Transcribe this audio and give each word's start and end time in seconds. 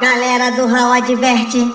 Galera 0.00 0.52
do 0.52 0.66
Hall 0.66 0.92
adverte. 0.92 1.74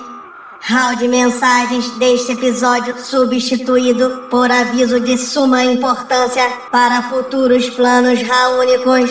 Hall 0.62 0.96
de 0.96 1.06
mensagens 1.06 1.90
deste 1.98 2.32
episódio 2.32 2.98
substituído 2.98 4.26
por 4.30 4.50
aviso 4.50 4.98
de 4.98 5.16
suma 5.18 5.62
importância 5.62 6.42
para 6.72 7.02
futuros 7.02 7.70
planos 7.70 8.22
raúnicos. 8.22 9.10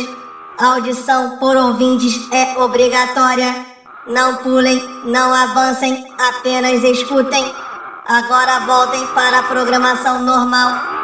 Audição 0.58 1.38
por 1.38 1.56
ouvintes 1.56 2.20
é 2.32 2.58
obrigatória. 2.60 3.66
Não 4.08 4.38
pulem, 4.38 4.82
não 5.06 5.34
avancem, 5.34 6.06
apenas 6.18 6.84
escutem. 6.84 7.54
Agora 8.06 8.60
voltem 8.62 9.08
para 9.08 9.40
a 9.40 9.44
programação 9.44 10.20
normal. 10.24 11.03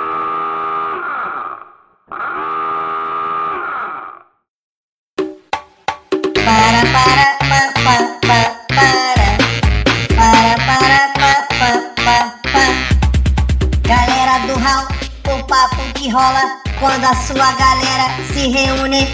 Rola 16.19 16.61
quando 16.79 17.05
a 17.05 17.15
sua 17.15 17.51
galera 17.53 18.07
se 18.33 18.47
reúne. 18.49 19.07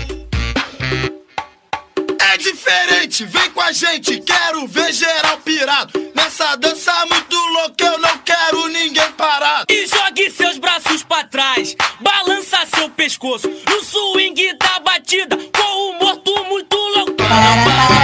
É 2.19 2.37
diferente, 2.37 3.25
vem 3.25 3.49
com 3.51 3.61
a 3.61 3.71
gente, 3.71 4.19
quero 4.21 4.67
ver 4.67 4.91
geral 4.91 5.37
pirado. 5.37 5.91
Nessa 6.15 6.55
dança 6.55 6.93
muito 7.05 7.35
louca, 7.35 7.85
eu 7.85 7.99
não 7.99 8.17
quero 8.19 8.67
ninguém 8.69 9.11
parado. 9.11 9.65
E 9.69 9.87
jogue 9.87 10.31
seus 10.31 10.57
braços 10.57 11.03
pra 11.03 11.23
trás, 11.23 11.75
balança 12.01 12.65
seu 12.75 12.89
pescoço 12.89 13.47
no 13.47 13.83
swing 13.83 14.57
da 14.57 14.79
batida, 14.79 15.37
com 15.37 15.91
o 15.91 15.99
morto 15.99 16.43
muito 16.45 16.75
louco. 16.75 17.13
Para, 17.13 17.63
para, 17.63 17.94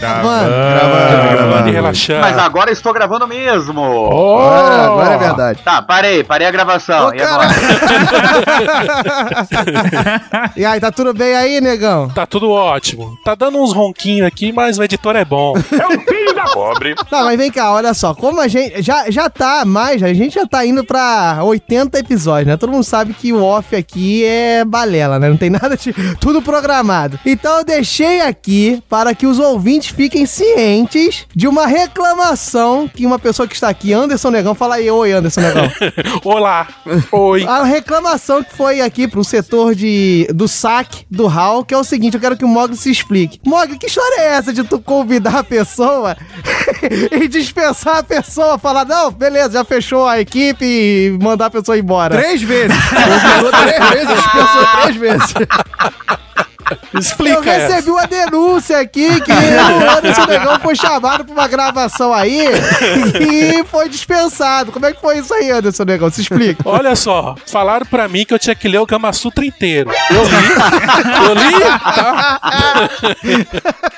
Gravando, 0.00 0.50
Gravando, 0.50 1.36
gravando. 1.36 1.68
e 1.68 1.72
relaxando. 1.72 2.20
Mas 2.20 2.38
agora 2.38 2.70
estou 2.70 2.92
gravando 2.92 3.26
mesmo. 3.26 3.80
Oh! 3.82 4.38
Agora, 4.38 4.84
agora 4.84 5.14
é 5.14 5.18
verdade. 5.18 5.62
Tá, 5.62 5.82
parei, 5.82 6.24
parei 6.24 6.46
a 6.46 6.50
gravação. 6.50 7.08
Ô, 7.08 7.14
e 7.14 7.22
agora? 7.22 7.48
E 10.56 10.64
aí, 10.64 10.80
tá 10.80 10.90
tudo 10.90 11.12
bem 11.12 11.34
aí, 11.34 11.60
negão? 11.60 12.08
Tá 12.08 12.26
tudo 12.26 12.50
ótimo. 12.50 13.16
Tá 13.24 13.34
dando 13.34 13.58
uns 13.58 13.72
ronquinhos 13.72 14.26
aqui, 14.26 14.52
mas 14.52 14.78
o 14.78 14.82
editor 14.82 15.16
é 15.16 15.24
bom. 15.24 15.54
Tá, 17.10 17.24
mas 17.24 17.36
vem 17.36 17.50
cá, 17.50 17.72
olha 17.72 17.92
só, 17.94 18.14
como 18.14 18.40
a 18.40 18.48
gente 18.48 18.82
já, 18.82 19.10
já 19.10 19.28
tá 19.28 19.64
mais, 19.64 20.02
a 20.02 20.12
gente 20.14 20.34
já 20.34 20.46
tá 20.46 20.64
indo 20.64 20.84
pra 20.84 21.38
80 21.42 21.98
episódios, 21.98 22.46
né? 22.46 22.56
Todo 22.56 22.70
mundo 22.72 22.84
sabe 22.84 23.12
que 23.12 23.32
o 23.32 23.42
off 23.42 23.74
aqui 23.74 24.24
é 24.24 24.64
balela, 24.64 25.18
né? 25.18 25.28
Não 25.28 25.36
tem 25.36 25.50
nada 25.50 25.76
de 25.76 25.92
tudo 26.20 26.40
programado. 26.40 27.18
Então 27.24 27.58
eu 27.58 27.64
deixei 27.64 28.20
aqui 28.20 28.82
para 28.88 29.14
que 29.14 29.26
os 29.26 29.38
ouvintes 29.38 29.85
fiquem 29.88 30.26
cientes 30.26 31.26
de 31.34 31.46
uma 31.46 31.66
reclamação 31.66 32.88
que 32.88 33.06
uma 33.06 33.18
pessoa 33.18 33.46
que 33.46 33.54
está 33.54 33.68
aqui, 33.68 33.92
Anderson 33.92 34.30
Negão, 34.30 34.54
fala 34.54 34.76
aí, 34.76 34.90
oi 34.90 35.12
Anderson 35.12 35.40
Negão. 35.40 35.70
Olá. 36.24 36.68
Oi. 37.12 37.44
A 37.44 37.64
reclamação 37.64 38.42
que 38.42 38.54
foi 38.54 38.80
aqui 38.80 39.08
pro 39.08 39.24
setor 39.24 39.74
de, 39.74 40.26
do 40.34 40.48
saque 40.48 41.06
do 41.10 41.26
HAL, 41.26 41.64
que 41.64 41.74
é 41.74 41.78
o 41.78 41.84
seguinte, 41.84 42.14
eu 42.14 42.20
quero 42.20 42.36
que 42.36 42.44
o 42.44 42.48
Mogli 42.48 42.76
se 42.76 42.90
explique. 42.90 43.40
Mogli, 43.44 43.78
que 43.78 43.86
história 43.86 44.20
é 44.20 44.26
essa 44.34 44.52
de 44.52 44.64
tu 44.64 44.80
convidar 44.80 45.38
a 45.38 45.44
pessoa 45.44 46.16
e 47.12 47.28
dispensar 47.28 47.98
a 47.98 48.02
pessoa, 48.02 48.58
falar, 48.58 48.84
não, 48.84 49.10
beleza, 49.10 49.52
já 49.52 49.64
fechou 49.64 50.06
a 50.06 50.20
equipe 50.20 50.64
e 50.64 51.18
mandar 51.22 51.46
a 51.46 51.50
pessoa 51.50 51.78
embora? 51.78 52.16
Três 52.16 52.42
vezes. 52.42 52.76
Convidou 52.88 53.50
três 53.62 53.90
vezes, 53.90 54.16
dispensou 54.16 54.66
três 54.82 54.96
vezes. 54.96 55.34
Explica 56.98 57.36
Eu 57.36 57.42
recebi 57.42 57.78
essa. 57.78 57.90
uma 57.90 58.06
denúncia 58.06 58.78
aqui 58.80 59.20
que 59.20 59.32
o 59.32 59.90
Anderson 59.98 60.26
Negão 60.26 60.58
foi 60.60 60.74
chamado 60.76 61.24
pra 61.24 61.32
uma 61.32 61.48
gravação 61.48 62.12
aí 62.12 62.44
e 63.20 63.64
foi 63.64 63.88
dispensado. 63.88 64.72
Como 64.72 64.84
é 64.86 64.92
que 64.92 65.00
foi 65.00 65.18
isso 65.18 65.32
aí, 65.34 65.50
Anderson 65.50 65.84
Negão? 65.84 66.10
Se 66.10 66.20
explica. 66.22 66.62
Olha 66.64 66.96
só, 66.96 67.34
falaram 67.46 67.86
pra 67.86 68.08
mim 68.08 68.24
que 68.24 68.34
eu 68.34 68.38
tinha 68.38 68.54
que 68.54 68.68
ler 68.68 68.78
o 68.78 68.86
Gama 68.86 69.12
Sutra 69.12 69.44
inteiro. 69.44 69.90
Eu 70.10 70.22
li, 70.24 70.46
eu 71.28 71.34
li, 71.34 71.60
tá? 71.94 72.40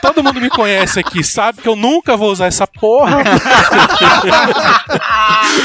Todo 0.03 0.23
mundo 0.23 0.41
me 0.41 0.51
conhece 0.51 1.01
aqui, 1.01 1.23
sabe 1.25 1.61
que 1.63 1.69
eu 1.69 1.77
nunca 1.77 2.17
vou 2.17 2.31
usar 2.31 2.47
essa 2.47 2.67
porra. 2.67 3.23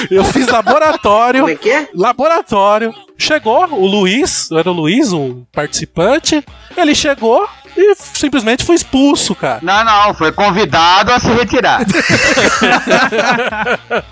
Eu 0.10 0.24
fiz 0.26 0.48
laboratório. 0.48 1.42
Como 1.42 1.52
é 1.54 1.56
que 1.56 1.70
é? 1.70 1.88
Laboratório. 1.94 2.94
Chegou 3.18 3.66
o 3.72 3.86
Luiz, 3.86 4.50
era 4.52 4.70
o 4.70 4.74
Luiz, 4.74 5.14
um 5.14 5.44
participante. 5.52 6.44
Ele 6.76 6.93
chegou 6.96 7.48
e 7.76 7.96
simplesmente 7.96 8.64
foi 8.64 8.76
expulso, 8.76 9.36
cara. 9.36 9.60
Não, 9.62 9.84
não, 9.84 10.14
foi 10.14 10.32
convidado 10.32 11.12
a 11.12 11.20
se 11.20 11.30
retirar. 11.32 11.82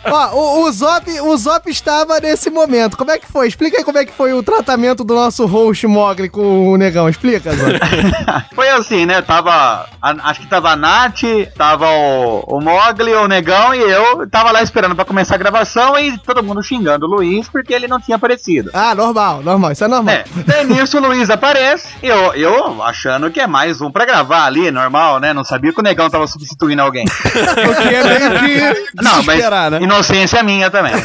Ó, 0.06 0.30
o, 0.36 0.64
o, 0.64 0.72
Zop, 0.72 1.10
o 1.22 1.38
Zop 1.38 1.70
estava 1.70 2.20
nesse 2.20 2.50
momento. 2.50 2.98
Como 2.98 3.12
é 3.12 3.18
que 3.18 3.28
foi? 3.32 3.48
Explica 3.48 3.78
aí 3.78 3.84
como 3.84 3.98
é 3.98 4.06
que 4.06 4.12
foi 4.14 4.34
o 4.34 4.44
tratamento 4.44 5.04
do 5.04 5.14
nosso 5.14 5.46
host 5.46 5.86
Mogli 5.88 6.30
com 6.30 6.72
o 6.72 6.78
Negão. 6.78 7.08
Explica, 7.10 7.52
Zop. 7.56 7.80
Foi 8.56 8.70
assim, 8.70 9.06
né? 9.06 9.22
Tava. 9.22 9.88
a- 10.02 10.16
acho 10.30 10.42
que 10.42 10.48
tava 10.48 10.72
a 10.72 10.76
Nath, 10.76 11.22
tava 11.58 11.88
o, 11.90 12.40
o 12.48 12.62
Mogli, 12.62 13.14
o 13.14 13.28
Negão 13.28 13.74
e 13.74 13.80
eu. 13.80 14.28
Tava 14.30 14.52
lá 14.52 14.62
esperando 14.62 14.96
pra 14.96 15.06
começar 15.06 15.36
a 15.36 15.38
gravação 15.38 15.98
e 15.98 16.18
todo 16.20 16.44
mundo 16.44 16.62
xingando 16.64 17.06
o 17.06 17.10
Luiz 17.10 17.48
porque 17.50 17.74
ele 17.74 17.88
não 17.88 18.00
tinha 18.00 18.16
aparecido. 18.18 18.70
ah, 18.74 18.94
normal, 18.96 19.42
normal. 19.42 19.72
Isso 19.72 19.84
é 19.84 19.88
normal. 19.88 20.14
É, 20.14 20.24
daí 20.46 20.66
nisso 20.66 20.98
o 20.98 21.02
Luiz 21.02 21.30
aparece, 21.30 21.88
e 22.04 22.08
eu, 22.08 22.34
eu 22.34 22.84
achando 22.84 23.30
que 23.32 23.40
é 23.40 23.48
mais 23.52 23.82
um 23.82 23.92
pra 23.92 24.06
gravar 24.06 24.46
ali, 24.46 24.72
normal, 24.72 25.20
né? 25.20 25.34
Não 25.34 25.44
sabia 25.44 25.72
que 25.74 25.80
o 25.80 25.84
Negão 25.84 26.10
tava 26.10 26.26
substituindo 26.26 26.82
alguém. 26.82 27.06
O 27.06 27.76
que 27.82 27.94
é 27.96 28.04
meio 28.04 28.32
que 28.40 28.62
Não, 29.04 29.22
mas 29.24 29.72
né? 29.72 29.80
inocência 29.82 30.42
minha 30.42 30.72
também, 30.72 30.96
né? 30.96 31.04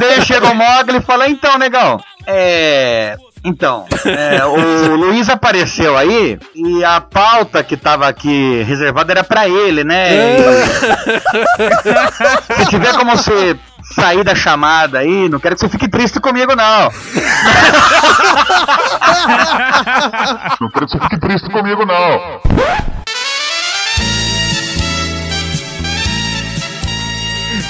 daí 0.00 0.22
chega 0.24 0.46
o 0.48 0.54
Mogli 0.54 0.98
e 0.98 1.02
fala, 1.02 1.28
então, 1.28 1.58
Negão, 1.58 2.00
é... 2.26 3.16
Então, 3.42 3.86
é, 4.04 4.44
o 4.44 4.96
Luiz 4.96 5.30
apareceu 5.30 5.96
aí 5.96 6.38
e 6.54 6.84
a 6.84 7.00
pauta 7.00 7.64
que 7.64 7.74
tava 7.74 8.06
aqui 8.06 8.62
reservada 8.64 9.12
era 9.12 9.24
pra 9.24 9.48
ele, 9.48 9.82
né? 9.82 10.36
E- 10.36 10.40
Se 12.60 12.66
tiver 12.68 12.92
como 12.94 13.16
você 13.16 13.56
sair 13.94 14.22
da 14.24 14.34
chamada 14.34 14.98
aí, 14.98 15.28
não 15.28 15.38
quero 15.40 15.54
que 15.54 15.60
você 15.60 15.68
fique 15.68 15.88
triste 15.88 16.20
comigo, 16.20 16.54
não. 16.54 16.90
não 20.60 20.70
quero 20.70 20.86
que 20.86 20.92
você 20.92 21.00
fique 21.00 21.18
triste 21.18 21.50
comigo, 21.50 21.84
não. 21.84 22.40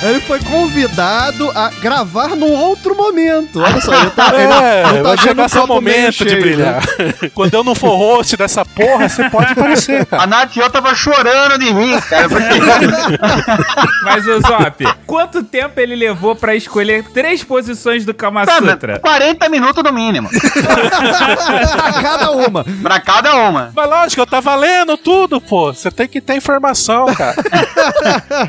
Ele 0.02 0.20
foi 0.20 0.40
convidado 0.40 1.50
a 1.54 1.68
gravar 1.80 2.28
num 2.36 2.52
outro 2.52 2.94
momento. 2.96 3.60
Olha 3.60 3.80
só, 3.80 3.94
ele 3.94 4.10
tá, 4.10 4.28
ele 4.34 4.50
É, 4.60 4.82
não 4.84 4.96
tá 4.96 5.02
vai 5.02 5.18
chegar 5.18 5.46
o 5.46 5.48
seu 5.48 5.66
momento 5.66 6.10
de 6.24 6.30
cheio, 6.30 6.40
brilhar. 6.40 6.74
né? 6.98 7.30
Quando 7.34 7.54
eu 7.54 7.62
não 7.64 7.74
for 7.74 7.96
host 7.96 8.36
dessa 8.36 8.64
porra, 8.64 9.08
você 9.08 9.28
pode 9.30 9.52
aparecer, 9.52 10.06
cara. 10.06 10.22
A 10.22 10.26
Nath 10.26 10.56
e 10.56 10.60
eu 10.60 10.70
tava 10.70 10.94
chorando 10.94 11.58
de 11.58 11.72
mim, 11.72 11.98
cara, 12.00 12.28
porque... 12.28 12.44
Mas, 14.04 14.26
ô 14.26 14.40
Zop, 14.40 14.84
quanto 15.06 15.42
tempo 15.42 15.78
ele 15.80 15.94
levou 15.94 16.34
pra 16.34 16.54
escolher 16.54 17.04
três 17.12 17.44
posições 17.44 18.04
do 18.04 18.14
Kama 18.14 18.44
Sutra? 18.46 18.98
40 19.00 19.48
minutos 19.48 19.82
no 19.82 19.92
mínimo. 19.92 20.28
Pra 20.30 21.92
cada 22.02 22.30
uma. 22.30 22.64
Pra 22.82 23.00
cada 23.00 23.34
uma. 23.36 23.70
Mas 23.74 23.88
lógico, 23.90 24.22
eu 24.22 24.26
tava 24.26 24.54
lendo 24.56 24.96
tudo, 24.96 25.40
pô. 25.40 25.72
Você 25.72 25.90
tem 25.90 26.08
que 26.08 26.20
ter 26.20 26.36
informação, 26.36 27.06
cara. 27.14 27.36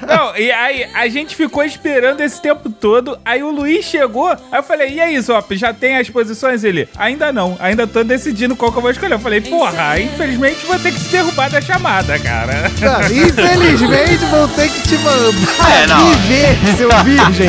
Não, 0.08 0.36
e 0.38 0.52
aí 0.52 0.88
a 0.94 1.08
gente 1.08 1.36
ficou 1.42 1.64
esperando 1.64 2.22
esse 2.22 2.40
tempo 2.42 2.70
todo. 2.70 3.18
Aí 3.26 3.42
o 3.42 3.50
Luiz 3.50 3.86
chegou. 3.86 4.28
Aí 4.30 4.38
eu 4.54 4.64
falei: 4.64 4.94
e 4.94 5.00
aí, 5.02 5.20
Zop, 5.20 5.56
já 5.58 5.74
tem 5.74 5.98
as 5.98 6.10
posições? 6.10 6.64
Ele, 6.64 6.88
ainda 6.98 7.34
não, 7.34 7.58
ainda 7.60 7.88
tô 7.88 8.04
decidindo 8.04 8.56
qual 8.56 8.72
que 8.72 8.78
eu 8.78 8.82
vou 8.82 8.92
escolher. 8.92 9.14
Eu 9.16 9.20
falei: 9.20 9.42
porra, 9.42 10.00
infelizmente 10.00 10.66
vou 10.66 10.78
ter 10.80 10.92
que 10.94 11.00
te 11.00 11.10
derrubar 11.10 11.50
da 11.50 11.60
chamada, 11.62 12.18
cara. 12.20 12.72
Tá, 12.80 13.02
infelizmente 13.12 14.24
vou 14.26 14.48
ter 14.50 14.70
que 14.70 14.82
te 14.82 14.98
mandar 14.98 15.82
É, 15.82 15.88
não. 15.88 16.12
viver, 16.12 16.58
seu 16.78 16.90
virgem. 17.04 17.48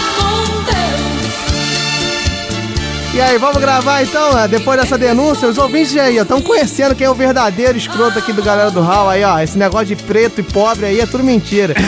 E 3.12 3.20
aí, 3.20 3.38
vamos 3.38 3.56
gravar 3.60 4.02
então, 4.02 4.32
né? 4.34 4.46
depois 4.46 4.80
dessa 4.80 4.96
denúncia, 4.96 5.48
os 5.48 5.58
ouvintes 5.58 5.96
aí, 5.96 6.16
ó, 6.18 6.22
estão 6.22 6.40
conhecendo 6.40 6.94
quem 6.94 7.06
é 7.06 7.10
o 7.10 7.14
verdadeiro 7.14 7.76
escroto 7.76 8.16
aqui 8.18 8.32
do 8.32 8.40
galera 8.40 8.70
do 8.70 8.80
Hall 8.80 9.08
aí, 9.08 9.24
ó. 9.24 9.40
Esse 9.40 9.58
negócio 9.58 9.86
de 9.86 9.96
preto 9.96 10.40
e 10.40 10.44
pobre 10.44 10.86
aí 10.86 11.00
é 11.00 11.06
tudo 11.06 11.24
mentira. 11.24 11.74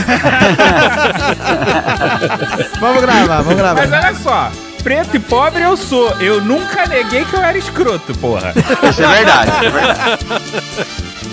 vamos 2.80 3.00
gravar, 3.02 3.42
vamos 3.42 3.54
gravar. 3.54 3.86
Mas 3.86 3.92
olha 3.92 4.14
só. 4.16 4.50
Preto 4.82 5.16
e 5.16 5.20
pobre 5.20 5.62
eu 5.62 5.76
sou. 5.76 6.10
Eu 6.20 6.40
nunca 6.40 6.86
neguei 6.86 7.24
que 7.24 7.34
eu 7.34 7.40
era 7.40 7.56
escroto, 7.56 8.12
porra. 8.18 8.52
Isso 8.90 9.00
é 9.02 9.06
verdade. 9.06 9.50
Isso 9.52 9.64
é 9.64 9.70
verdade. 9.70 10.26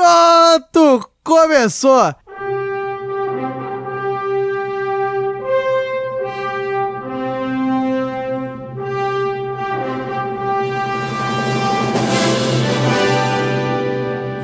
Pronto, 0.00 1.10
começou! 1.22 2.14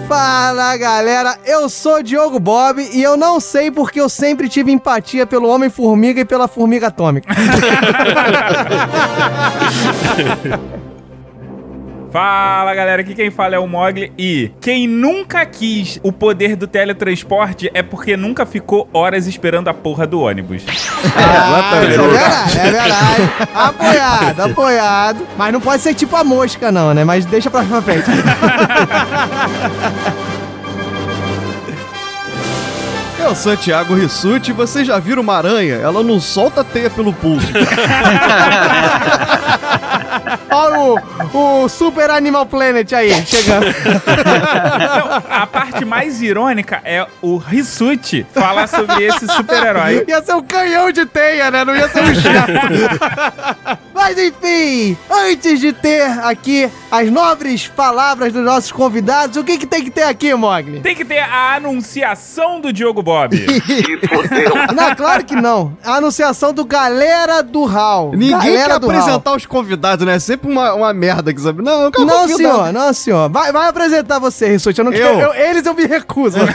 Fala 0.06 0.76
galera, 0.76 1.38
eu 1.46 1.70
sou 1.70 2.02
Diogo 2.02 2.38
Bob 2.38 2.86
e 2.92 3.02
eu 3.02 3.16
não 3.16 3.40
sei 3.40 3.70
porque 3.70 3.98
eu 3.98 4.10
sempre 4.10 4.50
tive 4.50 4.70
empatia 4.70 5.26
pelo 5.26 5.48
Homem-Formiga 5.48 6.20
e 6.20 6.24
pela 6.26 6.46
Formiga 6.46 6.88
Atômica. 6.88 7.32
Fala 12.16 12.74
galera, 12.74 13.02
aqui 13.02 13.14
quem 13.14 13.30
fala 13.30 13.56
é 13.56 13.58
o 13.58 13.66
Mogli 13.66 14.10
e 14.16 14.50
quem 14.58 14.88
nunca 14.88 15.44
quis 15.44 16.00
o 16.02 16.10
poder 16.10 16.56
do 16.56 16.66
teletransporte 16.66 17.70
é 17.74 17.82
porque 17.82 18.16
nunca 18.16 18.46
ficou 18.46 18.88
horas 18.90 19.26
esperando 19.26 19.68
a 19.68 19.74
porra 19.74 20.06
do 20.06 20.22
ônibus. 20.22 20.62
Ah, 21.14 21.76
é 21.76 21.86
verdade, 21.86 22.58
é 22.58 22.62
verdade. 22.72 23.30
Apoiado, 23.54 24.40
apoiado. 24.40 25.26
Mas 25.36 25.52
não 25.52 25.60
pode 25.60 25.82
ser 25.82 25.92
tipo 25.92 26.16
a 26.16 26.24
mosca 26.24 26.72
não, 26.72 26.94
né? 26.94 27.04
Mas 27.04 27.26
deixa 27.26 27.50
pra 27.50 27.62
frente. 27.82 28.10
Eu 33.26 33.34
sou 33.34 33.56
Thiago 33.56 33.94
Rissuti 33.94 34.52
e 34.52 34.54
vocês 34.54 34.86
já 34.86 34.98
viram 34.98 35.20
uma 35.20 35.36
aranha? 35.36 35.74
Ela 35.74 36.02
não 36.02 36.20
solta 36.20 36.62
teia 36.62 36.88
pelo 36.88 37.12
pulso. 37.12 37.48
Olha 40.50 41.00
o, 41.32 41.64
o 41.64 41.68
Super 41.68 42.10
Animal 42.10 42.46
Planet 42.46 42.92
aí, 42.92 43.24
chegando. 43.26 43.66
Não, 43.66 45.22
a 45.30 45.46
parte 45.46 45.84
mais 45.84 46.20
irônica 46.20 46.80
é 46.84 47.06
o 47.22 47.36
Rissuti 47.36 48.26
falar 48.32 48.66
sobre 48.66 49.04
esse 49.04 49.26
super-herói. 49.26 50.04
Ia 50.08 50.22
ser 50.22 50.34
um 50.34 50.42
canhão 50.42 50.90
de 50.90 51.06
teia, 51.06 51.50
né? 51.50 51.64
Não 51.64 51.74
ia 51.76 51.88
ser 51.88 52.02
um 52.02 52.14
chato. 52.14 53.78
Mas 53.96 54.18
enfim, 54.18 54.94
antes 55.10 55.58
de 55.58 55.72
ter 55.72 56.02
aqui 56.02 56.70
as 56.90 57.10
nobres 57.10 57.66
palavras 57.66 58.30
dos 58.30 58.44
nossos 58.44 58.70
convidados, 58.70 59.38
o 59.38 59.42
que, 59.42 59.56
que 59.56 59.64
tem 59.66 59.82
que 59.82 59.90
ter 59.90 60.02
aqui, 60.02 60.34
Mogli? 60.34 60.80
Tem 60.80 60.94
que 60.94 61.02
ter 61.02 61.20
a 61.20 61.54
anunciação 61.54 62.60
do 62.60 62.74
Diogo 62.74 63.02
Bob. 63.02 63.34
Não, 64.76 64.94
claro 64.94 65.24
que 65.24 65.34
não. 65.34 65.76
A 65.82 65.94
anunciação 65.94 66.52
do 66.52 66.64
Galera 66.64 67.42
do 67.42 67.64
Hall. 67.64 68.10
Ninguém 68.12 68.30
Galera 68.32 68.78
quer 68.80 68.86
apresentar 68.86 69.34
os 69.34 69.46
convidados, 69.46 70.04
né? 70.04 70.16
É 70.16 70.18
sempre 70.18 70.50
uma, 70.50 70.74
uma 70.74 70.92
merda 70.92 71.32
que 71.32 71.40
sabe. 71.40 71.62
Não, 71.62 71.84
eu 71.84 71.90
quero 71.90 72.06
Não, 72.06 72.20
convidar. 72.20 72.36
senhor, 72.36 72.72
não, 72.72 72.92
senhor. 72.92 73.30
Vai, 73.30 73.50
vai 73.50 73.68
apresentar 73.68 74.18
você, 74.18 74.48
Rissuti. 74.48 74.78
Eu 74.78 74.84
não 74.84 74.92
quero. 74.92 75.20
Eu? 75.20 75.34
eles 75.34 75.64
eu 75.64 75.72
me 75.74 75.86
recuso. 75.86 76.36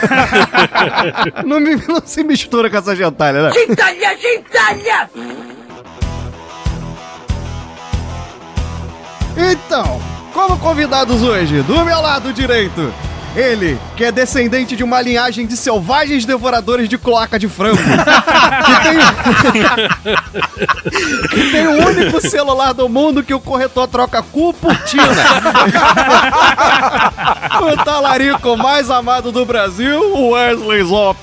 Não, 1.44 1.58
me, 1.58 1.74
não 1.88 2.00
se 2.04 2.22
mistura 2.22 2.70
com 2.70 2.76
essa 2.76 2.94
gentalha, 2.94 3.42
né? 3.42 3.50
Então, 9.36 10.00
como 10.32 10.58
convidados 10.58 11.22
hoje, 11.22 11.62
do 11.62 11.84
meu 11.84 12.00
lado 12.00 12.32
direito, 12.32 12.92
ele, 13.36 13.78
que 13.96 14.04
é 14.04 14.12
descendente 14.12 14.76
de 14.76 14.84
uma 14.84 15.00
linhagem 15.00 15.46
de 15.46 15.56
selvagens 15.56 16.26
devoradores 16.26 16.88
de 16.88 16.98
cloaca 16.98 17.38
de 17.38 17.48
frango, 17.48 17.78
que 17.78 18.82
tem, 18.82 18.98
que 21.30 21.50
tem 21.50 21.66
o 21.66 21.86
único 21.86 22.20
celular 22.20 22.72
do 22.72 22.88
mundo 22.88 23.22
que 23.22 23.32
o 23.32 23.38
corretor 23.40 23.86
troca 23.88 24.22
cu 24.22 24.52
por 24.52 24.76
tina. 24.84 25.04
o 27.62 27.76
talarico 27.84 28.56
mais 28.56 28.90
amado 28.90 29.30
do 29.32 29.44
Brasil, 29.44 30.00
Wesley 30.30 30.82
Zop. 30.84 31.18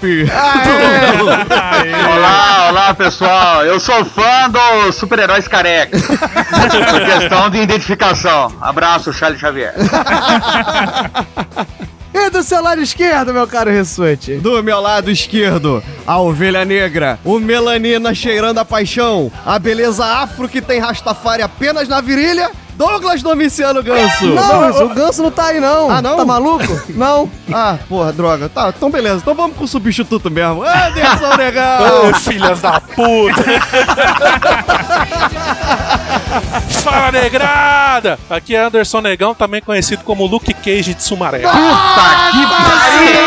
Olá, 2.16 2.68
olá 2.70 2.94
pessoal. 2.94 3.66
Eu 3.66 3.80
sou 3.80 4.06
fã 4.06 4.50
dos 4.50 4.96
super-heróis 4.96 5.48
careca. 5.48 5.98
Por 6.00 7.06
questão 7.06 7.50
de 7.50 7.60
identificação. 7.60 8.54
Abraço, 8.62 9.12
Charles 9.14 9.40
Xavier. 9.40 9.74
e 12.14 12.30
do 12.30 12.44
seu 12.44 12.62
lado 12.62 12.82
esquerdo, 12.82 13.34
meu 13.34 13.48
caro 13.48 13.72
Rissuti? 13.72 14.36
Do 14.36 14.62
meu 14.64 14.80
lado 14.80 15.12
esquerdo, 15.12 15.84
a 16.06 16.20
ovelha 16.20 16.66
negra, 16.66 17.20
o 17.24 17.40
melanina 17.40 18.14
cheirando 18.14 18.58
a 18.58 18.66
paixão, 18.66 19.32
a 19.46 19.60
beleza 19.60 20.06
afro 20.06 20.50
que 20.50 20.62
tem 20.62 20.80
Rastafari 20.80 21.42
apenas 21.42 21.88
na 21.88 22.02
virilha, 22.02 22.52
Douglas 22.80 23.22
Domiciano 23.22 23.84
Ganso. 23.84 24.26
Não, 24.28 24.62
mas 24.62 24.80
o 24.80 24.88
ganso 24.88 25.22
não 25.22 25.30
tá 25.30 25.48
aí, 25.48 25.60
não. 25.60 25.92
Ah, 25.92 26.02
não? 26.02 26.16
Tá 26.16 26.24
maluco? 26.24 26.82
Não. 26.90 27.30
Ah, 27.52 27.80
porra, 27.90 28.14
droga. 28.14 28.48
Tá, 28.48 28.70
então 28.70 28.92
beleza. 28.92 29.16
Então 29.18 29.34
vamos 29.34 29.58
com 29.58 29.64
o 29.64 29.68
substituto 29.68 30.30
mesmo. 30.30 30.62
Anderson 30.62 31.34
Negão. 31.36 32.10
Ô, 32.10 32.14
filhas 32.14 32.62
da 32.62 32.80
puta! 32.80 33.44
Fala, 36.84 37.12
negrada! 37.12 38.20
Aqui 38.30 38.56
é 38.56 38.60
Anderson 38.64 39.02
Negão, 39.02 39.34
também 39.34 39.62
conhecido 39.62 40.04
como 40.04 40.28
Luke 40.28 40.54
Cage 40.54 40.94
de 40.94 41.02
Sumaré. 41.04 41.40
Puta 41.40 42.30
que 42.32 42.46
pariu! 42.48 43.20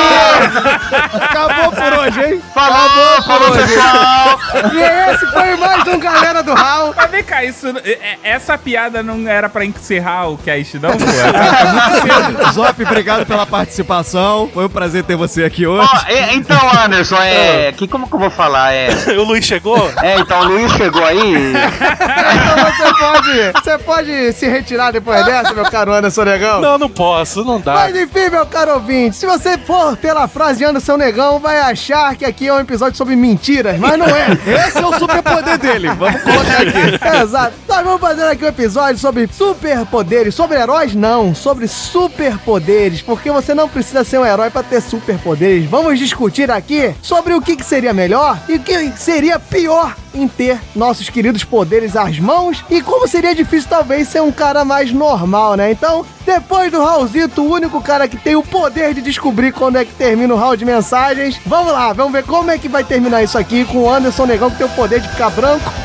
Acabou 1.21 1.73
por 1.73 1.93
hoje, 1.99 2.25
hein? 2.35 2.41
Falou, 2.55 3.23
falou 3.25 3.51
pessoal! 3.53 4.39
E 4.73 4.79
esse 5.13 5.27
foi 5.27 5.57
mais 5.57 5.85
um 5.89 5.99
Galera 5.99 6.43
do 6.45 6.55
Hall. 6.55 6.95
Mas 6.97 7.11
vem 7.11 7.25
cá, 7.25 7.45
isso, 7.45 7.67
é- 7.85 8.19
essa 8.23 8.57
piada 8.57 9.03
não 9.03 9.27
era 9.29 9.42
pra 9.49 9.65
encerrar 9.65 10.29
o 10.29 10.39
cast, 10.39 10.79
não, 10.79 10.91
pô? 10.91 11.05
É 11.33 11.65
muito 11.73 12.01
cedo. 12.03 12.53
Zop, 12.53 12.83
obrigado 12.83 13.27
pela 13.27 13.47
participação. 13.47 14.51
Foi 14.53 14.67
um 14.67 14.69
prazer 14.69 15.05
ter 15.05 15.17
você 15.17 15.45
aqui 15.45 15.67
hoje. 15.67 15.89
Ó, 15.93 16.11
é, 16.11 16.35
então, 16.35 16.59
Anderson, 16.85 17.17
é. 17.17 17.73
Que, 17.73 17.87
como 17.87 18.07
que 18.07 18.15
eu 18.15 18.19
vou 18.19 18.31
falar? 18.31 18.73
É. 18.73 18.89
o 19.19 19.25
Luiz 19.25 19.45
chegou? 19.45 19.91
É, 20.03 20.19
então 20.19 20.41
o 20.41 20.45
Luiz 20.45 20.73
chegou 20.73 21.05
aí. 21.05 21.53
Então 21.53 22.65
você 22.65 22.95
pode, 22.99 23.53
você 23.53 23.79
pode 23.79 24.33
se 24.33 24.49
retirar 24.49 24.93
depois 24.93 25.25
dessa, 25.25 25.53
meu 25.53 25.65
caro 25.65 25.93
Anderson 25.93 26.25
Negão? 26.25 26.61
Não, 26.61 26.79
não 26.79 26.89
posso, 26.89 27.45
não 27.45 27.61
dá. 27.61 27.75
Mas 27.75 27.97
enfim, 27.97 28.31
meu 28.31 28.47
caro 28.47 28.75
ouvinte, 28.75 29.17
se 29.17 29.27
você 29.27 29.57
for 29.59 29.97
pela 29.97 30.29
frase 30.29 30.59
de 30.59 30.65
Anderson 30.65 30.97
Negão, 30.97 31.39
vai 31.39 31.61
achar 31.61 32.15
que 32.17 32.25
aqui 32.25 32.49
é 32.49 32.55
um 32.55 32.61
episódio 32.61 32.97
sobre 32.97 33.17
mentiras, 33.17 33.79
mas 33.79 33.99
não 33.99 34.07
é. 34.07 34.33
Esse 34.67 34.79
é 34.79 34.87
o 34.87 34.99
superpoder 34.99 35.59
dele. 35.59 35.89
Vamos 35.89 36.23
colocar 36.23 36.63
aqui. 36.63 37.23
Exato. 37.23 37.53
Nós 37.69 37.85
vamos 37.85 38.01
fazer 38.01 38.25
aqui 38.25 38.45
um 38.45 38.49
episódio 38.49 38.99
sobre 38.99 39.27
superpoderes. 39.33 40.35
Sobre 40.35 40.59
heróis, 40.59 40.95
não. 40.95 41.35
Sobre 41.35 41.67
superpoderes. 41.67 43.03
Porque 43.03 43.31
você 43.31 43.55
não 43.55 43.69
precisa 43.69 44.05
ser 44.05 44.19
um 44.19 44.27
herói 44.27 44.51
pra 44.51 44.63
ter 44.63 44.81
superpoderes. 44.81 45.69
Vamos 45.69 45.99
discutir 45.99 46.51
aqui 46.51 46.95
sobre 47.03 47.35
o 47.35 47.41
que, 47.41 47.57
que 47.57 47.65
seria 47.65 47.93
melhor 47.93 48.39
e 48.49 48.55
o 48.55 48.61
que 48.61 48.93
seria 48.93 49.39
pior 49.39 49.97
em 50.15 50.29
ter 50.29 50.61
nossos 50.75 51.09
queridos 51.09 51.45
poderes 51.45 51.97
às 51.97 52.19
mãos 52.19 52.65
e 52.71 52.81
como 52.81 53.09
seria 53.09 53.35
difícil 53.35 53.69
talvez 53.69 54.09
ser 54.09 54.23
um 54.23 54.33
cara 54.33 54.65
mais 54.65 54.93
normal, 54.93 55.57
né? 55.57 55.71
Então, 55.71 56.05
depois 56.25 56.71
do 56.71 56.83
Raulzito, 56.83 57.43
o 57.43 57.51
único 57.51 57.81
cara 57.81 58.07
que 58.07 58.17
tem 58.17 58.37
o 58.37 58.43
poder 58.43 58.95
de 58.95 59.03
descobrir 59.03 59.53
quando 59.53 59.77
é 59.77 59.85
que 59.85 59.93
termina 59.93 60.33
o 60.33 60.37
round 60.37 60.57
de 60.57 60.65
mensagens, 60.65 61.41
vamos 61.47 61.73
lá, 61.73 61.93
vamos 61.93 62.13
ver 62.13 62.25
como 62.25 62.51
é 62.51 62.59
que 62.59 62.69
vai 62.69 62.85
terminar 62.85 63.23
isso 63.23 63.39
aqui 63.39 63.65
com 63.65 63.79
o 63.79 63.91
Anderson 63.91 64.27
Negão 64.27 64.51
que 64.51 64.59
tem 64.59 64.67
o 64.67 64.71
poder 64.71 65.01
de 65.01 65.09
ficar 65.09 65.31
branco 65.31 65.73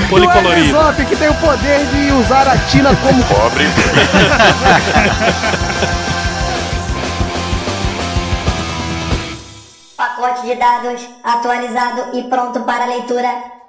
e 0.00 0.04
o 0.04 0.08
Policolorido. 0.08 0.70
Zop, 0.70 1.04
que 1.04 1.16
tem 1.16 1.28
o 1.28 1.34
poder 1.34 1.84
de 1.86 2.12
usar 2.12 2.48
a 2.48 2.56
Tina 2.56 2.94
como 2.96 3.22
Pobre. 3.24 3.66
Pacote 10.40 10.46
de 10.46 10.56
dados 10.56 11.08
atualizado 11.22 12.16
e 12.16 12.22
pronto 12.24 12.64
para 12.64 12.86
leitura. 12.86 13.60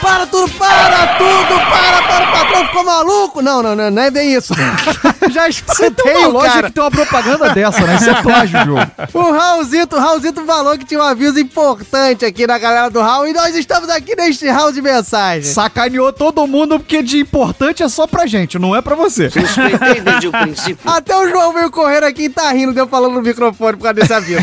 Para 0.00 0.26
tudo, 0.26 0.48
para 0.58 1.18
tudo, 1.18 1.54
para, 1.70 2.01
para, 2.12 2.28
o 2.28 2.32
patrão 2.32 2.66
ficou 2.66 2.84
maluco? 2.84 3.42
Não, 3.42 3.62
não, 3.62 3.74
não, 3.74 3.90
não 3.90 4.02
é 4.02 4.10
bem 4.10 4.34
isso. 4.34 4.54
Já 5.30 5.48
Tem 6.02 6.16
uma 6.16 6.28
o 6.28 6.32
loja 6.32 6.52
cara. 6.52 6.66
que 6.68 6.74
tem 6.74 6.82
uma 6.82 6.90
propaganda 6.90 7.50
dessa, 7.50 7.80
né? 7.86 7.96
Isso 7.96 8.10
é 8.10 8.22
plágio, 8.22 8.64
João. 8.64 8.82
O 9.14 9.32
Raulzito, 9.32 9.96
o 9.96 9.98
Raulzito 9.98 10.44
falou 10.44 10.76
que 10.78 10.84
tinha 10.84 11.00
um 11.00 11.04
aviso 11.04 11.38
importante 11.38 12.24
aqui 12.24 12.46
na 12.46 12.58
galera 12.58 12.90
do 12.90 13.00
Raul 13.00 13.26
e 13.28 13.32
nós 13.32 13.54
estamos 13.54 13.88
aqui 13.88 14.16
neste 14.16 14.48
Raul 14.48 14.72
de 14.72 14.82
mensagens. 14.82 15.46
Sacaneou 15.48 16.12
todo 16.12 16.46
mundo 16.46 16.78
porque 16.78 17.02
de 17.02 17.20
importante 17.20 17.82
é 17.82 17.88
só 17.88 18.06
pra 18.06 18.26
gente, 18.26 18.58
não 18.58 18.74
é 18.74 18.80
pra 18.82 18.94
você. 18.94 19.30
Suspeitei 19.30 20.00
desde 20.00 20.28
o 20.28 20.32
princípio. 20.32 20.78
Até 20.90 21.16
o 21.16 21.28
João 21.28 21.52
veio 21.52 21.70
correndo 21.70 22.04
aqui 22.04 22.24
e 22.24 22.28
tá 22.28 22.50
rindo, 22.52 22.72
deu 22.72 22.86
falando 22.86 23.14
no 23.14 23.22
microfone 23.22 23.76
por 23.76 23.82
causa 23.84 23.94
desse 23.94 24.12
aviso. 24.12 24.42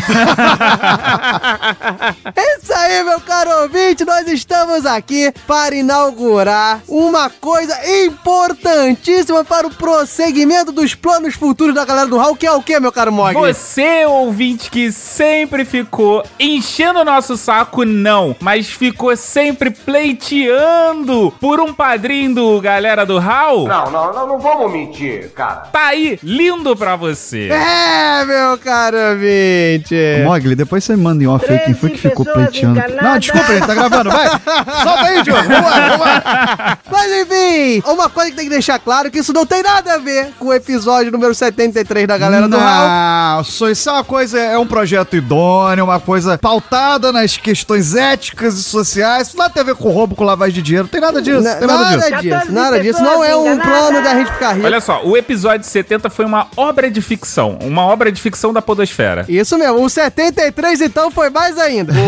isso 2.36 2.72
aí, 2.74 3.04
meu 3.04 3.20
caro 3.20 3.62
ouvinte, 3.62 4.04
nós 4.04 4.26
estamos 4.28 4.86
aqui 4.86 5.32
para 5.46 5.74
inaugurar 5.74 6.80
uma 6.88 7.28
coisa 7.30 7.59
importantíssima 8.04 9.44
para 9.44 9.66
o 9.66 9.70
prosseguimento 9.74 10.72
dos 10.72 10.94
planos 10.94 11.34
futuros 11.34 11.74
da 11.74 11.84
galera 11.84 12.06
do 12.06 12.16
Raul, 12.18 12.36
que 12.36 12.46
é 12.46 12.52
o 12.52 12.62
que, 12.62 12.78
meu 12.80 12.92
caro 12.92 13.12
Mog? 13.12 13.34
Você, 13.34 14.04
ouvinte, 14.06 14.70
que 14.70 14.90
sempre 14.92 15.64
ficou 15.64 16.22
enchendo 16.38 17.00
o 17.00 17.04
nosso 17.04 17.36
saco, 17.36 17.84
não, 17.84 18.34
mas 18.40 18.68
ficou 18.68 19.16
sempre 19.16 19.70
pleiteando 19.70 21.32
por 21.40 21.60
um 21.60 21.72
padrinho 21.72 22.34
do 22.34 22.60
galera 22.60 23.04
do 23.06 23.18
Raul, 23.18 23.66
Não, 23.68 23.90
não, 23.90 24.12
não, 24.12 24.26
não 24.28 24.38
vamos 24.38 24.70
mentir, 24.72 25.30
cara. 25.30 25.62
tá 25.72 25.86
aí, 25.88 26.18
lindo 26.22 26.76
pra 26.76 26.96
você. 26.96 27.48
É, 27.50 28.24
meu 28.24 28.58
caro 28.58 28.96
ouvinte. 29.10 29.94
Mogli, 30.24 30.54
depois 30.54 30.84
você 30.84 30.96
manda 30.96 31.22
em 31.22 31.26
off 31.26 31.50
aí 31.50 31.58
quem 31.60 31.74
foi 31.74 31.90
que 31.90 31.98
ficou 31.98 32.24
pleiteando. 32.24 32.78
enganadas. 32.78 33.02
Não, 33.02 33.18
desculpa, 33.18 33.52
ele 33.52 33.66
tá 33.66 33.74
gravando, 33.74 34.10
vai! 34.10 34.28
Solta 34.28 35.04
aí, 35.04 35.22
Diogo! 35.22 35.42
Vambora, 35.48 35.88
vambora! 35.90 36.78
Mas 36.90 37.12
enfim, 37.22 37.49
uma 37.86 38.08
coisa 38.08 38.30
que 38.30 38.36
tem 38.36 38.44
que 38.46 38.50
deixar 38.50 38.78
claro 38.78 39.10
que 39.10 39.18
isso 39.18 39.32
não 39.32 39.44
tem 39.46 39.62
nada 39.62 39.94
a 39.94 39.98
ver 39.98 40.32
com 40.38 40.46
o 40.48 40.52
episódio 40.52 41.10
número 41.12 41.34
73 41.34 42.06
da 42.06 42.16
galera 42.18 42.48
do 42.48 42.56
Raul. 42.56 42.88
Não, 42.88 43.70
isso 43.70 43.88
é 43.88 43.92
uma 43.92 44.04
coisa, 44.04 44.38
é 44.38 44.58
um 44.58 44.66
projeto 44.66 45.16
idôneo, 45.16 45.84
uma 45.84 46.00
coisa 46.00 46.38
pautada 46.38 47.12
nas 47.12 47.36
questões 47.36 47.94
éticas 47.94 48.54
e 48.58 48.62
sociais. 48.62 49.28
Isso 49.28 49.36
nada 49.36 49.50
tem 49.50 49.62
a 49.62 49.66
ver 49.66 49.74
com 49.74 49.90
roubo, 49.90 50.14
com 50.14 50.24
lavagem 50.24 50.54
de 50.54 50.62
dinheiro, 50.62 50.84
não 50.84 50.90
tem 50.90 51.00
nada 51.00 51.20
disso. 51.22 51.40
Na- 51.42 51.54
tem 51.56 51.66
nada 51.66 51.84
disso. 51.96 52.10
Nada 52.10 52.20
disso, 52.40 52.52
nada 52.52 52.80
disso. 52.80 53.02
Não 53.02 53.24
é 53.24 53.36
um 53.36 53.58
plano 53.58 54.02
da 54.02 54.14
gente 54.14 54.32
ficar 54.32 54.52
rico. 54.52 54.66
Olha 54.66 54.80
só, 54.80 55.02
o 55.04 55.16
episódio 55.16 55.66
70 55.66 56.10
foi 56.10 56.24
uma 56.24 56.46
obra 56.56 56.90
de 56.90 57.00
ficção, 57.00 57.58
uma 57.62 57.82
obra 57.84 58.10
de 58.12 58.20
ficção 58.20 58.52
da 58.52 58.62
podosfera. 58.62 59.24
Isso 59.28 59.56
mesmo, 59.58 59.84
o 59.84 59.88
73 59.90 60.80
então 60.80 61.10
foi 61.10 61.30
mais 61.30 61.56
ainda. 61.58 61.92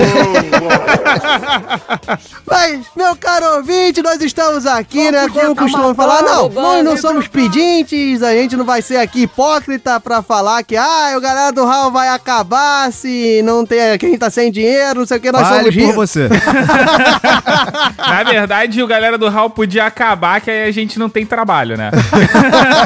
Mas, 2.46 2.80
meu 2.96 3.16
caro 3.16 3.56
ouvinte, 3.56 4.02
nós 4.02 4.20
estamos 4.20 4.66
aqui, 4.66 5.10
né? 5.10 5.28
Como 5.32 5.56
costumamos 5.56 5.96
falar, 5.96 6.22
não, 6.22 6.48
nós 6.48 6.84
não 6.84 6.96
somos 6.96 7.26
pedintes, 7.26 8.22
a 8.22 8.32
gente 8.32 8.56
não 8.56 8.64
vai 8.64 8.82
ser 8.82 8.96
aqui 8.96 9.22
hipócrita 9.22 9.98
pra 9.98 10.22
falar 10.22 10.62
que, 10.62 10.76
ah, 10.76 11.14
o 11.16 11.20
galera 11.20 11.52
do 11.52 11.64
Raul 11.64 11.90
vai 11.90 12.08
acabar 12.08 12.92
se 12.92 13.40
não 13.42 13.64
tem, 13.64 13.98
quem 13.98 14.18
tá 14.18 14.30
sem 14.30 14.50
dinheiro, 14.50 15.00
não 15.00 15.06
sei 15.06 15.18
o 15.18 15.20
que, 15.20 15.32
nós 15.32 15.48
Fale 15.48 15.72
somos 15.72 15.86
por 15.86 15.94
você. 15.94 16.28
Na 17.98 18.22
verdade, 18.24 18.82
o 18.82 18.86
galera 18.86 19.16
do 19.16 19.28
Raul 19.28 19.50
podia 19.50 19.86
acabar, 19.86 20.40
que 20.40 20.50
aí 20.50 20.68
a 20.68 20.72
gente 20.72 20.98
não 20.98 21.08
tem 21.08 21.24
trabalho, 21.24 21.76
né? 21.76 21.90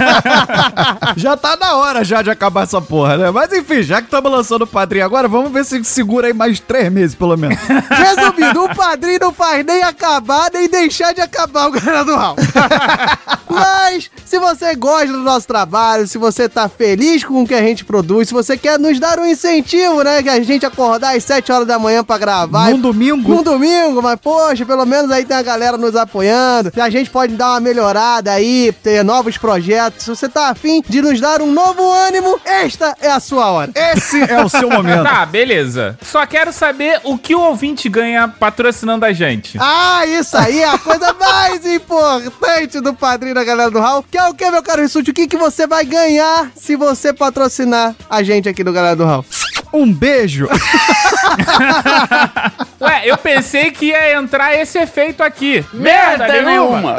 já 1.17 1.37
tá 1.37 1.57
na 1.57 1.75
hora 1.77 2.05
já 2.05 2.23
de 2.23 2.31
acabar 2.31 2.63
essa 2.65 2.81
porra, 2.81 3.17
né? 3.17 3.31
Mas 3.31 3.53
enfim, 3.53 3.83
já 3.83 3.99
que 4.01 4.07
estamos 4.07 4.31
lançando 4.31 4.63
o 4.63 4.67
padrinho 4.67 5.05
agora, 5.05 5.29
vamos 5.29 5.53
ver 5.53 5.65
se 5.65 5.83
segura 5.85 6.27
aí 6.27 6.33
mais 6.33 6.61
três 6.61 6.91
meses, 6.93 7.15
pelo 7.15 7.37
menos. 7.37 7.59
Resumindo, 7.91 8.65
o 8.65 8.75
padrinho 8.75 9.19
não 9.21 9.33
faz 9.33 9.65
nem 9.65 9.83
acabar, 9.83 10.51
nem 10.53 10.69
deixar 10.69 11.13
de 11.13 11.21
acabar 11.21 11.69
o 11.69 11.73
galera 11.73 12.05
do 12.05 12.15
Raul. 12.15 12.36
Mas, 13.49 14.11
se 14.25 14.39
você 14.39 14.75
gosta 14.75 15.07
do 15.07 15.21
nosso 15.21 15.47
trabalho, 15.47 16.07
se 16.07 16.19
você 16.19 16.49
tá 16.49 16.69
feliz 16.69 17.25
com 17.25 17.43
o 17.43 17.47
que 17.47 17.55
a 17.55 17.63
gente 17.63 17.85
produz, 17.85 18.29
se 18.29 18.35
você 18.35 18.57
quer 18.57 18.79
nos 18.79 18.99
dar 18.99 19.19
um 19.19 19.25
incentivo, 19.25 20.03
né? 20.03 20.23
Que 20.23 20.29
a 20.29 20.43
gente 20.43 20.67
acordar 20.67 21.17
às 21.17 21.25
7 21.25 21.51
horas 21.53 21.67
da 21.67 21.79
manhã 21.79 22.05
pra 22.05 22.19
gravar. 22.19 22.71
Num 22.71 22.81
domingo. 22.81 23.35
Num 23.35 23.43
domingo, 23.43 24.03
mas 24.03 24.19
poxa, 24.21 24.67
pelo 24.67 24.85
menos 24.85 25.11
aí 25.11 25.25
tem 25.25 25.37
a 25.37 25.43
galera 25.43 25.79
nos 25.79 25.97
apoiando. 25.97 26.73
A 26.77 26.91
gente 26.91 27.09
pode 27.09 27.35
dar 27.35 27.53
uma 27.53 27.61
melhorada 27.61 28.33
aí, 28.33 28.73
ter 28.83 29.03
novos 29.03 29.39
projetos. 29.39 30.05
Se 30.05 30.11
você 30.11 30.29
tá 30.29 30.51
afim 30.51 30.83
de 30.87 31.01
nos 31.01 31.21
dar 31.21 31.41
um 31.41 31.51
novo 31.51 31.91
ânimo, 31.91 32.39
esta 32.45 32.95
é 33.01 33.11
a 33.11 33.21
sua 33.21 33.51
hora. 33.51 33.73
Esse 33.75 34.21
é 34.21 34.45
o 34.45 34.49
seu 34.49 34.69
momento. 34.69 35.05
Tá, 35.05 35.25
beleza. 35.25 35.99
Só 36.03 36.27
quero 36.27 36.53
saber 36.53 37.01
o 37.05 37.17
que 37.17 37.35
o 37.35 37.41
ouvinte 37.41 37.89
ganha 37.89 38.29
patrocinando 38.29 39.05
a 39.07 39.13
gente. 39.13 39.57
Ah, 39.61 40.05
isso 40.07 40.37
aí 40.37 40.61
é 40.61 40.69
a 40.69 40.79
coisa 40.79 41.15
mais 41.15 41.65
importante 41.65 42.26
do 42.81 42.95
padrinho 42.95 43.35
da 43.35 43.45
galera 43.45 43.71
do 43.71 43.81
Raul, 43.81 44.05
que 44.11 44.19
é 44.19 44.29
o 44.29 44.35
que, 44.35 44.51
meu 44.51 44.63
caro 44.63 44.83
Rissuti? 44.83 45.11
O 45.11 45.15
que, 45.15 45.27
que 45.27 45.37
você 45.37 45.67
vai 45.67 45.85
ganhar 45.85 46.51
se 46.55 46.77
você 46.77 47.13
patrocinar 47.13 47.95
a 48.09 48.23
gente 48.23 48.49
aqui 48.49 48.63
do 48.63 48.73
galera 48.73 48.97
do 48.97 49.05
Raul? 49.05 49.25
Um 49.73 49.93
beijo. 49.93 50.49
Ué, 52.81 53.03
eu 53.05 53.19
pensei 53.19 53.71
que 53.71 53.87
ia 53.87 54.15
entrar 54.15 54.55
esse 54.55 54.79
efeito 54.79 55.23
aqui. 55.23 55.65
Merda, 55.73 56.43
nenhuma. 56.43 56.97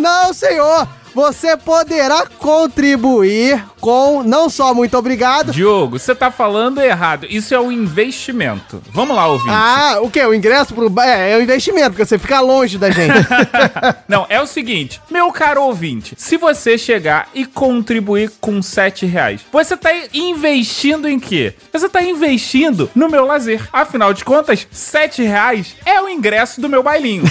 Não, 0.00 0.32
senhor! 0.32 0.86
Você 1.14 1.56
poderá 1.56 2.26
contribuir 2.38 3.64
com 3.80 4.22
não 4.22 4.48
só 4.48 4.74
muito 4.74 4.96
obrigado. 4.96 5.52
Diogo, 5.52 5.98
você 5.98 6.14
tá 6.14 6.30
falando 6.30 6.80
errado. 6.80 7.26
Isso 7.28 7.54
é 7.54 7.60
um 7.60 7.72
investimento. 7.72 8.82
Vamos 8.92 9.16
lá, 9.16 9.26
ouvinte. 9.26 9.50
Ah, 9.50 9.98
o 10.00 10.10
que? 10.10 10.24
O 10.24 10.34
ingresso 10.34 10.74
pro. 10.74 10.92
É, 11.00 11.32
é 11.32 11.36
um 11.38 11.42
investimento, 11.42 11.90
porque 11.90 12.04
você 12.04 12.18
fica 12.18 12.40
longe 12.40 12.78
da 12.78 12.90
gente. 12.90 13.14
Não, 14.06 14.26
é 14.28 14.40
o 14.40 14.46
seguinte, 14.46 15.00
meu 15.10 15.32
caro 15.32 15.62
ouvinte, 15.62 16.14
se 16.16 16.36
você 16.36 16.76
chegar 16.76 17.28
e 17.34 17.46
contribuir 17.46 18.30
com 18.40 18.60
7 18.60 19.06
reais, 19.06 19.40
você 19.50 19.76
tá 19.76 19.90
investindo 20.12 21.08
em 21.08 21.18
quê? 21.18 21.54
Você 21.72 21.88
tá 21.88 22.02
investindo 22.02 22.90
no 22.94 23.08
meu 23.08 23.24
lazer. 23.24 23.66
Afinal 23.72 24.12
de 24.12 24.24
contas, 24.24 24.66
7 24.70 25.22
reais 25.22 25.74
é 25.84 26.00
o 26.00 26.08
ingresso 26.08 26.60
do 26.60 26.68
meu 26.68 26.82
bailinho. 26.82 27.24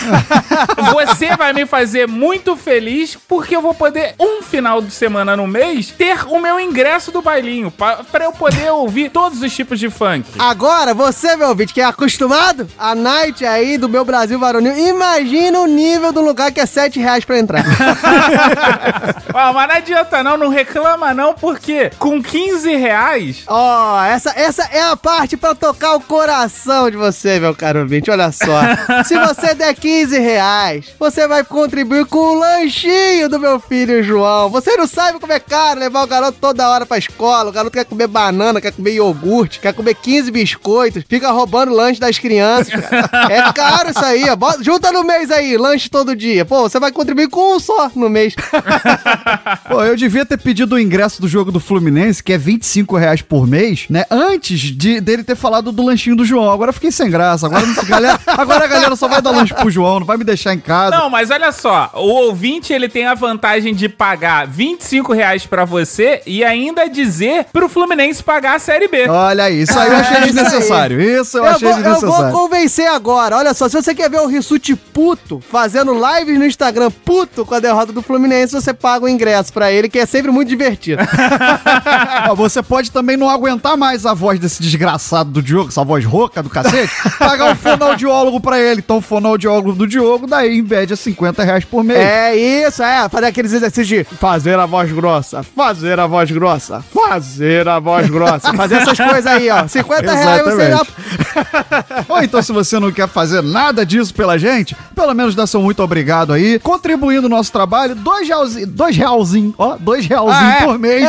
você 0.93 1.35
vai 1.35 1.53
me 1.53 1.65
fazer 1.65 2.07
muito 2.07 2.55
feliz 2.55 3.15
porque 3.27 3.55
eu 3.55 3.61
vou 3.61 3.68
poder, 3.73 4.15
um 4.19 4.41
final 4.41 4.81
de 4.81 4.91
semana 4.91 5.35
no 5.35 5.47
mês, 5.47 5.87
ter 5.91 6.25
o 6.27 6.39
meu 6.39 6.59
ingresso 6.59 7.11
do 7.11 7.21
bailinho, 7.21 7.69
pa- 7.71 7.99
pra 8.11 8.25
eu 8.25 8.31
poder 8.31 8.69
ouvir 8.71 9.09
todos 9.09 9.41
os 9.41 9.53
tipos 9.55 9.79
de 9.79 9.89
funk. 9.89 10.25
Agora, 10.37 10.93
você, 10.93 11.35
meu 11.35 11.49
ouvinte, 11.49 11.73
que 11.73 11.81
é 11.81 11.85
acostumado 11.85 12.67
a 12.77 12.93
night 12.95 13.45
aí 13.45 13.77
do 13.77 13.87
meu 13.89 14.03
Brasil 14.05 14.39
varonil, 14.39 14.77
imagina 14.77 15.59
o 15.59 15.65
nível 15.67 16.11
do 16.11 16.21
lugar 16.21 16.51
que 16.51 16.59
é 16.59 16.65
7 16.65 16.99
reais 16.99 17.23
pra 17.25 17.39
entrar. 17.39 17.63
Ó, 19.33 19.53
mas 19.53 19.67
não 19.67 19.75
adianta 19.75 20.23
não, 20.23 20.37
não 20.37 20.49
reclama 20.49 21.13
não, 21.13 21.33
porque 21.33 21.91
com 21.99 22.21
15 22.21 22.75
reais 22.75 23.43
Ó, 23.47 24.03
essa, 24.03 24.31
essa 24.35 24.63
é 24.71 24.81
a 24.81 24.95
parte 24.97 25.37
pra 25.37 25.53
tocar 25.55 25.95
o 25.95 26.01
coração 26.01 26.89
de 26.89 26.97
você, 26.97 27.39
meu 27.39 27.55
caro 27.55 27.81
ouvinte. 27.81 28.09
Olha 28.11 28.31
só. 28.31 28.59
Se 29.05 29.17
você 29.17 29.53
der 29.53 29.73
15 29.75 30.17
reais, 30.19 30.85
você 30.99 31.27
vai 31.27 31.43
contribuir 31.43 32.05
com 32.05 32.17
o 32.17 32.39
lanchinho 32.39 33.29
do 33.29 33.39
meu 33.39 33.58
filho 33.59 34.03
João. 34.03 34.49
Você 34.49 34.75
não 34.77 34.87
sabe 34.87 35.19
como 35.19 35.31
é 35.33 35.39
caro 35.39 35.79
levar 35.79 36.03
o 36.03 36.07
garoto 36.07 36.37
toda 36.39 36.69
hora 36.69 36.85
pra 36.85 36.97
escola. 36.97 37.49
O 37.49 37.53
garoto 37.53 37.73
quer 37.73 37.85
comer 37.85 38.07
banana, 38.07 38.59
quer 38.61 38.71
comer 38.71 38.93
iogurte, 38.93 39.59
quer 39.59 39.73
comer 39.73 39.95
15 39.95 40.31
biscoitos, 40.31 41.03
fica 41.07 41.31
roubando 41.31 41.71
o 41.71 41.75
lanche 41.75 41.99
das 41.99 42.17
crianças. 42.17 42.73
cara. 42.73 43.09
É 43.29 43.51
caro 43.53 43.89
isso 43.89 44.03
aí, 44.05 44.29
ó. 44.29 44.35
Bota- 44.35 44.63
junta 44.63 44.91
no 44.91 45.03
mês 45.03 45.29
aí, 45.31 45.57
lanche 45.57 45.89
todo 45.89 46.15
dia. 46.15 46.45
Pô, 46.45 46.63
você 46.69 46.79
vai 46.79 46.91
contribuir 46.91 47.27
com 47.29 47.55
um 47.55 47.59
só 47.59 47.89
no 47.95 48.09
mês. 48.09 48.35
Pô, 49.67 49.83
eu 49.83 49.95
devia 49.95 50.25
ter 50.25 50.37
pedido 50.37 50.75
o 50.75 50.79
ingresso 50.79 51.21
do 51.21 51.27
jogo 51.27 51.51
do 51.51 51.59
Fluminense, 51.59 52.23
que 52.23 52.33
é 52.33 52.37
25 52.37 52.95
reais 52.97 53.21
por 53.21 53.47
mês, 53.47 53.85
né? 53.89 54.05
Antes 54.09 54.59
de, 54.59 54.99
dele 55.01 55.23
ter 55.23 55.35
falado 55.35 55.71
do 55.71 55.83
lanchinho 55.83 56.15
do 56.15 56.25
João. 56.25 56.51
Agora 56.51 56.69
eu 56.69 56.73
fiquei 56.73 56.91
sem 56.91 57.09
graça. 57.09 57.45
Agora, 57.45 57.65
não- 57.65 57.83
galera, 57.85 58.19
agora 58.27 58.65
a 58.65 58.67
galera 58.67 58.95
só 58.95 59.07
vai 59.07 59.21
dar 59.21 59.31
lanche 59.31 59.53
pro 59.53 59.69
João, 59.69 59.99
não 59.99 60.05
vai 60.05 60.17
me 60.17 60.23
deixar 60.23 60.53
em 60.53 60.59
casa. 60.59 60.95
Não, 60.95 61.09
mas 61.09 61.29
olha 61.31 61.51
só, 61.51 61.91
o 61.95 62.07
ouvinte 62.07 62.71
ele 62.73 62.87
tem 62.89 63.05
a 63.05 63.13
vantagem 63.13 63.48
de 63.57 63.89
pagar 63.89 64.45
25 64.47 65.11
reais 65.13 65.45
pra 65.45 65.65
você 65.65 66.21
e 66.25 66.43
ainda 66.43 66.87
dizer 66.87 67.45
pro 67.51 67.67
Fluminense 67.67 68.23
pagar 68.23 68.55
a 68.55 68.59
Série 68.59 68.87
B. 68.87 69.07
Olha 69.09 69.45
aí, 69.45 69.61
isso 69.63 69.77
aí 69.77 69.89
eu 69.89 69.95
achei 69.97 70.17
isso 70.19 70.33
desnecessário. 70.33 71.01
Isso 71.01 71.37
eu, 71.37 71.45
achei 71.45 71.67
vou, 71.67 71.77
eu 71.77 71.83
desnecessário. 71.83 72.31
vou 72.31 72.41
convencer 72.41 72.87
agora. 72.87 73.37
Olha 73.37 73.53
só, 73.53 73.67
se 73.67 73.75
você 73.81 73.95
quer 73.95 74.09
ver 74.09 74.19
o 74.19 74.27
Rissuti 74.27 74.75
puto, 74.75 75.41
fazendo 75.49 75.93
lives 75.93 76.37
no 76.37 76.45
Instagram 76.45 76.91
puto 77.03 77.45
com 77.45 77.55
a 77.55 77.59
derrota 77.59 77.91
do 77.91 78.01
Fluminense, 78.01 78.53
você 78.53 78.73
paga 78.73 79.05
o 79.05 79.09
ingresso 79.09 79.51
pra 79.51 79.71
ele, 79.71 79.89
que 79.89 79.99
é 79.99 80.05
sempre 80.05 80.31
muito 80.31 80.49
divertido. 80.49 81.01
Ó, 82.29 82.35
você 82.35 82.61
pode 82.61 82.91
também 82.91 83.17
não 83.17 83.29
aguentar 83.29 83.75
mais 83.75 84.05
a 84.05 84.13
voz 84.13 84.39
desse 84.39 84.61
desgraçado 84.61 85.31
do 85.31 85.41
Diogo, 85.41 85.69
essa 85.69 85.83
voz 85.83 86.05
rouca 86.05 86.43
do 86.43 86.49
cacete, 86.49 86.93
pagar 87.17 87.51
um 87.51 87.55
fonoaudiólogo 87.55 88.39
pra 88.39 88.59
ele. 88.59 88.79
Então, 88.79 88.97
o 88.97 89.01
fonoaudiólogo 89.01 89.73
do 89.73 89.87
Diogo, 89.87 90.27
daí, 90.27 90.59
em 90.59 90.61
média, 90.61 90.95
50 90.95 91.43
reais 91.43 91.65
por 91.65 91.83
mês. 91.83 91.99
é 91.99 92.35
isso, 92.35 92.83
é. 92.83 93.07
Fazer 93.09 93.25
aqueles 93.39 93.53
exercícios 93.53 93.87
de 93.87 94.03
fazer 94.17 94.59
a 94.59 94.65
voz 94.65 94.91
grossa, 94.91 95.41
fazer 95.43 95.97
a 95.97 96.05
voz 96.05 96.29
grossa, 96.29 96.81
fazer 96.81 97.67
a 97.67 97.79
voz 97.79 98.09
grossa. 98.09 98.53
Fazer 98.53 98.75
essas 98.75 98.97
coisas 98.99 99.25
aí, 99.25 99.49
ó. 99.49 99.65
50 99.67 100.13
reais 100.13 100.43
você 100.43 100.71
já... 100.71 100.85
Ou 102.07 102.23
então, 102.23 102.41
se 102.41 102.51
você 102.51 102.79
não 102.79 102.91
quer 102.91 103.07
fazer 103.07 103.41
nada 103.41 103.85
disso 103.85 104.13
pela 104.13 104.37
gente, 104.37 104.75
pelo 104.95 105.13
menos 105.13 105.35
dá 105.35 105.45
seu 105.47 105.61
muito 105.61 105.81
obrigado 105.83 106.33
aí, 106.33 106.59
contribuindo 106.59 107.23
no 107.29 107.35
nosso 107.35 107.51
trabalho, 107.51 107.95
dois 107.95 108.27
realzinho, 108.27 108.67
dois 108.67 108.95
realzinho, 108.95 109.53
ó, 109.57 109.75
dois 109.79 110.05
realzinho 110.05 110.39
Ah, 110.49 110.57
é? 110.61 110.65
por 110.65 110.77
mês. 110.79 111.07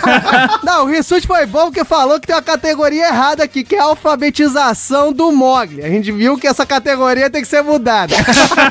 Não, 0.62 0.84
o 0.84 0.86
Rissuti 0.88 1.26
foi 1.26 1.46
bom 1.46 1.66
porque 1.66 1.84
falou 1.84 2.18
que 2.20 2.26
tem 2.26 2.36
uma 2.36 2.42
categoria 2.42 3.08
errada 3.08 3.44
aqui, 3.44 3.62
que 3.64 3.74
é 3.76 3.80
a 3.80 3.84
alfabetização 3.84 5.12
do 5.12 5.30
Mogli. 5.32 5.82
A 5.82 5.88
gente 5.88 6.10
viu 6.12 6.36
que 6.38 6.46
essa 6.46 6.64
categoria 6.66 7.30
tem 7.30 7.42
que 7.42 7.48
ser 7.48 7.62
mudada. 7.62 8.14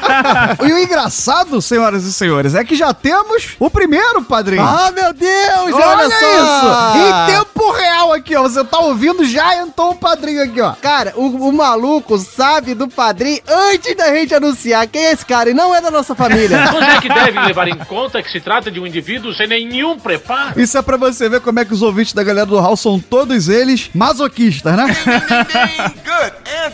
e 0.65 0.71
o 0.71 0.79
engraçado, 0.79 1.61
senhoras 1.61 2.03
e 2.05 2.13
senhores, 2.13 2.55
é 2.55 2.63
que 2.63 2.75
já 2.75 2.93
temos 2.93 3.55
o 3.59 3.69
primeiro 3.69 4.21
padrinho. 4.23 4.61
Ah, 4.63 4.91
meu 4.93 5.13
Deus! 5.13 5.73
Olha, 5.73 5.85
Olha, 5.85 6.09
só! 6.09 6.15
isso! 6.15 6.97
Em 6.97 7.35
tempo 7.37 7.71
real 7.71 8.13
aqui, 8.13 8.35
ó. 8.35 8.43
Você 8.43 8.63
tá 8.63 8.79
ouvindo, 8.79 9.25
já 9.25 9.57
entrou 9.57 9.91
o 9.91 9.95
padrinho 9.95 10.43
aqui, 10.43 10.61
ó. 10.61 10.73
Cara, 10.81 11.13
o, 11.15 11.49
o 11.49 11.51
maluco 11.51 12.17
sabe 12.17 12.73
do 12.73 12.87
padrinho 12.87 13.41
antes 13.47 13.95
da 13.95 14.13
gente 14.15 14.33
anunciar 14.33 14.87
quem 14.87 15.05
é 15.05 15.11
esse 15.11 15.25
cara 15.25 15.49
e 15.49 15.53
não 15.53 15.75
é 15.75 15.81
da 15.81 15.91
nossa 15.91 16.15
família. 16.15 16.57
Onde 16.73 16.85
é 16.85 17.01
que 17.01 17.09
deve 17.09 17.39
levar 17.39 17.67
em 17.67 17.77
conta 17.77 18.23
que 18.23 18.31
se 18.31 18.39
trata 18.39 18.71
de 18.71 18.79
um 18.79 18.87
indivíduo 18.87 19.33
sem 19.33 19.47
nenhum 19.47 19.99
preparo? 19.99 20.59
Isso 20.59 20.77
é 20.77 20.81
pra 20.81 20.95
você 20.97 21.27
ver 21.27 21.41
como 21.41 21.59
é 21.59 21.65
que 21.65 21.73
os 21.73 21.81
ouvintes 21.81 22.13
da 22.13 22.23
galera 22.23 22.45
do 22.45 22.59
Hall 22.59 22.77
são 22.77 22.99
todos 22.99 23.49
eles 23.49 23.89
masoquistas, 23.93 24.75
né? 24.75 24.95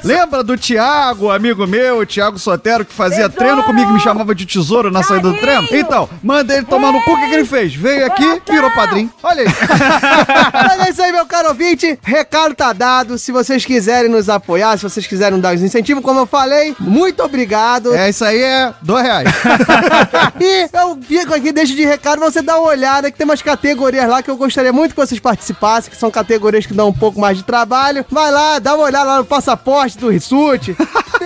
Lembra 0.03 0.43
do 0.43 0.57
Thiago, 0.57 1.31
amigo 1.31 1.65
meu, 1.65 1.99
o 1.99 2.05
Thiago 2.05 2.37
Sotero, 2.37 2.85
que 2.85 2.93
fazia 2.93 3.29
treino 3.29 3.63
comigo 3.63 3.89
e 3.89 3.93
me 3.93 3.99
chamava 3.99 4.35
de 4.35 4.45
tesouro 4.45 4.91
na 4.91 5.01
saída 5.01 5.29
do 5.31 5.37
treino? 5.37 5.67
Então, 5.71 6.07
manda 6.21 6.55
ele 6.55 6.65
tomar 6.65 6.91
no 6.91 7.01
cu, 7.01 7.11
o 7.11 7.17
que, 7.17 7.27
que 7.29 7.33
ele 7.33 7.45
fez? 7.45 7.73
Veio 7.73 8.05
aqui, 8.05 8.41
virou 8.49 8.71
padrinho. 8.71 9.11
Olha 9.23 9.41
aí. 9.41 9.47
Mas 10.53 10.87
é 10.87 10.89
isso 10.91 11.01
aí, 11.01 11.11
meu 11.11 11.25
caro 11.25 11.49
ouvinte. 11.49 11.97
Recado 12.03 12.53
tá 12.53 12.71
dado. 12.73 13.17
Se 13.17 13.31
vocês 13.31 13.65
quiserem 13.65 13.94
nos 14.03 14.29
apoiar, 14.29 14.77
se 14.77 14.83
vocês 14.83 15.07
quiserem 15.07 15.39
dar 15.39 15.55
os 15.55 15.61
incentivos, 15.61 16.03
como 16.03 16.19
eu 16.19 16.25
falei, 16.25 16.75
muito 16.79 17.23
obrigado. 17.23 17.93
É, 17.95 18.09
isso 18.09 18.23
aí 18.23 18.41
é 18.41 18.73
dois 18.81 19.03
reais. 19.03 19.29
e 20.39 20.69
eu 20.71 20.97
fico 21.01 21.33
aqui, 21.33 21.51
deixo 21.51 21.75
de 21.75 21.85
recado, 21.85 22.19
você 22.19 22.41
dá 22.41 22.59
uma 22.59 22.69
olhada, 22.69 23.11
que 23.11 23.17
tem 23.17 23.25
umas 23.25 23.41
categorias 23.41 24.07
lá 24.07 24.21
que 24.21 24.29
eu 24.29 24.37
gostaria 24.37 24.73
muito 24.73 24.93
que 24.93 25.01
vocês 25.01 25.19
participassem, 25.19 25.91
que 25.91 25.97
são 25.97 26.11
categorias 26.11 26.65
que 26.65 26.73
dão 26.73 26.89
um 26.89 26.93
pouco 26.93 27.19
mais 27.19 27.37
de 27.37 27.43
trabalho. 27.43 28.05
Vai 28.09 28.31
lá, 28.31 28.59
dá 28.59 28.75
uma 28.75 28.85
olhada 28.85 29.05
lá 29.05 29.17
no 29.17 29.25
passaporte 29.25 29.97
do 29.97 30.09
Rissuti. 30.09 30.75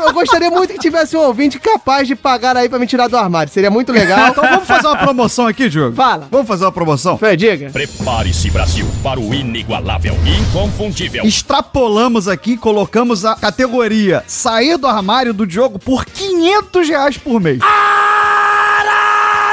Eu 0.06 0.14
gostaria 0.14 0.50
muito 0.50 0.74
que 0.74 0.80
tivesse 0.80 1.16
um 1.16 1.22
ouvinte 1.22 1.60
capaz 1.60 2.08
de 2.08 2.16
pagar 2.16 2.56
aí 2.58 2.68
pra 2.68 2.80
me 2.80 2.88
tirar 2.88 3.08
do 3.08 3.18
armário. 3.18 3.52
Seria 3.52 3.70
muito 3.70 3.92
legal. 3.92 4.30
Então 4.30 4.44
vamos 4.44 4.68
fazer 4.68 4.88
uma 4.88 4.98
promoção 4.98 5.48
aqui, 5.48 5.70
Diogo? 5.70 5.96
Fala. 5.96 6.28
Vamos 6.32 6.48
fazer 6.48 6.66
uma 6.66 6.72
promoção? 6.72 7.18
Fê, 7.18 7.36
diga. 7.36 7.70
Prepare-se, 7.70 8.50
Brasil, 8.50 8.86
para 9.04 9.20
o 9.20 9.34
inigualável, 9.34 10.16
inconfundível. 10.26 11.24
Extrapolamos 11.24 12.28
aqui, 12.28 12.58
colocamos 12.58 13.26
a 13.26 13.36
categoria 13.36 14.24
sair 14.28 14.78
do 14.78 14.88
armário 14.88 15.34
do 15.34 15.46
Diogo 15.46 15.80
por 15.80 16.06
500 16.06 16.90
reais 16.90 17.18
por 17.18 17.40
mês. 17.40 17.60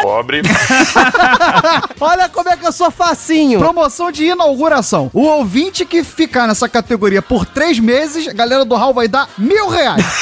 Pobre. 0.02 0.42
Olha 2.00 2.28
como 2.28 2.48
é 2.48 2.56
que 2.56 2.66
eu 2.66 2.72
sou 2.72 2.90
facinho. 2.90 3.58
Promoção 3.58 4.10
de 4.12 4.24
inauguração. 4.24 5.10
O 5.12 5.22
ouvinte 5.22 5.84
que 5.84 6.04
ficar 6.04 6.46
nessa 6.46 6.68
categoria 6.68 7.20
por 7.22 7.44
três 7.46 7.78
meses, 7.78 8.28
a 8.28 8.32
galera 8.32 8.64
do 8.64 8.74
Hall 8.76 8.94
vai 8.94 9.08
dar 9.08 9.28
mil 9.38 9.68
reais. 9.68 10.04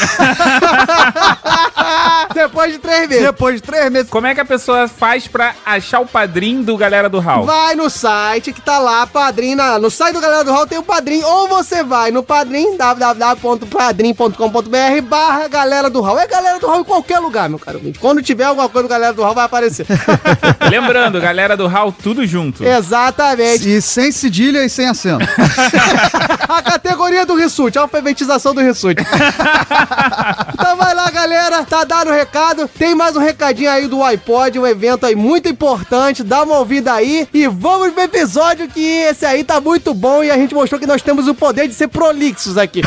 Depois 2.34 2.72
de 2.72 2.78
três 2.78 3.08
meses. 3.08 3.24
Depois 3.24 3.54
de 3.56 3.62
três 3.62 3.90
meses. 3.90 4.10
Como 4.10 4.26
é 4.26 4.34
que 4.34 4.40
a 4.40 4.44
pessoa 4.44 4.88
faz 4.88 5.26
pra 5.26 5.54
achar 5.64 6.00
o 6.00 6.06
padrinho 6.06 6.62
do 6.62 6.76
galera 6.76 7.08
do 7.08 7.20
Hall? 7.20 7.44
Vai 7.44 7.74
no 7.74 7.88
site 7.90 8.52
que 8.52 8.60
tá 8.60 8.78
lá, 8.78 9.06
padrinho. 9.06 9.56
na- 9.56 9.78
no 9.78 9.90
site 9.90 10.14
do 10.14 10.20
Galera 10.20 10.44
do 10.44 10.52
Hall 10.52 10.66
tem 10.66 10.78
o 10.78 10.82
padrinho. 10.82 11.26
Ou 11.26 11.48
você 11.48 11.82
vai 11.82 12.10
no 12.10 12.22
padrinho, 12.22 12.76
www.padrim.com.br 12.76 15.02
barra 15.02 15.48
Galera 15.48 15.90
do 15.90 16.00
Hall. 16.00 16.18
É 16.18 16.26
Galera 16.26 16.58
do 16.58 16.66
Hall 16.66 16.80
em 16.80 16.84
qualquer 16.84 17.18
lugar, 17.18 17.48
meu 17.48 17.58
caro 17.58 17.78
ouvinte. 17.78 17.98
Quando 17.98 18.22
tiver 18.22 18.44
alguma 18.44 18.68
coisa 18.68 18.88
do 18.88 18.90
Galera 18.90 19.12
do 19.12 19.22
Hall, 19.22 19.34
vai 19.34 19.44
aparecer. 19.44 19.73
Lembrando, 20.70 21.20
galera 21.20 21.56
do 21.56 21.66
Hall, 21.66 21.92
tudo 21.92 22.26
junto. 22.26 22.64
Exatamente. 22.64 23.68
E 23.68 23.80
sem 23.80 24.12
cedilha 24.12 24.64
e 24.64 24.68
sem 24.68 24.88
acento. 24.88 25.24
A 26.48 26.62
categoria 26.62 27.24
do 27.26 27.34
Rissuti, 27.34 27.78
a 27.78 27.82
alfabetização 27.82 28.54
do 28.54 28.60
Rissuti. 28.60 29.02
então 30.52 30.76
vai 30.76 30.94
lá, 30.94 31.10
galera. 31.10 31.64
Tá 31.64 31.84
dado 31.84 32.10
o 32.10 32.12
recado. 32.12 32.68
Tem 32.68 32.94
mais 32.94 33.16
um 33.16 33.20
recadinho 33.20 33.70
aí 33.70 33.88
do 33.88 34.02
iPod, 34.02 34.58
um 34.58 34.66
evento 34.66 35.06
aí 35.06 35.16
muito 35.16 35.48
importante. 35.48 36.22
Dá 36.22 36.42
uma 36.42 36.58
ouvida 36.58 36.92
aí. 36.92 37.26
E 37.32 37.48
vamos 37.48 37.92
pro 37.92 38.02
episódio 38.02 38.68
que 38.68 38.80
esse 38.80 39.24
aí 39.24 39.42
tá 39.42 39.60
muito 39.60 39.94
bom 39.94 40.22
e 40.22 40.30
a 40.30 40.36
gente 40.36 40.54
mostrou 40.54 40.78
que 40.78 40.86
nós 40.86 41.02
temos 41.02 41.26
o 41.26 41.34
poder 41.34 41.66
de 41.66 41.74
ser 41.74 41.88
prolixos 41.88 42.58
aqui. 42.58 42.82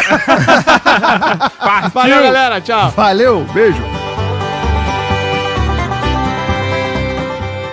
Valeu, 1.94 2.24
galera. 2.24 2.62
Tchau. 2.62 2.92
Valeu, 2.92 3.46
beijo. 3.54 3.97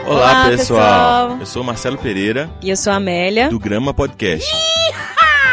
Olá, 0.07 0.17
Olá, 0.17 0.49
pessoal. 0.51 0.81
pessoal. 1.29 1.37
Eu 1.41 1.47
sou 1.47 1.65
Marcelo 1.65 1.99
Pereira, 1.99 2.51
E 2.63 2.71
eu 2.71 2.77
sou 2.77 2.93
a 2.93 2.97
Amélia. 2.97 3.49
do 3.49 3.59
Grama 3.59 3.93
Podcast. 3.95 4.51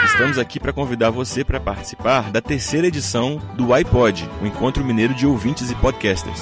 Estamos 0.05 0.37
aqui 0.37 0.59
para 0.59 0.73
convidar 0.73 1.09
você 1.09 1.43
para 1.43 1.59
participar 1.59 2.31
da 2.31 2.41
terceira 2.41 2.87
edição 2.87 3.39
do 3.55 3.73
iPod, 3.73 4.29
o 4.41 4.45
Encontro 4.45 4.83
Mineiro 4.83 5.13
de 5.13 5.25
Ouvintes 5.25 5.71
e 5.71 5.75
Podcasters. 5.75 6.41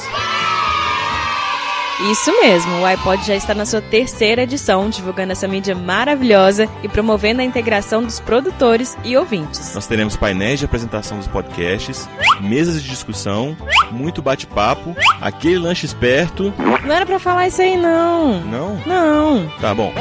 Isso 2.01 2.31
mesmo, 2.39 2.79
o 2.79 2.85
iPod 2.85 3.25
já 3.27 3.35
está 3.35 3.53
na 3.53 3.65
sua 3.65 3.81
terceira 3.81 4.43
edição, 4.43 4.89
divulgando 4.89 5.33
essa 5.33 5.49
mídia 5.49 5.75
maravilhosa 5.75 6.69
e 6.81 6.87
promovendo 6.87 7.41
a 7.41 7.43
integração 7.43 8.01
dos 8.01 8.21
produtores 8.21 8.97
e 9.03 9.17
ouvintes. 9.17 9.75
Nós 9.75 9.85
teremos 9.85 10.15
painéis 10.15 10.59
de 10.59 10.65
apresentação 10.65 11.17
dos 11.17 11.27
podcasts, 11.27 12.07
mesas 12.39 12.81
de 12.81 12.87
discussão, 12.89 13.55
muito 13.91 14.21
bate-papo, 14.21 14.95
aquele 15.19 15.59
lanche 15.59 15.85
esperto. 15.85 16.53
Não 16.85 16.95
era 16.95 17.05
pra 17.05 17.19
falar 17.19 17.47
isso 17.49 17.61
aí, 17.61 17.75
não. 17.75 18.39
Não? 18.45 18.81
Não. 18.85 19.49
Tá 19.59 19.75
bom. 19.75 19.93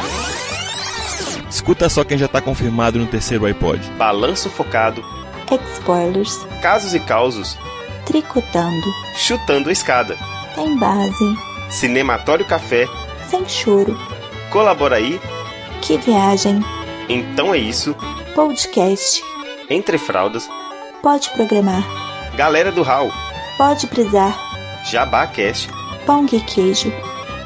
Escuta 1.50 1.88
só 1.88 2.04
quem 2.04 2.16
já 2.16 2.28
tá 2.28 2.40
confirmado 2.40 2.98
no 3.00 3.06
terceiro 3.06 3.44
iPod. 3.44 3.80
Balanço 3.98 4.48
focado, 4.48 5.04
Spoilers. 5.74 6.46
casos 6.62 6.94
e 6.94 7.00
causos, 7.00 7.58
Tricotando. 8.06 8.86
chutando 9.16 9.68
a 9.68 9.72
escada, 9.72 10.16
Tem 10.54 10.76
base. 10.78 11.47
Cinematório 11.70 12.44
café, 12.44 12.86
Sem 13.28 13.46
choro. 13.48 13.96
colabora 14.50 14.96
aí, 14.96 15.20
Que 15.80 15.96
viagem. 15.98 16.64
então 17.08 17.54
é 17.54 17.58
isso, 17.58 17.94
Podcast. 18.34 19.22
entre 19.70 19.98
fraldas, 19.98 20.48
Pode 21.02 21.30
programar. 21.30 21.82
galera 22.36 22.72
do 22.72 22.82
Hall, 22.82 23.10
Pode 23.56 23.86
brisar. 23.86 24.38
Jabá 24.90 25.26
Cast, 25.26 25.68
Pão 26.06 26.24
e 26.32 26.40
queijo. 26.40 26.92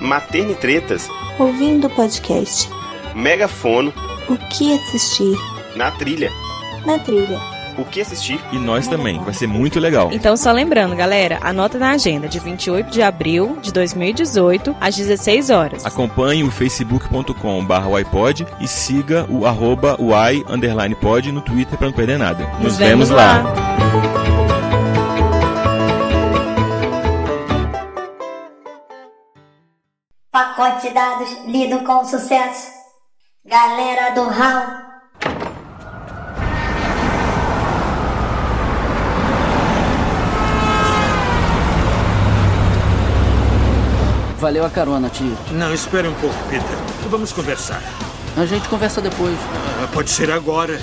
Maternitretas, 0.00 1.08
Ouvindo 1.38 1.88
podcast. 1.90 2.68
Megafono, 3.14 3.92
O 4.28 4.36
que 4.36 4.74
assistir. 4.74 5.36
na 5.76 5.90
trilha, 5.92 6.30
Na 6.84 6.98
trilha. 6.98 7.40
O 7.78 7.84
que 7.84 8.00
assistir. 8.00 8.40
E 8.52 8.58
nós 8.58 8.86
também, 8.88 9.20
vai 9.20 9.34
ser 9.34 9.46
muito 9.46 9.78
legal. 9.80 10.10
Então, 10.12 10.36
só 10.36 10.52
lembrando, 10.52 10.94
galera, 10.96 11.38
anota 11.42 11.78
na 11.78 11.90
agenda 11.90 12.28
de 12.28 12.38
28 12.38 12.90
de 12.90 13.02
abril 13.02 13.58
de 13.60 13.72
2018, 13.72 14.76
às 14.80 14.96
16 14.96 15.50
horas. 15.50 15.86
Acompanhe 15.86 16.44
o 16.44 16.50
facebook.com 16.50 17.64
barra 17.64 17.98
iPod 17.98 18.46
e 18.60 18.68
siga 18.68 19.26
o 19.28 19.46
arroba 19.46 19.96
y 20.00 20.44
underline 20.48 20.94
pod 20.94 21.30
no 21.30 21.40
Twitter 21.40 21.78
para 21.78 21.86
não 21.86 21.94
perder 21.94 22.18
nada. 22.18 22.46
Nos, 22.60 22.76
vemos 22.76 23.10
lá. 23.10 23.42
Pacote 30.30 30.88
de 30.88 30.94
dados 30.94 31.28
lido 31.46 31.80
com 31.80 32.04
sucesso. 32.04 32.68
Galera 33.44 34.14
do 34.14 34.28
Hall. 34.28 34.81
Valeu 44.42 44.66
a 44.66 44.70
carona, 44.70 45.08
tio. 45.08 45.38
Não, 45.52 45.72
espere 45.72 46.08
um 46.08 46.14
pouco, 46.14 46.34
Peter. 46.50 46.76
Vamos 47.08 47.32
conversar. 47.32 47.80
A 48.36 48.44
gente 48.44 48.68
conversa 48.68 49.00
depois. 49.00 49.36
Ah, 49.80 49.86
pode 49.92 50.10
ser 50.10 50.32
agora. 50.32 50.82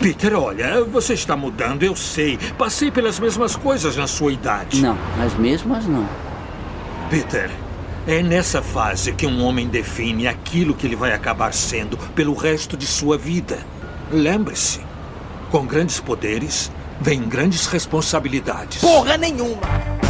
Peter, 0.00 0.34
olha, 0.34 0.82
você 0.84 1.12
está 1.12 1.36
mudando, 1.36 1.82
eu 1.82 1.94
sei. 1.94 2.38
Passei 2.56 2.90
pelas 2.90 3.20
mesmas 3.20 3.54
coisas 3.54 3.94
na 3.94 4.06
sua 4.06 4.32
idade. 4.32 4.80
Não, 4.80 4.96
as 5.22 5.34
mesmas 5.34 5.84
não. 5.84 6.08
Peter, 7.10 7.50
é 8.06 8.22
nessa 8.22 8.62
fase 8.62 9.12
que 9.12 9.26
um 9.26 9.44
homem 9.44 9.68
define 9.68 10.26
aquilo 10.26 10.72
que 10.72 10.86
ele 10.86 10.96
vai 10.96 11.12
acabar 11.12 11.52
sendo 11.52 11.98
pelo 12.14 12.32
resto 12.32 12.74
de 12.74 12.86
sua 12.86 13.18
vida. 13.18 13.58
Lembre-se, 14.10 14.80
com 15.50 15.66
grandes 15.66 16.00
poderes 16.00 16.72
vem 17.02 17.20
grandes 17.20 17.66
responsabilidades. 17.66 18.80
Porra 18.80 19.18
nenhuma! 19.18 20.09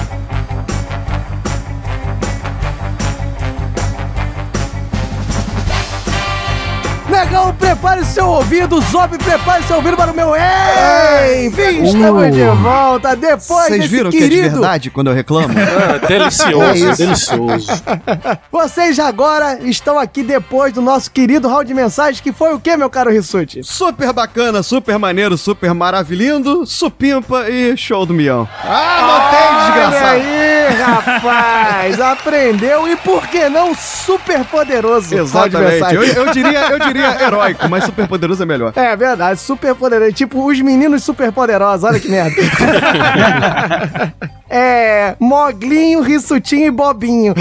Negão, 7.20 7.54
prepare 7.54 8.02
seu 8.02 8.26
ouvido, 8.26 8.80
Zop, 8.80 9.18
prepare 9.18 9.62
seu 9.64 9.76
ouvido 9.76 9.94
para 9.94 10.10
o 10.10 10.14
meu 10.16 10.34
Ei! 10.34 11.48
Enfim, 11.48 11.84
estamos 11.84 12.28
Uh. 12.28 12.30
de 12.30 12.44
volta 12.62 13.14
depois 13.14 13.66
Vocês 13.66 13.84
viram 13.84 14.10
que 14.10 14.16
é 14.16 14.20
de 14.20 14.28
querido... 14.30 14.50
verdade 14.52 14.90
quando 14.90 15.08
eu 15.10 15.14
reclamo? 15.14 15.52
Ah, 15.60 15.98
delicioso, 16.06 16.88
É 16.88 16.96
delicioso. 16.96 17.82
Vocês 18.50 18.98
agora 18.98 19.58
estão 19.62 19.98
aqui 19.98 20.22
depois 20.22 20.72
do 20.72 20.80
nosso 20.80 21.10
querido 21.10 21.46
round 21.46 21.66
de 21.66 21.74
mensagens, 21.74 22.20
que 22.20 22.32
foi 22.32 22.54
o 22.54 22.60
que, 22.60 22.74
meu 22.74 22.88
caro 22.88 23.10
Rissuti? 23.10 23.62
Super 23.62 24.12
bacana, 24.14 24.62
super 24.62 24.98
maneiro, 24.98 25.36
super 25.36 25.74
maravilhindo, 25.74 26.64
supimpa 26.64 27.50
e 27.50 27.76
show 27.76 28.06
do 28.06 28.14
mião. 28.14 28.48
Ah, 28.64 29.30
Olha 29.32 29.64
desgraçado. 29.66 30.20
aí, 30.20 30.68
rapaz! 30.82 32.00
aprendeu 32.00 32.88
e 32.88 32.96
por 32.96 33.26
que 33.26 33.48
não 33.50 33.74
super 33.74 34.42
poderoso? 34.46 35.14
round 35.14 35.50
de 35.50 35.56
Exatamente. 35.56 35.94
Eu, 35.94 36.02
eu 36.04 36.32
diria, 36.32 36.60
eu 36.70 36.78
diria 36.78 37.09
é 37.18 37.24
heróico, 37.24 37.68
mas 37.68 37.84
super 37.84 38.08
poderoso 38.08 38.42
é 38.42 38.46
melhor. 38.46 38.72
É 38.76 38.96
verdade, 38.96 39.40
super 39.40 39.74
poderoso. 39.74 40.12
Tipo, 40.12 40.46
os 40.46 40.60
meninos 40.60 41.02
super 41.02 41.32
poderosos, 41.32 41.84
olha 41.84 42.00
que 42.00 42.08
merda. 42.08 42.36
é. 44.48 44.90
Moglinho, 45.18 46.00
Rissutinho 46.00 46.66
e 46.66 46.70
Bobinho. 46.70 47.34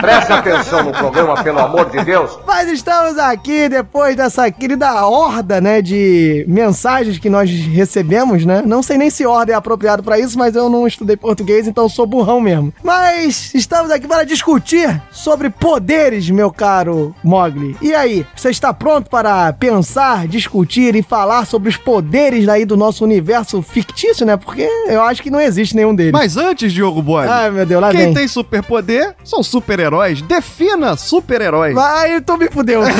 Presta 0.00 0.36
atenção 0.36 0.84
no 0.84 0.92
programa, 0.92 1.42
pelo 1.42 1.58
amor 1.58 1.90
de 1.90 2.04
Deus. 2.04 2.38
Mas 2.46 2.68
estamos 2.68 3.18
aqui 3.18 3.68
depois 3.68 4.16
dessa 4.16 4.50
querida 4.50 5.06
horda, 5.06 5.60
né, 5.60 5.80
de 5.80 6.44
mensagens 6.48 7.18
que 7.18 7.30
nós 7.30 7.50
recebemos, 7.50 8.44
né? 8.44 8.62
Não 8.64 8.82
sei 8.82 8.98
nem 8.98 9.10
se 9.10 9.26
ordem 9.26 9.54
é 9.54 9.56
apropriado 9.56 10.02
pra 10.02 10.18
isso, 10.18 10.38
mas 10.38 10.54
eu 10.54 10.68
não 10.68 10.86
estudei 10.86 11.16
português, 11.16 11.66
então 11.66 11.88
sou 11.88 12.06
burrão 12.06 12.40
mesmo. 12.40 12.72
Mas 12.82 13.54
estamos 13.54 13.90
aqui 13.90 14.06
para 14.06 14.24
discutir 14.24 15.00
sobre 15.10 15.50
poderes, 15.50 16.28
meu 16.30 16.50
caro 16.50 17.14
Mogli. 17.22 17.76
E 17.80 17.94
aí, 17.94 18.26
você 18.34 18.50
está 18.50 18.72
pronto 18.84 19.08
para 19.08 19.50
pensar, 19.54 20.28
discutir 20.28 20.94
e 20.94 21.02
falar 21.02 21.46
sobre 21.46 21.70
os 21.70 21.76
poderes 21.78 22.46
aí 22.50 22.66
do 22.66 22.76
nosso 22.76 23.02
universo 23.02 23.62
fictício, 23.62 24.26
né? 24.26 24.36
Porque 24.36 24.68
eu 24.86 25.02
acho 25.02 25.22
que 25.22 25.30
não 25.30 25.40
existe 25.40 25.74
nenhum 25.74 25.94
deles. 25.94 26.12
Mas 26.12 26.36
antes, 26.36 26.70
Diogo 26.70 27.00
Boy, 27.00 27.26
Ai, 27.26 27.50
meu 27.50 27.64
Deus, 27.64 27.80
lá 27.80 27.90
quem 27.90 28.00
vem. 28.00 28.12
tem 28.12 28.28
superpoder 28.28 29.14
são 29.24 29.42
super-heróis. 29.42 30.20
Defina 30.20 30.98
super-heróis. 30.98 31.74
Vai, 31.74 32.20
tu 32.20 32.36
me 32.36 32.50
fudeu. 32.50 32.82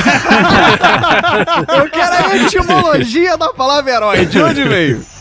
Eu 1.77 1.91
quero 1.91 2.31
a 2.31 2.37
etimologia 2.39 3.37
da 3.37 3.53
palavra 3.53 3.93
herói. 3.93 4.25
De 4.25 4.41
onde 4.41 4.65
veio? 4.65 5.14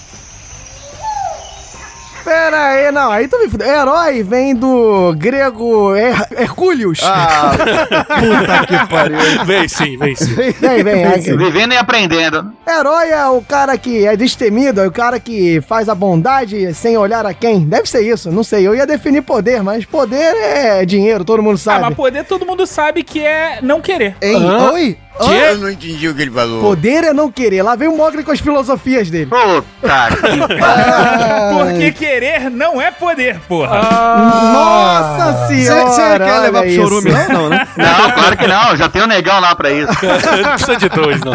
Pera 2.23 2.67
aí, 2.67 2.91
não, 2.91 3.11
aí 3.11 3.27
tu 3.27 3.37
me 3.39 3.49
fudeu. 3.49 3.67
Herói 3.67 4.23
vem 4.23 4.55
do 4.55 5.13
grego 5.17 5.93
Her 5.95 6.25
Hercúleos. 6.37 6.99
Ah, 7.03 7.51
puta 8.07 8.65
que 8.65 8.89
pariu. 8.89 9.17
Vem 9.45 9.67
sim, 9.67 9.97
vem 9.97 10.15
sim. 10.15 10.33
Vem, 10.33 10.83
vem, 10.83 11.03
aqui. 11.05 11.35
Vivendo 11.35 11.73
e 11.73 11.77
aprendendo. 11.77 12.51
Herói 12.67 13.09
é 13.09 13.25
o 13.27 13.41
cara 13.41 13.77
que 13.77 14.05
é 14.05 14.15
destemido, 14.15 14.79
é 14.81 14.87
o 14.87 14.91
cara 14.91 15.19
que 15.19 15.61
faz 15.67 15.89
a 15.89 15.95
bondade 15.95 16.73
sem 16.73 16.97
olhar 16.97 17.25
a 17.25 17.33
quem. 17.33 17.65
Deve 17.65 17.89
ser 17.89 18.01
isso, 18.01 18.31
não 18.31 18.43
sei. 18.43 18.65
Eu 18.65 18.73
ia 18.73 18.87
definir 18.87 19.21
poder, 19.21 19.61
mas 19.61 19.83
poder 19.83 20.33
é 20.35 20.85
dinheiro, 20.85 21.25
todo 21.25 21.43
mundo 21.43 21.55
Ah, 21.55 21.57
sabe. 21.57 21.81
mas 21.81 21.95
poder 21.95 22.23
todo 22.23 22.45
mundo 22.45 22.65
sabe 22.65 23.03
que 23.03 23.19
é 23.19 23.59
não 23.61 23.81
querer. 23.81 24.15
Ei, 24.21 24.35
Hã? 24.35 24.71
oi? 24.71 24.97
Hã? 25.19 25.55
não 25.57 25.69
entendi 25.69 26.07
o 26.07 26.15
que 26.15 26.21
ele 26.21 26.31
falou. 26.31 26.61
Poder 26.61 27.03
é 27.03 27.13
não 27.13 27.31
querer. 27.31 27.61
Lá 27.61 27.75
vem 27.75 27.87
o 27.87 27.95
Mogli 27.95 28.23
com 28.23 28.31
as 28.31 28.39
filosofias 28.39 29.09
dele. 29.09 29.29
Puta 29.29 30.09
que 30.21 31.63
Porque 31.63 31.91
querer 31.91 32.49
não 32.49 32.81
é 32.81 32.91
poder, 32.91 33.39
porra. 33.47 33.81
Nossa 33.81 35.47
senhora! 35.47 35.89
Você 35.89 36.19
quer 36.19 36.39
levar 36.39 36.63
pro 36.63 36.75
chorume, 36.75 37.11
não? 37.11 37.27
Não, 37.29 37.49
né? 37.49 37.67
Não, 37.77 38.11
claro 38.11 38.37
que 38.37 38.47
não. 38.47 38.75
Já 38.75 38.89
tem 38.89 39.03
um 39.03 39.07
negão 39.07 39.39
lá 39.39 39.55
pra 39.55 39.71
isso. 39.71 39.93
não 40.43 40.53
precisa 40.53 40.77
de 40.77 40.89
dois, 40.89 41.19
não. 41.21 41.33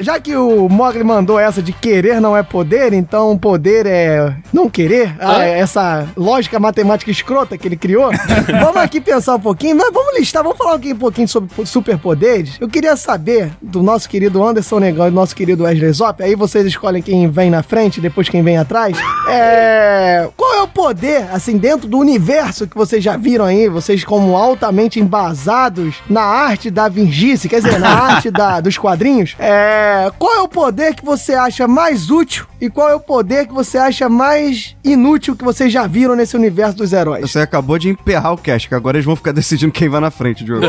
Já 0.00 0.18
que 0.20 0.36
o 0.36 0.68
Mogli 0.68 1.04
mandou 1.04 1.38
essa 1.38 1.62
de 1.62 1.72
querer 1.72 2.20
não 2.20 2.36
é 2.36 2.42
poder, 2.42 2.92
então 2.92 3.36
poder 3.38 3.86
é 3.86 4.34
não 4.52 4.68
querer, 4.68 5.14
ah, 5.20 5.44
essa 5.44 6.06
lógica 6.16 6.58
matemática 6.58 7.10
escrota 7.10 7.56
que 7.56 7.68
ele 7.68 7.76
criou, 7.76 8.10
vamos 8.60 8.76
aqui 8.76 9.00
pensar 9.00 9.36
um 9.36 9.40
pouquinho, 9.40 9.76
mas 9.76 9.92
vamos 9.92 10.18
listar, 10.18 10.42
vamos 10.42 10.58
falar 10.58 10.74
aqui 10.74 10.92
um 10.92 10.98
pouquinho 10.98 11.28
sobre 11.28 11.66
superpoderes. 11.66 12.56
Eu 12.60 12.68
queria 12.68 12.87
saber 12.96 13.50
do 13.60 13.82
nosso 13.82 14.08
querido 14.08 14.42
Anderson 14.42 14.78
Negão 14.78 15.06
e 15.06 15.10
do 15.10 15.14
nosso 15.14 15.34
querido 15.34 15.64
Wesley 15.64 15.92
Zop, 15.92 16.22
aí 16.22 16.34
vocês 16.34 16.66
escolhem 16.66 17.02
quem 17.02 17.28
vem 17.30 17.50
na 17.50 17.62
frente, 17.62 18.00
depois 18.00 18.28
quem 18.28 18.42
vem 18.42 18.56
atrás. 18.56 18.96
É, 19.28 20.28
poder, 20.68 21.28
assim, 21.32 21.56
dentro 21.56 21.88
do 21.88 21.98
universo 21.98 22.66
que 22.66 22.76
vocês 22.76 23.02
já 23.02 23.16
viram 23.16 23.44
aí, 23.44 23.68
vocês 23.68 24.04
como 24.04 24.36
altamente 24.36 25.00
embasados 25.00 25.96
na 26.08 26.22
arte 26.22 26.70
da 26.70 26.88
vingice, 26.88 27.48
quer 27.48 27.60
dizer, 27.60 27.78
na 27.78 27.90
arte 27.90 28.30
da, 28.30 28.60
dos 28.60 28.78
quadrinhos, 28.78 29.34
é, 29.38 30.10
qual 30.18 30.34
é 30.34 30.40
o 30.40 30.48
poder 30.48 30.94
que 30.94 31.04
você 31.04 31.34
acha 31.34 31.66
mais 31.66 32.10
útil 32.10 32.46
e 32.60 32.68
qual 32.68 32.88
é 32.88 32.94
o 32.94 33.00
poder 33.00 33.46
que 33.46 33.52
você 33.52 33.78
acha 33.78 34.08
mais 34.08 34.76
inútil 34.84 35.36
que 35.36 35.44
vocês 35.44 35.72
já 35.72 35.86
viram 35.86 36.16
nesse 36.16 36.36
universo 36.36 36.76
dos 36.76 36.92
heróis? 36.92 37.30
Você 37.30 37.40
acabou 37.40 37.78
de 37.78 37.88
emperrar 37.88 38.32
o 38.32 38.38
cast, 38.38 38.68
que 38.68 38.74
agora 38.74 38.96
eles 38.96 39.06
vão 39.06 39.16
ficar 39.16 39.32
decidindo 39.38 39.72
quem 39.72 39.88
vai 39.88 40.00
na 40.00 40.10
frente, 40.10 40.44
Diogo. 40.44 40.66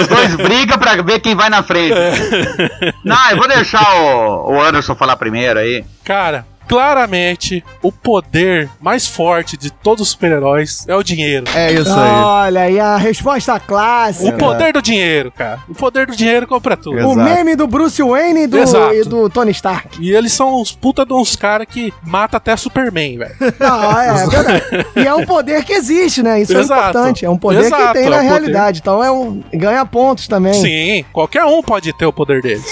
Os 0.00 0.06
dois 0.08 0.34
brigam 0.36 0.78
pra 0.78 1.00
ver 1.02 1.20
quem 1.20 1.34
vai 1.34 1.48
na 1.48 1.62
frente. 1.62 1.94
Não, 3.04 3.30
eu 3.30 3.36
vou 3.36 3.48
deixar 3.48 3.84
o, 4.00 4.52
o 4.52 4.60
Anderson 4.62 4.94
falar 4.94 5.16
primeiro 5.16 5.58
aí. 5.58 5.84
Cara, 6.04 6.46
claramente, 6.68 7.64
o 7.82 7.90
poder 7.90 8.68
mais 8.80 9.06
forte 9.06 9.56
de 9.56 9.70
todos 9.70 10.02
os 10.02 10.08
super-heróis 10.10 10.84
é 10.88 10.94
o 10.94 11.02
dinheiro. 11.02 11.46
É 11.54 11.72
isso 11.72 11.90
Olha 11.96 12.62
aí 12.62 12.78
a 12.78 12.96
resposta 12.96 13.58
clássica. 13.60 14.34
O 14.34 14.38
poder 14.38 14.72
do 14.72 14.82
dinheiro, 14.82 15.30
cara. 15.30 15.60
O 15.68 15.74
poder 15.74 16.06
do 16.06 16.16
dinheiro 16.16 16.46
compra 16.46 16.76
tudo. 16.76 17.08
O 17.08 17.14
meme 17.14 17.56
do 17.56 17.66
Bruce 17.66 18.02
Wayne 18.02 18.42
e 18.42 18.46
do, 18.46 18.58
Exato. 18.58 18.94
e 18.94 19.04
do 19.04 19.28
Tony 19.30 19.50
Stark. 19.52 19.98
E 20.00 20.14
eles 20.14 20.32
são 20.32 20.60
uns 20.60 20.72
puta 20.72 21.04
de 21.04 21.12
uns 21.12 21.36
caras 21.36 21.66
que 21.68 21.92
mata 22.02 22.36
até 22.36 22.56
Superman, 22.56 23.18
velho. 23.18 23.34
Não, 23.58 24.00
é, 24.00 24.08
é 24.08 24.26
verdade. 24.26 24.86
E 24.96 25.06
é 25.06 25.14
um 25.14 25.24
poder 25.24 25.64
que 25.64 25.72
existe, 25.72 26.22
né? 26.22 26.40
Isso 26.40 26.56
Exato. 26.56 26.80
é 26.80 26.90
importante. 26.90 27.24
É 27.24 27.30
um 27.30 27.38
poder 27.38 27.60
que 27.60 27.66
Exato, 27.66 27.92
tem 27.94 28.06
é 28.06 28.10
na 28.10 28.16
poder. 28.16 28.28
realidade. 28.28 28.80
Então 28.80 29.02
é 29.02 29.10
um. 29.10 29.42
ganha 29.52 29.84
pontos 29.84 30.26
também. 30.26 30.54
Sim, 30.54 31.04
qualquer 31.12 31.44
um 31.44 31.62
pode 31.62 31.92
ter 31.96 32.06
o 32.06 32.12
poder 32.12 32.42
dele. 32.42 32.62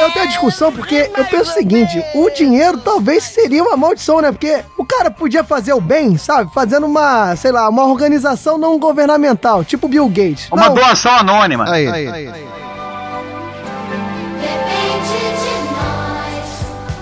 Eu 0.00 0.10
tenho 0.12 0.24
a 0.24 0.28
discussão 0.28 0.72
porque 0.72 1.10
eu 1.16 1.24
penso 1.26 1.50
o 1.50 1.54
seguinte: 1.54 2.02
o 2.14 2.30
dinheiro 2.30 2.78
talvez 2.78 3.24
seria 3.24 3.62
uma 3.62 3.76
maldição, 3.76 4.20
né? 4.20 4.32
Porque 4.32 4.64
o 4.76 4.84
cara 4.84 5.10
podia 5.10 5.44
fazer 5.44 5.72
o 5.72 5.80
bem, 5.80 6.16
sabe? 6.16 6.52
Fazendo 6.54 6.86
uma, 6.86 7.36
sei 7.36 7.52
lá, 7.52 7.68
uma 7.68 7.84
organização 7.84 8.56
não 8.56 8.78
governamental, 8.78 9.62
tipo 9.62 9.88
Bill 9.88 10.08
Gates. 10.08 10.48
Uma 10.50 10.66
Não, 10.68 10.74
doação 10.74 11.12
anônima. 11.12 11.70
Aí. 11.70 11.86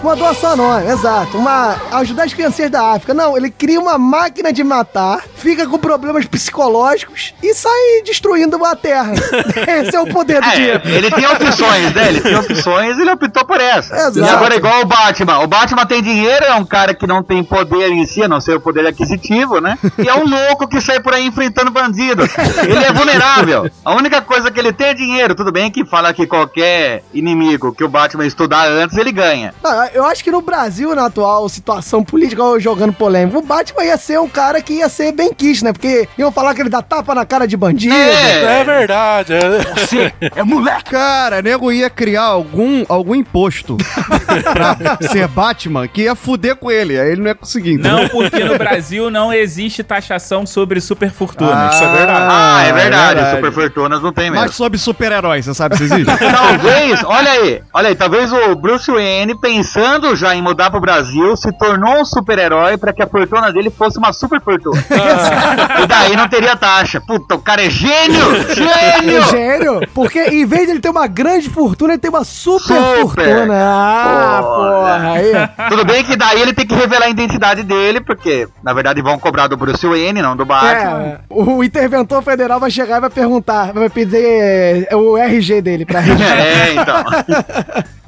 Uma 0.02 0.14
doação 0.14 0.52
anônima, 0.52 0.92
exato. 0.92 1.36
Uma. 1.36 1.76
ajudar 1.92 2.24
as 2.24 2.32
crianças 2.32 2.70
da 2.70 2.92
África. 2.92 3.12
Não, 3.12 3.36
ele 3.36 3.50
cria 3.50 3.80
uma 3.80 3.98
máquina 3.98 4.52
de 4.52 4.62
matar, 4.62 5.22
fica 5.36 5.66
com 5.66 5.78
problemas 5.78 6.24
psicológicos 6.26 7.34
e 7.42 7.52
sai 7.54 8.02
destruindo 8.04 8.64
a 8.64 8.76
Terra. 8.76 9.12
Esse 9.66 9.96
é 9.96 10.00
o 10.00 10.06
poder 10.06 10.40
do 10.40 10.50
dinheiro. 10.50 10.82
É, 10.84 10.90
ele 10.90 11.10
tem 11.10 11.26
opções, 11.26 11.94
né? 11.94 12.08
Ele 12.08 12.20
tem 12.20 12.36
opções 12.36 12.98
ele 12.98 13.10
optou 13.10 13.44
por 13.44 13.60
essa. 13.60 13.94
Exato. 13.94 14.18
E 14.18 14.28
agora, 14.28 14.56
igual 14.56 14.82
o 14.82 14.84
Batman. 14.84 15.38
O 15.40 15.46
Batman 15.46 15.86
tem 15.86 16.02
dinheiro, 16.02 16.44
é 16.44 16.54
um 16.54 16.64
cara 16.64 16.94
que 16.94 17.06
não 17.06 17.22
tem 17.22 17.42
poder 17.42 17.90
em 17.90 18.04
si, 18.06 18.22
a 18.22 18.28
não 18.28 18.40
ser 18.40 18.54
o 18.56 18.60
poder 18.60 18.86
aquisitivo, 18.86 19.60
né? 19.60 19.78
E 19.98 20.08
é 20.08 20.14
um 20.14 20.26
louco 20.28 20.68
que 20.68 20.80
sai 20.80 21.00
por 21.00 21.14
aí 21.14 21.26
enfrentando 21.26 21.70
bandido. 21.70 22.22
Ele 22.62 22.84
é 22.84 22.92
vulnerável. 22.92 23.70
A 23.84 23.94
única 23.94 24.20
coisa 24.20 24.50
que 24.50 24.58
ele 24.58 24.72
tem 24.72 24.88
é 24.88 24.94
dinheiro. 24.94 25.34
Tudo 25.34 25.52
bem 25.52 25.70
que 25.70 25.84
fala 25.84 26.12
que 26.12 26.26
qualquer 26.26 27.02
inimigo 27.12 27.72
que 27.72 27.84
o 27.84 27.88
Batman 27.88 28.26
estudar 28.26 28.68
antes, 28.68 28.96
ele 28.96 29.12
ganha. 29.12 29.54
Eu 29.94 30.04
acho 30.04 30.22
que 30.22 30.30
no 30.30 30.40
Brasil, 30.42 30.94
na 30.94 31.06
atual 31.06 31.48
situação 31.48 32.02
política, 32.04 32.42
jogando 32.58 32.92
polêmico, 32.92 33.38
o 33.38 33.42
Batman 33.42 33.84
ia 33.84 33.96
ser 33.96 34.18
um 34.20 34.28
cara 34.28 34.60
que 34.60 34.74
ia 34.74 34.88
ser 34.88 35.12
bem 35.12 35.32
quisto, 35.32 35.64
né? 35.64 35.72
Porque 35.72 36.08
iam 36.18 36.30
falar 36.32 36.54
que 36.54 36.60
ele 36.60 36.68
dá 36.68 36.82
tapa 36.82 37.14
na 37.14 37.24
cara 37.24 37.46
de 37.46 37.56
bandido. 37.56 37.94
É, 37.94 38.64
verdade. 38.64 39.32
É. 39.34 40.12
é 40.36 40.42
moleque. 40.42 40.90
Cara, 40.90 41.42
nego 41.42 41.70
ia 41.72 41.90
criar 41.90 42.22
algum, 42.24 42.84
algum 42.88 43.14
imposto 43.14 43.76
pra 44.52 44.76
ser 45.08 45.28
Batman 45.28 45.86
que 45.88 46.02
ia 46.02 46.14
fuder 46.14 46.56
com 46.56 46.70
ele. 46.70 46.98
Aí 46.98 47.12
ele 47.12 47.20
não 47.20 47.28
ia 47.28 47.34
conseguir. 47.34 47.72
entendeu? 47.74 47.92
Não, 47.92 48.08
porque 48.08 48.42
no 48.44 48.56
Brasil 48.56 49.10
não 49.10 49.32
existe 49.32 49.82
taxação 49.82 50.46
sobre 50.46 50.80
superfortunas. 50.80 51.54
Ah, 51.54 51.70
Isso 51.72 51.84
é 51.84 51.96
verdade. 51.96 52.26
Ah, 52.30 52.62
é 52.62 52.72
verdade. 52.72 53.14
verdade. 53.14 53.36
Super 53.36 53.52
Fortunas 53.52 54.02
não 54.02 54.12
tem 54.12 54.30
mesmo. 54.30 54.44
Mas 54.44 54.54
sobre 54.54 54.78
super-heróis, 54.78 55.44
você 55.44 55.54
sabe 55.54 55.76
se 55.76 55.84
existe? 55.84 56.12
Talvez, 56.18 57.04
olha 57.04 57.30
aí, 57.30 57.62
olha 57.72 57.88
aí, 57.88 57.94
talvez 57.94 58.32
o 58.32 58.54
Bruce 58.54 58.90
Wayne, 58.90 59.38
pensando 59.40 59.77
já 60.16 60.34
em 60.34 60.42
mudar 60.42 60.70
pro 60.70 60.80
Brasil, 60.80 61.36
se 61.36 61.52
tornou 61.52 62.00
um 62.00 62.04
super-herói 62.04 62.76
pra 62.76 62.92
que 62.92 63.02
a 63.02 63.06
fortuna 63.06 63.52
dele 63.52 63.70
fosse 63.70 63.98
uma 63.98 64.12
super 64.12 64.40
fortuna. 64.40 64.82
e 65.82 65.86
daí 65.86 66.16
não 66.16 66.28
teria 66.28 66.56
taxa. 66.56 67.00
Puta, 67.00 67.34
o 67.34 67.38
cara 67.38 67.64
é 67.64 67.70
gênio! 67.70 68.44
Gênio! 68.54 69.22
Gênio! 69.30 69.80
Porque 69.94 70.20
em 70.24 70.46
vez 70.46 70.66
de 70.66 70.72
ele 70.72 70.80
ter 70.80 70.90
uma 70.90 71.06
grande 71.06 71.48
fortuna, 71.48 71.92
ele 71.92 72.00
tem 72.00 72.10
uma 72.10 72.24
super, 72.24 72.60
Super. 72.60 73.00
fortuna. 73.00 73.54
Ah, 73.54 74.42
porra, 74.42 75.12
aí. 75.12 75.68
Tudo 75.68 75.84
bem 75.84 76.04
que 76.04 76.16
daí 76.16 76.40
ele 76.40 76.52
tem 76.52 76.66
que 76.66 76.74
revelar 76.74 77.06
a 77.06 77.10
identidade 77.10 77.62
dele, 77.62 78.00
porque 78.00 78.48
na 78.62 78.72
verdade 78.72 79.02
vão 79.02 79.18
cobrar 79.18 79.46
do 79.46 79.56
Bruce 79.56 79.86
Wayne, 79.86 80.22
não 80.22 80.36
do 80.36 80.44
Batman. 80.44 81.00
É, 81.00 81.18
o 81.30 81.62
interventor 81.62 82.22
federal 82.22 82.58
vai 82.60 82.70
chegar 82.70 82.98
e 82.98 83.00
vai 83.00 83.10
perguntar, 83.10 83.72
vai 83.72 83.88
pedir 83.88 84.22
é, 84.22 84.88
o 84.94 85.16
RG 85.16 85.60
dele 85.62 85.84
pra 85.84 86.00
registrar. 86.00 86.38
É, 86.38 86.74
então. 86.74 87.04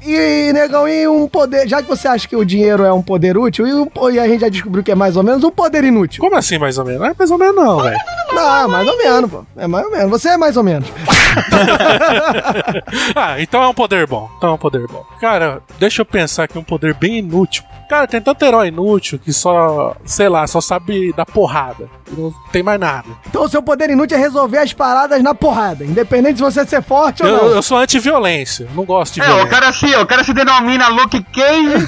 E, 0.03 0.51
negão, 0.53 0.87
e 0.87 1.07
um 1.07 1.27
poder. 1.27 1.67
Já 1.67 1.81
que 1.81 1.87
você 1.87 2.07
acha 2.07 2.27
que 2.27 2.35
o 2.35 2.43
dinheiro 2.43 2.83
é 2.83 2.91
um 2.91 3.01
poder 3.01 3.37
útil, 3.37 3.67
e, 3.67 3.73
um 3.73 3.87
e 4.11 4.19
a 4.19 4.27
gente 4.27 4.41
já 4.41 4.49
descobriu 4.49 4.83
que 4.83 4.91
é 4.91 4.95
mais 4.95 5.15
ou 5.15 5.23
menos 5.23 5.43
um 5.43 5.51
poder 5.51 5.83
inútil. 5.83 6.21
Como 6.21 6.35
assim, 6.35 6.57
mais 6.57 6.77
ou 6.77 6.85
menos? 6.85 7.01
Não 7.01 7.07
é 7.07 7.15
mais 7.17 7.31
ou 7.31 7.37
menos, 7.37 7.55
não, 7.55 7.81
velho. 7.81 7.97
Não, 8.33 8.67
mais 8.69 8.87
ou 8.87 8.97
menos, 8.97 9.29
pô. 9.31 9.45
É 9.57 9.67
mais 9.67 9.85
ou 9.85 9.91
menos. 9.91 10.09
Você 10.09 10.29
é 10.29 10.37
mais 10.37 10.55
ou 10.57 10.63
menos. 10.63 10.87
ah, 13.15 13.39
então 13.39 13.61
é 13.63 13.67
um 13.67 13.73
poder 13.73 14.05
bom. 14.07 14.29
Então 14.37 14.51
é 14.51 14.53
um 14.53 14.57
poder 14.57 14.87
bom. 14.87 15.03
Cara, 15.19 15.61
deixa 15.79 16.01
eu 16.01 16.05
pensar 16.05 16.43
aqui 16.45 16.57
um 16.57 16.63
poder 16.63 16.93
bem 16.93 17.17
inútil. 17.19 17.63
Cara, 17.89 18.07
tem 18.07 18.21
tanto 18.21 18.43
herói 18.45 18.69
inútil 18.69 19.19
que 19.19 19.33
só, 19.33 19.95
sei 20.05 20.29
lá, 20.29 20.47
só 20.47 20.61
sabe 20.61 21.11
dar 21.13 21.25
porrada. 21.25 21.89
Não 22.17 22.33
tem 22.51 22.63
mais 22.63 22.79
nada. 22.79 23.07
Então 23.27 23.43
o 23.43 23.49
seu 23.49 23.61
poder 23.61 23.89
inútil 23.89 24.17
é 24.17 24.19
resolver 24.19 24.59
as 24.59 24.71
paradas 24.71 25.21
na 25.21 25.35
porrada, 25.35 25.83
independente 25.83 26.35
de 26.35 26.41
você 26.41 26.65
ser 26.65 26.81
forte 26.81 27.21
ou 27.21 27.27
Eu, 27.29 27.37
não. 27.37 27.47
eu 27.49 27.61
sou 27.61 27.77
anti-violência. 27.77 28.67
Não 28.73 28.85
gosto 28.85 29.15
de 29.15 29.21
É, 29.21 29.25
violência. 29.25 29.45
o 29.45 29.49
cara 29.49 29.73
se, 29.73 29.93
o 29.95 30.05
cara 30.05 30.23
se 30.23 30.33
denomina 30.33 30.87
Luke 30.87 31.21
Cage 31.21 31.87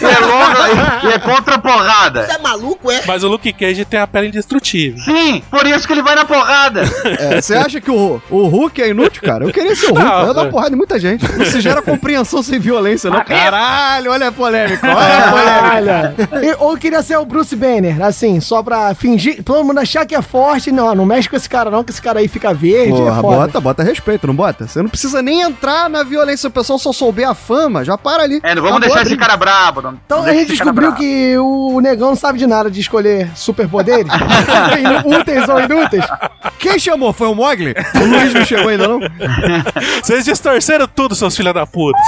e 0.00 0.04
é, 0.06 0.18
logo, 0.18 1.06
e, 1.06 1.08
e 1.08 1.12
é 1.12 1.18
contra 1.18 1.56
a 1.56 1.58
porrada. 1.58 2.24
Você 2.26 2.32
é 2.32 2.38
maluco, 2.38 2.90
é? 2.90 3.02
Mas 3.06 3.22
o 3.22 3.28
Luke 3.28 3.52
Cage 3.52 3.84
tem 3.84 4.00
a 4.00 4.06
pele 4.06 4.28
indestrutível. 4.28 4.98
Sim, 5.04 5.42
por 5.50 5.66
isso 5.66 5.73
que 5.86 5.92
ele 5.92 6.02
vai 6.02 6.14
na 6.14 6.24
porrada. 6.24 6.82
É, 7.18 7.40
você 7.40 7.54
acha 7.54 7.80
que 7.80 7.90
o, 7.90 8.20
o 8.30 8.46
Hulk 8.46 8.80
é 8.82 8.88
inútil, 8.88 9.22
cara? 9.22 9.44
Eu 9.44 9.52
queria 9.52 9.74
ser 9.74 9.86
o 9.86 9.94
Hulk. 9.94 10.04
Não, 10.04 10.26
eu 10.28 10.34
dar 10.34 10.46
é. 10.46 10.50
porrada 10.50 10.74
em 10.74 10.76
muita 10.76 10.98
gente. 10.98 11.24
Não 11.36 11.44
se 11.44 11.60
gera 11.60 11.82
compreensão 11.82 12.42
sem 12.42 12.58
violência, 12.58 13.10
não. 13.10 13.24
Caralho, 13.24 14.10
olha 14.10 14.28
a 14.28 14.32
polêmica. 14.32 14.86
Olha 14.86 14.98
a 14.98 15.26
É, 15.26 15.30
polêmica. 15.30 16.28
Olha, 16.32 16.56
ou 16.60 16.76
queria 16.76 17.02
ser 17.02 17.16
o 17.18 17.24
Bruce 17.24 17.54
Banner, 17.56 18.00
assim, 18.02 18.40
só 18.40 18.62
pra 18.62 18.94
fingir, 18.94 19.42
todo 19.42 19.64
mundo 19.64 19.78
achar 19.80 20.04
que 20.06 20.14
é 20.14 20.22
forte. 20.22 20.70
Não, 20.70 20.94
não 20.94 21.04
mexe 21.06 21.28
com 21.28 21.36
esse 21.36 21.48
cara 21.48 21.70
não, 21.70 21.82
que 21.84 21.90
esse 21.90 22.02
cara 22.02 22.20
aí 22.20 22.28
fica 22.28 22.52
verde, 22.54 22.92
é 22.92 22.96
Porra, 23.04 23.20
foda. 23.20 23.36
bota, 23.36 23.60
bota 23.60 23.82
respeito, 23.82 24.26
não 24.26 24.34
bota? 24.34 24.66
Você 24.66 24.80
não 24.82 24.88
precisa 24.88 25.20
nem 25.22 25.40
entrar 25.42 25.88
na 25.90 26.02
violência. 26.02 26.34
Se 26.42 26.46
o 26.48 26.50
pessoal 26.50 26.78
só 26.78 26.92
souber 26.92 27.28
a 27.28 27.34
fama, 27.34 27.84
já 27.84 27.96
para 27.96 28.22
ali. 28.22 28.40
É, 28.42 28.54
não 28.54 28.62
vamos 28.62 28.78
Acabou 28.78 28.94
deixar 28.96 29.06
esse 29.06 29.16
cara 29.16 29.36
brabo. 29.36 29.80
Não, 29.82 29.98
Então 30.04 30.22
não 30.22 30.28
a 30.28 30.32
gente 30.32 30.48
descobriu 30.48 30.92
que 30.94 31.36
o 31.38 31.80
negão 31.80 32.08
não 32.08 32.16
sabe 32.16 32.38
de 32.38 32.46
nada 32.46 32.70
de 32.70 32.80
escolher 32.80 33.30
superpoderes, 33.34 34.12
úteis 35.04 35.48
ou 35.48 35.63
inúteis. 35.64 36.04
Quem 36.58 36.78
chamou? 36.78 37.12
Foi 37.12 37.28
o 37.28 37.34
Mogli? 37.34 37.74
O 37.94 38.04
Luiz 38.06 38.32
não 38.32 38.44
chegou 38.44 38.68
ainda, 38.68 38.88
não? 38.88 39.00
Vocês 40.02 40.24
distorceram 40.24 40.86
tudo, 40.86 41.14
seus 41.14 41.36
filha 41.36 41.52
da 41.52 41.66
puta. 41.66 41.98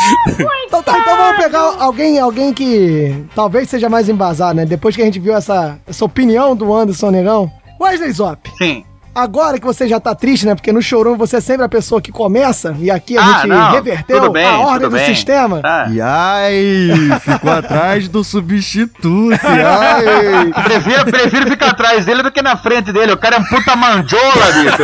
Então 0.66 0.82
tá, 0.82 0.98
então 0.98 1.16
vamos 1.16 1.42
pegar 1.42 1.60
alguém, 1.78 2.18
alguém 2.18 2.52
que 2.52 3.24
talvez 3.34 3.68
seja 3.68 3.88
mais 3.88 4.08
embasado, 4.08 4.56
né? 4.56 4.66
Depois 4.66 4.94
que 4.94 5.02
a 5.02 5.04
gente 5.04 5.18
viu 5.18 5.34
essa, 5.34 5.78
essa 5.86 6.04
opinião 6.04 6.54
do 6.56 6.74
Anderson 6.74 7.10
Negão. 7.10 7.50
Wesley 7.80 8.10
Zop. 8.12 8.50
Sim. 8.58 8.84
Agora 9.16 9.58
que 9.58 9.64
você 9.64 9.88
já 9.88 9.98
tá 9.98 10.14
triste, 10.14 10.44
né? 10.44 10.54
Porque 10.54 10.70
no 10.70 10.82
showroom 10.82 11.16
você 11.16 11.36
é 11.38 11.40
sempre 11.40 11.64
a 11.64 11.68
pessoa 11.70 12.02
que 12.02 12.12
começa, 12.12 12.76
e 12.78 12.90
aqui 12.90 13.16
a 13.16 13.22
Ah, 13.22 13.32
gente 13.38 13.46
não, 13.46 13.70
reverteu 13.72 14.30
bem, 14.30 14.44
a 14.46 14.58
ordem 14.58 14.90
do 14.90 14.94
bem. 14.96 15.06
sistema. 15.06 15.62
Tá. 15.62 15.86
E 15.90 16.00
ai, 16.02 16.90
ficou 17.20 17.50
atrás 17.50 18.08
do 18.08 18.22
substituto. 18.22 19.30
Ai. 19.42 20.52
Prefiro, 20.64 21.04
prefiro 21.06 21.50
ficar 21.50 21.68
atrás 21.70 22.04
dele 22.04 22.22
do 22.22 22.30
que 22.30 22.42
na 22.42 22.56
frente 22.58 22.92
dele. 22.92 23.12
O 23.12 23.16
cara 23.16 23.36
é 23.36 23.38
um 23.38 23.44
puta 23.44 23.74
mandiola, 23.74 24.52
bicho. 24.60 24.82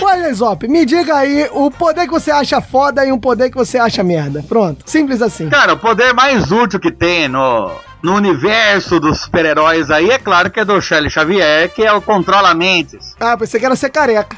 Wesley 0.04 0.34
Zop, 0.34 0.66
me 0.68 0.84
diga 0.84 1.16
aí 1.16 1.48
o 1.52 1.70
poder 1.70 2.06
que 2.06 2.10
você 2.12 2.30
acha 2.30 2.60
foda 2.60 3.04
e 3.04 3.12
um 3.12 3.18
poder 3.18 3.50
que 3.50 3.56
você 3.56 3.78
acha 3.78 4.02
merda. 4.02 4.44
Pronto, 4.48 4.82
simples 4.86 5.20
assim. 5.22 5.48
Cara, 5.48 5.74
o 5.74 5.78
poder 5.78 6.12
mais 6.14 6.50
útil 6.50 6.78
que 6.80 6.90
tem 6.90 7.28
no, 7.28 7.70
no 8.02 8.14
universo 8.14 8.98
dos 8.98 9.20
super-heróis 9.20 9.90
aí, 9.90 10.10
é 10.10 10.18
claro 10.18 10.50
que 10.50 10.60
é 10.60 10.64
do 10.64 10.80
Charlie 10.80 11.10
Xavier, 11.10 11.68
que 11.70 11.82
é 11.82 11.92
o 11.92 12.00
controla 12.00 12.54
mentes. 12.54 13.14
Ah, 13.20 13.36
pensei 13.36 13.60
que 13.60 13.66
era 13.66 13.76
ser 13.76 13.90
careca. 13.90 14.36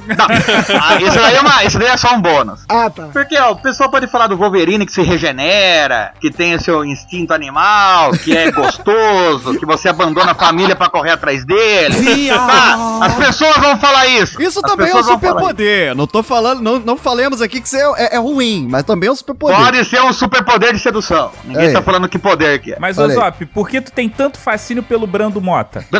Ah, 0.80 1.00
isso, 1.00 1.14
daí 1.18 1.36
é 1.36 1.40
uma, 1.40 1.64
isso 1.64 1.78
daí 1.78 1.88
é 1.88 1.96
só 1.96 2.14
um 2.14 2.20
bônus. 2.20 2.60
Ah, 2.68 2.90
tá. 2.90 3.08
Porque 3.12 3.36
ó, 3.38 3.52
o 3.52 3.56
pessoal 3.56 3.90
pode 3.90 4.06
falar 4.08 4.26
do 4.26 4.36
Wolverine 4.36 4.84
que 4.86 4.92
se 4.92 5.02
regenera, 5.02 6.12
que 6.20 6.30
tem 6.30 6.54
o 6.54 6.60
seu 6.60 6.84
instinto 6.84 7.32
animal, 7.32 8.12
que 8.12 8.36
é 8.36 8.50
gostoso, 8.50 9.58
que 9.58 9.66
você 9.66 9.88
abandona 9.88 10.32
a 10.32 10.34
família 10.34 10.74
pra 10.76 10.88
correr 10.88 11.10
atrás 11.12 11.44
dele. 11.44 12.28
Tá, 12.32 12.98
as 13.02 13.14
pessoas 13.14 13.56
vão 13.58 13.78
falar 13.78 14.06
isso. 14.06 14.40
Isso 14.42 14.60
As 14.64 14.70
também 14.70 14.90
é 14.90 14.94
um 14.96 15.02
superpoder. 15.02 15.94
Não 15.94 16.06
tô 16.06 16.22
falando, 16.22 16.60
não, 16.60 16.78
não 16.78 16.96
falemos 16.96 17.40
aqui 17.40 17.60
que 17.60 17.66
isso 17.66 17.76
é, 17.76 18.04
é- 18.04 18.16
é 18.16 18.18
ruim, 18.18 18.66
mas 18.70 18.82
também 18.84 19.08
é 19.08 19.12
um 19.12 19.16
superpoder. 19.16 19.56
Pode 19.56 19.84
ser 19.84 20.02
um 20.02 20.12
superpoder 20.12 20.72
de 20.72 20.78
sedução. 20.80 21.30
Ninguém 21.44 21.68
É. 21.68 21.72
tá 21.72 21.82
falando 21.82 22.08
que 22.08 22.18
poder 22.18 22.58
que 22.60 22.72
é. 22.72 22.78
Mas, 22.80 22.98
aí. 22.98 23.10
Zop, 23.12 23.46
por 23.54 23.68
que 23.68 23.80
tu 23.80 23.92
tem 23.92 24.08
tanto 24.08 24.38
fascínio 24.38 24.82
pelo 24.82 25.06
Brando 25.06 25.40
Mota? 25.40 25.84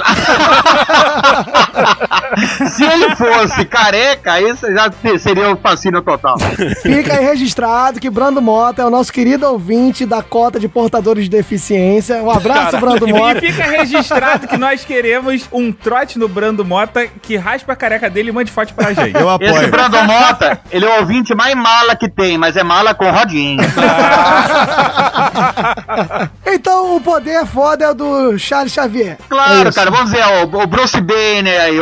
Se 2.70 2.82
ele 2.84 3.14
fosse 3.14 3.64
careca, 3.66 4.32
aí 4.32 4.44
você 4.44 4.72
já 4.72 4.90
seria 5.18 5.50
o 5.52 5.56
fascínio 5.56 6.00
total. 6.02 6.38
Fica 6.82 7.14
aí 7.14 7.24
registrado 7.24 8.00
que 8.00 8.08
Brando 8.08 8.40
Mota 8.40 8.80
é 8.82 8.86
o 8.86 8.90
nosso 8.90 9.12
querido 9.12 9.46
ouvinte 9.46 10.06
da 10.06 10.22
cota 10.22 10.58
de 10.58 10.66
portadores 10.68 11.24
de 11.24 11.30
deficiência. 11.30 12.22
Um 12.22 12.30
abraço, 12.30 12.78
Brando 12.78 13.06
E 13.06 13.12
Mota. 13.12 13.40
fica 13.40 13.64
registrado 13.64 14.48
que 14.48 14.56
nós 14.56 14.84
queremos 14.84 15.46
um 15.52 15.70
trote 15.70 16.18
no 16.18 16.28
Brando 16.28 16.64
Mota 16.64 17.06
que 17.06 17.36
raspa 17.36 17.74
a 17.74 17.76
careca 17.76 18.08
dele 18.08 18.30
e 18.30 18.32
mande 18.32 18.50
foto 18.50 18.72
pra 18.74 18.94
gente. 18.94 19.14
Eu 19.14 19.28
Esse 19.40 19.50
apoio. 19.50 19.70
Brandon 19.70 20.04
Mota, 20.04 20.60
ele 20.70 20.86
é 20.86 20.88
o 20.88 21.00
ouvinte 21.00 21.34
mais 21.34 21.54
mala 21.54 21.94
que 21.96 22.08
tem, 22.08 22.38
mas 22.38 22.56
é 22.56 22.62
mala 22.62 22.94
com 22.94 23.10
rodinha. 23.10 23.62
Então 26.54 26.96
o 26.96 27.00
poder 27.00 27.46
foda 27.46 27.84
é 27.84 27.90
o 27.90 27.94
do 27.94 28.38
Charles 28.38 28.72
Xavier. 28.72 29.16
Claro, 29.28 29.68
É 29.68 29.72
cara, 29.72 29.90
vamos 29.90 30.10
dizer, 30.10 30.24
o, 30.26 30.42
o 30.62 30.66
Bruce 30.66 31.00
Banner 31.00 31.72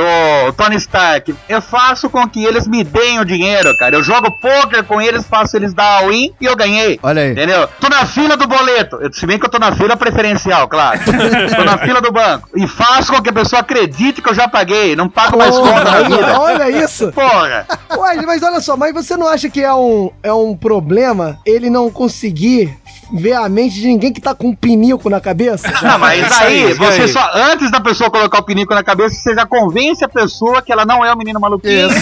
o 0.49 0.53
Tony 0.53 0.77
Stark, 0.77 1.35
eu 1.49 1.61
faço 1.61 2.09
com 2.09 2.29
que 2.29 2.45
eles 2.45 2.67
me 2.67 2.83
deem 2.85 3.19
o 3.21 3.25
dinheiro, 3.25 3.77
cara. 3.77 3.97
Eu 3.97 4.03
jogo 4.03 4.31
poker 4.41 4.85
com 4.85 5.01
eles, 5.01 5.27
faço 5.27 5.57
eles 5.57 5.75
dar 5.75 5.99
a 6.03 6.07
win 6.07 6.33
e 6.41 6.47
eu 6.47 6.57
ganhei. 6.57 6.99
Olha 7.03 7.23
aí. 7.23 7.33
Entendeu? 7.33 7.69
Tô 7.81 7.89
na 7.89 8.07
fila 8.07 8.37
do 8.37 8.47
boleto. 8.47 8.97
Eu- 9.01 9.13
Se 9.13 9.27
bem 9.27 9.39
que 9.39 9.45
eu 9.47 9.51
tô 9.51 9.59
na 9.59 9.73
fila 9.73 9.97
preferencial, 9.97 10.69
claro. 10.69 11.01
tô 11.57 11.65
na 11.65 11.79
fila 11.79 12.01
do 12.01 12.13
banco. 12.13 12.49
E 12.57 12.67
faço 12.67 13.13
com 13.13 13.21
que 13.23 13.29
a 13.31 13.33
pessoa 13.33 13.61
acredite 13.61 14.23
que 14.23 14.29
eu 14.31 14.35
já 14.35 14.49
paguei. 14.49 14.95
Não 14.97 15.09
pago 15.09 15.37
mais 15.37 15.57
conta 15.57 15.85
na 15.85 16.03
vida. 16.03 16.41
olha 16.41 16.71
isso. 16.71 17.11
Porra. 17.13 17.67
Ué, 17.97 18.23
mas 18.23 18.43
olha 18.43 18.61
só, 18.61 18.77
mas 18.77 18.95
você 18.95 19.17
não 19.17 19.27
acha 19.29 19.49
que 19.51 19.61
é 19.63 19.73
um, 19.75 20.11
é 20.23 20.33
um 20.33 20.57
problema 20.57 21.39
ele 21.45 21.69
não 21.69 21.91
conseguir 21.91 22.77
ver 23.13 23.35
a 23.35 23.49
mente 23.49 23.75
de 23.75 23.87
ninguém 23.87 24.13
que 24.13 24.21
tá 24.21 24.35
com 24.35 24.49
um 24.49 24.55
pinico 24.55 25.09
na 25.11 25.21
cabeça? 25.21 25.71
Não, 25.83 25.99
mas 25.99 26.25
Isso 26.27 26.43
aí, 26.43 26.75
você 26.75 27.09
só. 27.09 27.31
Antes 27.35 27.71
da 27.71 27.81
pessoa 27.81 28.11
colocar 28.11 28.39
o 28.39 28.43
pinico 28.43 28.75
na 28.75 28.83
cabeça, 28.83 29.15
você 29.17 29.35
já 29.35 29.47
convence 29.47 30.05
a 30.05 30.09
pessoa 30.09 30.61
que 30.63 30.73
ela 30.73 30.85
não 30.85 31.05
é 31.05 31.13
o 31.13 31.17
menino 31.19 31.41
maluquinho. 31.41 31.89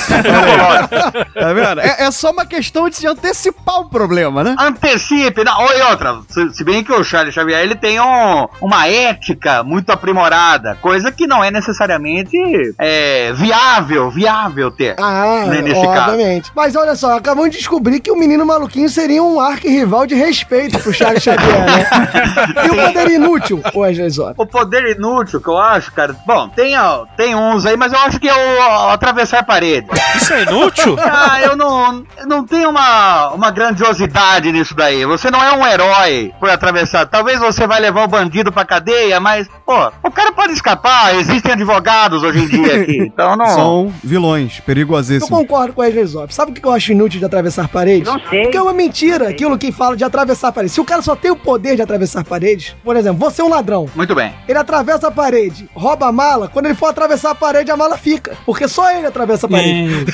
Tá 1.34 1.52
vendo? 1.52 1.80
É, 1.80 2.04
é 2.04 2.10
só 2.10 2.30
uma 2.30 2.44
questão 2.46 2.88
de 2.88 3.06
antecipar 3.06 3.80
o 3.80 3.88
problema, 3.88 4.42
né? 4.42 4.56
Antecipe, 4.58 5.44
não, 5.44 5.66
e 5.72 5.82
outra, 5.82 6.18
se, 6.28 6.52
se 6.54 6.64
bem 6.64 6.82
que 6.82 6.92
o 6.92 7.02
Charles 7.04 7.34
Xavier 7.34 7.60
ele 7.60 7.74
tem 7.76 8.00
um- 8.00 8.48
uma 8.60 8.86
ética 8.88 9.62
muito 9.62 9.90
aprimorada, 9.90 10.76
coisa 10.80 11.10
que 11.12 11.26
não 11.26 11.42
é 11.42 11.50
necessariamente 11.50 12.36
é, 12.78 13.32
viável, 13.34 14.10
viável 14.10 14.70
ter. 14.70 14.94
Ah, 14.98 15.44
né, 15.46 15.62
nesse 15.62 15.80
caso. 15.82 16.12
obviamente. 16.12 16.52
Mas 16.54 16.74
olha 16.76 16.94
só, 16.96 17.16
acabamos 17.16 17.50
de 17.50 17.58
descobrir 17.58 18.00
que 18.00 18.10
o 18.10 18.16
menino 18.16 18.44
maluquinho 18.44 18.88
seria 18.88 19.22
um 19.22 19.40
arquirrival 19.40 20.06
de 20.06 20.14
respeito 20.14 20.78
pro 20.78 20.92
Charles 20.98 21.22
Xavier, 21.22 21.64
né? 21.64 21.86
e 22.66 22.70
o 22.70 22.76
poder 22.76 23.10
inútil, 23.10 23.62
Wesley 23.74 24.10
Zop? 24.10 24.34
O 24.36 24.46
poder 24.46 24.96
inútil 24.96 25.40
que 25.40 25.48
eu 25.48 25.58
acho, 25.58 25.92
cara, 25.92 26.14
bom, 26.26 26.48
tem, 26.48 26.78
ó, 26.78 27.04
tem 27.16 27.34
uns 27.34 27.64
aí, 27.66 27.76
mas 27.76 27.92
eu 27.92 27.98
acho 28.00 28.18
que 28.20 28.28
é 28.28 28.34
o, 28.34 28.58
o 28.58 28.88
atravessar 28.90 29.44
parede. 29.44 29.86
Isso 30.16 30.32
é 30.32 30.42
inútil? 30.42 30.96
Ah, 31.10 31.40
eu 31.42 31.56
não, 31.56 32.04
eu 32.16 32.26
não 32.26 32.44
tenho 32.44 32.70
uma, 32.70 33.30
uma 33.30 33.50
grandiosidade 33.50 34.52
nisso 34.52 34.74
daí. 34.74 35.04
Você 35.06 35.30
não 35.30 35.42
é 35.42 35.52
um 35.52 35.66
herói 35.66 36.32
por 36.38 36.48
atravessar. 36.48 37.06
Talvez 37.06 37.38
você 37.40 37.66
vai 37.66 37.80
levar 37.80 38.04
o 38.04 38.08
bandido 38.08 38.52
pra 38.52 38.64
cadeia, 38.64 39.18
mas, 39.18 39.48
pô, 39.66 39.90
o 40.02 40.10
cara 40.10 40.32
pode 40.32 40.52
escapar. 40.52 41.14
Existem 41.16 41.52
advogados 41.52 42.22
hoje 42.22 42.40
em 42.44 42.46
dia 42.48 42.82
aqui. 42.82 42.98
Então 43.18 43.36
não. 43.36 43.46
São 43.46 43.92
vilões, 44.04 44.58
Eu 44.58 44.64
perigosíssimos. 44.64 45.28
concordo 45.28 45.72
com 45.72 45.80
o 45.80 45.84
Wesley 45.84 46.04
Zop. 46.06 46.32
Sabe 46.34 46.52
o 46.52 46.54
que 46.54 46.64
eu 46.64 46.72
acho 46.72 46.92
inútil 46.92 47.18
de 47.18 47.24
atravessar 47.26 47.68
paredes? 47.68 48.06
Não 48.06 48.20
sei. 48.28 48.42
Porque 48.42 48.56
é 48.56 48.62
uma 48.62 48.72
mentira 48.72 49.28
aquilo 49.28 49.56
que 49.58 49.72
fala 49.72 49.96
de 49.96 50.04
atravessar 50.04 50.52
paredes. 50.52 50.72
Se 50.72 50.80
o 50.80 50.84
cara 50.88 51.02
só 51.02 51.14
tem 51.14 51.30
o 51.30 51.36
poder 51.36 51.76
de 51.76 51.82
atravessar 51.82 52.24
paredes, 52.24 52.74
por 52.82 52.96
exemplo, 52.96 53.18
você 53.18 53.42
é 53.42 53.44
um 53.44 53.50
ladrão. 53.50 53.86
Muito 53.94 54.14
bem. 54.14 54.34
Ele 54.48 54.58
atravessa 54.58 55.08
a 55.08 55.10
parede, 55.10 55.68
rouba 55.74 56.06
a 56.08 56.12
mala, 56.12 56.48
quando 56.48 56.64
ele 56.64 56.74
for 56.74 56.86
atravessar 56.86 57.32
a 57.32 57.34
parede, 57.34 57.70
a 57.70 57.76
mala 57.76 57.98
fica. 57.98 58.38
Porque 58.46 58.66
só 58.66 58.90
ele 58.90 59.06
atravessa 59.06 59.46
a 59.46 59.50
parede. 59.50 60.06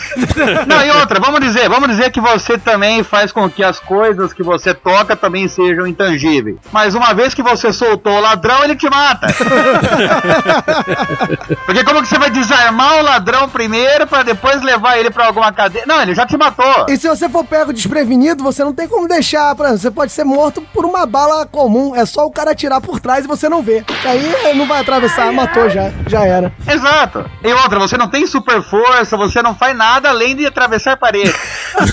Não, 0.66 0.84
e 0.84 0.90
outra, 0.90 1.20
vamos 1.20 1.40
dizer, 1.40 1.68
vamos 1.68 1.88
dizer 1.88 2.10
que 2.10 2.20
você 2.20 2.58
também 2.58 3.04
faz 3.04 3.30
com 3.30 3.48
que 3.48 3.62
as 3.62 3.78
coisas 3.78 4.32
que 4.32 4.42
você 4.42 4.74
toca 4.74 5.14
também 5.14 5.46
sejam 5.46 5.86
intangíveis. 5.86 6.56
Mas 6.72 6.96
uma 6.96 7.14
vez 7.14 7.34
que 7.34 7.42
você 7.42 7.72
soltou 7.72 8.14
o 8.14 8.20
ladrão, 8.20 8.64
ele 8.64 8.74
te 8.74 8.90
mata. 8.90 9.28
Porque 11.64 11.84
como 11.84 12.02
que 12.02 12.08
você 12.08 12.18
vai 12.18 12.30
desarmar 12.30 12.98
o 12.98 13.02
ladrão 13.02 13.48
primeiro 13.48 14.08
pra 14.08 14.24
depois 14.24 14.60
levar 14.62 14.98
ele 14.98 15.10
pra 15.10 15.26
alguma 15.26 15.52
cadeia? 15.52 15.84
Não, 15.86 16.02
ele 16.02 16.16
já 16.16 16.26
te 16.26 16.36
matou. 16.36 16.86
E 16.88 16.96
se 16.96 17.08
você 17.08 17.28
for 17.28 17.44
pego 17.44 17.72
desprevenido, 17.72 18.42
você 18.42 18.64
não 18.64 18.72
tem 18.72 18.88
como 18.88 19.06
deixar. 19.06 19.54
Exemplo, 19.54 19.78
você 19.78 19.90
pode 19.90 20.10
ser 20.10 20.24
morto 20.24 20.63
por 20.72 20.84
uma 20.84 21.06
bala 21.06 21.46
comum. 21.46 21.94
É 21.94 22.04
só 22.06 22.26
o 22.26 22.30
cara 22.30 22.52
atirar 22.52 22.80
por 22.80 23.00
trás 23.00 23.24
e 23.24 23.28
você 23.28 23.48
não 23.48 23.62
vê. 23.62 23.82
Que 23.82 24.08
Aí 24.08 24.54
não 24.56 24.66
vai 24.66 24.80
atravessar, 24.80 25.32
matou 25.32 25.68
já. 25.68 25.90
Já 26.06 26.24
era. 26.24 26.52
Exato. 26.66 27.28
E 27.42 27.52
outra, 27.52 27.78
você 27.78 27.96
não 27.96 28.08
tem 28.08 28.26
super 28.26 28.62
força, 28.62 29.16
você 29.16 29.42
não 29.42 29.54
faz 29.54 29.76
nada 29.76 30.08
além 30.10 30.36
de 30.36 30.46
atravessar 30.46 30.96
parede. 30.96 31.34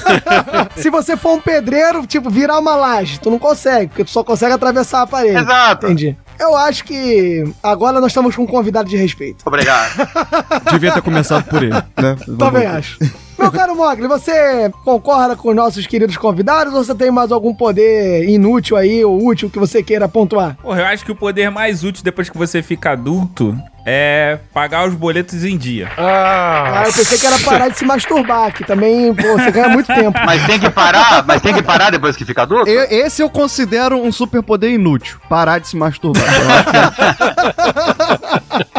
Se 0.75 0.89
você 0.89 1.15
for 1.17 1.33
um 1.33 1.39
pedreiro, 1.41 2.05
tipo, 2.05 2.29
virar 2.29 2.59
uma 2.59 2.75
laje, 2.75 3.19
tu 3.19 3.29
não 3.29 3.39
consegue, 3.39 3.87
porque 3.87 4.03
tu 4.03 4.11
só 4.11 4.23
consegue 4.23 4.53
atravessar 4.53 5.01
a 5.01 5.07
parede. 5.07 5.37
Exato. 5.37 5.85
Entendi. 5.87 6.17
eu 6.39 6.55
acho 6.55 6.83
que 6.83 7.43
agora 7.63 7.99
nós 7.99 8.11
estamos 8.11 8.35
com 8.35 8.43
um 8.43 8.47
convidado 8.47 8.89
de 8.89 8.97
respeito. 8.97 9.43
Obrigado. 9.45 9.91
Devia 10.71 10.91
ter 10.91 11.01
começado 11.01 11.43
por 11.45 11.63
ele, 11.63 11.73
né? 11.73 12.15
Também 12.37 12.65
acho. 12.65 12.97
Meu 13.41 13.51
caro 13.51 13.75
Mogli, 13.75 14.07
você 14.07 14.71
concorda 14.83 15.35
com 15.35 15.49
os 15.49 15.55
nossos 15.55 15.87
queridos 15.87 16.15
convidados 16.17 16.73
ou 16.73 16.83
você 16.83 16.93
tem 16.93 17.09
mais 17.11 17.31
algum 17.31 17.53
poder 17.53 18.27
inútil 18.29 18.77
aí, 18.77 19.03
ou 19.03 19.25
útil 19.25 19.49
que 19.49 19.57
você 19.59 19.81
queira 19.81 20.07
pontuar? 20.07 20.55
Porra, 20.61 20.81
eu 20.81 20.85
acho 20.85 21.03
que 21.03 21.11
o 21.11 21.15
poder 21.15 21.49
mais 21.49 21.83
útil 21.83 22.03
depois 22.03 22.29
que 22.29 22.37
você 22.37 22.61
fica 22.61 22.91
adulto 22.91 23.57
é 23.85 24.37
pagar 24.53 24.87
os 24.87 24.93
boletos 24.93 25.43
em 25.43 25.57
dia. 25.57 25.89
Ah, 25.97 26.83
eu 26.85 26.93
pensei 26.93 27.17
que 27.17 27.25
era 27.25 27.39
parar 27.39 27.69
de 27.69 27.79
se 27.79 27.83
masturbar, 27.85 28.53
que 28.53 28.63
também, 28.63 29.11
pô, 29.13 29.23
você 29.33 29.49
ganha 29.49 29.69
muito 29.69 29.87
tempo. 29.87 30.19
Mas 30.23 30.45
tem 30.45 30.59
que 30.59 30.69
parar? 30.69 31.23
Mas 31.25 31.41
tem 31.41 31.51
que 31.53 31.63
parar 31.63 31.89
depois 31.89 32.15
que 32.15 32.23
fica 32.23 32.43
adulto? 32.43 32.69
E- 32.69 32.87
esse 32.93 33.23
eu 33.23 33.29
considero 33.29 33.97
um 33.97 34.11
superpoder 34.11 34.69
inútil. 34.71 35.17
Parar 35.27 35.57
de 35.59 35.67
se 35.67 35.75
masturbar. 35.75 36.23
Eu 36.23 36.51
acho 36.51 36.65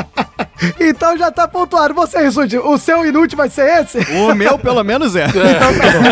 que- 0.07 0.12
Então 0.81 1.17
já 1.17 1.31
tá 1.31 1.47
pontuado. 1.49 1.95
Você, 1.95 2.23
Rissuti, 2.23 2.59
o 2.59 2.77
seu 2.79 3.05
inútil 3.07 3.37
vai 3.37 3.49
ser 3.49 3.83
esse? 3.83 3.99
O 4.13 4.35
meu, 4.35 4.59
pelo 4.59 4.83
menos, 4.83 5.15
é. 5.17 5.27
Então 5.33 5.75
tá 5.75 5.91
bom. 5.91 6.03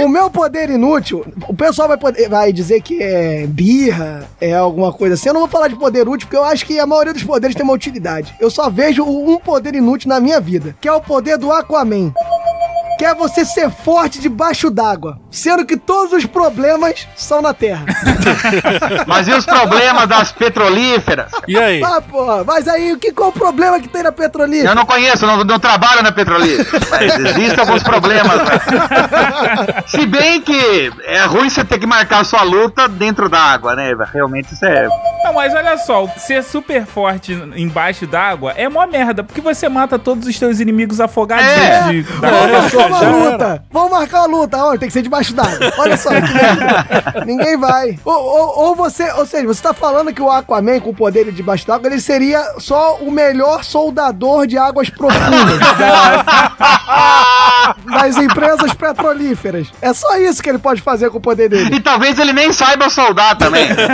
O 0.00 0.08
meu 0.08 0.30
poder 0.30 0.70
inútil, 0.70 1.24
o 1.48 1.54
pessoal 1.54 1.88
vai, 1.88 1.96
poder, 1.96 2.28
vai 2.28 2.52
dizer 2.52 2.80
que 2.80 3.02
é 3.02 3.46
birra, 3.46 4.24
é 4.40 4.54
alguma 4.54 4.92
coisa 4.92 5.14
assim. 5.14 5.28
Eu 5.28 5.34
não 5.34 5.40
vou 5.42 5.48
falar 5.48 5.68
de 5.68 5.76
poder 5.76 6.08
útil, 6.08 6.26
porque 6.26 6.36
eu 6.36 6.44
acho 6.44 6.64
que 6.66 6.78
a 6.78 6.86
maioria 6.86 7.12
dos 7.12 7.22
poderes 7.22 7.54
tem 7.54 7.64
uma 7.64 7.72
utilidade. 7.72 8.34
Eu 8.40 8.50
só 8.50 8.68
vejo 8.70 9.04
um 9.04 9.38
poder 9.38 9.74
inútil 9.74 10.08
na 10.08 10.20
minha 10.20 10.40
vida, 10.40 10.74
que 10.80 10.88
é 10.88 10.92
o 10.92 11.00
poder 11.00 11.38
do 11.38 11.52
Aquaman. 11.52 12.12
Que 12.98 13.04
é 13.04 13.14
você 13.14 13.44
ser 13.44 13.70
forte 13.70 14.20
debaixo 14.20 14.70
d'água, 14.70 15.18
sendo 15.30 15.64
que 15.66 15.76
todos 15.76 16.12
os 16.12 16.24
problemas 16.26 17.06
são 17.16 17.42
na 17.42 17.52
terra. 17.52 17.84
Mas 19.06 19.26
e 19.28 19.32
os 19.32 19.44
problemas 19.44 20.08
das 20.08 20.32
petrolíferas? 20.32 21.30
E 21.48 21.56
aí? 21.58 21.82
Ah, 21.82 22.00
porra, 22.00 22.44
mas 22.44 22.66
aí 22.68 22.92
o 22.92 22.98
que, 22.98 23.12
qual 23.12 23.28
o 23.30 23.32
problema 23.32 23.80
que 23.80 23.88
tem 23.88 24.02
na 24.02 24.12
petrolífera? 24.12 24.70
Eu 24.70 24.74
não 24.74 24.86
conheço, 24.86 25.26
não, 25.26 25.42
não 25.44 25.58
trabalho 25.58 26.02
na 26.02 26.12
petrolífera. 26.12 26.80
Mas 26.90 27.18
existem 27.18 27.58
alguns 27.60 27.82
problemas. 27.82 28.36
né? 28.38 28.44
Se 29.86 30.06
bem 30.06 30.40
que 30.40 30.92
é 31.04 31.24
ruim 31.24 31.48
você 31.50 31.64
ter 31.64 31.78
que 31.78 31.86
marcar 31.86 32.20
a 32.20 32.24
sua 32.24 32.42
luta 32.42 32.88
dentro 32.88 33.28
da 33.28 33.38
água, 33.38 33.74
né? 33.74 33.92
Realmente 34.12 34.54
isso 34.54 34.64
é. 34.64 34.88
Não, 35.24 35.32
mas 35.34 35.54
olha 35.54 35.76
só, 35.78 36.06
ser 36.16 36.42
super 36.42 36.86
forte 36.86 37.32
embaixo 37.56 38.06
d'água 38.06 38.52
é 38.56 38.68
mó 38.68 38.86
merda, 38.86 39.22
porque 39.24 39.40
você 39.40 39.68
mata 39.68 39.98
todos 39.98 40.26
os 40.28 40.38
teus 40.38 40.60
inimigos 40.60 41.00
afogados 41.00 41.44
É. 41.46 41.88
de, 41.88 42.02
da 42.02 42.28
Olha 42.28 42.58
água. 42.58 42.83
Uma 42.86 42.98
Já 42.98 43.06
era. 43.06 43.16
luta. 43.30 43.64
Vamos 43.70 43.90
marcar 43.90 44.18
uma 44.26 44.38
luta. 44.38 44.56
Olha, 44.64 44.78
tem 44.78 44.88
que 44.88 44.92
ser 44.92 45.02
debaixo 45.02 45.34
d'água. 45.34 45.72
Olha 45.78 45.96
só 45.96 46.10
que 46.10 46.20
merda. 46.20 46.86
Ninguém 47.26 47.56
vai. 47.56 47.98
Ou, 48.04 48.14
ou- 48.14 48.58
ou 48.64 48.74
você, 48.74 49.10
ou 49.12 49.26
seja, 49.26 49.46
você 49.46 49.62
tá 49.62 49.72
falando 49.74 50.12
que 50.12 50.22
o 50.22 50.30
Aquaman, 50.30 50.80
com 50.80 50.90
o 50.90 50.94
poder 50.94 51.24
de 51.26 51.32
debaixo 51.32 51.66
d'água, 51.66 51.88
ele 51.88 52.00
seria 52.00 52.42
só 52.58 52.96
o 52.96 53.10
melhor 53.10 53.64
soldador 53.64 54.46
de 54.46 54.56
águas 54.58 54.88
profundas 54.90 55.58
da- 55.58 57.74
das 57.86 58.16
empresas 58.16 58.72
petrolíferas. 58.74 59.68
É 59.80 59.92
só 59.92 60.16
isso 60.16 60.42
que 60.42 60.48
ele 60.48 60.58
pode 60.58 60.80
fazer 60.82 61.10
com 61.10 61.18
o 61.18 61.20
poder 61.20 61.48
dele. 61.48 61.76
E 61.76 61.80
talvez 61.80 62.18
ele 62.18 62.32
nem 62.32 62.52
saiba 62.52 62.88
soldar 62.90 63.36
também. 63.36 63.68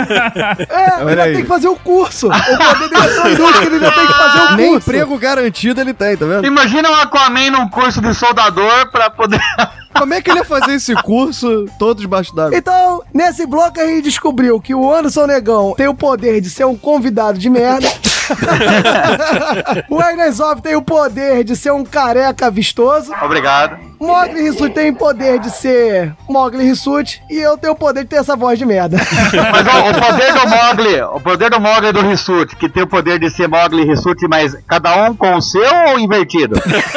É, 0.71 1.01
ele 1.01 1.05
Olha 1.05 1.15
vai 1.15 1.27
aí. 1.29 1.35
ter 1.35 1.41
que 1.43 1.47
fazer 1.47 1.67
o 1.67 1.75
curso. 1.75 2.27
O 2.27 2.57
poder 2.57 2.89
dele 2.89 3.03
é 3.03 3.15
tão 3.15 3.31
inútil 3.31 3.61
que 3.61 3.67
ele 3.67 3.75
ainda 3.75 3.91
tem 3.91 4.07
que 4.07 4.13
fazer 4.13 4.37
o 4.37 4.41
curso. 4.41 4.55
Nem 4.57 4.75
emprego 4.75 5.17
garantido 5.17 5.81
ele 5.81 5.93
tem, 5.93 6.17
tá 6.17 6.25
vendo? 6.25 6.45
Imagina 6.45 6.89
o 6.89 6.93
Aquaman 6.95 7.51
num 7.51 7.69
curso 7.69 8.01
de 8.01 8.13
soldador 8.13 8.80
pra 8.85 9.09
poder. 9.09 9.39
Como 9.97 10.13
é 10.13 10.21
que 10.21 10.31
ele 10.31 10.39
ia 10.39 10.45
fazer 10.45 10.73
esse 10.73 10.95
curso 11.03 11.65
todo 11.77 11.99
debaixo 11.99 12.33
d'água? 12.33 12.57
Então, 12.57 13.03
nesse 13.13 13.45
bloco 13.45 13.79
a 13.79 13.85
gente 13.85 14.03
descobriu 14.03 14.59
que 14.59 14.73
o 14.73 14.91
Anderson 14.91 15.27
Negão 15.27 15.73
tem 15.75 15.87
o 15.87 15.93
poder 15.93 16.41
de 16.41 16.49
ser 16.49 16.65
um 16.65 16.77
convidado 16.77 17.37
de 17.37 17.49
merda. 17.49 17.87
o 19.89 20.01
Ernest 20.01 20.41
tem 20.61 20.75
o 20.75 20.81
poder 20.81 21.43
de 21.43 21.55
ser 21.55 21.71
um 21.71 21.83
careca 21.83 22.49
vistoso. 22.49 23.11
Obrigado. 23.21 23.77
Mogli 23.99 24.41
Rissuti 24.41 24.73
tem 24.73 24.89
o 24.89 24.95
poder 24.95 25.37
de 25.39 25.51
ser 25.51 26.15
Mogli 26.27 26.63
Rissuti. 26.63 27.21
E 27.29 27.37
eu 27.37 27.55
tenho 27.55 27.73
o 27.73 27.75
poder 27.75 28.01
de 28.03 28.09
ter 28.09 28.15
essa 28.15 28.35
voz 28.35 28.57
de 28.57 28.65
merda. 28.65 28.97
Mas 28.97 29.67
ó, 29.67 29.91
o 29.91 30.01
poder 30.01 30.33
do 30.33 30.47
Mogli, 30.49 31.01
o 31.03 31.19
poder 31.19 31.49
do 31.51 31.59
Mogli 31.59 31.87
e 31.89 31.91
do 31.93 32.01
Rissuti, 32.01 32.55
que 32.55 32.67
tem 32.67 32.81
o 32.81 32.87
poder 32.87 33.19
de 33.19 33.29
ser 33.29 33.47
Mogli 33.47 33.83
e 33.83 33.85
Rissuti, 33.85 34.27
mas 34.27 34.55
cada 34.67 35.03
um 35.03 35.15
com 35.15 35.35
o 35.35 35.41
seu 35.41 35.61
ou 35.89 35.99
invertido? 35.99 36.55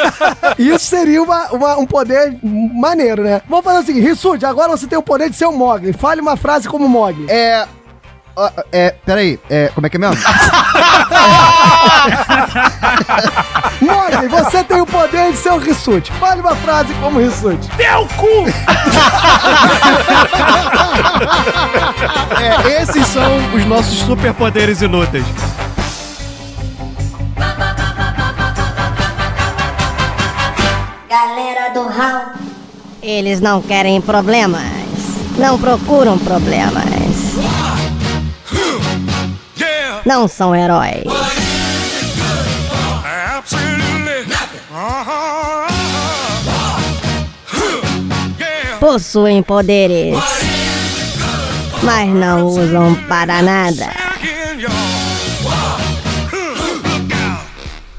Isso 0.57 0.79
seria 0.85 1.21
uma- 1.21 1.47
uma- 1.51 1.77
um 1.77 1.85
poder 1.85 2.35
maneiro, 2.43 3.23
né? 3.23 3.39
Vamos 3.47 3.63
fazer 3.65 3.79
o 3.79 3.83
seguinte, 3.85 4.07
Rissuti, 4.07 4.45
agora 4.45 4.69
você 4.75 4.87
tem 4.87 4.97
o 4.97 5.03
poder 5.03 5.29
de 5.29 5.35
ser 5.35 5.45
um 5.45 5.55
Mogli. 5.55 5.93
Fale 5.93 6.21
uma 6.21 6.35
frase 6.35 6.67
como 6.67 6.89
Mogli. 6.89 7.27
É. 7.29 7.65
É, 8.71 8.93
peraí, 9.05 9.39
é, 9.49 9.69
como 9.73 9.87
é 9.87 9.89
que 9.89 9.95
é 9.95 9.99
mesmo? 9.99 10.17
Mogli, 13.81 14.27
você 14.27 14.63
tem 14.63 14.81
o 14.81 14.85
poder 14.85 15.31
de 15.31 15.37
ser 15.37 15.51
um 15.51 15.57
Rissuti. 15.57 16.11
Fale 16.13 16.41
uma 16.41 16.55
frase 16.55 16.93
como 16.95 17.19
Rissuti. 17.19 17.69
Teu 17.77 18.07
cu! 18.17 18.45
É, 22.41 22.81
esses 22.81 23.07
são 23.07 23.37
os 23.53 23.65
nossos 23.65 23.99
superpoderes 23.99 24.81
inúteis. 24.81 25.25
Galera 31.09 31.69
do 31.73 31.87
Hall. 31.87 32.33
Eles 33.01 33.39
não 33.39 33.61
querem 33.61 34.01
problemas. 34.01 34.61
Não 35.37 35.57
procuram 35.57 36.17
problemas. 36.17 37.04
Não 40.05 40.27
são 40.27 40.55
heróis. 40.55 41.03
Possuem 48.79 49.41
poderes. 49.41 50.15
Mas 51.81 52.09
não 52.09 52.45
usam 52.45 52.95
para 53.07 53.41
nada. 53.41 53.89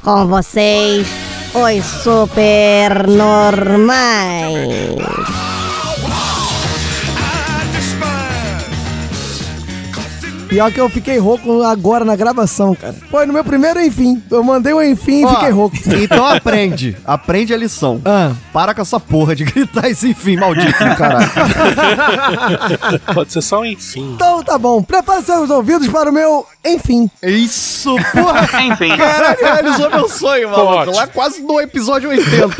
Com 0.02 0.26
vocês, 0.28 1.06
os 1.52 1.84
super 2.02 3.08
normais. 3.08 4.56
Pior 10.48 10.72
que 10.72 10.80
eu 10.80 10.88
fiquei 10.88 11.18
rouco 11.18 11.62
agora 11.62 12.04
na 12.04 12.14
gravação, 12.14 12.74
cara. 12.74 12.94
Foi 13.10 13.26
no 13.26 13.32
meu 13.32 13.44
primeiro 13.44 13.80
enfim. 13.80 14.22
Eu 14.30 14.44
mandei 14.44 14.72
o 14.72 14.82
enfim 14.82 15.24
e 15.24 15.28
fiquei 15.28 15.50
rouco. 15.50 15.76
Então 16.06 16.24
aprende. 16.26 16.96
Aprende 17.04 17.52
a 17.52 17.56
lição. 17.56 18.00
Ah. 18.04 18.32
Para 18.52 18.74
com 18.74 18.80
essa 18.82 19.00
porra 19.00 19.34
de 19.34 19.44
gritar 19.44 19.88
esse 19.88 20.10
enfim 20.10 20.36
maldito 20.36 20.72
do 20.72 20.96
caralho. 20.96 21.30
Pode 23.14 23.32
ser 23.32 23.42
só 23.42 23.60
um 23.60 23.64
enfim. 23.64 24.12
Então 24.14 24.42
tá 24.42 24.56
bom. 24.58 24.82
Prepare 24.82 25.22
seus 25.22 25.50
ouvidos 25.50 25.88
para 25.88 26.10
o 26.10 26.12
meu 26.12 26.46
enfim. 26.66 27.10
Isso, 27.22 27.96
porra. 28.12 28.62
Enfim. 28.62 28.96
Caralho, 28.96 29.38
realizou 29.40 29.90
meu 29.90 30.08
sonho, 30.08 30.50
ótimo. 30.50 30.96
Lá 30.96 31.06
quase 31.06 31.42
no 31.42 31.60
episódio 31.60 32.10
80. 32.10 32.54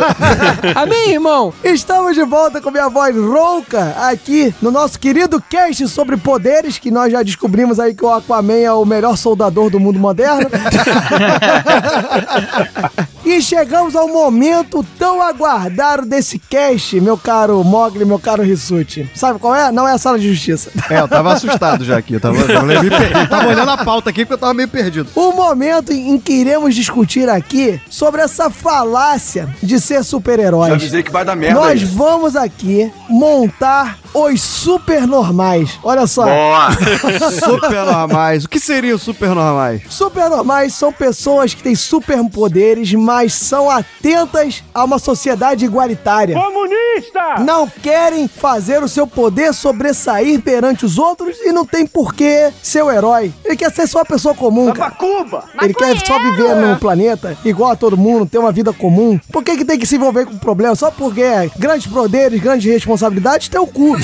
Amém, 0.75 1.13
irmão? 1.13 1.53
Estamos 1.65 2.15
de 2.15 2.25
volta 2.25 2.61
com 2.61 2.71
minha 2.71 2.89
voz 2.89 3.17
rouca 3.17 3.95
aqui 4.09 4.55
no 4.61 4.71
nosso 4.71 4.99
querido 4.99 5.41
cast 5.41 5.87
sobre 5.89 6.17
poderes, 6.17 6.79
que 6.79 6.91
nós 6.91 7.13
já 7.13 7.23
descobrimos 7.23 7.81
aí 7.81 7.95
que 7.95 8.05
o 8.05 8.13
Aquaman 8.13 8.55
é 8.55 8.73
o 8.73 8.85
melhor 8.85 9.17
soldador 9.17 9.71
do 9.71 9.81
mundo 9.81 9.99
moderno. 9.99 10.49
e 13.27 13.43
chegamos 13.43 13.97
ao 13.97 14.07
momento 14.07 14.87
tão 14.97 15.21
aguardado 15.21 16.07
desse 16.07 16.39
cast, 16.39 17.01
meu 17.01 17.19
caro 17.19 17.63
Mogli, 17.65 18.05
meu 18.05 18.21
caro 18.21 18.45
Rissuti. 18.45 19.11
Sabe 19.17 19.41
qual 19.41 19.53
é? 19.53 19.73
Não 19.73 19.87
é 19.87 19.93
a 19.93 19.99
sala 19.99 20.17
de 20.19 20.29
justiça. 20.33 20.71
É, 20.89 21.01
eu 21.01 21.09
tava 21.09 21.33
assustado 21.33 21.85
já 21.85 21.99
aqui. 21.99 22.15
Eu 22.15 22.21
tava, 22.21 22.37
eu 22.37 22.47
tava 22.47 23.43
eu 23.43 23.49
olhando 23.49 23.71
a 23.73 23.79
pauta 23.85 24.11
aqui 24.11 24.25
porque 24.25 24.35
eu 24.35 24.39
tava 24.39 24.55
meio 24.55 24.69
perdido. 24.69 25.09
O 25.17 25.33
momento 25.33 25.93
em 25.93 26.17
que 26.17 26.33
iremos 26.33 26.77
discutir 26.77 27.29
aqui 27.29 27.81
sobre 27.91 28.23
essa 28.23 28.49
falácia 28.51 29.49
de 29.61 29.81
ser 29.81 30.05
super-heróis. 30.05 30.69
Já 30.69 30.75
avisei 30.77 31.03
que 31.03 31.11
vai 31.11 31.25
dar 31.25 31.35
merda 31.35 31.59
Nós 31.59 31.83
aí. 31.83 31.85
vamos 31.87 32.37
aqui 32.37 32.93
montar 33.09 33.99
os 34.15 34.41
super 34.41 35.07
normais. 35.09 35.79
Olha 35.83 36.07
só. 36.07 36.25
Boa. 36.25 36.69
Super 37.31 37.85
normais. 37.85 38.45
O 38.45 38.49
que 38.49 38.59
seria 38.59 38.95
o 38.95 38.99
super 38.99 39.35
normais? 39.35 39.83
Super 39.91 40.31
normais 40.31 40.73
são 40.75 40.93
pessoas 40.93 41.53
que 41.53 41.63
têm 41.63 41.75
superpoderes, 41.75 42.95
mas 42.95 43.16
são 43.35 43.71
atentas 43.71 44.63
a 44.75 44.85
uma 44.85 44.99
sociedade 44.99 45.65
igualitária. 45.65 46.35
Comunista! 46.35 47.41
Não 47.41 47.69
querem 47.69 48.29
fazer 48.29 48.83
o 48.83 48.89
seu 48.89 49.07
poder 49.07 49.53
sobressair 49.55 50.41
perante 50.41 50.85
os 50.85 50.99
outros 50.99 51.37
e 51.41 51.53
não 51.53 51.65
tem 51.65 51.87
por 51.87 52.15
que 52.15 52.51
ser 52.63 52.83
o 52.83 52.91
herói. 52.91 53.33
Ele 53.45 53.57
quer 53.57 53.73
ser 53.73 53.87
só 53.87 53.99
uma 53.99 54.05
pessoa 54.05 54.35
comum, 54.35 54.73
cara. 54.73 54.91
Cuba! 54.93 55.45
Ele 55.61 55.75
quer 55.75 55.99
só 55.99 56.19
viver 56.19 56.55
num 56.57 56.77
planeta 56.77 57.37
igual 57.45 57.73
a 57.73 57.77
todo 57.77 57.97
mundo, 57.97 58.27
ter 58.27 58.39
uma 58.39 58.53
vida 58.53 58.73
comum. 58.73 59.19
Por 59.31 59.43
que, 59.43 59.57
que 59.57 59.65
tem 59.65 59.79
que 59.79 59.87
se 59.87 59.97
envolver 59.97 60.27
com 60.27 60.37
problema? 60.39 60.75
Só 60.75 60.91
porque 60.91 61.23
é 61.23 61.51
grandes 61.59 61.87
poderes, 61.87 62.41
grandes 62.41 62.71
responsabilidades, 62.73 63.49
tem 63.49 63.61
o 63.61 63.67
cu. 63.67 63.97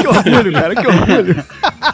que 0.00 0.06
orgulho, 0.06 0.52
cara, 0.52 0.74
que 0.74 0.86
orgulho. 0.86 1.44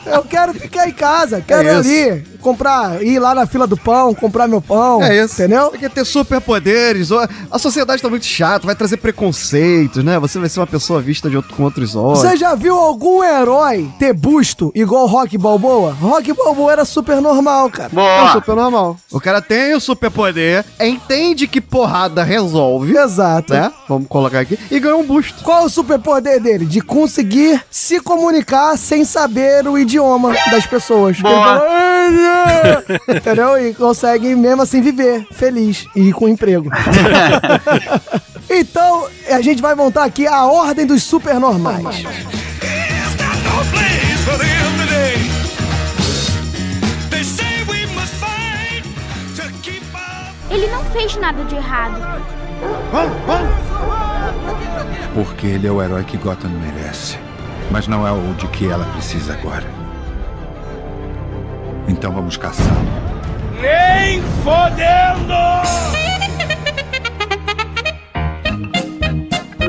Eu 0.07 0.23
quero 0.25 0.55
ficar 0.55 0.89
em 0.89 0.93
casa, 0.93 1.43
quero 1.47 1.69
É 1.69 1.75
ali, 1.75 2.25
comprar, 2.45 3.03
ir 3.03 3.19
lá 3.19 3.35
na 3.35 3.47
fila 3.47 3.67
do 3.67 3.77
pão, 3.77 4.15
comprar 4.15 4.47
meu 4.47 4.61
pão. 4.61 5.03
É 5.03 5.25
isso. 5.25 5.35
Entendeu? 5.35 5.71
Tem 5.71 5.81
que 5.81 5.89
ter 5.89 6.05
superpoderes. 6.05 7.09
A 7.51 7.59
sociedade 7.59 8.03
tá 8.03 8.11
muito 8.11 8.27
chata, 8.27 8.67
vai 8.67 8.75
trazer 8.75 8.99
preconceitos, 8.99 10.05
né? 10.05 10.19
Você 10.19 10.39
vai 10.39 10.49
ser 10.49 10.61
uma 10.61 10.67
pessoa 10.67 11.01
vista 11.01 11.31
de 11.31 11.37
outro, 11.37 11.57
com 11.57 11.63
outros 11.63 11.97
olhos. 11.97 12.19
Você 12.19 12.37
já 12.37 12.55
viu 12.55 12.79
algum 12.79 13.25
herói 13.25 13.91
ter 13.99 14.13
busto 14.13 14.71
igual 14.75 15.07
Rock 15.07 15.39
Balboa? 15.39 15.93
Rock 15.93 16.35
Balboa 16.35 16.73
era 16.73 16.85
super 16.85 17.21
normal, 17.21 17.71
cara. 17.71 17.91
É 17.95 18.33
super 18.33 18.55
normal. 18.55 18.97
O 19.11 19.19
cara 19.19 19.41
tem 19.41 19.75
o 19.75 19.81
superpoder, 19.81 20.65
entende 20.79 21.47
que 21.47 21.61
porrada 21.61 22.23
resolve. 22.23 22.97
Exato. 22.97 23.55
Né? 23.55 23.73
Vamos 23.89 24.07
colocar 24.09 24.41
aqui. 24.41 24.59
E 24.71 24.79
ganha 24.79 24.97
um 24.97 25.05
busto. 25.05 25.43
Qual 25.43 25.65
o 25.65 25.71
superpoder 25.71 26.41
dele? 26.41 26.67
De 26.67 26.83
conseguir 26.83 27.65
se 27.71 28.01
comunicar 28.01 28.77
sem 28.77 29.05
saber 29.05 29.67
o 29.67 29.79
idioma 29.79 30.35
das 30.51 30.67
pessoas. 30.67 31.17
Ele 31.17 31.23
Boa. 31.23 31.63
Entendeu? 33.09 33.59
E 33.59 33.75
consegue 33.75 34.35
mesmo 34.35 34.63
assim 34.63 34.81
viver 34.81 35.27
feliz 35.33 35.87
e 35.95 36.13
com 36.13 36.29
emprego. 36.29 36.71
então, 38.49 39.09
a 39.31 39.41
gente 39.41 39.61
vai 39.61 39.75
montar 39.75 40.05
aqui 40.05 40.27
a 40.27 40.45
ordem 40.47 40.87
dos 40.87 41.03
supernormais. 41.03 42.05
Ele 50.51 50.69
não 50.69 50.85
fez 50.85 51.17
nada 51.17 51.45
de 51.45 51.57
errado. 51.57 52.01
Porque 55.15 55.47
ele 55.49 55.67
é 55.67 55.71
o 55.71 55.83
herói 55.83 56.05
que 56.05 56.17
Gotham 56.17 56.51
merece. 56.51 57.19
Mas 57.71 57.89
não 57.89 58.07
é 58.07 58.13
o 58.13 58.35
de 58.35 58.47
que 58.49 58.69
ela 58.69 58.85
precisa 58.93 59.33
agora. 59.33 59.84
Então 61.89 62.13
vamos 62.13 62.37
caçá-lo. 62.37 62.87
Nem 63.61 64.23
fodendo! 64.43 66.14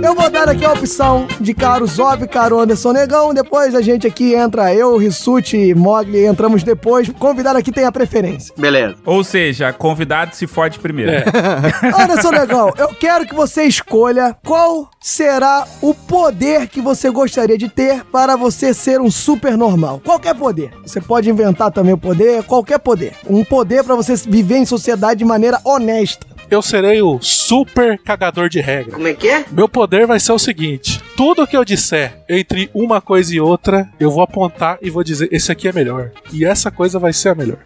Eu 0.06 0.14
vou 0.14 0.30
dar 0.30 0.47
aqui 0.47 0.64
a 0.64 0.72
opção 0.72 1.28
de 1.41 1.51
Caro 1.51 1.88
Zov, 1.88 2.28
Caro 2.28 2.60
Anderson 2.60 2.91
Negão. 2.91 3.34
Depois 3.34 3.74
a 3.74 3.82
gente 3.82 4.06
aqui 4.06 4.36
entra, 4.36 4.72
eu, 4.72 4.95
Rissuti 4.97 5.58
e 5.58 5.74
Mogli, 5.74 6.28
entramos 6.28 6.62
depois. 6.62 7.10
Convidado 7.10 7.58
aqui 7.58 7.72
tem 7.72 7.86
a 7.86 7.91
preferência. 7.91 8.53
Beleza. 8.56 8.97
Ou 9.03 9.24
seja, 9.24 9.74
convidado 9.74 10.36
se 10.36 10.45
fode 10.45 10.78
primeiro. 10.78 11.12
Anderson 11.99 12.30
Negão, 12.30 12.72
eu 12.78 12.89
quero 12.89 13.26
que 13.26 13.34
você 13.34 13.64
escolha 13.64 14.38
qual 14.45 14.91
será 15.01 15.66
o 15.82 15.95
poder 15.95 16.68
que 16.68 16.82
você 16.82 17.10
gostaria 17.10 17.58
de 17.58 17.68
ter 17.68 18.06
para 18.06 18.36
você 18.36 18.76
ser 18.76 19.01
um 19.01 19.10
super 19.10 19.58
normal. 19.58 19.99
Qualquer 20.06 20.36
poder. 20.36 20.70
Você 20.86 21.01
pode 21.01 21.32
inventar 21.32 21.72
também 21.72 21.95
o 21.95 21.97
poder, 21.97 22.43
qualquer 22.43 22.78
poder. 22.78 23.14
Um 23.28 23.43
poder 23.43 23.84
para 23.84 23.95
você 23.95 24.16
viver 24.16 24.58
em 24.58 24.68
sociedade 24.68 25.18
de 25.18 25.26
maneira 25.26 25.60
honesta. 25.66 26.36
Eu 26.49 26.62
serei 26.62 27.01
o 27.01 27.20
super 27.22 27.97
cagador 27.97 28.49
de 28.49 28.62
regra. 28.62 28.93
Como 28.93 29.08
é 29.08 29.14
que 29.14 29.28
é? 29.28 29.45
Meu 29.51 29.68
poder 29.68 29.95
vai 30.04 30.20
ser 30.20 30.32
o 30.32 30.39
seguinte: 30.39 31.00
tudo 31.16 31.46
que 31.46 31.56
eu 31.56 31.64
disser 31.64 32.18
entre 32.28 32.72
uma 32.74 33.00
coisa 33.00 33.36
e 33.36 33.39
outra, 33.39 33.88
eu 34.00 34.10
vou 34.10 34.24
apontar 34.24 34.80
e 34.82 34.89
vou 34.89 35.04
dizer: 35.04 35.30
esse 35.32 35.52
aqui 35.52 35.68
é 35.68 35.72
melhor. 35.72 36.12
E 36.34 36.43
essa 36.43 36.72
coisa 36.72 36.98
vai 36.98 37.14
ser 37.14 37.30
a 37.30 37.36
melhor. 37.36 37.60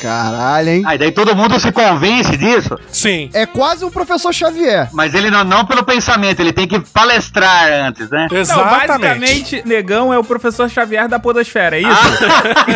Caralho, 0.00 0.68
hein? 0.68 0.82
Aí 0.86 0.98
daí 0.98 1.12
todo 1.12 1.34
mundo 1.34 1.58
se 1.58 1.72
convence 1.72 2.36
disso. 2.36 2.78
Sim. 2.90 3.30
É 3.32 3.46
quase 3.46 3.84
um 3.84 3.90
professor 3.90 4.32
Xavier. 4.32 4.88
Mas 4.92 5.14
ele 5.14 5.30
não, 5.30 5.44
não 5.44 5.64
pelo 5.64 5.84
pensamento, 5.84 6.40
ele 6.40 6.52
tem 6.52 6.66
que 6.66 6.78
palestrar 6.80 7.70
antes, 7.86 8.08
né? 8.10 8.28
Não, 8.30 8.64
basicamente, 8.64 9.62
Negão 9.64 10.12
é 10.12 10.18
o 10.18 10.24
professor 10.24 10.68
Xavier 10.68 11.08
da 11.08 11.18
Podosfera, 11.18 11.76
é 11.76 11.82
isso? 11.82 11.88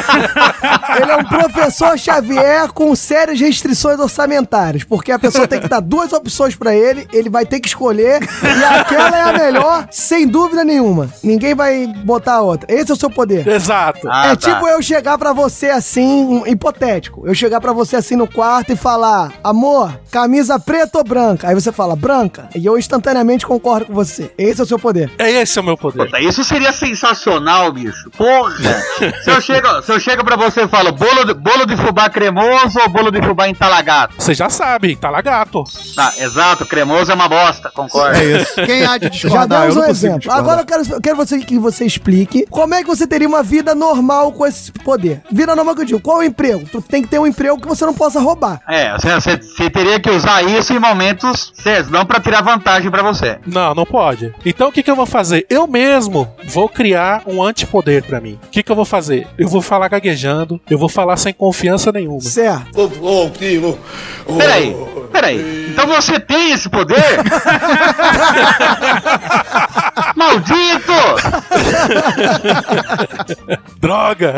Ele 1.01 1.11
é 1.11 1.17
um 1.17 1.25
professor 1.25 1.99
Xavier 1.99 2.69
com 2.73 2.95
sérias 2.95 3.41
restrições 3.41 3.99
orçamentárias, 3.99 4.85
porque 4.85 5.13
a 5.13 5.19
pessoa 5.19 5.47
tem 5.47 5.61
que 5.61 5.69
dar 5.69 5.81
duas 5.81 6.13
opções 6.13 6.55
pra 6.55 6.75
ele, 6.75 7.07
ele 7.13 7.31
vai 7.31 7.45
ter 7.45 7.61
que 7.61 7.69
escolher 7.69 8.21
e 8.23 8.65
aquela 8.65 9.17
é 9.17 9.23
a 9.23 9.33
melhor, 9.33 9.87
sem 9.91 10.27
dúvida 10.27 10.65
nenhuma. 10.65 11.09
Ninguém 11.23 11.55
vai 11.55 11.87
botar 11.87 12.35
a 12.35 12.41
outra. 12.41 12.73
Esse 12.73 12.91
é 12.91 12.95
o 12.95 12.97
seu 12.97 13.11
poder. 13.11 13.47
Exato. 13.47 14.09
Ah, 14.11 14.29
é 14.29 14.37
tá. 14.37 14.53
tipo 14.53 14.67
eu 14.67 14.83
chegar 14.83 15.19
pra 15.19 15.33
você 15.33 15.71
assim, 15.71 16.25
um 16.25 16.47
hipotético. 16.47 17.12
Eu 17.25 17.35
chegar 17.35 17.61
pra 17.61 17.73
você 17.73 17.97
assim 17.97 18.17
no 18.17 18.27
quarto 18.27 18.73
e 18.73 18.77
falar: 18.77 19.33
"Amor, 19.43 19.93
camisa 20.11 20.59
preta 20.59 20.99
ou 20.99 21.05
branca?" 21.05 21.49
Aí 21.49 21.55
você 21.55 21.71
fala: 21.73 21.95
"Branca". 21.97 22.49
E 22.55 22.65
eu 22.65 22.79
instantaneamente 22.79 23.47
concordo 23.47 23.87
com 23.87 23.95
você. 23.95 24.31
Esse 24.37 24.61
é 24.61 24.65
o 24.65 24.67
seu 24.67 24.79
poder. 24.79 25.11
É 25.19 25.31
esse 25.31 25.59
é 25.59 25.63
o 25.63 25.65
meu 25.65 25.77
poder. 25.77 26.05
Puta, 26.05 26.21
isso 26.21 26.43
seria 26.45 26.73
sensacional, 26.73 27.73
bicho. 27.73 28.11
Porra! 28.17 28.57
se, 29.23 29.31
eu 29.31 29.41
chego, 29.41 29.83
se 29.83 29.93
eu 29.93 30.01
chego 30.01 30.25
pra 30.25 30.37
você 30.37 30.63
e 30.63 30.69
falo 30.69 30.93
bolo 30.93 31.25
de, 31.25 31.35
bolo 31.35 31.67
de 31.67 31.77
fubá 31.77 32.09
cremoso 32.09 32.79
ou 32.81 32.89
bolo 32.89 33.11
de 33.11 33.21
fubá 33.23 33.49
entalagado? 33.49 34.15
Você 34.19 34.35
já 34.35 34.49
sabe, 34.49 34.97
tá 34.97 35.11
lagato. 35.11 35.65
Tá, 35.95 36.13
exato, 36.19 36.65
cremoso 36.67 37.11
é 37.11 37.15
uma 37.15 37.29
bosta, 37.29 37.71
concordo. 37.71 38.17
É 38.17 38.25
isso. 38.41 38.55
Quem 38.67 38.85
há 38.85 38.99
de 38.99 39.05
Já 39.05 39.11
discordar? 39.11 39.61
demos 39.63 39.77
Eu 39.77 39.83
um 39.83 39.87
exemplo. 39.87 40.33
Agora 40.33 40.63
eu 40.63 40.67
quero, 40.67 40.83
eu 40.95 41.01
quero 41.01 41.17
você, 41.17 41.39
que 41.41 41.59
você 41.59 41.85
explique 41.85 42.47
como 42.51 42.75
é 42.75 42.83
que 42.83 42.89
você 42.89 43.07
teria 43.07 43.29
uma 43.29 43.43
vida 43.43 43.75
normal 43.75 44.33
com 44.33 44.47
esse 44.47 44.71
poder. 44.73 45.23
Vida 45.31 45.55
normal 45.55 45.75
que 45.75 45.83
eu 45.83 45.87
digo, 45.87 46.01
qual 46.01 46.23
é 46.23 46.25
o 46.25 46.29
emprego? 46.29 46.65
Tu 46.71 46.81
tem 46.83 47.02
que 47.03 47.09
ter 47.09 47.19
um 47.19 47.27
emprego 47.27 47.61
que 47.61 47.69
você 47.69 47.85
não 47.85 47.95
possa 47.95 48.21
roubar. 48.21 48.61
É, 48.69 48.93
você, 48.95 49.71
teria 49.71 49.99
que 50.01 50.11
usar 50.11 50.43
isso 50.43 50.73
em 50.73 50.79
momentos 50.79 51.53
certos, 51.55 51.91
não 51.91 52.05
pra 52.05 52.21
tirar 52.21 52.43
vantagem 52.43 52.91
pra 52.91 53.03
você. 53.03 53.39
Não, 53.47 53.75
não 53.75 53.85
pode. 53.85 54.35
Então 54.45 54.69
o 54.69 54.73
que, 54.73 54.83
que 54.83 54.91
eu 54.91 54.97
vou 54.97 55.07
fazer? 55.07 55.47
Eu 55.49 55.67
mesmo 55.67 56.29
vou 56.47 56.69
criar 56.69 57.23
um 57.27 57.43
antipoder 57.43 58.05
pra 58.05 58.21
mim. 58.21 58.39
O 58.45 58.49
que, 58.51 58.63
que 58.63 58.71
eu 58.71 58.77
vou 58.77 58.85
fazer? 58.85 59.27
Eu 59.39 59.49
vou 59.49 59.63
falar 59.63 59.89
gaguejando, 59.89 60.61
eu 60.69 60.79
vou 60.79 60.89
falar 60.89 61.17
sem 61.17 61.33
confiança 61.33 61.91
nenhuma. 61.93 62.21
Certo. 62.21 62.81
Ô, 63.03 63.25
ô, 63.25 63.31
tio. 63.31 63.79
ô, 64.27 64.35
Peraí, 64.35 64.77
peraí. 65.11 65.71
Então 65.71 65.87
você 65.87 66.21
tem 66.21 66.53
esse 66.53 66.69
poder? 66.69 67.03
Maldito! 70.17 70.93
Droga! 73.81 74.35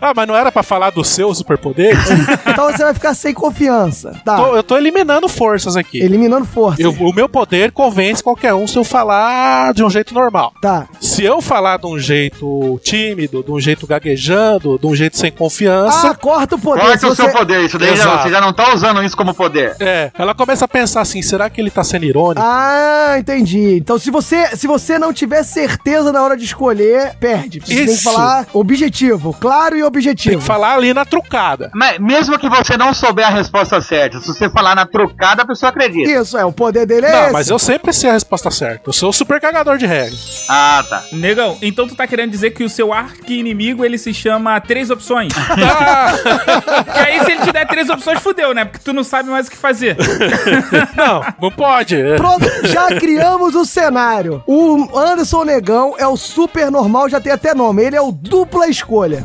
ah, 0.00 0.12
mas 0.14 0.28
não 0.28 0.36
era 0.36 0.50
pra 0.52 0.62
falar 0.62 0.90
do 0.90 1.04
seu 1.04 1.34
superpoder? 1.34 1.73
Então 2.54 2.70
você 2.70 2.84
vai 2.84 2.94
ficar 2.94 3.14
sem 3.14 3.34
confiança. 3.34 4.12
Tá. 4.24 4.36
Tô- 4.36 4.56
eu 4.56 4.62
tô 4.62 4.76
eliminando 4.76 5.28
forças 5.28 5.76
aqui. 5.76 5.98
Eliminando 6.00 6.44
força. 6.44 6.80
Eu- 6.80 6.92
o 6.92 7.12
meu 7.12 7.28
poder 7.28 7.72
convence 7.72 8.22
qualquer 8.22 8.54
um 8.54 8.66
se 8.66 8.76
eu 8.76 8.84
falar 8.84 9.72
de 9.74 9.82
um 9.82 9.90
jeito 9.90 10.14
normal. 10.14 10.52
Tá. 10.60 10.86
Se 11.00 11.24
eu 11.24 11.40
falar 11.40 11.78
de 11.78 11.86
um 11.86 11.98
jeito 11.98 12.80
tímido, 12.82 13.42
de 13.42 13.50
um 13.50 13.58
jeito 13.60 13.86
gaguejando, 13.86 14.78
de 14.78 14.86
um 14.86 14.94
jeito 14.94 15.16
sem 15.16 15.30
confiança. 15.32 16.10
Ah, 16.10 16.14
corta 16.14 16.54
o 16.54 16.58
poder. 16.58 16.80
Corta 16.82 16.98
Se 16.98 17.06
o 17.06 17.14
seu 17.14 17.26
você- 17.26 17.32
poder, 17.32 17.64
isso 17.64 17.78
daí 17.78 17.96
já, 17.96 18.22
você 18.22 18.30
já 18.30 18.40
não 18.40 18.52
tá 18.52 18.72
usando 18.74 19.02
isso 19.02 19.16
como 19.16 19.34
poder. 19.34 19.76
É, 19.80 20.10
ela 20.16 20.34
começa 20.34 20.64
a 20.64 20.68
pensar 20.68 21.00
assim: 21.00 21.22
será 21.22 21.50
que 21.50 21.60
ele 21.60 21.70
tá 21.70 21.82
sendo 21.82 22.04
irônico? 22.04 22.40
Ah, 22.44 23.16
entendi. 23.18 23.76
Então 23.76 23.98
se 23.98 24.10
você, 24.10 24.56
se 24.56 24.66
você 24.66 24.98
não 24.98 25.12
tiver 25.12 25.42
certeza 25.42 26.12
na 26.12 26.22
hora 26.22 26.36
de 26.36 26.44
escolher, 26.44 27.14
perde. 27.18 27.60
Você 27.60 27.74
tem 27.74 27.84
que 27.86 27.90
Isso. 27.92 28.04
falar 28.04 28.46
objetivo, 28.52 29.34
claro 29.40 29.76
e 29.76 29.82
objetivo. 29.82 30.30
Tem 30.30 30.38
que 30.38 30.44
falar 30.46 30.74
ali 30.74 30.92
na 30.94 31.04
trucada. 31.04 31.63
Mas 31.72 31.98
mesmo 31.98 32.38
que 32.38 32.48
você 32.48 32.76
não 32.76 32.92
souber 32.92 33.26
a 33.26 33.30
resposta 33.30 33.80
certa, 33.80 34.20
se 34.20 34.26
você 34.26 34.48
falar 34.50 34.74
na 34.74 34.86
trucada, 34.86 35.42
a 35.42 35.46
pessoa 35.46 35.70
acredita. 35.70 36.10
Isso, 36.10 36.36
é, 36.36 36.44
o 36.44 36.52
poder 36.52 36.86
dele 36.86 37.06
é 37.06 37.12
Não, 37.12 37.22
esse. 37.24 37.32
mas 37.32 37.48
eu 37.48 37.58
sempre 37.58 37.92
sei 37.92 38.10
a 38.10 38.12
resposta 38.12 38.50
certa. 38.50 38.88
Eu 38.88 38.92
sou 38.92 39.10
o 39.10 39.12
super 39.12 39.40
cagador 39.40 39.78
de 39.78 39.86
regra. 39.86 40.16
Ah, 40.48 40.84
tá. 40.88 41.02
Negão, 41.12 41.56
então 41.62 41.86
tu 41.86 41.94
tá 41.94 42.06
querendo 42.06 42.30
dizer 42.30 42.50
que 42.50 42.64
o 42.64 42.68
seu 42.68 42.92
arqui-inimigo 42.92 43.84
ele 43.84 43.98
se 43.98 44.12
chama 44.12 44.60
Três 44.60 44.90
Opções? 44.90 45.32
que 46.92 46.98
aí 46.98 47.24
se 47.24 47.32
ele 47.32 47.42
te 47.42 47.52
der 47.52 47.66
três 47.66 47.88
opções, 47.88 48.20
fudeu, 48.20 48.54
né? 48.54 48.64
Porque 48.64 48.80
tu 48.84 48.92
não 48.92 49.04
sabe 49.04 49.28
mais 49.28 49.46
o 49.46 49.50
que 49.50 49.56
fazer. 49.56 49.96
não, 50.96 51.22
não 51.40 51.50
pode. 51.50 51.96
Pronto, 52.16 52.44
já 52.64 52.88
criamos 52.98 53.54
o 53.54 53.64
cenário. 53.64 54.42
O 54.46 54.98
Anderson 54.98 55.44
Negão 55.44 55.94
é 55.98 56.06
o 56.06 56.16
super 56.16 56.70
normal, 56.70 57.08
já 57.08 57.20
tem 57.20 57.32
até 57.32 57.54
nome. 57.54 57.82
Ele 57.82 57.96
é 57.96 58.00
o 58.00 58.12
dupla 58.12 58.68
escolha. 58.68 59.22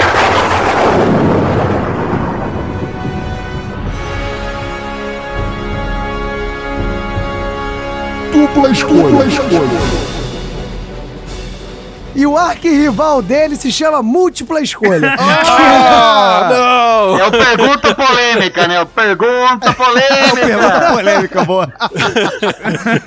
Dupla 8.40 8.72
escolha. 8.72 9.04
Dupla 9.04 9.26
escolha. 9.26 10.18
E 12.16 12.26
o 12.26 12.38
arquirrival 12.38 13.22
dele 13.22 13.55
se 13.55 13.72
chama 13.72 14.01
múltipla 14.01 14.62
escolha. 14.62 15.16
Ah, 15.51 16.47
não! 16.49 17.18
É 17.20 17.26
o 17.28 17.32
pergunta 17.32 17.95
polêmica, 17.95 18.68
né? 18.68 18.82
O 18.82 18.86
pergunta 18.86 19.74
polêmica. 19.74 20.36
Pergunta 20.49 20.91
polêmica, 20.91 21.43
boa. 21.45 21.74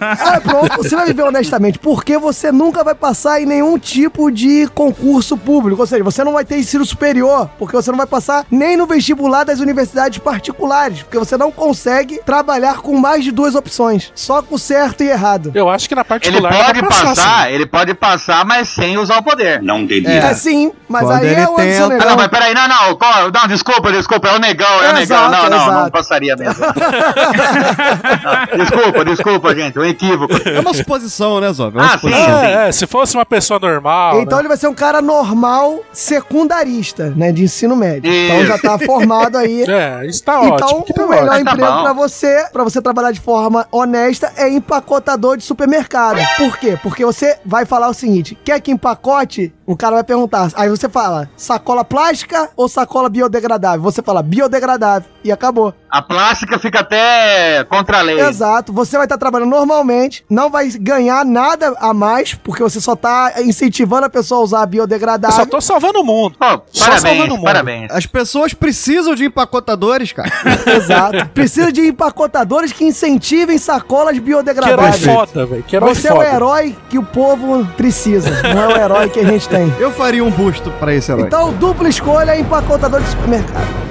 Ah, 0.00 0.40
pronto, 0.40 0.76
você 0.78 0.94
vai 0.96 1.06
viver 1.06 1.22
honestamente, 1.22 1.78
porque 1.78 2.18
você 2.18 2.50
nunca 2.52 2.82
vai 2.84 2.94
passar 2.94 3.40
em 3.40 3.46
nenhum 3.46 3.78
tipo 3.78 4.30
de 4.30 4.66
concurso 4.68 5.36
público. 5.36 5.80
Ou 5.80 5.86
seja, 5.86 6.02
você 6.04 6.22
não 6.24 6.32
vai 6.32 6.44
ter 6.44 6.58
ensino 6.58 6.84
superior, 6.84 7.48
porque 7.58 7.74
você 7.76 7.90
não 7.90 7.98
vai 7.98 8.06
passar 8.06 8.44
nem 8.50 8.76
no 8.76 8.86
vestibular 8.86 9.44
das 9.44 9.60
universidades 9.60 10.18
particulares, 10.18 11.02
porque 11.02 11.18
você 11.18 11.36
não 11.36 11.50
consegue 11.50 12.20
trabalhar 12.24 12.78
com 12.80 12.96
mais 12.98 13.24
de 13.24 13.30
duas 13.30 13.54
opções, 13.54 14.12
só 14.14 14.42
com 14.42 14.58
certo 14.58 15.02
e 15.02 15.08
errado. 15.08 15.52
Eu 15.54 15.68
acho 15.68 15.88
que 15.88 15.94
na 15.94 16.02
Ele 16.02 16.08
particular 16.08 16.52
pode 16.52 16.80
dá 16.80 16.86
pra 16.88 16.88
passar, 17.04 17.46
sim. 17.46 17.52
ele 17.54 17.66
pode 17.66 17.94
passar, 17.94 18.44
mas 18.44 18.68
sem 18.68 18.91
usar 18.98 19.18
o 19.18 19.22
poder. 19.22 19.62
Não 19.62 19.84
delira. 19.84 20.26
É, 20.28 20.34
sim, 20.34 20.72
mas 20.88 21.02
Quando 21.02 21.20
aí 21.22 21.34
é 21.34 21.46
o 21.48 21.52
Anderson 21.60 21.88
tenta- 21.88 22.04
Ah, 22.04 22.08
não, 22.10 22.16
mas 22.16 22.28
peraí, 22.28 22.54
não, 22.54 22.68
não, 22.68 22.96
qual- 22.96 23.30
não, 23.32 23.46
desculpa, 23.48 23.92
desculpa, 23.92 24.28
é 24.28 24.34
o 24.34 24.38
negão, 24.38 24.66
é 24.82 24.90
o 24.90 24.94
negão. 24.94 25.00
Exato, 25.02 25.30
Não, 25.32 25.42
não, 25.42 25.50
não 25.66 25.66
exato. 25.76 25.90
passaria 25.92 26.36
mesmo. 26.36 26.64
Não, 26.64 28.58
desculpa, 28.64 29.04
desculpa, 29.04 29.54
gente, 29.54 29.78
um 29.78 29.84
equívoco. 29.84 30.34
É 30.48 30.60
uma 30.60 30.74
suposição, 30.74 31.40
né, 31.40 31.52
Zob? 31.52 31.76
É 31.76 31.80
uma 31.80 31.86
Ah, 31.86 31.90
sim, 31.98 32.08
suposição. 32.08 32.40
sim. 32.40 32.46
É, 32.46 32.68
é, 32.68 32.72
se 32.72 32.86
fosse 32.86 33.16
uma 33.16 33.26
pessoa 33.26 33.58
normal. 33.60 34.20
Então 34.20 34.38
né? 34.38 34.42
ele 34.42 34.48
vai 34.48 34.56
ser 34.56 34.68
um 34.68 34.74
cara 34.74 35.00
normal, 35.02 35.80
secundarista, 35.92 37.12
né, 37.16 37.32
de 37.32 37.44
ensino 37.44 37.76
médio. 37.76 38.12
Então 38.12 38.38
Isso. 38.38 38.46
já 38.46 38.58
tá 38.58 38.78
formado 38.78 39.36
aí. 39.38 39.64
É, 39.72 40.06
isso 40.06 40.22
tá 40.24 40.38
Então, 40.44 40.80
ótimo. 40.80 41.06
o 41.06 41.08
melhor 41.08 41.28
Tá 41.28 41.40
emprego 41.40 41.72
bom. 41.72 41.82
pra 41.82 41.92
você, 41.92 42.46
para 42.52 42.62
você 42.62 42.80
trabalhar 42.82 43.10
de 43.10 43.20
forma 43.20 43.66
honesta, 43.72 44.30
é 44.36 44.48
empacotador 44.48 45.36
de 45.36 45.44
supermercado. 45.44 46.18
Por 46.36 46.58
quê? 46.58 46.78
Porque 46.82 47.04
você 47.04 47.38
vai 47.44 47.64
falar 47.64 47.88
o 47.88 47.94
seguinte: 47.94 48.36
quer 48.44 48.60
que 48.60 48.70
empacote? 48.86 49.52
O 49.64 49.76
cara 49.76 49.94
vai 49.94 50.04
perguntar. 50.04 50.50
Aí 50.56 50.68
você 50.68 50.88
fala: 50.88 51.30
sacola 51.36 51.84
plástica 51.84 52.50
ou 52.56 52.68
sacola 52.68 53.08
biodegradável? 53.08 53.80
Você 53.82 54.02
fala 54.02 54.22
biodegradável 54.22 55.08
e 55.24 55.30
acabou. 55.30 55.72
A 55.88 56.02
plástica 56.02 56.58
fica 56.58 56.80
até 56.80 57.64
contra 57.64 57.98
a 57.98 58.02
lei. 58.02 58.18
Exato. 58.20 58.72
Você 58.72 58.96
vai 58.96 59.04
estar 59.06 59.18
trabalhando 59.18 59.50
normalmente, 59.50 60.24
não 60.28 60.50
vai 60.50 60.68
ganhar 60.70 61.24
nada 61.24 61.74
a 61.78 61.92
mais, 61.94 62.34
porque 62.34 62.62
você 62.62 62.80
só 62.80 62.96
tá 62.96 63.34
incentivando 63.42 64.06
a 64.06 64.10
pessoa 64.10 64.40
a 64.40 64.44
usar 64.44 64.58
a 64.60 64.62
Eu 64.62 64.66
biodegradável. 64.68 65.36
só 65.36 65.46
tô 65.46 65.60
salvando 65.60 66.00
o 66.00 66.04
mundo. 66.04 66.34
Pô, 66.38 66.62
Só 66.72 66.84
parabéns, 66.86 67.00
salvando 67.02 67.34
o 67.34 67.36
mundo. 67.36 67.44
parabéns. 67.44 67.90
As 67.90 68.06
pessoas 68.06 68.54
precisam 68.54 69.14
de 69.14 69.26
empacotadores, 69.26 70.12
cara. 70.12 70.30
Exato. 70.76 71.26
Precisa 71.28 71.70
de 71.70 71.86
empacotadores 71.88 72.72
que 72.72 72.84
incentivem 72.84 73.58
sacolas 73.58 74.12
Que 74.14 74.16
herói 74.18 74.26
biodegradáveis. 74.26 75.04
foda, 75.04 75.46
velho. 75.46 75.62
Que 75.62 75.76
herói 75.76 75.94
Você 75.94 76.08
é 76.08 76.12
o 76.12 76.16
foda. 76.16 76.28
herói 76.34 76.76
que 76.88 76.98
o 76.98 77.02
povo 77.04 77.66
precisa, 77.76 78.30
não 78.54 78.62
é 78.62 78.71
o 78.72 78.76
herói 78.76 79.08
que 79.08 79.20
a 79.20 79.24
gente 79.24 79.48
tem. 79.48 79.72
Eu 79.78 79.90
faria 79.90 80.24
um 80.24 80.30
busto 80.30 80.70
pra 80.72 80.94
esse 80.94 81.10
herói. 81.10 81.26
Então, 81.26 81.52
dupla 81.52 81.88
escolha 81.88 82.32
é 82.32 82.40
empacotador 82.40 83.00
de 83.00 83.08
supermercado. 83.08 83.82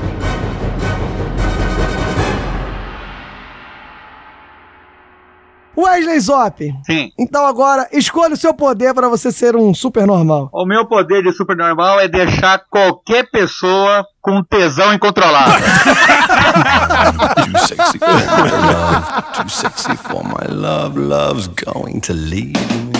Wesley 5.82 6.20
Zop. 6.20 6.76
Sim. 6.86 7.12
Então 7.18 7.46
agora, 7.46 7.88
escolha 7.92 8.34
o 8.34 8.38
seu 8.38 8.54
poder 8.54 8.94
para 8.94 9.10
você 9.10 9.32
ser 9.32 9.56
um 9.56 9.74
super 9.74 10.06
normal. 10.06 10.50
O 10.54 10.66
meu 10.66 10.86
poder 10.86 11.24
de 11.24 11.32
super 11.32 11.56
normal 11.56 12.00
é 12.00 12.08
deixar 12.08 12.62
qualquer 12.70 13.30
pessoa 13.32 14.06
com 14.22 14.44
tesão 14.44 14.94
incontrolável. 14.94 15.60
Too 17.52 17.60
sexy 17.60 17.98
for 17.98 18.14
my 18.14 18.52
love. 18.52 19.34
Too 19.34 19.50
sexy 19.50 19.98
for 19.98 20.24
my 20.24 20.48
love. 20.54 21.00
Love's 21.00 21.48
going 21.48 22.00
to 22.02 22.14
leave 22.14 22.91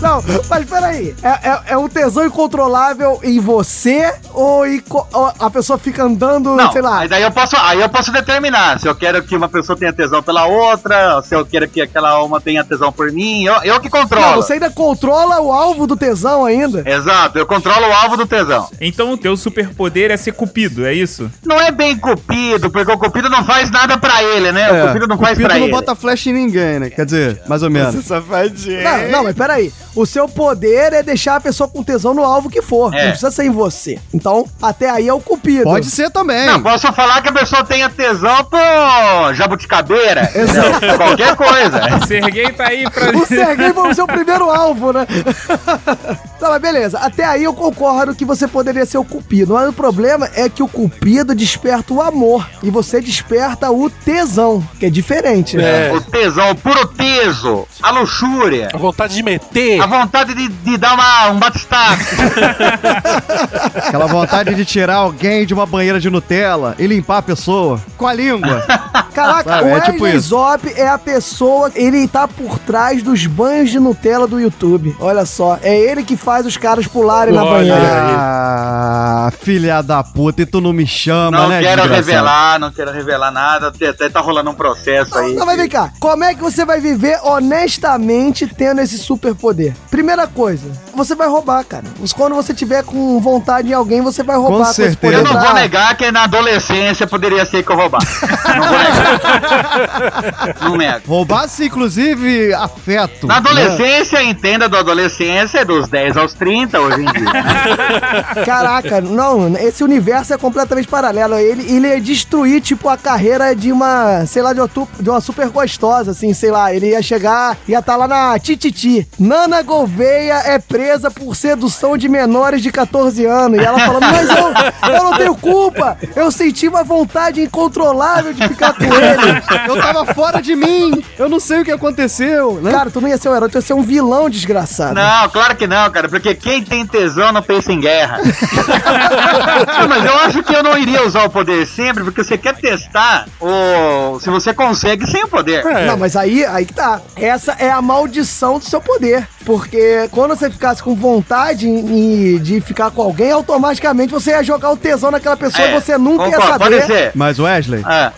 Não, 0.00 0.22
mas 0.48 0.64
peraí. 0.68 1.14
É, 1.22 1.28
é, 1.28 1.60
é 1.68 1.76
um 1.76 1.88
tesão 1.88 2.24
incontrolável 2.24 3.18
em 3.22 3.40
você 3.40 4.14
ou, 4.32 4.66
em 4.66 4.82
ou 5.12 5.32
a 5.38 5.50
pessoa 5.50 5.78
fica 5.78 6.04
andando, 6.04 6.54
Não, 6.54 6.72
sei 6.72 6.82
lá. 6.82 6.96
mas 6.96 7.12
aí 7.12 7.22
eu 7.22 7.30
posso, 7.30 7.56
aí 7.56 7.80
eu 7.80 7.88
posso 7.88 8.12
determinar 8.12 8.78
se 8.80 8.86
eu 8.88 8.94
quero 8.94 9.22
que 9.22 9.36
uma 9.36 9.48
pessoa 9.48 9.76
tenha 9.76 9.92
tesão 9.92 10.22
pela 10.22 10.46
outra, 10.46 11.20
se 11.22 11.34
eu 11.34 11.44
quero 11.44 11.68
que 11.68 11.80
aquela 11.80 12.22
uma 12.22 12.40
tenha 12.40 12.64
tesão 12.64 12.92
por 12.92 13.10
mim, 13.12 13.44
eu, 13.44 13.54
eu 13.62 13.80
que 13.80 13.88
controlo. 13.90 14.26
Não, 14.26 14.36
você 14.36 14.54
ainda 14.54 14.70
controla 14.70 15.40
o 15.40 15.52
alvo 15.52 15.86
do 15.86 15.96
tesão 15.96 16.44
ainda. 16.44 16.82
Exato, 16.88 17.38
eu 17.38 17.46
controlo 17.46 17.86
o 17.88 17.92
alvo 17.92 18.16
do 18.16 18.26
tesão. 18.26 18.68
Então 18.80 19.12
o 19.12 19.16
teu 19.16 19.36
superpoder 19.36 20.10
é 20.10 20.16
ser 20.16 20.32
cupido, 20.32 20.86
é 20.86 20.92
isso? 20.94 21.30
Não 21.44 21.60
é 21.60 21.70
bem 21.70 21.96
cupido, 21.96 22.70
porque 22.70 22.90
o 22.92 22.98
cupido 22.98 23.28
não 23.28 23.44
faz 23.44 23.70
nada 23.70 23.98
pra 23.98 24.22
ele, 24.22 24.52
né? 24.52 24.84
o 24.84 24.86
cupido 24.88 25.06
não 25.06 25.18
faz 25.18 25.30
Cupido 25.30 25.48
pra 25.48 25.58
não 25.58 25.64
ele. 25.64 25.72
bota 25.72 25.94
flecha 25.94 26.30
em 26.30 26.32
ninguém, 26.32 26.78
né? 26.78 26.90
Quer 26.90 27.04
dizer, 27.04 27.42
mais 27.48 27.62
ou 27.62 27.70
menos. 27.70 28.04
safadinho. 28.04 28.82
Não, 28.82 29.08
não, 29.10 29.24
mas 29.24 29.34
peraí. 29.36 29.72
O 29.98 30.06
seu 30.06 30.28
poder 30.28 30.92
é 30.92 31.02
deixar 31.02 31.34
a 31.34 31.40
pessoa 31.40 31.68
com 31.68 31.82
tesão 31.82 32.14
no 32.14 32.22
alvo 32.22 32.48
que 32.48 32.62
for. 32.62 32.94
É. 32.94 33.02
Não 33.02 33.10
precisa 33.10 33.32
ser 33.32 33.46
em 33.46 33.50
você. 33.50 33.98
Então, 34.14 34.46
até 34.62 34.88
aí 34.88 35.08
é 35.08 35.12
o 35.12 35.18
cupido. 35.18 35.64
Pode 35.64 35.86
ser 35.86 36.08
também. 36.08 36.46
Não, 36.46 36.62
posso 36.62 36.92
falar 36.92 37.20
que 37.20 37.28
a 37.28 37.32
pessoa 37.32 37.64
tenha 37.64 37.90
tesão 37.90 38.44
por 38.44 39.34
jabuticabeira. 39.34 40.30
Não, 40.36 40.96
qualquer 40.96 41.34
coisa. 41.34 41.80
Serguei 42.06 42.52
tá 42.52 42.68
aí 42.68 42.88
pra. 42.88 43.10
O 43.10 43.26
Serguei 43.26 43.72
foi 43.72 43.90
o 43.90 43.94
seu 43.94 44.06
primeiro 44.06 44.48
alvo, 44.48 44.92
né? 44.92 45.04
Tá, 46.38 46.50
mas 46.50 46.62
beleza. 46.62 47.00
Até 47.00 47.24
aí 47.24 47.42
eu 47.42 47.52
concordo 47.52 48.14
que 48.14 48.24
você 48.24 48.46
poderia 48.46 48.86
ser 48.86 48.96
o 48.96 49.04
cupido. 49.04 49.54
Mas 49.54 49.68
o 49.68 49.72
problema 49.72 50.30
é 50.36 50.48
que 50.48 50.62
o 50.62 50.68
cupido 50.68 51.34
desperta 51.34 51.92
o 51.92 52.00
amor. 52.00 52.48
E 52.62 52.70
você 52.70 53.00
desperta 53.00 53.72
o 53.72 53.90
tesão, 53.90 54.62
que 54.78 54.86
é 54.86 54.90
diferente, 54.90 55.56
né? 55.56 55.88
É. 55.88 55.92
O 55.92 56.00
tesão, 56.00 56.52
o 56.52 56.54
puro 56.54 56.86
teso, 56.86 57.66
a 57.82 57.90
luxúria, 57.90 58.68
A 58.72 58.78
vontade 58.78 59.16
de 59.16 59.22
meter. 59.24 59.80
a 59.80 59.86
vontade 59.88 60.34
de, 60.34 60.48
de 60.48 60.76
dar 60.76 60.94
uma, 60.94 61.30
um 61.30 61.38
batistaco. 61.38 62.02
Aquela 63.74 64.06
vontade 64.06 64.54
de 64.54 64.64
tirar 64.64 64.96
alguém 64.96 65.46
de 65.46 65.54
uma 65.54 65.66
banheira 65.66 65.98
de 66.00 66.10
Nutella 66.10 66.74
e 66.78 66.86
limpar 66.86 67.18
a 67.18 67.22
pessoa 67.22 67.80
com 67.96 68.06
a 68.06 68.12
língua. 68.12 68.64
Caraca, 69.14 69.50
Sabe, 69.50 69.64
o 69.64 69.68
é 69.68 69.74
Wesley 69.74 69.92
tipo. 70.12 70.20
Zop 70.20 70.72
é 70.76 70.88
a 70.88 70.98
pessoa, 70.98 71.72
ele 71.74 72.06
tá 72.06 72.28
por 72.28 72.58
trás 72.60 73.02
dos 73.02 73.26
banhos 73.26 73.70
de 73.70 73.80
Nutella 73.80 74.26
do 74.26 74.38
YouTube. 74.38 74.94
Olha 75.00 75.26
só, 75.26 75.58
é 75.62 75.76
ele 75.76 76.04
que 76.04 76.16
faz 76.16 76.46
os 76.46 76.56
caras 76.56 76.86
pularem 76.86 77.34
na 77.34 77.42
Olha 77.42 77.52
banheira. 77.58 77.76
aí. 77.76 78.14
Ah, 78.16 79.32
filha 79.40 79.82
da 79.82 80.04
puta, 80.04 80.42
e 80.42 80.46
tu 80.46 80.60
não 80.60 80.72
me 80.72 80.86
chama, 80.86 81.36
Não 81.38 81.48
né, 81.48 81.60
quero 81.60 81.82
desgraçado? 81.82 82.06
revelar, 82.06 82.58
não 82.60 82.70
quero 82.70 82.92
revelar 82.92 83.30
nada. 83.30 83.68
Até, 83.68 84.08
tá 84.08 84.20
rolando 84.20 84.50
um 84.50 84.54
processo 84.54 85.16
aí. 85.18 85.34
Não, 85.34 85.44
mas 85.46 85.56
vem 85.56 85.68
cá, 85.68 85.90
como 85.98 86.22
é 86.24 86.34
que 86.34 86.40
você 86.40 86.64
vai 86.64 86.80
viver 86.80 87.18
honestamente 87.22 88.46
tendo 88.46 88.80
esse 88.80 88.98
superpoder? 88.98 89.74
Primeira 89.90 90.26
coisa, 90.26 90.70
você 90.94 91.14
vai 91.14 91.28
roubar, 91.28 91.64
cara. 91.64 91.84
Quando 92.14 92.34
você 92.34 92.52
tiver 92.52 92.84
com 92.84 93.18
vontade 93.20 93.68
em 93.68 93.72
alguém, 93.72 94.02
você 94.02 94.22
vai 94.22 94.36
roubar 94.36 94.66
com, 94.66 94.72
certeza. 94.72 95.14
Eu 95.14 95.24
não 95.24 95.40
vou 95.40 95.54
negar 95.54 95.96
que 95.96 96.10
na 96.10 96.24
adolescência 96.24 97.06
poderia 97.06 97.46
ser 97.46 97.62
que 97.62 97.72
eu 97.72 97.76
roubasse. 97.76 98.18
Não 98.48 98.68
vou 98.68 98.78
negar. 98.78 100.56
Não 100.60 100.76
nego. 100.76 101.00
Roubasse, 101.06 101.66
inclusive, 101.66 102.52
afeto. 102.54 103.26
Na 103.26 103.40
né? 103.40 103.50
adolescência, 103.50 104.22
entenda 104.22 104.68
da 104.68 104.80
adolescência, 104.80 105.64
dos 105.64 105.88
10 105.88 106.16
aos 106.16 106.34
30 106.34 106.80
hoje 106.80 107.00
em 107.00 107.04
dia. 107.04 108.44
Caraca, 108.44 109.00
não, 109.00 109.54
esse 109.56 109.84
universo 109.84 110.34
é 110.34 110.38
completamente 110.38 110.88
paralelo. 110.88 111.34
Ele, 111.34 111.62
ele 111.70 111.88
ia 111.88 112.00
destruir, 112.00 112.60
tipo, 112.60 112.88
a 112.88 112.96
carreira 112.96 113.54
de 113.54 113.70
uma, 113.72 114.24
sei 114.26 114.42
lá, 114.42 114.52
de 114.52 114.60
uma, 114.60 114.70
de 115.00 115.10
uma 115.10 115.20
super 115.20 115.48
gostosa, 115.48 116.10
assim, 116.12 116.32
sei 116.32 116.50
lá. 116.50 116.74
Ele 116.74 116.90
ia 116.90 117.02
chegar, 117.02 117.56
ia 117.66 117.78
estar 117.78 117.96
lá 117.96 118.08
na 118.08 118.38
Tititi. 118.38 119.06
Nana 119.18 119.57
Gouveia 119.62 120.42
é 120.44 120.58
presa 120.58 121.10
por 121.10 121.34
sedução 121.34 121.96
de 121.96 122.08
menores 122.08 122.62
de 122.62 122.70
14 122.70 123.24
anos. 123.24 123.60
E 123.60 123.64
ela 123.64 123.78
falando, 123.80 124.02
mas 124.02 124.28
eu, 124.28 124.94
eu 124.94 125.04
não 125.04 125.16
tenho 125.16 125.34
culpa. 125.34 125.96
Eu 126.14 126.30
senti 126.30 126.68
uma 126.68 126.84
vontade 126.84 127.40
incontrolável 127.40 128.32
de 128.32 128.46
ficar 128.48 128.72
com 128.74 128.84
ele. 128.84 129.42
Eu 129.68 129.80
tava 129.80 130.06
fora 130.14 130.40
de 130.40 130.54
mim. 130.54 131.04
Eu 131.18 131.28
não 131.28 131.40
sei 131.40 131.60
o 131.60 131.64
que 131.64 131.72
aconteceu, 131.72 132.60
né? 132.62 132.70
Cara, 132.70 132.90
tu 132.90 133.00
não 133.00 133.08
ia 133.08 133.18
ser 133.18 133.28
um 133.28 133.36
herói, 133.36 133.48
tu 133.48 133.56
ia 133.58 133.62
ser 133.62 133.74
um 133.74 133.82
vilão 133.82 134.30
desgraçado. 134.30 134.94
Não, 134.94 135.28
claro 135.28 135.56
que 135.56 135.66
não, 135.66 135.90
cara, 135.90 136.08
porque 136.08 136.34
quem 136.34 136.62
tem 136.64 136.86
tesão 136.86 137.32
não 137.32 137.42
pensa 137.42 137.72
em 137.72 137.80
guerra. 137.80 138.18
Não, 139.78 139.88
mas 139.88 140.04
eu 140.04 140.14
acho 140.18 140.42
que 140.42 140.54
eu 140.54 140.62
não 140.62 140.76
iria 140.76 141.06
usar 141.06 141.24
o 141.24 141.30
poder 141.30 141.66
sempre, 141.66 142.02
porque 142.04 142.22
você 142.22 142.36
quer 142.36 142.56
testar 142.56 143.26
o... 143.40 144.18
se 144.20 144.30
você 144.30 144.52
consegue 144.52 145.06
sem 145.06 145.24
o 145.24 145.28
poder. 145.28 145.64
É. 145.64 145.86
Não, 145.86 145.96
mas 145.96 146.16
aí, 146.16 146.44
aí 146.44 146.64
que 146.64 146.72
tá. 146.72 147.00
Essa 147.16 147.52
é 147.58 147.70
a 147.70 147.80
maldição 147.80 148.58
do 148.58 148.64
seu 148.64 148.80
poder. 148.80 149.26
Porque 149.48 150.06
quando 150.12 150.36
você 150.36 150.50
ficasse 150.50 150.82
com 150.82 150.94
vontade 150.94 151.66
em- 151.66 152.36
de 152.36 152.60
ficar 152.60 152.90
com 152.90 153.00
alguém, 153.00 153.32
automaticamente 153.32 154.12
você 154.12 154.32
ia 154.32 154.42
jogar 154.42 154.70
o 154.72 154.76
tesão 154.76 155.10
naquela 155.10 155.38
pessoa 155.38 155.66
É, 155.66 155.70
e 155.70 155.80
você 155.80 155.96
nunca 155.96 156.26
ia 156.28 156.32
concordo, 156.36 156.64
saber. 156.64 156.80
Pode 156.82 156.86
ser. 156.92 157.12
Mas, 157.14 157.38
Wesley, 157.38 157.80
Ah, 157.82 158.12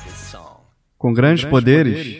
com 0.98 1.12
grandes 1.14 1.44
poderes, 1.44 2.16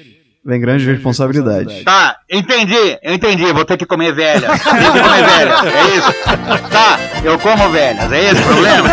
vem 0.47 0.61
grandes 0.61 0.87
responsabilidades. 0.87 1.83
tá, 1.83 2.19
entendi, 2.31 2.97
eu 3.03 3.13
entendi, 3.15 3.53
vou 3.53 3.65
ter 3.65 3.77
que 3.77 3.85
comer 3.85 4.15
velhas. 4.15 4.43
Tenho 4.63 4.93
que 4.93 5.01
comer 5.01 5.25
velhas, 5.25 5.65
é 5.65 5.97
isso? 5.97 6.13
Tá, 6.71 6.99
eu 7.25 7.37
como 7.41 7.69
velhas, 7.69 8.13
é 8.13 8.25
esse 8.31 8.41
o 8.41 8.45
problema? 8.45 8.89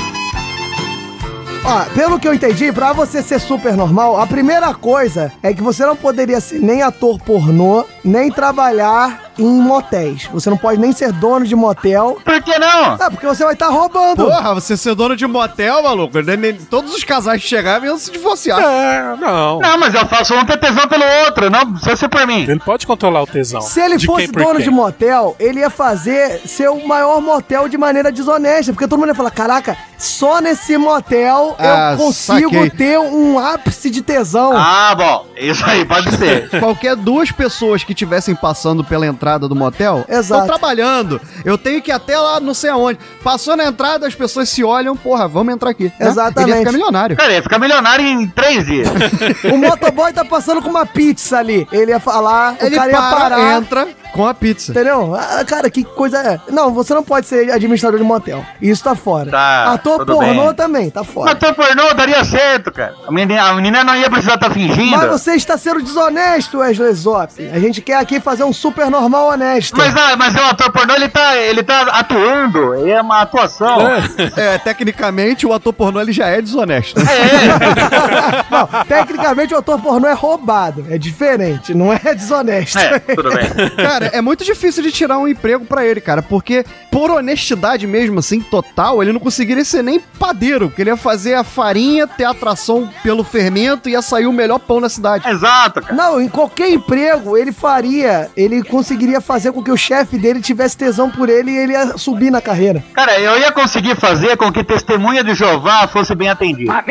Ó, 1.66 1.86
pelo 1.96 2.20
que 2.20 2.28
eu 2.28 2.34
entendi, 2.34 2.74
pra 2.74 2.92
você 2.92 3.24
ser 3.24 3.40
super 3.40 3.78
normal, 3.78 4.20
a 4.20 4.28
primeira 4.28 4.74
coisa 4.74 5.32
é 5.42 5.54
que 5.54 5.62
você 5.62 5.86
não 5.86 5.96
poderia 5.96 6.42
ser 6.42 6.60
nem 6.60 6.82
ator 6.82 7.18
pornô, 7.22 7.86
nem 8.04 8.30
trabalhar 8.30 9.32
em 9.38 9.46
motéis. 9.62 10.28
Você 10.32 10.50
não 10.50 10.58
pode 10.58 10.80
nem 10.80 10.92
ser 10.92 11.12
dono 11.12 11.46
de 11.46 11.56
motel. 11.56 12.18
Por 12.24 12.42
que 12.42 12.58
não? 12.60 12.94
Ah, 13.00 13.10
porque 13.10 13.26
você 13.26 13.44
vai 13.44 13.54
estar 13.54 13.70
roubando. 13.70 14.26
Porra, 14.26 14.54
você 14.54 14.78
ser 14.78 14.94
dono 14.96 15.16
de 15.16 15.26
motel, 15.26 15.82
maluco. 15.84 16.14
Todos 16.70 16.94
os 16.94 17.04
casais 17.04 17.42
que 17.42 17.48
chegarem 17.48 17.88
iam 17.88 17.98
se 17.98 18.12
divorciar. 18.12 18.60
É, 18.62 19.16
não. 19.20 19.60
Não, 19.60 19.78
mas 19.80 19.94
eu 19.94 20.06
faço 20.06 20.36
um 20.36 20.46
ter 20.46 20.58
tesão 20.60 20.88
pelo 20.88 21.04
outro, 21.26 21.50
não 21.50 21.72
precisa 21.74 21.96
ser 21.96 22.10
por 22.10 22.26
mim. 22.28 22.44
Ele 22.44 22.60
pode 22.60 22.86
controlar 22.86 23.24
o 23.24 23.28
tesão. 23.28 23.62
Se 23.62 23.80
ele 23.82 23.98
De 23.98 24.06
fosse 24.06 24.28
dono 24.28 24.62
de 24.62 24.70
motel, 24.70 25.36
ele 25.40 25.62
ia 25.62 25.70
fazer 25.70 26.42
ser 26.46 26.70
o 26.70 26.88
maior 26.88 27.20
motel 27.22 27.68
de 27.68 27.78
maneira 27.78 28.12
desonesta. 28.12 28.72
Porque 28.72 28.88
todo 28.88 29.00
mundo 29.00 29.10
ia 29.10 29.16
falar: 29.16 29.32
caraca, 29.32 29.76
só 29.98 30.40
nesse 30.40 30.78
motel 30.78 31.56
Ah, 31.58 31.92
eu 31.94 31.98
consigo 31.98 32.52
saquei. 32.54 32.70
ter 32.70 33.00
um 33.00 33.40
ápice 33.40 33.90
de 33.90 34.02
tesão. 34.02 34.54
Ah, 34.56 34.94
bom, 34.96 35.26
isso 35.38 35.66
aí 35.66 35.84
pode 35.86 36.16
ser. 36.16 36.50
Qualquer 36.60 36.96
duas 36.96 37.32
pessoas 37.32 37.84
que 37.84 37.94
estivessem 37.94 38.36
passando 38.36 38.84
pela 38.84 39.08
entrada 39.08 39.23
do 39.50 39.56
motel 39.56 40.06
Exato. 40.08 40.22
estão 40.44 40.46
trabalhando. 40.46 41.20
Eu 41.46 41.58
tenho 41.58 41.82
que 41.82 41.92
ir 41.92 41.94
até 41.94 42.18
lá 42.18 42.40
não 42.40 42.54
sei 42.54 42.70
aonde. 42.70 43.00
Passou 43.24 43.56
na 43.56 43.66
entrada, 43.66 44.06
as 44.08 44.16
pessoas 44.16 44.50
se 44.50 44.64
olham, 44.64 44.96
porra, 44.96 45.28
vamos 45.28 45.54
entrar 45.54 45.70
aqui. 45.72 45.86
né? 46.00 46.08
Exatamente. 46.08 46.42
Ele 46.42 46.52
ia 46.52 46.58
ficar 46.60 46.72
milionário. 46.72 47.16
Cara, 47.18 47.34
ia 47.34 47.44
ficar 47.44 47.60
milionário 47.60 48.06
em 48.06 48.28
três 48.28 48.66
dias. 48.66 48.88
O 49.54 49.58
motoboy 49.58 50.12
tá 50.14 50.24
passando 50.26 50.62
com 50.62 50.70
uma 50.70 50.86
pizza 50.86 51.38
ali. 51.40 51.68
Ele 51.72 51.92
ia 51.92 52.00
falar, 52.00 52.56
Ele 52.62 52.76
o 52.76 52.80
cara 52.80 52.92
ia 52.92 52.98
para, 52.98 53.16
parar. 53.18 53.58
entra 53.58 53.88
com 54.14 54.26
a 54.28 54.34
pizza. 54.34 54.72
Entendeu? 54.72 55.16
Ah, 55.16 55.44
cara, 55.46 55.70
que 55.70 55.84
coisa 55.84 56.18
é. 56.20 56.40
Não, 56.52 56.72
você 56.74 56.94
não 56.94 57.04
pode 57.04 57.26
ser 57.28 57.52
administrador 57.52 57.98
de 58.00 58.06
motel. 58.06 58.44
Isso 58.62 58.84
tá 58.84 58.96
fora. 58.96 59.30
Tá, 59.32 59.74
Ator 59.74 60.06
pornô 60.06 60.46
bem. 60.48 60.54
também, 60.54 60.90
tá 60.90 61.04
fora. 61.04 61.36
Teu 61.36 61.54
pornô 61.54 61.94
daria 61.94 62.24
certo, 62.24 62.72
cara. 62.72 62.96
A 63.08 63.12
menina, 63.12 63.44
a 63.44 63.54
menina 63.54 63.84
não 63.84 63.96
ia 63.96 64.10
precisar 64.10 64.36
estar 64.36 64.52
fingindo. 64.52 64.92
Mas 64.98 65.10
você 65.10 65.34
está 65.36 65.58
sendo 65.58 65.82
desonesto, 65.82 66.60
Wesley 66.60 66.94
Zop. 66.94 67.34
A 67.52 67.60
gente 67.60 67.82
quer 67.82 67.98
aqui 67.98 68.20
fazer 68.20 68.44
um 68.44 68.54
super 68.54 68.90
normal 68.90 69.13
honesto. 69.18 69.78
Mas, 69.78 69.96
ah, 69.96 70.16
mas 70.18 70.36
o 70.36 70.40
ator 70.40 70.72
pornô, 70.72 70.96
ele 70.96 71.10
tá, 71.10 71.38
ele 71.38 71.64
tá 71.64 71.82
atuando. 71.84 72.88
É 72.88 73.02
uma 73.02 73.22
atuação. 73.22 73.80
É, 74.36 74.58
tecnicamente 74.58 75.46
o 75.46 75.54
ator 75.54 75.74
pornô 75.74 76.02
ele 76.02 76.12
já 76.12 76.28
é 76.28 76.42
desonesto. 76.42 77.00
Não, 78.50 78.68
tecnicamente 78.86 79.54
o 79.54 79.58
ator 79.58 79.80
pornô 79.80 80.08
é 80.08 80.14
roubado. 80.14 80.86
É 80.90 80.98
diferente, 80.98 81.74
não 81.74 81.92
é 81.92 82.16
desonesto. 82.16 82.78
É, 82.78 83.00
tudo 83.00 83.30
bem. 83.30 83.50
Cara, 83.76 84.08
é 84.08 84.22
muito 84.22 84.44
difícil 84.44 84.84
de 84.84 84.92
tirar 84.92 85.18
um 85.18 85.28
emprego 85.28 85.66
pra 85.66 85.86
ele, 85.86 86.00
cara, 86.00 86.22
porque 86.22 86.66
por 86.92 87.12
honestidade 87.12 87.88
mesmo, 87.88 88.20
assim, 88.20 88.40
total, 88.40 89.02
ele 89.02 89.12
não 89.12 89.20
conseguiria 89.20 89.66
ser 89.66 89.84
nem 89.84 90.00
padeiro, 90.00 90.68
porque 90.70 90.82
ele 90.82 90.90
ia 90.90 90.98
fazer 90.98 91.34
a 91.34 91.44
farinha, 91.44 92.08
ter 92.08 92.24
atração 92.24 92.90
pelo 93.02 93.24
fermento 93.24 93.90
e 93.90 93.94
ia 93.94 94.02
sair 94.02 94.28
o 94.28 94.34
melhor 94.34 94.60
pão 94.60 94.80
da 94.80 94.90
cidade. 94.90 95.28
Exato, 95.28 95.82
cara. 95.82 95.94
Não, 95.94 96.22
em 96.22 96.30
qualquer 96.30 96.72
emprego 96.72 97.38
ele 97.38 97.52
faria, 97.52 98.30
ele 98.36 98.64
conseguiria 98.64 99.03
fazer 99.22 99.52
com 99.52 99.64
que 99.64 99.72
o 99.72 99.78
chefe 99.78 100.18
dele 100.18 100.42
tivesse 100.42 100.78
tesão 100.78 101.10
por 101.10 101.30
ele 101.30 101.52
e 101.52 101.58
ele 101.58 101.74
ia 101.74 101.98
subir 101.98 102.32
na 102.32 102.42
carreira. 102.42 102.84
Cara, 102.94 103.20
eu 103.20 103.38
ia 103.40 103.52
conseguir 103.52 103.96
fazer 103.96 104.36
com 104.38 104.52
que 104.52 104.64
testemunha 104.64 105.24
de 105.24 105.34
Jeová 105.34 105.88
fosse 105.88 106.14
bem 106.16 106.30
atendido. 106.30 106.72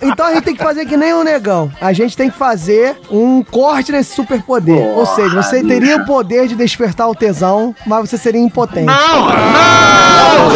Então 0.00 0.26
a 0.26 0.34
gente 0.34 0.44
tem 0.44 0.54
que 0.54 0.62
fazer 0.62 0.86
que 0.86 0.96
nem 0.96 1.12
o 1.12 1.24
negão. 1.24 1.70
A 1.80 1.92
gente 1.92 2.16
tem 2.16 2.30
que 2.30 2.36
fazer 2.36 2.96
um 3.10 3.42
corte 3.42 3.90
nesse 3.90 4.14
superpoder. 4.14 4.96
Ou 4.96 5.04
seja, 5.06 5.42
você 5.42 5.62
teria 5.62 5.96
o 5.96 6.06
poder 6.06 6.46
de 6.46 6.54
despertar 6.54 7.08
o 7.08 7.14
tesão, 7.14 7.74
mas 7.86 8.08
você 8.08 8.16
seria 8.16 8.40
impotente. 8.40 8.86
Não, 8.86 9.26
não! 9.26 10.48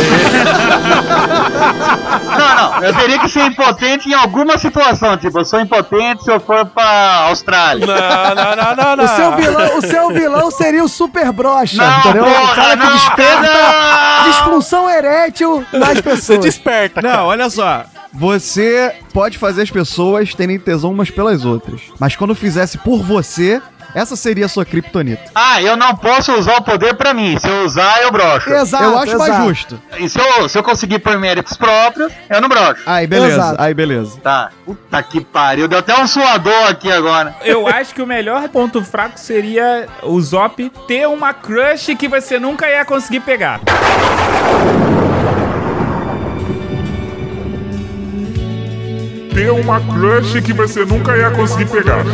Não, 2.39 2.55
não. 2.57 2.83
Eu 2.85 2.95
teria 2.95 3.19
que 3.19 3.29
ser 3.29 3.45
impotente 3.47 4.09
em 4.09 4.15
alguma 4.15 4.59
situação. 4.59 5.17
Tipo, 5.17 5.41
eu 5.41 5.45
sou 5.45 5.61
impotente 5.61 6.25
se 6.25 6.31
eu 6.33 6.41
for 6.41 6.65
pra 6.67 7.25
Austrália. 7.29 7.87
Não, 7.87 7.95
não, 7.95 8.57
não, 8.57 8.77
não, 8.77 8.97
não. 8.97 9.05
O 9.05 9.09
seu, 9.09 9.37
vilão, 9.37 9.79
o 9.79 9.81
seu 9.83 10.09
vilão 10.11 10.51
seria 10.51 10.85
o 10.85 10.89
super 10.89 11.33
brocha, 11.33 11.77
Não, 11.77 11.99
entendeu? 12.01 12.23
o 12.25 12.27
porra, 12.27 12.55
cara 12.55 12.77
que 12.77 12.85
não, 12.85 12.93
desperta 12.93 13.43
não! 13.43 14.25
disfunção 14.31 14.91
erétil 14.91 15.65
nas 15.73 15.89
Você 15.95 16.03
pessoas. 16.03 16.41
desperta, 16.41 17.03
cara. 17.03 17.17
Não, 17.17 17.27
olha 17.27 17.49
só. 17.51 17.85
Você 18.15 18.95
pode 19.15 19.39
fazer 19.39 19.63
as 19.63 19.71
pessoas 19.71 20.35
terem 20.35 20.59
tesão 20.59 20.91
umas 20.91 21.11
pelas 21.11 21.47
outras. 21.47 21.81
Mas 21.99 22.15
quando 22.15 22.35
fizesse 22.35 22.77
por 22.77 23.03
você, 23.03 23.61
essa 23.95 24.17
seria 24.17 24.47
a 24.47 24.49
sua 24.49 24.65
kriptonita. 24.65 25.31
Ah, 25.35 25.63
eu 25.63 25.77
não 25.77 25.95
posso 25.95 26.33
usar 26.33 26.57
o 26.57 26.63
poder 26.63 26.95
pra 26.95 27.13
mim. 27.13 27.39
Se 27.39 27.49
eu 27.49 27.65
usar, 27.65 28.03
eu 28.03 28.11
broxo. 28.11 28.53
Exato, 28.53 28.85
eu 28.85 28.99
acho 28.99 29.19
mais 29.19 29.31
exato. 29.31 29.49
justo. 29.49 29.83
E 29.99 30.09
se 30.09 30.19
eu, 30.19 30.49
se 30.49 30.59
eu 30.59 30.63
conseguir 30.63 30.99
por 30.99 31.19
méritos 31.19 31.57
próprios, 31.57 32.13
eu 32.29 32.41
não 32.41 32.49
broxo. 32.49 32.83
Aí, 32.87 33.07
beleza. 33.07 33.35
Exato. 33.35 33.63
Aí, 33.63 33.75
beleza. 33.75 34.19
Tá. 34.21 34.51
Puta 34.65 35.03
que 35.03 35.21
pariu. 35.23 35.69
Deu 35.69 35.79
até 35.79 35.99
um 36.01 36.07
suador 36.07 36.69
aqui 36.69 36.91
agora. 36.91 37.35
Eu 37.45 37.67
acho 37.67 37.95
que 37.95 38.03
o 38.03 38.07
melhor 38.07 38.49
ponto 38.49 38.83
fraco 38.83 39.19
seria 39.19 39.87
o 40.03 40.21
Zop 40.21 40.71
ter 40.87 41.07
uma 41.07 41.35
crush 41.35 41.95
que 41.97 42.09
você 42.09 42.39
nunca 42.39 42.69
ia 42.69 42.85
conseguir 42.85 43.21
pegar. 43.21 43.61
Ter 49.35 49.51
uma 49.51 49.81
crush 49.81 50.41
que 50.43 50.53
você 50.53 50.85
nunca 50.85 51.17
ia 51.17 51.31
conseguir 51.31 51.67
pegar. 51.67 52.05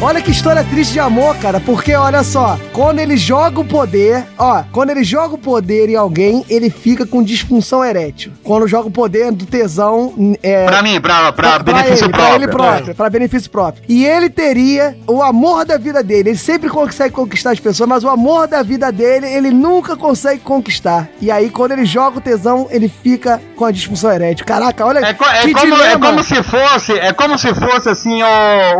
Olha 0.00 0.22
que 0.22 0.30
história 0.30 0.62
triste 0.62 0.92
de 0.92 1.00
amor, 1.00 1.34
cara, 1.38 1.58
porque 1.58 1.92
olha 1.92 2.22
só, 2.22 2.56
quando 2.72 3.00
ele 3.00 3.16
joga 3.16 3.58
o 3.58 3.64
poder, 3.64 4.24
ó, 4.38 4.62
quando 4.70 4.90
ele 4.90 5.02
joga 5.02 5.34
o 5.34 5.38
poder 5.38 5.88
em 5.88 5.96
alguém, 5.96 6.44
ele 6.48 6.70
fica 6.70 7.04
com 7.04 7.20
disfunção 7.20 7.84
erétil. 7.84 8.30
Quando 8.44 8.68
joga 8.68 8.86
o 8.86 8.92
poder 8.92 9.32
do 9.32 9.44
tesão, 9.44 10.36
é, 10.40 10.66
Pra 10.66 10.82
mim, 10.82 11.00
pra, 11.00 11.32
pra, 11.32 11.58
pra 11.58 11.58
benefício 11.72 12.04
ele, 12.04 12.12
próprio. 12.12 12.28
Pra 12.28 12.34
ele 12.36 12.48
próprio, 12.48 12.94
pra 12.94 13.10
benefício 13.10 13.50
próprio. 13.50 13.82
E 13.88 14.04
ele 14.06 14.30
teria 14.30 14.96
o 15.04 15.20
amor 15.20 15.64
da 15.64 15.76
vida 15.76 16.00
dele. 16.00 16.30
Ele 16.30 16.38
sempre 16.38 16.70
consegue 16.70 17.12
conquistar 17.12 17.50
as 17.50 17.58
pessoas, 17.58 17.88
mas 17.88 18.04
o 18.04 18.08
amor 18.08 18.46
da 18.46 18.62
vida 18.62 18.92
dele, 18.92 19.26
ele 19.26 19.50
nunca 19.50 19.96
consegue 19.96 20.40
conquistar. 20.42 21.08
E 21.20 21.28
aí, 21.28 21.50
quando 21.50 21.72
ele 21.72 21.84
joga 21.84 22.18
o 22.18 22.20
tesão, 22.20 22.68
ele 22.70 22.88
fica 22.88 23.42
com 23.56 23.64
a 23.64 23.72
disfunção 23.72 24.12
erétil. 24.12 24.46
Caraca, 24.46 24.86
olha 24.86 25.00
É, 25.00 25.12
co- 25.12 25.24
é 25.24 25.40
que 25.40 25.52
como, 25.52 25.74
é 25.82 25.98
como 25.98 26.22
se 26.22 26.40
fosse, 26.44 26.92
é 26.92 27.12
como 27.12 27.36
se 27.36 27.52
fosse 27.52 27.88
assim, 27.88 28.20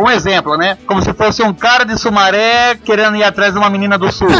um 0.01 0.09
exemplo, 0.09 0.55
né? 0.55 0.77
Como 0.87 1.01
se 1.01 1.08
fosse 1.13 1.41
um 1.41 1.53
cara 1.53 1.83
de 1.85 1.97
Sumaré 1.97 2.75
querendo 2.83 3.15
ir 3.15 3.23
atrás 3.23 3.53
de 3.53 3.59
uma 3.59 3.69
menina 3.69 3.97
do 3.97 4.11
sul. 4.11 4.27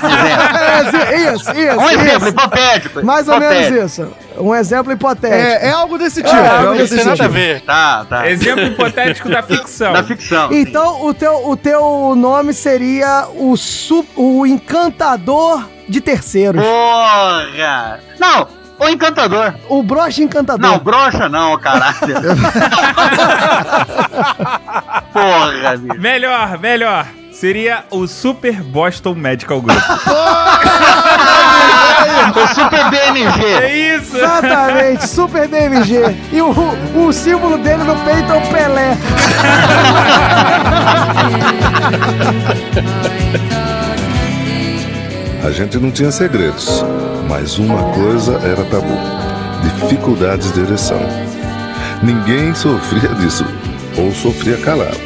Um 0.00 0.88
exemplo. 0.88 1.10
É, 1.10 1.34
isso, 1.34 1.50
isso, 1.52 1.80
um 1.80 1.90
exemplo 1.90 2.16
isso. 2.18 2.28
hipotético. 2.28 3.04
Mais 3.04 3.28
ou 3.28 3.36
hipotético. 3.36 3.72
menos 3.72 3.92
isso. 3.92 4.08
Um 4.38 4.54
exemplo 4.54 4.92
hipotético. 4.92 5.34
É, 5.34 5.68
é 5.68 5.70
algo 5.70 5.98
desse 5.98 6.22
tipo. 6.22 6.34
É, 6.34 6.40
é 6.40 6.48
algo 6.48 6.74
desse 6.74 6.94
Não 6.96 7.02
tem 7.02 7.10
nada 7.10 7.22
a 7.22 7.26
tipo. 7.26 7.34
ver. 7.38 7.60
Tá, 7.62 8.06
tá. 8.08 8.30
Exemplo 8.30 8.64
hipotético 8.64 9.28
da 9.28 9.42
ficção. 9.44 9.92
Da 9.92 10.04
ficção. 10.04 10.52
Então, 10.52 11.04
o 11.04 11.12
teu, 11.14 11.48
o 11.48 11.56
teu 11.56 12.14
nome 12.16 12.52
seria 12.52 13.26
o, 13.34 13.56
su, 13.56 14.04
o 14.16 14.46
encantador 14.46 15.64
de 15.88 16.00
terceiros. 16.00 16.62
Porra! 16.62 17.98
Não, 18.18 18.46
o 18.80 18.88
encantador. 18.88 19.54
O 19.68 19.82
broche 19.82 20.22
encantador. 20.22 20.60
Não, 20.60 20.78
brocha 20.78 21.28
não, 21.28 21.58
caralho. 21.58 21.94
Porra, 25.12 25.76
bicho. 25.76 26.00
Melhor, 26.00 26.58
melhor. 26.58 27.06
Seria 27.32 27.84
o 27.90 28.06
Super 28.06 28.62
Boston 28.62 29.14
Medical 29.14 29.60
Group. 29.60 29.78
O 32.30 32.54
Super 32.54 32.90
BMG. 32.90 33.44
É 33.44 33.96
isso! 33.96 34.16
Exatamente, 34.16 35.06
Super 35.08 35.48
DMG. 35.48 36.16
E 36.32 36.40
o, 36.40 36.50
o 36.94 37.12
símbolo 37.12 37.58
dele 37.58 37.82
no 37.84 37.96
peito 37.96 38.32
é 38.32 38.36
o 38.36 38.40
Pelé. 38.52 38.96
A 45.44 45.50
gente 45.50 45.78
não 45.78 45.90
tinha 45.90 46.10
segredos, 46.10 46.84
mas 47.30 47.60
uma 47.60 47.92
coisa 47.92 48.34
era 48.38 48.64
tabu: 48.64 48.92
dificuldades 49.62 50.52
de 50.52 50.60
ereção. 50.60 50.98
Ninguém 52.02 52.52
sofria 52.54 53.08
disso, 53.14 53.44
ou 53.96 54.10
sofria 54.12 54.56
calado. 54.58 54.98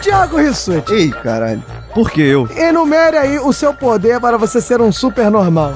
Tiago 0.00 0.36
Rissuti, 0.36 0.94
Ei, 0.94 1.10
caralho. 1.10 1.62
Por 1.92 2.10
que 2.10 2.22
eu? 2.22 2.48
enumere 2.56 3.16
aí 3.16 3.38
o 3.38 3.52
seu 3.52 3.74
poder 3.74 4.20
para 4.20 4.36
você 4.36 4.60
ser 4.60 4.80
um 4.80 4.92
super 4.92 5.28
normal. 5.30 5.74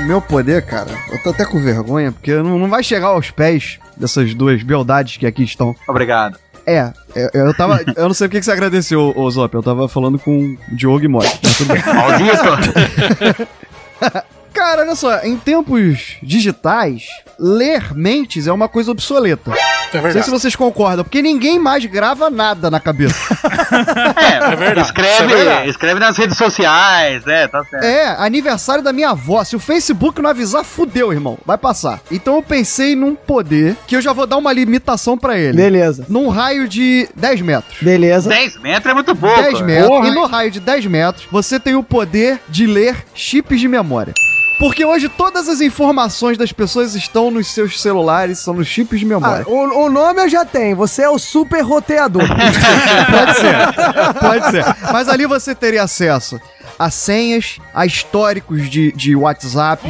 O 0.00 0.04
meu 0.06 0.20
poder, 0.20 0.64
cara, 0.64 0.90
eu 1.12 1.22
tô 1.22 1.30
até 1.30 1.44
com 1.44 1.60
vergonha, 1.60 2.10
porque 2.10 2.34
não, 2.34 2.58
não 2.58 2.68
vai 2.68 2.82
chegar 2.82 3.08
aos 3.08 3.30
pés 3.30 3.78
dessas 3.96 4.34
duas 4.34 4.62
beldades 4.62 5.18
que 5.18 5.26
aqui 5.26 5.44
estão. 5.44 5.76
Obrigado. 5.86 6.38
É, 6.66 6.92
é, 7.14 7.30
eu 7.34 7.54
tava. 7.54 7.80
Eu 7.96 8.06
não 8.06 8.14
sei 8.14 8.28
por 8.28 8.32
que 8.32 8.42
você 8.42 8.52
agradeceu, 8.52 9.12
ô 9.16 9.30
Zop. 9.30 9.54
Eu 9.54 9.62
tava 9.62 9.88
falando 9.88 10.18
com 10.18 10.38
o 10.38 10.58
Diogo 10.74 11.04
e 11.04 11.08
Mori. 11.08 11.28
Mas 11.42 11.58
tudo 11.58 11.72
bem. 11.72 11.82
Cara, 14.60 14.82
olha 14.82 14.94
só, 14.94 15.20
em 15.20 15.38
tempos 15.38 16.18
digitais, 16.22 17.04
ler 17.38 17.94
mentes 17.94 18.46
é 18.46 18.52
uma 18.52 18.68
coisa 18.68 18.90
obsoleta. 18.90 19.52
É 19.90 20.02
Não 20.02 20.12
sei 20.12 20.22
se 20.22 20.30
vocês 20.30 20.54
concordam, 20.54 21.02
porque 21.02 21.22
ninguém 21.22 21.58
mais 21.58 21.86
grava 21.86 22.28
nada 22.28 22.70
na 22.70 22.78
cabeça. 22.78 23.16
É, 23.70 24.56
verdade, 24.56 24.80
escreve, 24.88 25.22
é 25.22 25.26
verdade. 25.26 25.70
escreve 25.70 26.00
nas 26.00 26.16
redes 26.16 26.36
sociais, 26.36 27.24
né? 27.24 27.46
Tá 27.46 27.64
certo. 27.64 27.84
É, 27.84 28.16
aniversário 28.18 28.82
da 28.82 28.92
minha 28.92 29.10
avó. 29.10 29.42
Se 29.44 29.54
o 29.54 29.60
Facebook 29.60 30.20
não 30.20 30.30
avisar, 30.30 30.64
fudeu, 30.64 31.12
irmão. 31.12 31.38
Vai 31.46 31.56
passar. 31.56 32.00
Então 32.10 32.36
eu 32.36 32.42
pensei 32.42 32.96
num 32.96 33.14
poder 33.14 33.76
que 33.86 33.94
eu 33.94 34.00
já 34.00 34.12
vou 34.12 34.26
dar 34.26 34.38
uma 34.38 34.52
limitação 34.52 35.16
pra 35.16 35.38
ele. 35.38 35.56
Beleza. 35.56 36.04
Num 36.08 36.28
raio 36.28 36.68
de 36.68 37.08
10 37.14 37.40
metros. 37.42 37.78
Beleza. 37.80 38.28
10 38.28 38.60
metros 38.60 38.90
é 38.90 38.94
muito 38.94 39.14
pouco. 39.14 39.40
10 39.42 39.60
metros. 39.60 40.08
E 40.08 40.10
no 40.10 40.26
raio 40.26 40.50
de 40.50 40.60
10 40.60 40.86
metros, 40.86 41.26
você 41.30 41.60
tem 41.60 41.76
o 41.76 41.82
poder 41.82 42.40
de 42.48 42.66
ler 42.66 42.96
chips 43.14 43.60
de 43.60 43.68
memória. 43.68 44.12
Porque 44.60 44.84
hoje 44.84 45.08
todas 45.08 45.48
as 45.48 45.60
informações 45.60 46.36
das 46.38 46.52
pessoas 46.52 46.94
estão 46.94 47.30
nos 47.30 47.48
seus 47.48 47.80
celulares, 47.80 48.38
são 48.38 48.52
nos 48.54 48.68
chips 48.68 49.00
de 49.00 49.06
Ah, 49.06 49.08
memória. 49.08 49.44
o, 49.48 49.86
o 49.86 49.90
nome 49.90 50.20
eu 50.22 50.28
já 50.28 50.44
tenho. 50.44 50.76
Você 50.76 51.02
é 51.02 51.08
o 51.08 51.18
super 51.18 51.62
roteador. 51.62 52.22
Pode 53.10 53.36
ser. 53.38 54.20
Pode 54.20 54.50
ser. 54.50 54.64
Mas 54.92 55.08
ali 55.08 55.26
você 55.26 55.54
teria 55.54 55.82
acesso 55.82 56.38
a 56.78 56.88
senhas, 56.90 57.58
a 57.74 57.84
históricos 57.84 58.70
de, 58.70 58.90
de 58.92 59.14
WhatsApp, 59.14 59.86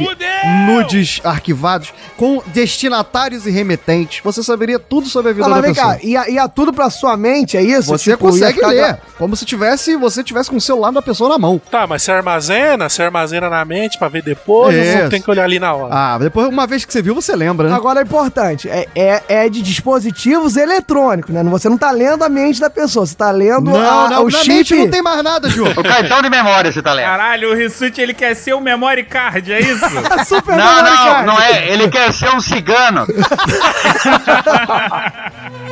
nudes 0.65 1.21
arquivados, 1.23 1.93
com 2.17 2.41
destinatários 2.47 3.45
e 3.45 3.51
remetentes. 3.51 4.19
Você 4.21 4.43
saberia 4.43 4.77
tudo 4.77 5.07
sobre 5.07 5.31
a 5.31 5.33
vida 5.33 5.47
Não, 5.47 5.51
mas 5.55 5.61
da 5.61 5.67
vem 5.67 5.73
pessoa. 5.73 5.93
cá, 5.95 5.99
ia, 6.03 6.29
ia 6.29 6.49
tudo 6.49 6.73
pra 6.73 6.89
sua 6.89 7.15
mente, 7.15 7.55
é 7.55 7.61
isso? 7.63 7.87
Você 7.87 8.11
Tipo, 8.11 8.25
consegue 8.25 8.59
ler, 8.65 8.99
como 9.17 9.37
se 9.37 9.45
tivesse, 9.45 9.95
você 9.95 10.21
tivesse 10.21 10.49
com 10.49 10.57
o 10.57 10.61
celular 10.61 10.91
da 10.91 11.01
pessoa 11.01 11.29
na 11.29 11.37
mão. 11.37 11.61
Tá, 11.71 11.87
mas 11.87 12.03
você 12.03 12.11
armazena, 12.11 12.89
você 12.89 13.03
armazena 13.03 13.49
na 13.49 13.63
mente 13.63 13.97
pra 13.97 14.09
ver 14.09 14.21
depois, 14.21 14.60
ou 14.65 14.71
Isso. 14.71 14.97
não 15.03 15.09
tem 15.09 15.21
que 15.21 15.29
olhar 15.29 15.43
ali 15.43 15.59
na 15.59 15.73
hora? 15.73 15.93
Ah, 15.93 16.17
depois, 16.17 16.47
uma 16.47 16.65
vez 16.67 16.85
que 16.85 16.93
você 16.93 17.01
viu, 17.01 17.13
você 17.15 17.35
lembra, 17.35 17.69
né? 17.69 17.75
Agora 17.75 17.99
é 17.99 18.03
importante, 18.03 18.69
é, 18.69 18.87
é, 18.95 19.23
é 19.27 19.49
de 19.49 19.61
dispositivos 19.61 20.57
eletrônicos, 20.57 21.33
né? 21.33 21.43
Você 21.43 21.69
não 21.69 21.77
tá 21.77 21.91
lendo 21.91 22.23
a 22.23 22.29
mente 22.29 22.59
da 22.59 22.69
pessoa, 22.69 23.05
você 23.05 23.15
tá 23.15 23.31
lendo 23.31 23.71
Não, 23.71 24.05
a- 24.05 24.09
não, 24.09 24.23
o 24.25 24.29
na 24.29 24.37
chip. 24.39 24.49
mente 24.53 24.75
não 24.75 24.89
tem 24.89 25.01
mais 25.01 25.23
nada, 25.23 25.49
Ju. 25.49 25.65
O 25.77 25.83
cartão 25.83 26.21
de 26.21 26.29
memória 26.29 26.71
você 26.71 26.81
tá 26.81 26.93
lendo. 26.93 27.05
Caralho, 27.05 27.51
o 27.51 27.55
Rissuti, 27.55 28.01
ele 28.01 28.13
quer 28.13 28.35
ser 28.35 28.53
o 28.53 28.61
memory 28.61 29.03
card, 29.03 29.51
é 29.51 29.59
isso? 29.59 29.85
Super 30.25 30.57
Não, 30.57 30.75
memory 30.75 30.95
não, 30.95 31.05
card. 31.05 31.27
não 31.27 31.39
é. 31.41 31.67
Ele 31.69 31.89
quer 31.89 32.11
ser 32.13 32.29
um 32.33 32.39
cigano. 32.39 33.05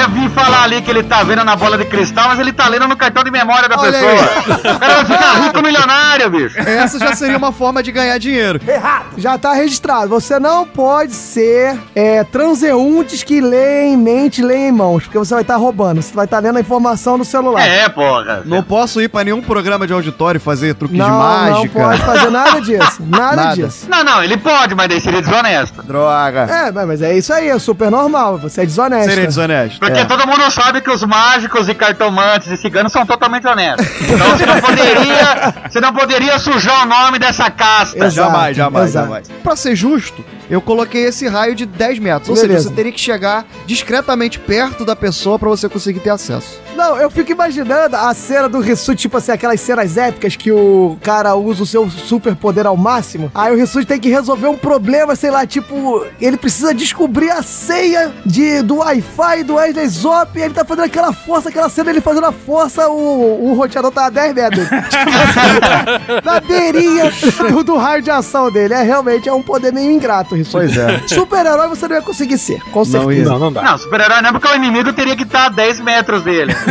quer 0.00 0.08
vir 0.10 0.30
falar 0.30 0.62
ali 0.62 0.82
que 0.82 0.90
ele 0.90 1.02
tá 1.02 1.22
vendo 1.22 1.44
na 1.44 1.56
bola 1.56 1.76
de 1.76 1.84
cristal, 1.84 2.28
mas 2.28 2.38
ele 2.38 2.52
tá 2.52 2.68
lendo 2.68 2.88
no 2.88 2.96
cartão 2.96 3.22
de 3.22 3.30
memória 3.30 3.68
da 3.68 3.78
Olha 3.78 3.92
pessoa. 3.92 4.74
O 4.74 4.78
cara 4.78 4.94
vai 4.94 5.04
ficar 5.04 5.34
rico 5.44 5.62
milionário, 5.62 6.30
bicho. 6.30 6.58
Essa 6.58 6.98
já 6.98 7.14
seria 7.14 7.36
uma 7.36 7.52
forma 7.52 7.82
de 7.82 7.92
ganhar 7.92 8.18
dinheiro. 8.18 8.60
Errado. 8.66 9.06
Já 9.16 9.36
tá 9.36 9.52
registrado. 9.52 10.08
Você 10.08 10.38
não 10.38 10.66
pode 10.66 11.12
ser 11.12 11.78
é, 11.94 12.24
transeuntes 12.24 13.22
que 13.22 13.40
leem 13.40 13.94
em 13.94 13.96
mente 13.96 14.42
leem 14.42 14.68
em 14.68 14.72
mãos, 14.72 15.04
porque 15.04 15.18
você 15.18 15.34
vai 15.34 15.42
estar 15.42 15.56
roubando. 15.56 16.00
Você 16.02 16.14
vai 16.14 16.24
estar 16.24 16.38
lendo 16.38 16.56
a 16.56 16.60
informação 16.60 17.18
no 17.18 17.24
celular. 17.24 17.66
É, 17.66 17.88
porra. 17.88 18.42
Não 18.44 18.62
posso 18.62 19.00
ir 19.00 19.08
pra 19.08 19.24
nenhum 19.24 19.42
programa 19.42 19.86
de 19.86 19.92
auditório 19.92 20.38
e 20.38 20.40
fazer 20.40 20.74
truques 20.74 20.96
de 20.96 21.02
mágica. 21.10 21.78
não 21.78 21.88
pode 21.88 22.02
fazer 22.02 22.30
nada 22.30 22.60
disso. 22.62 23.02
Nada, 23.06 23.36
Nada. 23.36 23.54
disso. 23.54 23.86
Não, 23.88 24.04
não, 24.04 24.22
ele 24.22 24.36
pode, 24.36 24.74
mas 24.74 24.88
daí 24.88 25.00
seria 25.00 25.20
desonesto. 25.20 25.82
Droga. 25.82 26.40
É, 26.42 26.72
mas 26.72 26.90
mas 26.90 27.02
é 27.02 27.16
isso 27.16 27.32
aí, 27.32 27.48
é 27.48 27.58
super 27.58 27.90
normal. 27.90 28.38
Você 28.38 28.62
é 28.62 28.66
desonesto. 28.66 29.10
Seria 29.10 29.26
desonesto. 29.26 29.80
Porque 29.92 30.00
É. 30.00 30.04
todo 30.04 30.26
mundo 30.26 30.50
sabe 30.50 30.80
que 30.80 30.90
os 30.90 31.02
mágicos 31.04 31.68
e 31.68 31.74
cartomantes 31.74 32.48
e 32.48 32.56
ciganos 32.56 32.92
são 32.92 33.04
totalmente 33.06 33.46
honestos. 33.46 33.86
Então 34.02 34.26
você 34.30 34.46
não 34.46 34.60
poderia, 34.60 35.54
você 35.68 35.80
não 35.80 35.92
poderia 35.92 36.38
sujar 36.38 36.82
o 36.82 36.86
nome 36.86 37.18
dessa 37.18 37.50
casta. 37.50 37.96
Exato, 38.04 38.10
jamais, 38.30 38.56
jamais, 38.56 38.88
exato. 38.90 39.06
jamais. 39.06 39.28
Pra 39.42 39.56
ser 39.56 39.74
justo, 39.76 40.24
eu 40.50 40.60
coloquei 40.60 41.04
esse 41.04 41.28
raio 41.28 41.54
de 41.54 41.64
10 41.64 41.98
metros. 42.00 42.28
Ou 42.28 42.34
Beleza. 42.34 42.58
seja, 42.58 42.68
você 42.68 42.74
teria 42.74 42.92
que 42.92 43.00
chegar 43.00 43.46
discretamente 43.66 44.38
perto 44.38 44.84
da 44.84 44.96
pessoa 44.96 45.38
pra 45.38 45.48
você 45.48 45.68
conseguir 45.68 46.00
ter 46.00 46.10
acesso. 46.10 46.58
Não, 46.76 46.96
eu 46.96 47.10
fico 47.10 47.30
imaginando 47.30 47.94
a 47.96 48.12
cena 48.14 48.48
do 48.48 48.58
Rissuti, 48.60 49.02
tipo 49.02 49.16
assim, 49.16 49.32
aquelas 49.32 49.60
cenas 49.60 49.96
épicas 49.96 50.34
que 50.34 50.50
o 50.50 50.96
cara 51.02 51.34
usa 51.34 51.62
o 51.62 51.66
seu 51.66 51.88
super 51.90 52.34
poder 52.34 52.66
ao 52.66 52.76
máximo. 52.76 53.30
Aí 53.34 53.52
o 53.52 53.56
Rissuti 53.56 53.86
tem 53.86 54.00
que 54.00 54.08
resolver 54.08 54.48
um 54.48 54.56
problema, 54.56 55.14
sei 55.14 55.30
lá, 55.30 55.46
tipo, 55.46 56.06
ele 56.20 56.36
precisa 56.36 56.72
descobrir 56.72 57.30
a 57.30 57.42
senha 57.42 58.12
de, 58.24 58.62
do 58.62 58.76
Wi-Fi 58.76 59.44
do 59.44 59.54
Wesley 59.54 59.88
Zop 59.88 60.38
e 60.38 60.42
ele 60.42 60.54
tá 60.54 60.64
fazendo 60.64 60.84
aquela 60.84 61.12
força, 61.12 61.48
aquela 61.50 61.68
cena 61.68 61.90
ele 61.90 62.00
fazendo 62.00 62.26
a 62.26 62.32
força, 62.32 62.88
o, 62.88 63.50
o 63.50 63.54
roteador 63.54 63.90
tá 63.90 64.06
a 64.06 64.10
10 64.10 64.34
metros. 64.34 64.66
Na 66.24 66.40
beirinha 66.40 67.12
do, 67.50 67.62
do 67.62 67.76
raio 67.76 68.02
de 68.02 68.10
ação 68.10 68.50
dele. 68.50 68.74
É 68.74 68.82
realmente 68.82 69.28
é 69.28 69.32
um 69.32 69.42
poder 69.42 69.72
meio 69.72 69.90
ingrato, 69.90 70.36
Rissuti. 70.42 70.52
Pois 70.52 70.76
é. 70.76 71.02
Super-herói 71.08 71.68
você 71.68 71.88
não 71.88 71.96
ia 71.96 72.02
conseguir 72.02 72.38
ser, 72.38 72.60
com 72.70 72.84
certeza. 72.84 73.30
Não, 73.30 73.38
não 73.38 73.52
dá. 73.52 73.62
Não, 73.62 73.78
super-herói 73.78 74.20
não, 74.22 74.32
porque 74.32 74.48
o 74.48 74.54
inimigo 74.54 74.92
teria 74.92 75.16
que 75.16 75.22
estar 75.22 75.46
a 75.46 75.48
10 75.48 75.80
metros 75.80 76.22
dele. 76.22 76.54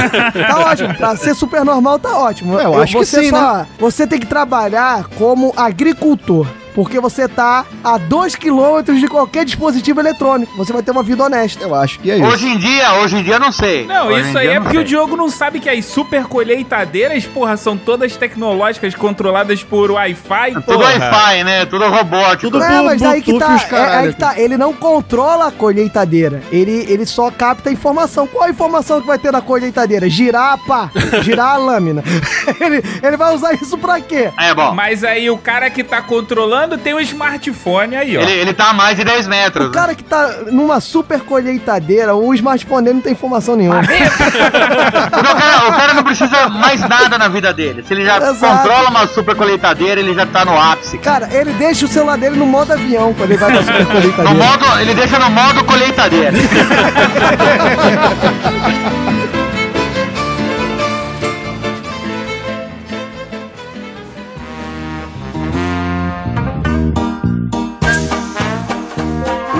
Tá 0.50 0.60
ótimo. 0.60 0.94
Pra 0.96 1.16
ser 1.16 1.36
super 1.36 1.64
normal, 1.64 2.00
tá 2.00 2.18
ótimo. 2.18 2.60
Eu 2.60 2.82
acho 2.82 2.98
que 2.98 3.06
você 3.06 3.24
sim, 3.24 3.30
só, 3.30 3.58
né? 3.58 3.68
Você 3.80 4.08
tem 4.08 4.20
que 4.20 4.26
trabalhar 4.26 5.06
como 5.18 5.54
agricultor. 5.56 6.48
Porque 6.80 6.98
você 6.98 7.28
tá 7.28 7.66
a 7.84 7.98
2 7.98 8.38
km 8.38 8.94
de 8.98 9.06
qualquer 9.10 9.44
dispositivo 9.44 10.00
eletrônico. 10.00 10.56
Você 10.56 10.72
vai 10.72 10.82
ter 10.82 10.92
uma 10.92 11.04
vida 11.04 11.26
honesta. 11.26 11.66
Eu 11.66 11.76
acho 11.76 12.00
que 12.00 12.10
é 12.10 12.16
isso. 12.16 12.26
Hoje 12.26 12.48
em 12.48 12.58
dia, 12.58 12.94
hoje 12.94 13.18
em 13.18 13.22
dia 13.22 13.34
eu 13.34 13.40
não 13.40 13.52
sei. 13.52 13.86
Não, 13.86 14.08
Hoje 14.08 14.30
isso 14.30 14.38
aí 14.38 14.48
é 14.48 14.62
porque 14.62 14.78
sei. 14.78 14.86
o 14.86 14.88
Diogo 14.88 15.18
não 15.18 15.30
sabe 15.30 15.60
que 15.60 15.70
as 15.70 15.84
super 15.84 16.24
colheitadeiras, 16.24 17.26
porra, 17.26 17.58
são 17.58 17.76
todas 17.76 18.16
tecnológicas, 18.16 18.96
controladas 18.96 19.62
por 19.62 19.92
Wi-Fi, 19.92 20.54
Tudo 20.54 20.64
porra. 20.64 20.86
Wi-Fi, 20.86 21.44
né? 21.44 21.66
Tudo 21.66 21.90
robótico. 21.90 22.50
Tudo 22.50 22.64
é, 22.64 22.82
mas 22.82 23.04
aí 23.04 23.22
que 23.22 23.38
tá, 23.38 23.60
é, 23.74 23.98
aí 23.98 24.14
que 24.14 24.18
tá. 24.18 24.40
Ele 24.40 24.56
não 24.56 24.72
controla 24.72 25.48
a 25.48 25.52
colheitadeira. 25.52 26.42
Ele, 26.50 26.86
ele 26.88 27.06
só 27.06 27.30
capta 27.30 27.70
a 27.70 27.74
informação. 27.74 28.26
Qual 28.26 28.46
a 28.46 28.50
informação 28.50 29.02
que 29.02 29.08
vai 29.08 29.20
ter 29.20 29.34
na 29.34 29.42
colheitadeira? 29.42 30.08
Girar 30.08 30.54
a 30.54 30.58
pá, 30.58 30.90
girar 31.24 31.56
a 31.56 31.58
lâmina. 31.58 32.02
ele, 32.58 32.82
ele 33.04 33.18
vai 33.18 33.36
usar 33.36 33.54
isso 33.56 33.78
pra 33.78 34.00
quê? 34.00 34.32
É 34.40 34.54
bom. 34.54 34.74
Mas 34.74 35.04
aí 35.04 35.30
o 35.30 35.38
cara 35.38 35.70
que 35.70 35.84
tá 35.84 36.02
controlando 36.02 36.69
tem 36.78 36.94
um 36.94 37.00
smartphone 37.00 37.96
aí, 37.96 38.18
ó. 38.18 38.22
Ele, 38.22 38.32
ele 38.32 38.54
tá 38.54 38.70
a 38.70 38.74
mais 38.74 38.98
de 38.98 39.04
10 39.04 39.28
metros. 39.28 39.68
O 39.68 39.72
cara 39.72 39.96
que 39.96 40.04
tá 40.04 40.30
numa 40.52 40.80
super 40.80 41.22
colheitadeira, 41.22 42.16
o 42.16 42.34
smartphone 42.34 42.84
dele 42.84 42.96
não 42.96 43.02
tem 43.02 43.14
informação 43.14 43.56
nenhuma. 43.56 43.82
Porque 43.82 43.98
o 43.98 45.36
cara, 45.36 45.70
o 45.70 45.74
cara 45.74 45.94
não 45.94 46.04
precisa 46.04 46.50
mais 46.50 46.82
nada 46.82 47.18
na 47.18 47.28
vida 47.28 47.54
dele. 47.54 47.84
Se 47.88 47.94
ele 47.94 48.06
já 48.06 48.18
Exato. 48.18 48.58
controla 48.58 48.90
uma 48.90 49.08
super 49.08 49.36
colheitadeira, 49.36 50.00
ele 50.00 50.14
já 50.14 50.26
tá 50.26 50.46
no 50.46 50.60
ápice. 50.60 50.98
Cara, 51.00 51.30
ele 51.32 51.54
deixa 51.54 51.86
o 51.86 51.88
celular 51.88 52.18
dele 52.18 52.36
no 52.36 52.46
modo 52.46 52.74
avião 52.74 53.14
quando 53.14 53.32
ele 53.32 53.40
vai 53.40 53.52
pra 53.52 53.64
super 53.64 53.80
No 53.80 53.86
colheitadeira. 53.88 54.34
modo, 54.46 54.80
ele 54.80 54.94
deixa 54.94 55.20
no 55.20 55.30
modo 55.30 55.64
colheitadeira. 55.64 56.32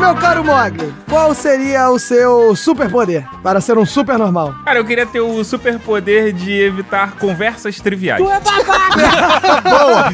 Meu 0.10 0.18
caro 0.18 0.44
Mogli, 0.44 0.92
qual 1.08 1.36
seria 1.36 1.88
o 1.92 2.00
seu 2.00 2.56
superpoder 2.56 3.28
para 3.44 3.62
ser 3.62 3.78
um 3.78 3.86
super 3.86 4.18
normal? 4.18 4.56
Cara, 4.66 4.80
eu 4.80 4.84
queria 4.84 5.06
ter 5.06 5.20
o 5.20 5.44
superpoder 5.44 6.34
de 6.34 6.52
evitar 6.52 7.12
conversas 7.12 7.80
triviais. 7.80 8.20
é 8.20 8.24
Boa! 9.70 10.10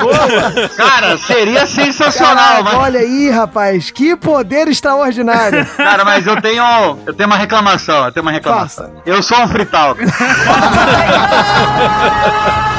Boa! 0.00 0.68
Cara, 0.74 1.18
seria 1.18 1.66
sensacional, 1.66 2.34
Caraca, 2.34 2.62
mas... 2.62 2.74
olha 2.76 3.00
aí, 3.00 3.28
rapaz, 3.28 3.90
que 3.90 4.16
poder 4.16 4.68
extraordinário. 4.68 5.66
Cara, 5.76 6.02
mas 6.02 6.26
eu 6.26 6.40
tenho, 6.40 6.98
eu 7.04 7.12
tenho 7.12 7.28
uma 7.28 7.36
reclamação, 7.36 8.06
eu 8.06 8.12
tenho 8.12 8.24
uma 8.24 8.32
reclamação. 8.32 8.90
Eu 9.04 9.22
sou 9.22 9.38
um 9.42 9.48
frital. 9.48 9.94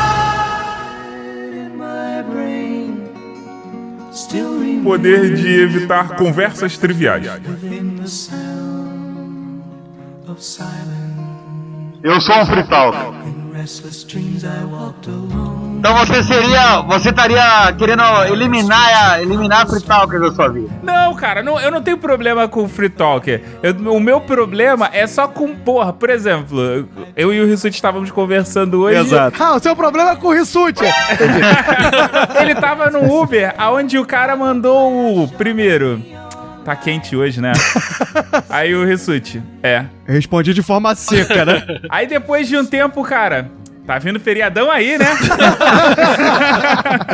Poder 4.87 5.35
de 5.35 5.63
evitar 5.63 6.15
conversas 6.15 6.77
triviais. 6.77 7.27
Eu 12.01 12.21
sou 12.21 12.35
um 12.37 12.45
frital. 12.45 13.13
Então 15.77 15.93
você 15.95 16.23
seria, 16.23 16.81
você 16.81 17.09
estaria 17.09 17.71
querendo 17.77 18.01
eliminar, 18.31 19.11
a- 19.13 19.21
eliminar 19.21 19.61
a 19.61 19.65
fritalker 19.67 20.19
da 20.19 20.31
sua 20.31 20.49
vida. 20.49 20.69
Não, 20.81 21.13
cara, 21.15 21.43
não- 21.43 21.59
eu 21.59 21.69
não 21.71 21.81
tenho 21.81 21.97
problema 21.97 22.47
com 22.47 22.63
o 22.63 22.67
Free 22.67 22.89
Talker. 22.89 23.41
Eu- 23.61 23.73
o 23.93 23.99
meu 23.99 24.19
problema 24.19 24.89
é 24.91 25.05
só 25.05 25.27
com, 25.27 25.55
porra, 25.55 25.93
por 25.93 26.09
exemplo, 26.09 26.87
eu 27.15 27.31
e 27.31 27.39
o 27.41 27.45
Rissuti 27.45 27.75
estávamos 27.75 28.09
conversando 28.11 28.81
hoje. 28.81 28.97
Ah, 29.39 29.55
o 29.55 29.59
seu 29.59 29.75
problema 29.75 30.11
é 30.11 30.15
com 30.15 30.27
o 30.29 30.33
Rissuti. 30.33 30.83
Ele 32.41 32.55
tava 32.55 32.89
no 32.89 33.21
Uber, 33.21 33.53
aonde 33.57 33.97
o 33.99 34.05
cara 34.05 34.35
mandou 34.35 35.23
o 35.23 35.27
primeiro. 35.27 36.01
Tá 36.65 36.75
quente 36.75 37.15
hoje, 37.15 37.39
né? 37.39 37.53
Aí 38.49 38.75
o 38.75 38.83
Rissuti, 38.83 39.41
é. 39.63 39.85
Respondi 40.05 40.53
de 40.53 40.61
forma 40.61 40.93
seca, 40.95 41.45
né? 41.45 41.63
Aí 41.89 42.05
depois 42.07 42.47
de 42.49 42.57
um 42.57 42.65
tempo, 42.65 43.01
cara, 43.03 43.49
Tá 43.87 43.97
vindo 43.99 44.19
feriadão 44.19 44.69
aí, 44.69 44.97
né? 44.97 45.05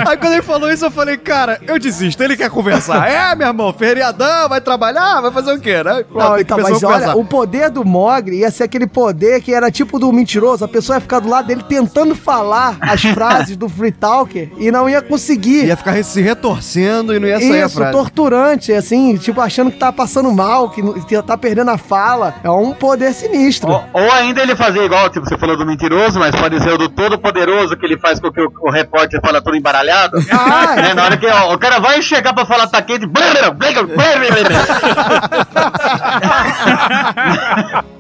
Aí 0.07 0.17
quando 0.17 0.34
ele 0.34 0.41
falou 0.41 0.71
isso, 0.71 0.84
eu 0.84 0.89
falei, 0.89 1.17
cara, 1.17 1.61
eu 1.67 1.78
desisto, 1.78 2.24
ele 2.24 2.36
quer 2.36 2.49
conversar. 2.49 3.07
É, 3.07 3.36
meu 3.36 3.45
irmão, 3.47 3.71
feriadão, 3.71 4.49
vai 4.49 4.59
trabalhar, 4.59 5.21
vai 5.21 5.32
fazer 5.32 5.53
o 5.53 5.59
quê, 5.59 5.84
né? 5.84 6.03
Não, 6.11 6.36
que 6.36 6.41
então, 6.41 6.57
mas 6.57 6.84
a 6.84 6.88
olha, 6.88 6.95
conversar. 6.95 7.15
o 7.15 7.26
poder 7.26 7.69
do 7.69 7.86
Mogli 7.86 8.39
ia 8.39 8.49
ser 8.49 8.63
aquele 8.63 8.88
poder 8.88 9.39
que 9.41 9.53
era 9.53 9.69
tipo 9.69 9.99
do 9.99 10.11
mentiroso, 10.11 10.65
a 10.65 10.67
pessoa 10.67 10.97
ia 10.97 11.01
ficar 11.01 11.19
do 11.19 11.30
lado 11.30 11.45
dele 11.45 11.63
tentando 11.69 12.15
falar 12.15 12.78
as 12.82 13.03
frases 13.13 13.55
do 13.55 13.69
Free 13.69 13.91
Talker 13.91 14.49
e 14.57 14.71
não 14.71 14.89
ia 14.89 15.01
conseguir. 15.01 15.65
Ia 15.65 15.78
ficar 15.78 16.03
se 16.03 16.21
retorcendo 16.24 17.13
e 17.13 17.19
não 17.19 17.28
ia 17.28 17.39
sair 17.39 17.61
a 17.61 17.65
Isso, 17.67 17.76
frase. 17.76 17.91
torturante, 17.91 18.74
assim, 18.74 19.15
tipo, 19.17 19.39
achando 19.39 19.71
que 19.71 19.78
tá 19.78 19.91
passando 19.91 20.32
mal, 20.32 20.71
que, 20.71 20.82
que 21.03 21.21
tá 21.21 21.38
perdendo 21.38 21.69
a 21.69 21.78
fala. 21.78 22.34
É 22.43 22.49
um 22.49 22.74
poder 22.74 23.13
sinistro. 23.13 23.69
Ou, 23.69 23.84
ou 23.93 24.11
ainda 24.11 24.41
ele 24.41 24.55
fazer 24.55 24.84
igual, 24.84 25.07
tipo, 25.11 25.28
você 25.28 25.38
falou 25.38 25.55
do 25.55 25.67
mentiroso, 25.67 26.17
mas 26.17 26.36
pode 26.36 26.62
o 26.72 26.78
do 26.78 26.89
todo 26.89 27.18
poderoso 27.18 27.76
que 27.76 27.86
ele 27.86 27.97
faz 27.97 28.20
com 28.20 28.32
que 28.32 28.41
o, 28.41 28.51
o 28.61 28.70
repórter 28.70 29.20
fala 29.22 29.41
tudo 29.41 29.55
embaralhado. 29.55 30.18
Ah, 30.34 30.76
né? 30.76 30.93
Na 30.93 31.05
hora 31.05 31.18
que 31.18 31.26
ó, 31.26 31.53
o 31.53 31.57
cara 31.57 31.80
vai 31.80 32.01
chegar 32.01 32.34
pra 32.34 32.45
falar 32.45 32.68
tá 32.68 32.82
quente. 32.82 33.07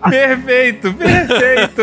perfeito, 0.09 0.93
perfeito. 0.93 1.81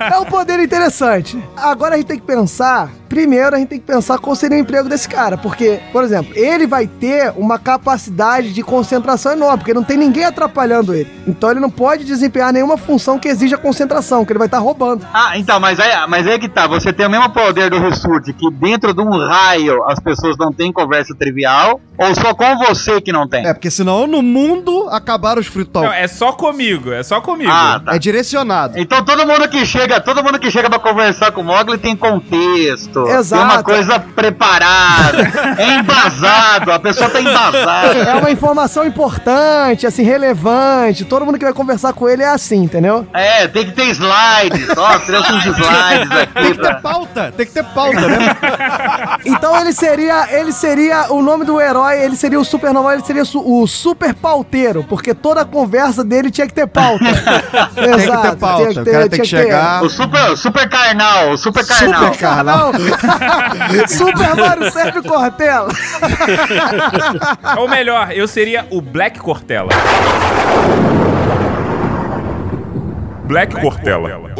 É 0.00 0.18
um 0.18 0.24
poder 0.24 0.58
interessante. 0.60 1.42
Agora 1.56 1.94
a 1.94 1.98
gente 1.98 2.06
tem 2.06 2.18
que 2.18 2.26
pensar. 2.26 2.90
Primeiro, 3.10 3.56
a 3.56 3.58
gente 3.58 3.68
tem 3.68 3.80
que 3.80 3.84
pensar 3.84 4.18
qual 4.18 4.36
seria 4.36 4.56
o 4.56 4.60
emprego 4.60 4.88
desse 4.88 5.08
cara. 5.08 5.36
Porque, 5.36 5.80
por 5.92 6.04
exemplo, 6.04 6.32
ele 6.36 6.64
vai 6.64 6.86
ter 6.86 7.32
uma 7.36 7.58
capacidade 7.58 8.52
de 8.52 8.62
concentração 8.62 9.32
enorme, 9.32 9.58
porque 9.58 9.74
não 9.74 9.82
tem 9.82 9.96
ninguém 9.96 10.24
atrapalhando 10.24 10.94
ele. 10.94 11.10
Então 11.26 11.50
ele 11.50 11.58
não 11.58 11.70
pode 11.70 12.04
desempenhar 12.04 12.52
nenhuma 12.52 12.76
função 12.76 13.18
que 13.18 13.26
exija 13.26 13.58
concentração, 13.58 14.24
que 14.24 14.30
ele 14.32 14.38
vai 14.38 14.46
estar 14.46 14.60
roubando. 14.60 15.04
Ah, 15.12 15.36
então, 15.36 15.58
mas 15.58 15.80
aí, 15.80 15.90
mas 16.08 16.24
aí 16.24 16.38
que 16.38 16.48
tá. 16.48 16.68
Você 16.68 16.92
tem 16.92 17.04
o 17.04 17.10
mesmo 17.10 17.30
poder 17.30 17.68
do 17.68 17.80
Ressurge, 17.80 18.32
que 18.32 18.48
dentro 18.52 18.94
de 18.94 19.00
um 19.00 19.10
raio 19.10 19.82
as 19.88 19.98
pessoas 19.98 20.36
não 20.38 20.52
têm 20.52 20.72
conversa 20.72 21.12
trivial, 21.12 21.80
ou 21.98 22.14
só 22.14 22.32
com 22.32 22.58
você 22.58 23.00
que 23.00 23.12
não 23.12 23.26
tem? 23.26 23.44
É, 23.44 23.52
porque 23.52 23.72
senão 23.72 24.06
no 24.06 24.22
mundo 24.22 24.88
acabaram 24.88 25.40
os 25.40 25.48
free 25.48 25.64
talk. 25.64 25.84
Não, 25.84 25.92
é 25.92 26.06
só 26.06 26.30
comigo, 26.32 26.92
é 26.92 27.02
só 27.02 27.20
comigo. 27.20 27.50
Ah, 27.52 27.82
tá. 27.84 27.96
É 27.96 27.98
direcionado. 27.98 28.78
Então 28.78 29.04
todo 29.04 29.26
mundo 29.26 29.48
que 29.48 29.66
chega, 29.66 30.00
todo 30.00 30.22
mundo 30.22 30.38
que 30.38 30.48
chega 30.48 30.70
pra 30.70 30.78
conversar 30.78 31.32
com 31.32 31.40
o 31.40 31.44
Mogli 31.44 31.76
tem 31.76 31.96
contexto. 31.96 32.99
Exato. 33.08 33.42
Tem 33.42 33.54
uma 33.54 33.62
coisa 33.62 34.00
preparada. 34.00 35.22
é 35.58 35.78
embasado, 35.78 36.72
a 36.72 36.78
pessoa 36.78 37.08
tá 37.10 37.20
embasada. 37.20 37.98
É 37.98 38.14
uma 38.14 38.30
informação 38.30 38.84
importante, 38.84 39.86
assim, 39.86 40.02
relevante. 40.02 41.04
Todo 41.04 41.24
mundo 41.24 41.38
que 41.38 41.44
vai 41.44 41.54
conversar 41.54 41.92
com 41.92 42.08
ele 42.08 42.22
é 42.22 42.28
assim, 42.28 42.62
entendeu? 42.62 43.06
É, 43.12 43.46
tem 43.48 43.66
que 43.66 43.72
ter 43.72 43.86
slides. 43.90 44.68
Ó, 44.76 44.98
trouxe 44.98 45.32
uns 45.32 45.44
slides 45.46 46.10
aqui 46.12 46.34
Tem 46.34 46.54
que 46.54 46.60
ter 46.60 46.80
pauta, 46.80 47.32
tem 47.36 47.46
que 47.46 47.52
ter 47.52 47.64
pauta, 47.64 48.00
né? 48.00 48.36
Então 49.24 49.58
ele 49.60 49.72
seria, 49.72 50.28
ele 50.30 50.52
seria 50.52 51.12
o 51.12 51.22
nome 51.22 51.44
do 51.44 51.60
herói, 51.60 52.02
ele 52.02 52.16
seria 52.16 52.38
o 52.40 52.44
super 52.44 52.72
normal, 52.72 52.94
ele 52.94 53.04
seria 53.04 53.22
o 53.22 53.66
super 53.66 54.14
pauteiro, 54.14 54.84
porque 54.88 55.14
toda 55.14 55.42
a 55.42 55.44
conversa 55.44 56.02
dele 56.02 56.30
tinha 56.30 56.46
que 56.46 56.54
ter 56.54 56.66
pauta. 56.66 57.04
Tem 57.74 57.92
que 57.92 58.06
ter 58.06 58.36
pauta, 58.36 58.80
o 58.80 58.84
cara 58.84 59.08
tem 59.08 59.20
que 59.20 59.26
chegar. 59.26 59.82
O 59.82 59.88
super, 59.88 60.30
o 60.30 60.36
super 60.36 60.68
carnal, 60.68 61.30
o 61.30 61.36
super 61.38 61.66
carnal. 61.66 62.04
Super 62.04 62.18
carnal. 62.18 62.72
Super 63.88 64.36
Mario 64.36 64.70
Sérgio 64.70 65.02
Cortella. 65.02 65.68
Ou 67.58 67.68
melhor, 67.68 68.12
eu 68.12 68.26
seria 68.26 68.66
o 68.70 68.80
Black 68.80 69.18
Cortella. 69.18 69.70
Black, 73.24 73.60
Cortella. 73.60 74.34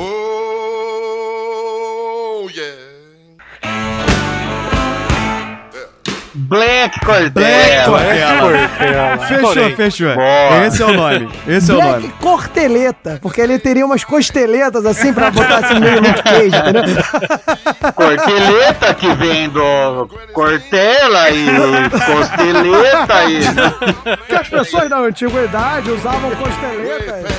Black 6.51 6.99
Cortella. 7.07 7.31
Black 7.31 8.41
Cortella. 8.41 9.19
Fechou, 9.19 9.51
Adorei. 9.51 9.77
fechou. 9.77 10.15
Boa. 10.17 10.67
Esse 10.67 10.83
é 10.83 10.87
o 10.87 10.93
nome. 10.93 11.29
Esse 11.47 11.71
é 11.71 11.75
o 11.75 11.77
Black 11.77 11.93
nome. 11.93 12.15
Corteleta, 12.21 13.19
porque 13.23 13.41
ele 13.41 13.57
teria 13.61 13.87
umas 13.87 14.03
costeletas 14.03 14.85
assim 14.85 15.13
pra 15.13 15.31
botar 15.31 15.59
assim 15.59 15.79
meio 15.79 16.01
Luke 16.01 16.23
Cage, 16.25 16.57
entendeu? 16.57 16.83
Corteleta 17.95 18.95
que 18.95 19.15
vem 19.15 19.49
do 19.49 20.09
Cortella 20.33 21.31
e 21.31 21.47
costeleta 21.91 23.25
e. 23.29 24.17
Porque 24.17 24.35
as 24.35 24.49
pessoas 24.49 24.91
da 24.91 24.99
antiguidade 24.99 25.89
usavam 25.89 26.33
costeletas. 26.33 27.31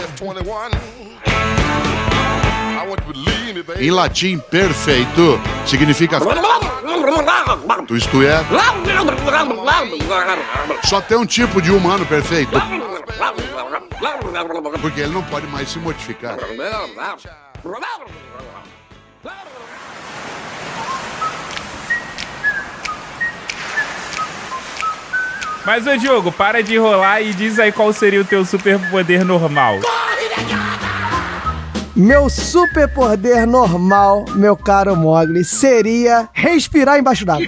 Em 3.79 3.91
latim, 3.91 4.39
perfeito 4.39 5.39
significa. 5.65 6.17
Isto 7.89 8.21
é, 8.23 8.39
só 10.83 11.01
tem 11.01 11.17
um 11.17 11.25
tipo 11.25 11.61
de 11.61 11.71
humano 11.71 12.05
perfeito. 12.05 12.51
Porque 14.81 15.01
ele 15.01 15.13
não 15.13 15.23
pode 15.23 15.47
mais 15.47 15.69
se 15.69 15.79
modificar. 15.79 16.37
Mas, 25.63 25.85
ô 25.85 25.95
Diogo, 25.95 26.31
para 26.31 26.63
de 26.63 26.75
enrolar 26.75 27.21
e 27.21 27.33
diz 27.33 27.59
aí 27.59 27.71
qual 27.71 27.93
seria 27.93 28.21
o 28.21 28.25
teu 28.25 28.43
superpoder 28.43 29.23
normal. 29.23 29.79
Meu 32.01 32.31
superpoder 32.31 33.45
normal, 33.45 34.25
meu 34.33 34.57
caro 34.57 34.95
Mogli, 34.95 35.45
seria 35.45 36.27
respirar 36.33 36.97
embaixo 36.97 37.23
d'água. 37.23 37.45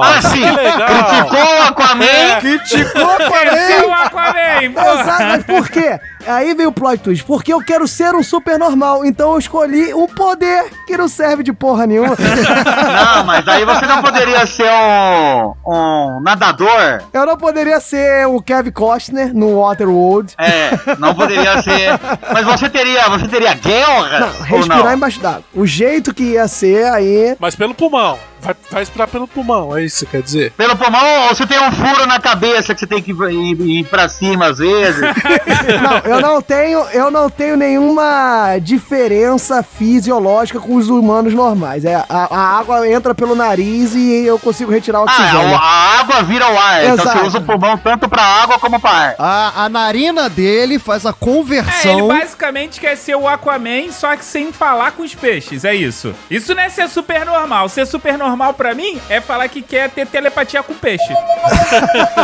Ah, 0.00 0.20
sim! 0.22 0.42
Criticou 0.86 1.56
o 1.56 1.62
Aquaman! 1.62 2.06
Criticou 2.40 3.04
o 3.04 3.36
Esse 3.48 3.72
é 3.72 3.84
o 3.84 3.92
Aquaman! 3.92 4.30
Aquaman, 4.76 5.00
Exato, 5.00 5.24
mas 5.24 5.44
por 5.44 5.68
quê? 5.68 5.98
Aí 6.28 6.54
veio 6.54 6.68
o 6.68 6.72
plot 6.72 6.98
twist. 6.98 7.24
Porque 7.24 7.52
eu 7.52 7.60
quero 7.60 7.88
ser 7.88 8.14
um 8.14 8.22
super 8.22 8.58
normal, 8.58 9.04
então 9.04 9.32
eu 9.32 9.38
escolhi 9.38 9.94
um 9.94 10.06
poder 10.06 10.66
que 10.86 10.96
não 10.96 11.08
serve 11.08 11.42
de 11.42 11.52
porra 11.52 11.86
nenhuma. 11.86 12.16
Não, 12.18 13.24
mas 13.24 13.46
aí 13.48 13.64
você 13.64 13.86
não 13.86 14.02
poderia 14.02 14.46
ser 14.46 14.70
um, 14.70 15.54
um 15.66 16.20
nadador. 16.22 17.02
Eu 17.12 17.26
não 17.26 17.36
poderia 17.36 17.80
ser 17.80 18.26
o 18.26 18.40
Kevin 18.42 18.70
Costner 18.70 19.34
no 19.34 19.60
Waterworld. 19.60 20.34
É, 20.38 20.70
não 20.98 21.14
poderia 21.14 21.62
ser. 21.62 21.98
Mas 22.32 22.44
você 22.44 22.68
teria, 22.68 23.08
você 23.08 23.28
teria 23.28 23.54
guerra? 23.54 24.20
Não, 24.20 24.42
respirar 24.42 24.94
embaixo 24.94 25.20
d'água. 25.20 25.44
O 25.54 25.66
jeito 25.66 26.14
que 26.14 26.22
ia 26.22 26.48
ser 26.48 26.84
aí. 26.86 27.36
Mas 27.38 27.54
pelo 27.54 27.74
pulmão. 27.74 28.18
Vai, 28.40 28.54
vai 28.70 28.80
respirar 28.82 29.08
pelo 29.08 29.26
pulmão, 29.26 29.76
é 29.76 29.82
isso 29.84 30.04
que 30.04 30.10
você 30.12 30.16
quer 30.16 30.22
dizer? 30.22 30.52
Pelo 30.52 30.76
pulmão 30.76 31.22
ou 31.22 31.28
você 31.34 31.44
tem 31.46 31.58
um 31.60 31.72
furo 31.72 32.06
na 32.06 32.20
cabeça 32.20 32.72
que 32.72 32.80
você 32.80 32.86
tem 32.86 33.02
que 33.02 33.10
ir, 33.10 33.60
ir 33.60 33.84
pra 33.84 34.08
cima 34.08 34.46
às 34.46 34.58
vezes? 34.58 35.00
Não, 35.82 36.12
eu 36.12 36.20
não 36.20 36.40
tenho, 36.42 36.80
eu 36.92 37.10
não 37.10 37.28
tenho 37.28 37.56
nenhuma 37.56 38.58
diferença 38.60 39.62
fisiológica 39.62 40.60
com 40.60 40.76
os 40.76 40.88
humanos 40.88 41.34
normais. 41.34 41.84
É, 41.84 41.94
a, 41.96 42.06
a 42.08 42.58
água 42.58 42.88
entra 42.88 43.14
pelo 43.14 43.34
nariz 43.34 43.94
e 43.94 44.24
eu 44.24 44.38
consigo 44.38 44.70
retirar 44.70 45.00
o 45.00 45.02
Ah, 45.08 45.12
oxigênio. 45.12 45.54
a, 45.56 45.58
a 45.60 46.00
água 46.00 46.22
vira 46.22 46.48
o 46.50 46.58
ar. 46.58 46.84
Então 46.84 46.94
Exato. 46.94 47.18
você 47.18 47.26
usa 47.26 47.38
o 47.38 47.42
pulmão 47.42 47.76
tanto 47.76 48.08
pra 48.08 48.22
água 48.22 48.58
como 48.58 48.78
pra 48.80 48.90
ar. 48.90 49.14
A, 49.18 49.64
a 49.64 49.68
narina 49.68 50.28
dele 50.28 50.78
faz 50.78 51.04
a 51.04 51.10
É, 51.10 51.12
ele 51.12 51.18
conversão. 51.18 52.08
basicamente 52.08 52.80
quer 52.80 52.96
ser 52.96 53.16
o 53.16 53.26
Aquaman, 53.28 53.90
só 53.90 54.16
que 54.16 54.24
sem 54.24 54.52
falar 54.52 54.92
com 54.92 55.02
os 55.02 55.14
peixes, 55.14 55.64
é 55.64 55.74
isso. 55.74 56.14
Isso 56.30 56.54
não 56.54 56.62
é 56.62 56.68
ser 56.68 56.88
super 56.88 57.24
normal. 57.26 57.68
Ser 57.68 57.86
super 57.86 58.16
normal 58.16 58.27
pra 58.56 58.74
mim 58.74 59.00
é 59.08 59.20
falar 59.20 59.48
que 59.48 59.62
quer 59.62 59.90
ter 59.90 60.06
telepatia 60.06 60.62
com 60.62 60.74
peixe. 60.74 61.08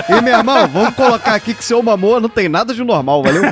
E 0.09 0.20
meu 0.20 0.36
irmão, 0.38 0.68
vamos 0.68 0.94
colocar 0.94 1.34
aqui 1.34 1.55
que 1.55 1.64
seu 1.64 1.82
mamor 1.82 2.20
não 2.20 2.28
tem 2.28 2.48
nada 2.48 2.74
de 2.74 2.84
normal, 2.84 3.22
valeu? 3.22 3.42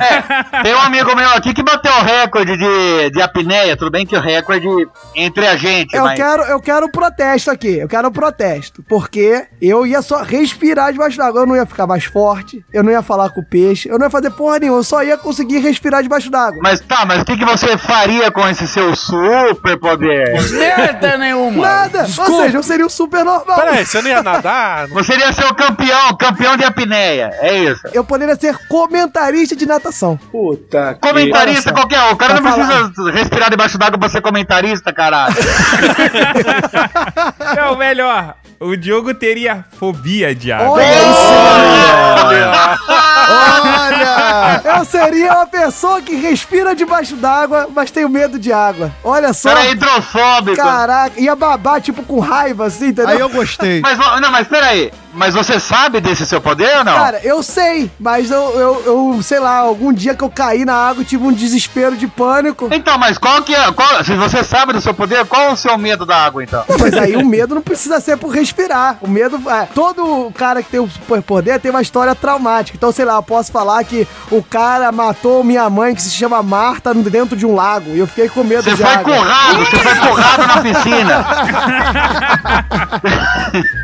Tem 0.61 0.73
um 0.73 0.79
amigo 0.79 1.15
meu 1.15 1.29
aqui 1.29 1.53
que 1.53 1.63
bateu 1.63 1.91
o 1.91 2.03
recorde 2.03 2.55
de, 2.57 3.09
de 3.09 3.21
apneia. 3.21 3.75
Tudo 3.75 3.91
bem 3.91 4.05
que 4.05 4.15
o 4.15 4.19
recorde 4.19 4.67
entre 5.15 5.47
a 5.47 5.55
gente, 5.55 5.95
Eu 5.95 6.03
mas... 6.03 6.15
quero, 6.15 6.43
eu 6.43 6.59
quero 6.59 6.89
protesto 6.89 7.49
aqui. 7.49 7.77
Eu 7.79 7.87
quero 7.87 8.11
protesto. 8.11 8.83
Porque 8.87 9.45
eu 9.61 9.85
ia 9.85 10.01
só 10.01 10.21
respirar 10.21 10.91
debaixo 10.91 11.17
d'água. 11.17 11.41
Eu 11.41 11.45
não 11.45 11.55
ia 11.55 11.65
ficar 11.65 11.87
mais 11.87 12.05
forte. 12.05 12.63
Eu 12.71 12.83
não 12.83 12.91
ia 12.91 13.01
falar 13.01 13.29
com 13.29 13.41
o 13.41 13.45
peixe. 13.45 13.89
Eu 13.89 13.97
não 13.97 14.05
ia 14.05 14.11
fazer 14.11 14.31
porra 14.31 14.59
nenhuma. 14.59 14.79
Eu 14.79 14.83
só 14.83 15.03
ia 15.03 15.17
conseguir 15.17 15.59
respirar 15.59 16.03
debaixo 16.03 16.29
d'água. 16.29 16.59
Mas 16.61 16.79
tá, 16.81 17.05
mas 17.05 17.21
o 17.21 17.25
que, 17.25 17.37
que 17.37 17.45
você 17.45 17.77
faria 17.77 18.31
com 18.31 18.47
esse 18.47 18.67
seu 18.67 18.95
super 18.95 19.77
poder? 19.79 20.33
Merda 20.51 21.17
nenhuma. 21.17 21.67
Nada. 21.67 22.05
Ou 22.29 22.42
seja, 22.45 22.57
eu 22.57 22.63
seria 22.63 22.85
um 22.85 22.89
super 22.89 23.23
normal. 23.23 23.55
Peraí, 23.55 23.85
você 23.85 24.01
não 24.01 24.09
ia 24.09 24.23
nadar? 24.23 24.87
Você 24.93 25.13
iria 25.13 25.31
ser 25.33 25.45
o 25.45 25.55
campeão, 25.55 26.15
campeão 26.17 26.55
de 26.55 26.63
apneia. 26.63 27.31
É 27.41 27.57
isso. 27.57 27.81
Eu 27.93 28.03
poderia 28.03 28.35
ser 28.35 28.55
comentarista 28.67 29.55
de 29.55 29.65
natação. 29.65 30.17
Puta 30.31 30.97
Comentarista 31.01 31.73
qualquer 31.73 32.01
um. 32.03 32.11
O 32.11 32.15
cara 32.15 32.41
Pra 32.41 32.57
não 32.57 32.89
precisa 32.89 33.11
respirar 33.11 33.49
debaixo 33.49 33.77
d'água 33.77 33.97
pra 33.97 34.09
ser 34.09 34.21
comentarista, 34.21 34.93
caralho. 34.93 35.35
Não, 37.55 37.75
melhor. 37.77 38.35
O 38.59 38.75
Diogo 38.75 39.13
teria 39.13 39.63
fobia 39.77 40.33
de 40.33 40.51
água. 40.51 40.71
Olha 40.71 40.85
isso! 40.85 41.03
Olha! 43.29 44.61
Eu 44.77 44.85
seria 44.85 45.33
uma 45.33 45.45
pessoa 45.45 46.01
que 46.01 46.15
respira 46.15 46.75
debaixo 46.75 47.15
d'água, 47.15 47.67
mas 47.73 47.91
tenho 47.91 48.09
medo 48.09 48.37
de 48.37 48.51
água. 48.51 48.91
Olha 49.03 49.33
só. 49.33 49.49
Era 49.49 49.65
hidrofóbico. 49.67 50.57
Caraca, 50.57 51.19
ia 51.19 51.35
babar, 51.35 51.81
tipo, 51.81 52.03
com 52.03 52.19
raiva, 52.19 52.65
assim, 52.65 52.87
entendeu? 52.87 53.09
Aí 53.09 53.19
eu 53.19 53.29
gostei. 53.29 53.81
Mas, 53.81 53.97
não, 53.97 54.31
mas 54.31 54.47
peraí. 54.47 54.91
Mas 55.13 55.35
você 55.35 55.59
sabe 55.59 56.01
desse 56.01 56.25
seu 56.25 56.41
poder 56.41 56.77
ou 56.77 56.83
não? 56.83 56.93
Cara, 56.93 57.19
eu 57.23 57.43
sei, 57.43 57.89
mas 57.99 58.31
eu, 58.31 58.41
eu, 58.59 58.83
eu, 58.85 59.21
sei 59.21 59.39
lá, 59.39 59.57
algum 59.57 59.93
dia 59.93 60.15
que 60.15 60.23
eu 60.23 60.29
caí 60.29 60.65
na 60.65 60.73
água, 60.73 61.01
eu 61.01 61.05
tive 61.05 61.23
um 61.23 61.31
desespero 61.31 61.95
de 61.95 62.07
pânico. 62.07 62.67
Então, 62.71 62.97
mas 62.97 63.17
qual 63.17 63.41
que 63.43 63.53
é. 63.53 63.71
Qual, 63.71 64.03
se 64.03 64.15
você 64.15 64.43
sabe 64.43 64.73
do 64.73 64.81
seu 64.81 64.93
poder, 64.93 65.23
qual 65.25 65.43
é 65.43 65.51
o 65.51 65.55
seu 65.55 65.77
medo 65.77 66.05
da 66.05 66.17
água, 66.17 66.43
então? 66.43 66.63
Não, 66.67 66.77
mas 66.79 66.93
aí 66.95 67.15
o 67.15 67.23
medo 67.25 67.53
não 67.55 67.61
precisa 67.61 67.99
ser 67.99 68.17
por 68.17 68.29
respirar. 68.29 68.97
O 69.01 69.07
medo. 69.07 69.39
É, 69.49 69.67
todo 69.73 70.31
cara 70.35 70.63
que 70.63 70.69
tem 70.71 70.79
o 70.79 70.89
superpoder 70.89 71.59
tem 71.59 71.69
uma 71.69 71.81
história 71.81 72.15
traumática. 72.15 72.75
Então, 72.75 72.91
sei 72.91 73.05
lá, 73.05 73.15
eu 73.15 73.23
posso 73.23 73.51
falar 73.51 73.83
que 73.83 74.07
o 74.31 74.41
cara 74.41 74.91
matou 74.91 75.43
minha 75.43 75.69
mãe, 75.69 75.93
que 75.93 76.01
se 76.01 76.09
chama 76.11 76.41
Marta, 76.41 76.93
dentro 76.93 77.35
de 77.37 77.45
um 77.45 77.53
lago. 77.53 77.91
E 77.91 77.99
eu 77.99 78.07
fiquei 78.07 78.29
com 78.29 78.43
medo 78.43 78.63
Você 78.63 78.71
de 78.71 78.77
foi 78.77 78.93
água. 78.93 79.15
currado, 79.15 79.57
você 79.59 79.77
foi 79.77 79.95
currado 79.95 80.47
na 80.47 80.61
piscina. 80.61 81.25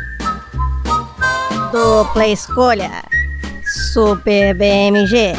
Dupla 1.72 2.26
escolha. 2.26 3.02
Super 3.92 4.54
BMG. 4.54 5.36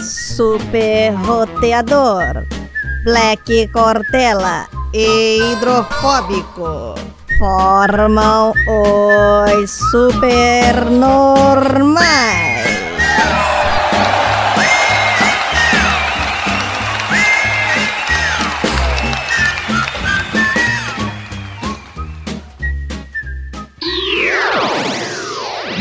Super 0.00 1.14
roteador. 1.26 2.46
Black 3.04 3.68
Cortella 3.68 4.66
e 4.94 5.52
hidrofóbico. 5.52 6.94
Formam 7.38 8.52
os 8.66 9.70
super 9.90 10.90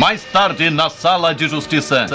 Mais 0.09 0.23
tarde, 0.23 0.69
na 0.69 0.89
Sala 0.89 1.35
de 1.35 1.49
Justiça. 1.49 2.05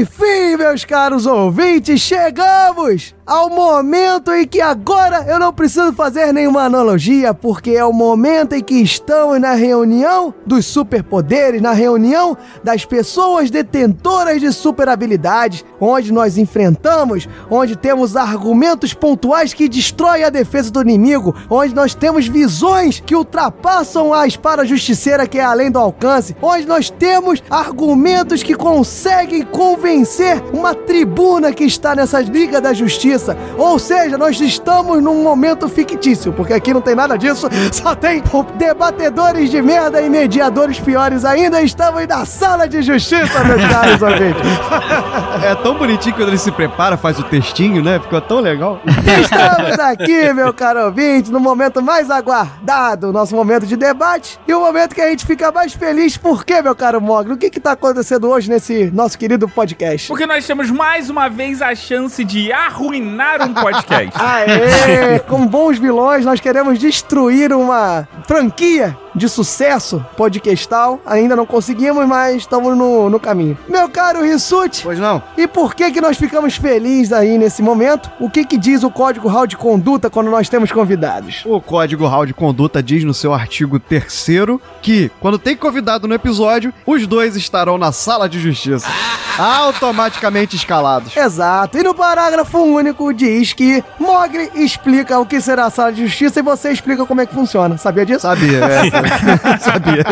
Enfim, 0.00 0.56
meus 0.56 0.86
caros 0.86 1.26
ouvintes, 1.26 2.00
chegamos 2.00 3.14
ao 3.24 3.48
momento 3.48 4.32
em 4.32 4.46
que 4.46 4.60
agora 4.60 5.24
eu 5.28 5.38
não 5.38 5.52
preciso 5.52 5.92
fazer 5.92 6.32
nenhuma 6.32 6.62
analogia, 6.62 7.32
porque 7.32 7.70
é 7.70 7.84
o 7.84 7.92
momento 7.92 8.54
em 8.54 8.62
que 8.62 8.74
estamos 8.74 9.40
na 9.40 9.52
reunião 9.52 10.34
dos 10.44 10.66
superpoderes, 10.66 11.62
na 11.62 11.72
reunião 11.72 12.36
das 12.64 12.84
pessoas 12.84 13.50
detentoras 13.50 14.40
de 14.40 14.52
super 14.52 14.88
habilidades, 14.88 15.64
onde 15.80 16.12
nós 16.12 16.36
enfrentamos, 16.36 17.28
onde 17.48 17.76
temos 17.76 18.16
argumentos 18.16 18.92
pontuais 18.92 19.54
que 19.54 19.68
destroem 19.68 20.24
a 20.24 20.30
defesa 20.30 20.70
do 20.70 20.82
inimigo, 20.82 21.34
onde 21.48 21.74
nós 21.74 21.94
temos 21.94 22.26
visões 22.26 22.98
que 22.98 23.14
ultrapassam 23.14 24.12
a 24.12 24.26
espada 24.26 24.64
justiceira 24.64 25.28
que 25.28 25.38
é 25.38 25.44
além 25.44 25.70
do 25.70 25.78
alcance, 25.78 26.36
onde 26.42 26.66
nós 26.66 26.90
temos 26.90 27.42
argumentos 27.48 28.42
que 28.42 28.54
conseguem 28.54 29.42
convencer 29.42 30.42
uma 30.52 30.74
tribuna 30.74 31.52
que 31.52 31.64
está 31.64 31.94
nessa 31.94 32.20
Liga 32.20 32.60
da 32.60 32.72
Justiça. 32.72 33.11
Ou 33.58 33.78
seja, 33.78 34.16
nós 34.16 34.40
estamos 34.40 35.02
num 35.02 35.22
momento 35.22 35.68
fictício, 35.68 36.32
porque 36.32 36.52
aqui 36.54 36.72
não 36.72 36.80
tem 36.80 36.94
nada 36.94 37.16
disso, 37.16 37.48
só 37.70 37.94
tem 37.94 38.22
debatedores 38.56 39.50
de 39.50 39.60
merda 39.60 40.00
e 40.00 40.08
mediadores 40.08 40.80
piores 40.80 41.24
ainda. 41.24 41.60
Estamos 41.62 42.06
na 42.06 42.24
sala 42.24 42.66
de 42.66 42.80
justiça, 42.82 43.44
meus 43.44 43.62
caros 43.68 44.00
ouvintes. 44.00 44.42
É 45.44 45.54
tão 45.56 45.76
bonitinho 45.76 46.14
quando 46.14 46.28
ele 46.28 46.38
se 46.38 46.50
prepara, 46.50 46.96
faz 46.96 47.18
o 47.18 47.22
textinho, 47.24 47.82
né? 47.82 48.00
Ficou 48.00 48.20
tão 48.20 48.40
legal. 48.40 48.80
Estamos 49.20 49.78
aqui, 49.78 50.32
meu 50.32 50.54
caro 50.54 50.86
ouvinte, 50.86 51.30
no 51.30 51.40
momento 51.40 51.82
mais 51.82 52.10
aguardado, 52.10 53.12
nosso 53.12 53.34
momento 53.34 53.66
de 53.66 53.76
debate 53.76 54.38
e 54.46 54.54
o 54.54 54.60
momento 54.60 54.94
que 54.94 55.00
a 55.00 55.10
gente 55.10 55.26
fica 55.26 55.52
mais 55.52 55.72
feliz. 55.72 56.16
Por 56.16 56.44
quê, 56.44 56.62
meu 56.62 56.74
caro 56.74 57.00
Mogli? 57.00 57.34
O 57.34 57.36
que 57.36 57.50
que 57.50 57.60
tá 57.60 57.72
acontecendo 57.72 58.28
hoje 58.28 58.48
nesse 58.48 58.90
nosso 58.90 59.18
querido 59.18 59.48
podcast? 59.48 60.08
Porque 60.08 60.26
nós 60.26 60.46
temos 60.46 60.70
mais 60.70 61.10
uma 61.10 61.28
vez 61.28 61.60
a 61.60 61.74
chance 61.74 62.24
de 62.24 62.52
arruinar 62.52 63.01
um 63.02 63.54
podcast. 63.54 64.12
Aê! 64.14 65.18
Com 65.28 65.46
bons 65.46 65.78
vilões, 65.78 66.24
nós 66.24 66.40
queremos 66.40 66.78
destruir 66.78 67.52
uma 67.52 68.06
franquia 68.26 68.96
de 69.14 69.28
sucesso 69.28 70.04
podcastal. 70.16 71.00
Ainda 71.04 71.36
não 71.36 71.46
conseguimos, 71.46 72.06
mas 72.06 72.36
estamos 72.36 72.76
no, 72.76 73.10
no 73.10 73.20
caminho. 73.20 73.56
Meu 73.68 73.88
caro 73.88 74.22
Rissuti. 74.22 74.82
Pois 74.82 74.98
não. 74.98 75.22
E 75.36 75.46
por 75.46 75.74
que 75.74 75.90
que 75.90 76.00
nós 76.00 76.16
ficamos 76.16 76.56
felizes 76.56 77.12
aí 77.12 77.38
nesse 77.38 77.62
momento? 77.62 78.10
O 78.18 78.30
que 78.30 78.44
que 78.44 78.56
diz 78.56 78.82
o 78.82 78.90
Código 78.90 79.28
Hall 79.28 79.46
de 79.46 79.56
Conduta 79.56 80.08
quando 80.08 80.30
nós 80.30 80.48
temos 80.48 80.72
convidados? 80.72 81.42
O 81.44 81.60
Código 81.60 82.06
Hall 82.06 82.26
de 82.26 82.34
Conduta 82.34 82.82
diz 82.82 83.04
no 83.04 83.14
seu 83.14 83.34
artigo 83.34 83.78
3 83.78 84.02
que, 84.80 85.10
quando 85.20 85.38
tem 85.38 85.56
convidado 85.56 86.08
no 86.08 86.14
episódio, 86.14 86.72
os 86.86 87.06
dois 87.06 87.36
estarão 87.36 87.76
na 87.76 87.92
sala 87.92 88.28
de 88.28 88.38
justiça. 88.40 88.88
Automaticamente 89.38 90.56
escalados. 90.56 91.16
Exato. 91.16 91.78
E 91.78 91.82
no 91.82 91.94
parágrafo 91.94 92.58
único 92.58 92.91
diz 93.14 93.52
que 93.52 93.82
Mogli 93.98 94.50
explica 94.54 95.18
o 95.18 95.26
que 95.26 95.40
será 95.40 95.66
a 95.66 95.70
sala 95.70 95.92
de 95.92 96.06
justiça 96.06 96.40
e 96.40 96.42
você 96.42 96.70
explica 96.70 97.04
como 97.06 97.20
é 97.20 97.26
que 97.26 97.34
funciona. 97.34 97.76
Sabia 97.78 98.04
disso? 98.06 98.20
Sabia, 98.20 98.58
é. 98.58 98.90
Sabia. 99.58 100.04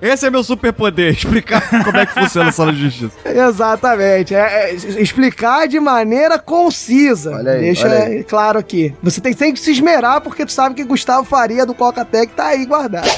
Esse 0.00 0.26
é 0.26 0.30
meu 0.30 0.42
superpoder, 0.42 1.12
explicar 1.12 1.62
como 1.84 1.96
é 1.96 2.06
que 2.06 2.14
funciona 2.14 2.48
a 2.50 2.52
sala 2.52 2.72
de 2.72 2.80
justiça. 2.82 3.12
Exatamente. 3.24 4.34
É, 4.34 4.70
é, 4.70 4.74
explicar 4.74 5.68
de 5.68 5.78
maneira 5.80 6.38
concisa. 6.38 7.36
Olha 7.36 7.52
aí, 7.52 7.60
Deixa 7.60 7.86
olha 7.86 8.04
aí. 8.04 8.24
claro 8.24 8.58
aqui. 8.58 8.94
Você 9.02 9.20
tem, 9.20 9.34
tem 9.34 9.52
que 9.52 9.60
se 9.60 9.70
esmerar 9.70 10.20
porque 10.20 10.44
tu 10.44 10.52
sabe 10.52 10.74
que 10.74 10.84
Gustavo 10.84 11.24
Faria 11.24 11.66
do 11.66 11.74
Coca-Tech 11.74 12.32
tá 12.32 12.46
aí 12.48 12.64
guardado. 12.66 13.08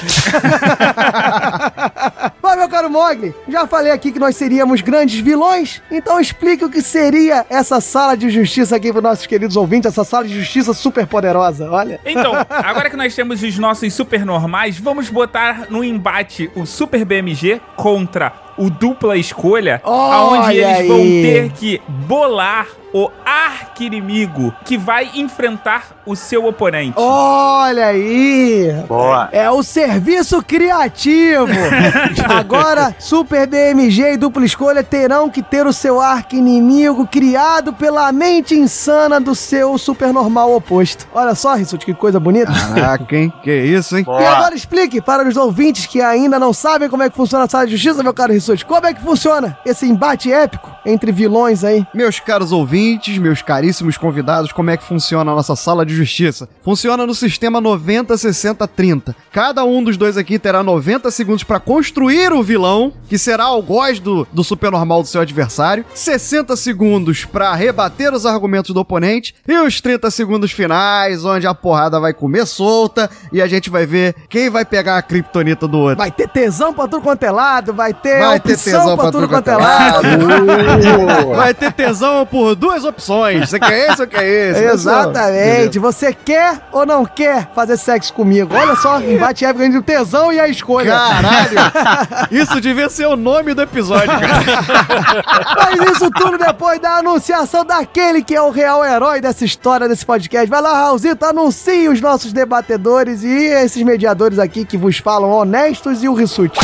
Mas, 2.42 2.58
meu 2.58 2.68
caro 2.68 2.90
Mogli, 2.90 3.34
já 3.48 3.66
falei 3.66 3.92
aqui 3.92 4.12
que 4.12 4.18
nós 4.18 4.36
seríamos 4.36 4.80
grandes 4.80 5.18
vilões, 5.20 5.82
então 5.90 6.20
explique 6.20 6.64
o 6.64 6.70
que 6.70 6.82
seria 6.82 7.44
essa 7.50 7.80
sala 7.80 8.16
de 8.16 8.30
justiça 8.30 8.76
aqui 8.76 8.92
para 8.92 9.00
nossos 9.06 9.26
queridos 9.26 9.56
ouvintes, 9.56 9.90
essa 9.90 10.04
sala 10.04 10.26
de 10.26 10.34
justiça 10.34 10.74
super 10.74 11.06
poderosa, 11.06 11.70
olha. 11.70 12.00
Então, 12.04 12.32
agora 12.50 12.90
que 12.90 12.96
nós 12.96 13.14
temos 13.14 13.42
os 13.42 13.58
nossos 13.58 13.92
super 13.94 14.24
normais, 14.26 14.78
vamos 14.78 15.08
botar 15.08 15.66
no 15.70 15.82
embate 15.82 16.50
o 16.54 16.66
Super 16.66 17.04
BMG 17.04 17.60
contra 17.76 18.32
o 18.58 18.70
dupla 18.70 19.16
escolha, 19.16 19.80
Olha 19.84 20.14
aonde 20.14 20.56
eles 20.58 20.88
vão 20.88 20.96
aí. 20.96 21.22
ter 21.22 21.52
que 21.52 21.82
bolar 21.88 22.66
o 22.96 23.10
arquinimigo 23.26 24.54
que 24.64 24.78
vai 24.78 25.10
enfrentar 25.14 25.88
o 26.06 26.16
seu 26.16 26.46
oponente. 26.46 26.94
Olha 26.96 27.88
aí! 27.88 28.72
Boa. 28.88 29.28
É 29.32 29.50
o 29.50 29.62
serviço 29.62 30.42
criativo! 30.42 31.46
Agora, 32.26 32.94
Super 32.98 33.46
BMG 33.46 34.14
e 34.14 34.16
dupla 34.16 34.46
escolha 34.46 34.82
terão 34.82 35.28
que 35.28 35.42
ter 35.42 35.66
o 35.66 35.74
seu 35.74 36.00
arco 36.00 36.36
inimigo 36.36 37.06
criado 37.06 37.74
pela 37.74 38.10
mente 38.12 38.54
insana 38.54 39.20
do 39.20 39.34
seu 39.34 39.76
super 39.76 40.10
normal 40.10 40.54
oposto. 40.54 41.06
Olha 41.12 41.34
só, 41.34 41.54
Rissuti, 41.54 41.84
que 41.84 41.92
coisa 41.92 42.18
bonita. 42.18 42.50
Caraca, 42.50 43.14
hein? 43.14 43.30
Que 43.42 43.52
isso, 43.52 43.98
hein? 43.98 44.06
E 44.08 44.24
agora 44.24 44.54
explique 44.54 45.02
para 45.02 45.28
os 45.28 45.36
ouvintes 45.36 45.84
que 45.84 46.00
ainda 46.00 46.38
não 46.38 46.54
sabem 46.54 46.88
como 46.88 47.02
é 47.02 47.10
que 47.10 47.16
funciona 47.16 47.44
a 47.44 47.48
sala 47.48 47.66
de 47.66 47.72
justiça, 47.72 48.02
meu 48.02 48.14
caro 48.14 48.32
Rissuti, 48.32 48.64
como 48.64 48.86
é 48.86 48.94
que 48.94 49.02
funciona 49.02 49.58
esse 49.66 49.86
embate 49.86 50.32
épico 50.32 50.70
entre 50.86 51.12
vilões 51.12 51.62
aí? 51.62 51.86
Meus 51.92 52.20
caros 52.20 52.52
ouvintes, 52.52 52.85
meus 53.20 53.42
caríssimos 53.42 53.96
convidados, 53.96 54.52
como 54.52 54.70
é 54.70 54.76
que 54.76 54.84
funciona 54.84 55.30
a 55.32 55.34
nossa 55.34 55.56
sala 55.56 55.84
de 55.84 55.94
justiça? 55.94 56.48
Funciona 56.62 57.06
no 57.06 57.14
sistema 57.14 57.60
90, 57.60 58.16
60, 58.16 58.66
30. 58.68 59.16
Cada 59.32 59.64
um 59.64 59.82
dos 59.82 59.96
dois 59.96 60.16
aqui 60.16 60.38
terá 60.38 60.62
90 60.62 61.10
segundos 61.10 61.44
para 61.44 61.60
construir 61.60 62.32
o 62.32 62.42
vilão, 62.42 62.92
que 63.08 63.18
será 63.18 63.44
algoz 63.44 63.98
do, 63.98 64.26
do 64.32 64.44
supernormal 64.44 65.02
do 65.02 65.08
seu 65.08 65.20
adversário, 65.20 65.84
60 65.94 66.56
segundos 66.56 67.24
para 67.24 67.54
rebater 67.54 68.12
os 68.12 68.26
argumentos 68.26 68.72
do 68.72 68.80
oponente 68.80 69.34
e 69.46 69.56
os 69.58 69.80
30 69.80 70.10
segundos 70.10 70.52
finais, 70.52 71.24
onde 71.24 71.46
a 71.46 71.54
porrada 71.54 71.98
vai 71.98 72.12
comer 72.12 72.46
solta 72.46 73.10
e 73.32 73.40
a 73.40 73.46
gente 73.46 73.70
vai 73.70 73.86
ver 73.86 74.14
quem 74.28 74.50
vai 74.50 74.64
pegar 74.64 74.98
a 74.98 75.02
kriptonita 75.02 75.66
do 75.66 75.78
outro. 75.78 75.96
Vai 75.96 76.10
ter 76.10 76.28
tesão 76.28 76.72
pra 76.72 76.88
tudo 76.88 77.02
quanto 77.02 77.22
é 77.22 77.30
lado, 77.30 77.72
vai 77.72 77.94
ter 77.94 78.18
Vai 78.18 78.40
ter 78.40 78.54
opção 78.54 78.80
tesão 78.80 78.96
pra 78.96 79.12
tudo 79.12 79.28
quanto 79.28 79.48
é 79.48 79.56
lado. 79.56 80.06
Vai 81.36 81.54
ter 81.54 81.72
tesão 81.72 82.26
por 82.26 82.54
duas 82.66 82.84
opções. 82.84 83.48
Você 83.48 83.60
quer 83.60 83.90
esse 83.90 84.02
ou 84.02 84.08
quer 84.08 84.24
esse? 84.24 84.64
Exatamente. 84.74 85.78
Você 85.78 86.12
quer 86.12 86.60
ou 86.72 86.84
não 86.84 87.04
quer 87.04 87.48
fazer 87.54 87.76
sexo 87.76 88.12
comigo? 88.12 88.54
Olha 88.54 88.74
só, 88.76 89.00
embate 89.00 89.44
épico 89.44 89.62
entre 89.62 89.78
o 89.78 89.82
tesão 89.82 90.32
e 90.32 90.40
a 90.40 90.48
escolha. 90.48 90.90
Caralho! 90.90 92.28
Isso 92.30 92.60
devia 92.60 92.88
ser 92.88 93.06
o 93.06 93.16
nome 93.16 93.54
do 93.54 93.62
episódio, 93.62 94.08
cara. 94.08 95.24
Mas 95.56 95.90
isso 95.90 96.10
tudo 96.10 96.38
depois 96.38 96.80
da 96.80 96.96
anunciação 96.96 97.64
daquele 97.64 98.22
que 98.22 98.34
é 98.34 98.42
o 98.42 98.50
real 98.50 98.84
herói 98.84 99.20
dessa 99.20 99.44
história, 99.44 99.88
desse 99.88 100.04
podcast. 100.04 100.48
Vai 100.48 100.60
lá, 100.60 100.72
Raulzito, 100.72 101.24
anuncie 101.24 101.88
os 101.88 102.00
nossos 102.00 102.32
debatedores 102.32 103.22
e 103.22 103.46
esses 103.46 103.82
mediadores 103.82 104.38
aqui 104.38 104.64
que 104.64 104.76
vos 104.76 104.98
falam 104.98 105.30
honestos 105.30 106.02
e 106.02 106.08
o 106.08 106.14
Rissuti. 106.14 106.58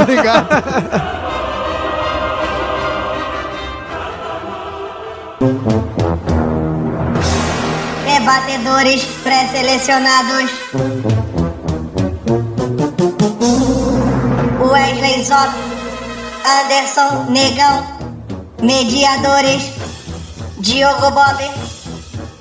Obrigado. 0.00 1.21
Debatedores 8.04 9.02
pré-selecionados. 9.24 10.50
Wesley 14.70 15.24
Zop, 15.24 15.50
Anderson 16.44 17.26
Negão. 17.30 17.84
Mediadores. 18.62 19.72
Diogo 20.58 21.10
Bob, 21.10 21.50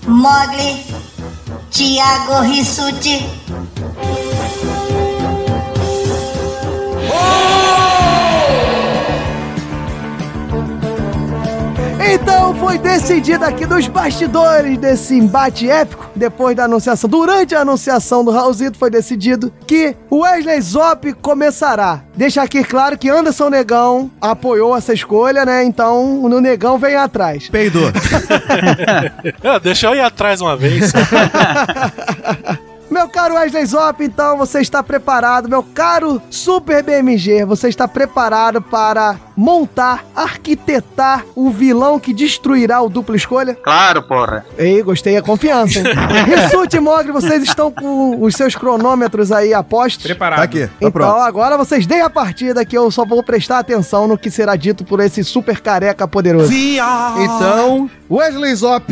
Mogli, 0.05 0.85
Thiago 1.71 2.41
Rissuti. 2.41 3.25
Então 12.03 12.55
foi 12.55 12.77
decidido 12.79 13.45
aqui 13.45 13.65
nos 13.65 13.87
bastidores 13.87 14.77
desse 14.77 15.15
embate 15.15 15.69
épico, 15.69 16.09
depois 16.15 16.55
da 16.55 16.63
anunciação, 16.65 17.09
durante 17.09 17.53
a 17.53 17.61
anunciação 17.61 18.25
do 18.25 18.31
Raulzito, 18.31 18.77
foi 18.77 18.89
decidido 18.89 19.53
que 19.67 19.95
o 20.09 20.21
Wesley 20.21 20.59
Zop 20.61 21.13
começará. 21.21 22.01
Deixa 22.15 22.41
aqui 22.41 22.63
claro 22.63 22.97
que 22.97 23.09
Anderson 23.09 23.49
Negão 23.49 24.09
apoiou 24.19 24.75
essa 24.75 24.93
escolha, 24.93 25.45
né? 25.45 25.63
Então 25.63 26.23
o 26.23 26.41
Negão 26.41 26.77
vem 26.79 26.95
atrás. 26.95 27.47
Peidou. 27.49 27.91
Ah, 29.43 29.59
Deixa 29.59 29.87
eu 29.87 29.95
ir 29.95 30.01
atrás 30.01 30.41
uma 30.41 30.55
vez. 30.55 30.91
Meu 32.91 33.07
caro 33.07 33.35
Wesley 33.35 33.65
Zop, 33.65 34.03
então 34.03 34.37
você 34.37 34.59
está 34.59 34.83
preparado, 34.83 35.47
meu 35.47 35.63
caro 35.63 36.21
Super 36.29 36.83
BMG, 36.83 37.45
você 37.45 37.69
está 37.69 37.87
preparado 37.87 38.61
para 38.61 39.15
montar, 39.33 40.03
arquitetar 40.13 41.23
o 41.33 41.49
vilão 41.49 41.97
que 41.97 42.13
destruirá 42.13 42.81
o 42.81 42.89
duplo 42.89 43.15
escolha? 43.15 43.55
Claro, 43.55 44.03
porra. 44.03 44.45
Ei, 44.57 44.83
gostei 44.83 45.15
a 45.15 45.21
confiança, 45.21 45.79
hein? 45.79 45.85
Rissuti 46.27 46.75
e 46.75 46.79
Mogli, 46.81 47.13
vocês 47.13 47.41
estão 47.43 47.71
com 47.71 48.21
os 48.21 48.35
seus 48.35 48.55
cronômetros 48.55 49.31
aí 49.31 49.53
a 49.53 49.63
postos? 49.63 50.03
Preparado. 50.03 50.39
Tá 50.39 50.43
aqui, 50.43 50.67
tá 50.67 50.73
Então 50.79 50.91
pronto. 50.91 51.15
agora 51.21 51.57
vocês 51.57 51.85
deem 51.87 52.01
a 52.01 52.09
partida 52.09 52.65
que 52.65 52.77
eu 52.77 52.91
só 52.91 53.05
vou 53.05 53.23
prestar 53.23 53.59
atenção 53.59 54.05
no 54.05 54.17
que 54.17 54.29
será 54.29 54.57
dito 54.57 54.83
por 54.83 54.99
esse 54.99 55.23
super 55.23 55.61
careca 55.61 56.05
poderoso. 56.09 56.51
Então, 56.53 57.89
Wesley 58.09 58.53
Zop, 58.53 58.91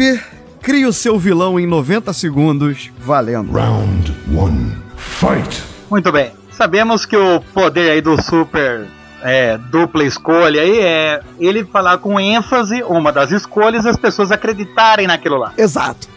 crie 0.61 0.85
o 0.85 0.93
seu 0.93 1.17
vilão 1.17 1.59
em 1.59 1.65
90 1.65 2.11
segundos, 2.13 2.91
valendo. 2.99 3.51
Round 3.51 4.15
1. 4.29 4.71
Fight. 4.97 5.63
Muito 5.89 6.11
bem. 6.11 6.31
Sabemos 6.51 7.05
que 7.05 7.15
o 7.15 7.41
poder 7.53 7.91
aí 7.91 8.01
do 8.01 8.21
super 8.21 8.85
é, 9.21 9.57
dupla 9.57 10.03
escolha 10.03 10.61
aí 10.61 10.79
é 10.79 11.21
ele 11.39 11.63
falar 11.65 11.97
com 11.97 12.19
ênfase 12.19 12.83
uma 12.83 13.11
das 13.11 13.31
escolhas 13.31 13.85
e 13.85 13.89
as 13.89 13.97
pessoas 13.97 14.31
acreditarem 14.31 15.07
naquilo 15.07 15.37
lá. 15.37 15.53
Exato. 15.57 16.07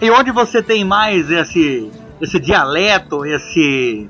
E 0.00 0.10
onde 0.10 0.30
você 0.30 0.62
tem 0.62 0.84
mais 0.84 1.30
esse 1.30 1.90
esse 2.20 2.38
dialeto, 2.38 3.24
esse 3.24 4.08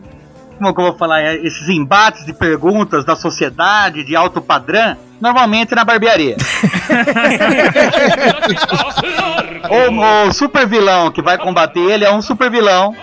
como 0.61 0.75
que 0.75 0.81
eu 0.81 0.85
vou 0.85 0.97
falar, 0.99 1.23
é, 1.23 1.37
esses 1.37 1.69
embates 1.71 2.27
de 2.27 2.35
perguntas 2.35 3.03
da 3.03 3.17
sociedade 3.17 4.05
de 4.05 4.15
alto 4.15 4.43
padrão, 4.43 4.95
normalmente 5.19 5.75
na 5.75 5.85
barbearia. 5.85 6.37
o, 9.71 10.29
o 10.29 10.33
super 10.35 10.67
vilão 10.67 11.11
que 11.11 11.23
vai 11.23 11.39
combater 11.39 11.81
ele 11.81 12.05
é 12.05 12.13
um 12.13 12.21
super 12.21 12.51
vilão 12.51 12.95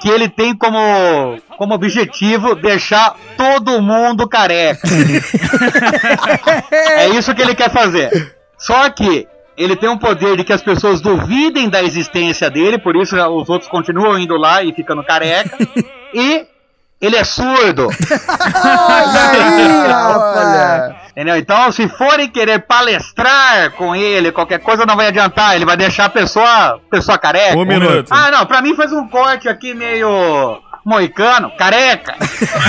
que 0.00 0.08
ele 0.08 0.28
tem 0.28 0.54
como, 0.54 1.38
como 1.56 1.74
objetivo 1.74 2.56
deixar 2.56 3.14
todo 3.36 3.80
mundo 3.80 4.28
careca. 4.28 4.86
é 6.70 7.08
isso 7.10 7.32
que 7.34 7.42
ele 7.42 7.54
quer 7.54 7.70
fazer. 7.70 8.34
Só 8.58 8.90
que 8.90 9.28
ele 9.56 9.76
tem 9.76 9.88
um 9.88 9.96
poder 9.96 10.36
de 10.36 10.44
que 10.44 10.52
as 10.52 10.60
pessoas 10.60 11.00
duvidem 11.00 11.68
da 11.68 11.82
existência 11.82 12.50
dele, 12.50 12.78
por 12.78 12.96
isso 12.96 13.16
os 13.16 13.48
outros 13.48 13.70
continuam 13.70 14.18
indo 14.18 14.36
lá 14.36 14.62
e 14.62 14.72
ficando 14.72 15.04
careca. 15.04 15.56
e 16.12 16.46
ele 17.00 17.16
é 17.16 17.24
surdo. 17.24 17.88
Olha 18.64 19.30
aí, 19.30 19.86
rapaz. 19.86 20.94
Entendeu? 21.10 21.36
Então, 21.36 21.72
se 21.72 21.88
forem 21.88 22.28
querer 22.28 22.60
palestrar 22.60 23.70
com 23.72 23.96
ele, 23.96 24.32
qualquer 24.32 24.58
coisa 24.60 24.84
não 24.84 24.96
vai 24.96 25.08
adiantar. 25.08 25.54
Ele 25.54 25.64
vai 25.64 25.76
deixar 25.76 26.06
a 26.06 26.10
pessoa, 26.10 26.80
pessoa 26.90 27.18
careca. 27.18 27.56
Um 27.56 27.64
minuto. 27.64 28.08
Ah, 28.10 28.30
não, 28.30 28.46
pra 28.46 28.60
mim 28.60 28.74
faz 28.74 28.92
um 28.92 29.08
corte 29.08 29.48
aqui 29.48 29.72
meio 29.72 30.60
moicano, 30.84 31.50
careca. 31.56 32.14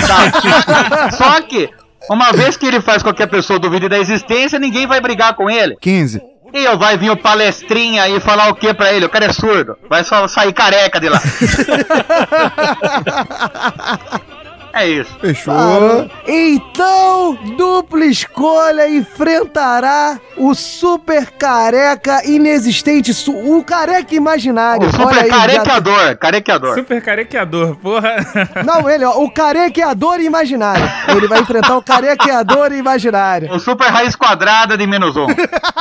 Tá. 0.06 1.10
Só 1.12 1.40
que, 1.42 1.70
uma 2.10 2.32
vez 2.32 2.56
que 2.56 2.66
ele 2.66 2.80
faz 2.80 3.02
qualquer 3.02 3.28
pessoa 3.28 3.58
duvide 3.58 3.88
da 3.88 3.98
existência, 3.98 4.58
ninguém 4.58 4.86
vai 4.86 5.00
brigar 5.00 5.34
com 5.34 5.48
ele. 5.48 5.76
15. 5.80 6.20
E 6.52 6.64
eu 6.64 6.78
vai 6.78 6.96
vir 6.96 7.10
o 7.10 7.16
palestrinha 7.16 8.04
aí 8.04 8.18
falar 8.20 8.48
o 8.48 8.54
que 8.54 8.72
pra 8.72 8.92
ele? 8.92 9.04
O 9.04 9.10
cara 9.10 9.26
é 9.26 9.32
surdo. 9.32 9.76
Vai 9.88 10.02
só 10.02 10.26
sair 10.26 10.52
careca 10.52 10.98
de 10.98 11.08
lá. 11.08 11.20
é 14.78 14.88
isso. 14.88 15.10
Fechou. 15.20 15.54
Parou. 15.54 16.10
Então, 16.26 17.38
dupla 17.56 18.04
escolha 18.06 18.88
enfrentará 18.88 20.18
o 20.36 20.54
super 20.54 21.30
careca 21.32 22.22
inexistente, 22.24 23.12
su- 23.12 23.32
o 23.36 23.62
careca 23.64 24.14
imaginário. 24.14 24.88
O 24.88 24.90
super 24.92 25.18
aí, 25.18 25.28
já- 25.28 25.36
carequeador, 25.36 26.16
carequeador. 26.18 26.74
Super 26.74 27.02
carequeador, 27.02 27.76
porra. 27.76 28.16
Não, 28.64 28.88
ele, 28.88 29.04
ó, 29.04 29.18
o 29.22 29.30
carequeador 29.30 30.20
imaginário. 30.20 30.88
Ele 31.08 31.26
vai 31.26 31.40
enfrentar 31.40 31.76
o 31.76 31.82
carequeador 31.82 32.72
imaginário. 32.72 33.48
O 33.58 33.58
super 33.60 33.88
raiz 33.88 34.14
quadrada 34.14 34.76
de 34.76 34.86
menos 34.86 35.16
um. 35.16 35.26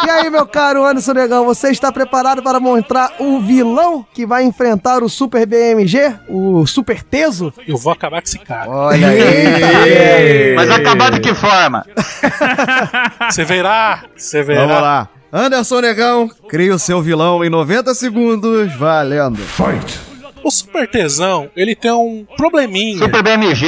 E 0.05 0.09
aí, 0.09 0.29
meu 0.29 0.45
caro 0.47 0.83
Anderson 0.85 1.13
Negão, 1.13 1.45
você 1.45 1.69
está 1.69 1.91
preparado 1.91 2.41
para 2.41 2.59
mostrar 2.59 3.11
o 3.19 3.39
vilão 3.39 4.05
que 4.13 4.25
vai 4.25 4.43
enfrentar 4.43 5.03
o 5.03 5.09
Super 5.09 5.45
BMG? 5.45 6.15
O 6.27 6.65
Super 6.65 7.03
Teso? 7.03 7.53
Eu 7.67 7.77
vou 7.77 7.91
acabar 7.93 8.21
com 8.21 8.27
esse 8.27 8.39
cara. 8.39 8.67
Olha 8.87 9.07
aí. 9.09 10.55
Mas 10.55 10.71
acabar 10.71 11.11
de 11.11 11.19
que 11.19 11.33
forma? 11.33 11.85
Você 13.29 13.43
verá, 13.43 14.03
você 14.15 14.41
verá. 14.41 14.61
Vamos 14.65 14.81
lá. 14.81 15.09
Anderson 15.31 15.81
Negão, 15.81 16.29
crie 16.47 16.71
o 16.71 16.79
seu 16.79 17.01
vilão 17.01 17.43
em 17.43 17.49
90 17.49 17.93
segundos, 17.93 18.73
valendo. 18.75 19.37
Fight. 19.37 19.99
O 20.43 20.49
Super 20.49 20.87
Tesão, 20.87 21.49
ele 21.55 21.75
tem 21.75 21.91
um 21.91 22.25
probleminha. 22.37 22.99
Super 22.99 23.21
BMG, 23.21 23.65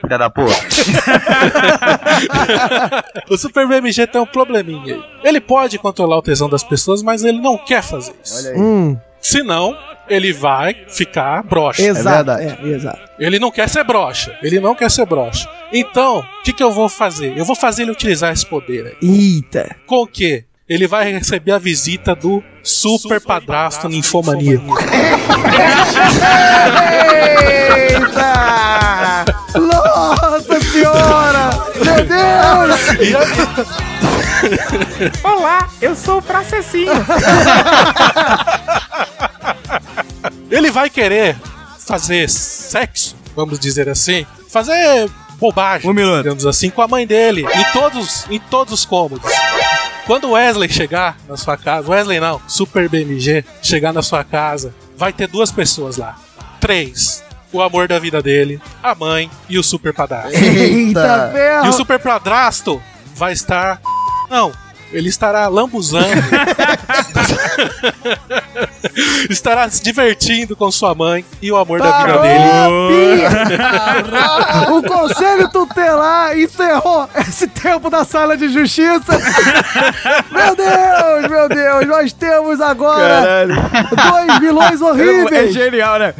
filha 0.00 0.18
da 0.18 0.28
puta. 0.28 0.50
o 3.30 3.36
Super 3.36 3.68
BMG 3.68 4.06
tem 4.08 4.20
um 4.20 4.26
probleminha 4.26 4.96
aí. 4.96 5.04
Ele 5.22 5.40
pode 5.40 5.78
controlar 5.78 6.18
o 6.18 6.22
tesão 6.22 6.48
das 6.48 6.64
pessoas, 6.64 7.02
mas 7.02 7.22
ele 7.22 7.40
não 7.40 7.56
quer 7.56 7.82
fazer 7.82 8.14
isso. 8.24 8.50
Hum, 8.56 8.98
Senão, 9.20 9.76
ele 10.08 10.32
vai 10.32 10.76
ficar 10.88 11.42
broxa. 11.42 11.82
exato. 11.82 12.16
verdade. 12.16 12.58
É, 12.62 12.68
exato. 12.68 13.00
Ele 13.18 13.38
não 13.38 13.50
quer 13.50 13.68
ser 13.68 13.84
broxa. 13.84 14.36
Ele 14.42 14.60
não 14.60 14.74
quer 14.74 14.90
ser 14.90 15.06
broxa. 15.06 15.48
Então, 15.72 16.18
o 16.20 16.42
que, 16.42 16.52
que 16.52 16.62
eu 16.62 16.70
vou 16.70 16.88
fazer? 16.88 17.36
Eu 17.36 17.44
vou 17.44 17.56
fazer 17.56 17.82
ele 17.82 17.90
utilizar 17.90 18.32
esse 18.32 18.46
poder 18.46 18.96
aí. 19.02 19.08
Eita. 19.08 19.76
Com 19.86 20.02
o 20.02 20.06
quê? 20.06 20.44
Ele 20.68 20.86
vai 20.88 21.12
receber 21.12 21.52
a 21.52 21.58
visita 21.58 22.14
do 22.14 22.42
super 22.62 23.20
padrasto 23.20 23.88
ninfomaníaco. 23.88 24.76
Eita! 27.96 29.24
Nossa 29.54 30.60
senhora! 30.60 31.50
Meu 31.76 32.04
Deus! 32.04 32.26
Olá, 35.22 35.68
eu 35.80 35.94
sou 35.94 36.18
o 36.18 36.22
processinho. 36.22 36.92
Ele 40.50 40.70
vai 40.70 40.90
querer 40.90 41.36
fazer 41.86 42.28
sexo, 42.28 43.16
vamos 43.34 43.58
dizer 43.58 43.88
assim, 43.88 44.26
fazer 44.48 45.08
bobagem, 45.38 45.88
Um 45.88 45.92
minuto. 45.92 46.22
digamos 46.22 46.46
assim, 46.46 46.70
com 46.70 46.82
a 46.82 46.88
mãe 46.88 47.06
dele, 47.06 47.46
em 47.54 47.64
todos, 47.72 48.24
em 48.30 48.40
todos 48.40 48.72
os 48.72 48.84
cômodos. 48.84 49.30
Quando 50.06 50.28
o 50.28 50.32
Wesley 50.32 50.68
chegar 50.68 51.16
na 51.28 51.36
sua 51.36 51.56
casa, 51.56 51.90
Wesley 51.90 52.20
não, 52.20 52.40
Super 52.46 52.88
BMG, 52.88 53.44
chegar 53.62 53.92
na 53.92 54.02
sua 54.02 54.22
casa, 54.24 54.74
vai 54.96 55.12
ter 55.12 55.26
duas 55.28 55.50
pessoas 55.50 55.96
lá. 55.96 56.16
Três. 56.60 57.24
O 57.52 57.62
amor 57.62 57.88
da 57.88 57.98
vida 57.98 58.20
dele, 58.22 58.60
a 58.82 58.94
mãe 58.94 59.30
e 59.48 59.58
o 59.58 59.62
super 59.62 59.92
padrasto. 59.94 60.36
Eita 60.36 61.32
E 61.64 61.68
o 61.68 61.72
super 61.72 61.98
padrasto 61.98 62.82
vai 63.14 63.32
estar. 63.32 63.80
Não, 64.28 64.52
ele 64.92 65.08
estará 65.08 65.48
lambuzando. 65.48 66.06
estará 69.30 69.68
se 69.68 69.82
divertindo 69.82 70.56
com 70.56 70.70
sua 70.70 70.94
mãe 70.94 71.24
e 71.42 71.50
o 71.52 71.56
amor 71.56 71.80
da 71.80 71.98
vida 72.04 72.18
dele. 72.18 73.22
o 74.70 74.82
Conselho 74.82 75.48
Tutelar 75.50 76.36
encerrou 76.38 77.08
esse 77.16 77.46
tempo 77.46 77.90
da 77.90 78.04
sala 78.04 78.36
de 78.36 78.48
justiça. 78.48 79.12
meu 80.30 80.54
Deus, 80.56 81.30
meu 81.30 81.48
Deus, 81.48 81.86
nós 81.86 82.12
temos 82.12 82.60
agora 82.60 83.46
dois 83.46 84.38
vilões 84.40 84.80
É 84.80 84.84
horríveis. 84.84 85.52
genial, 85.54 85.98
né? 85.98 86.14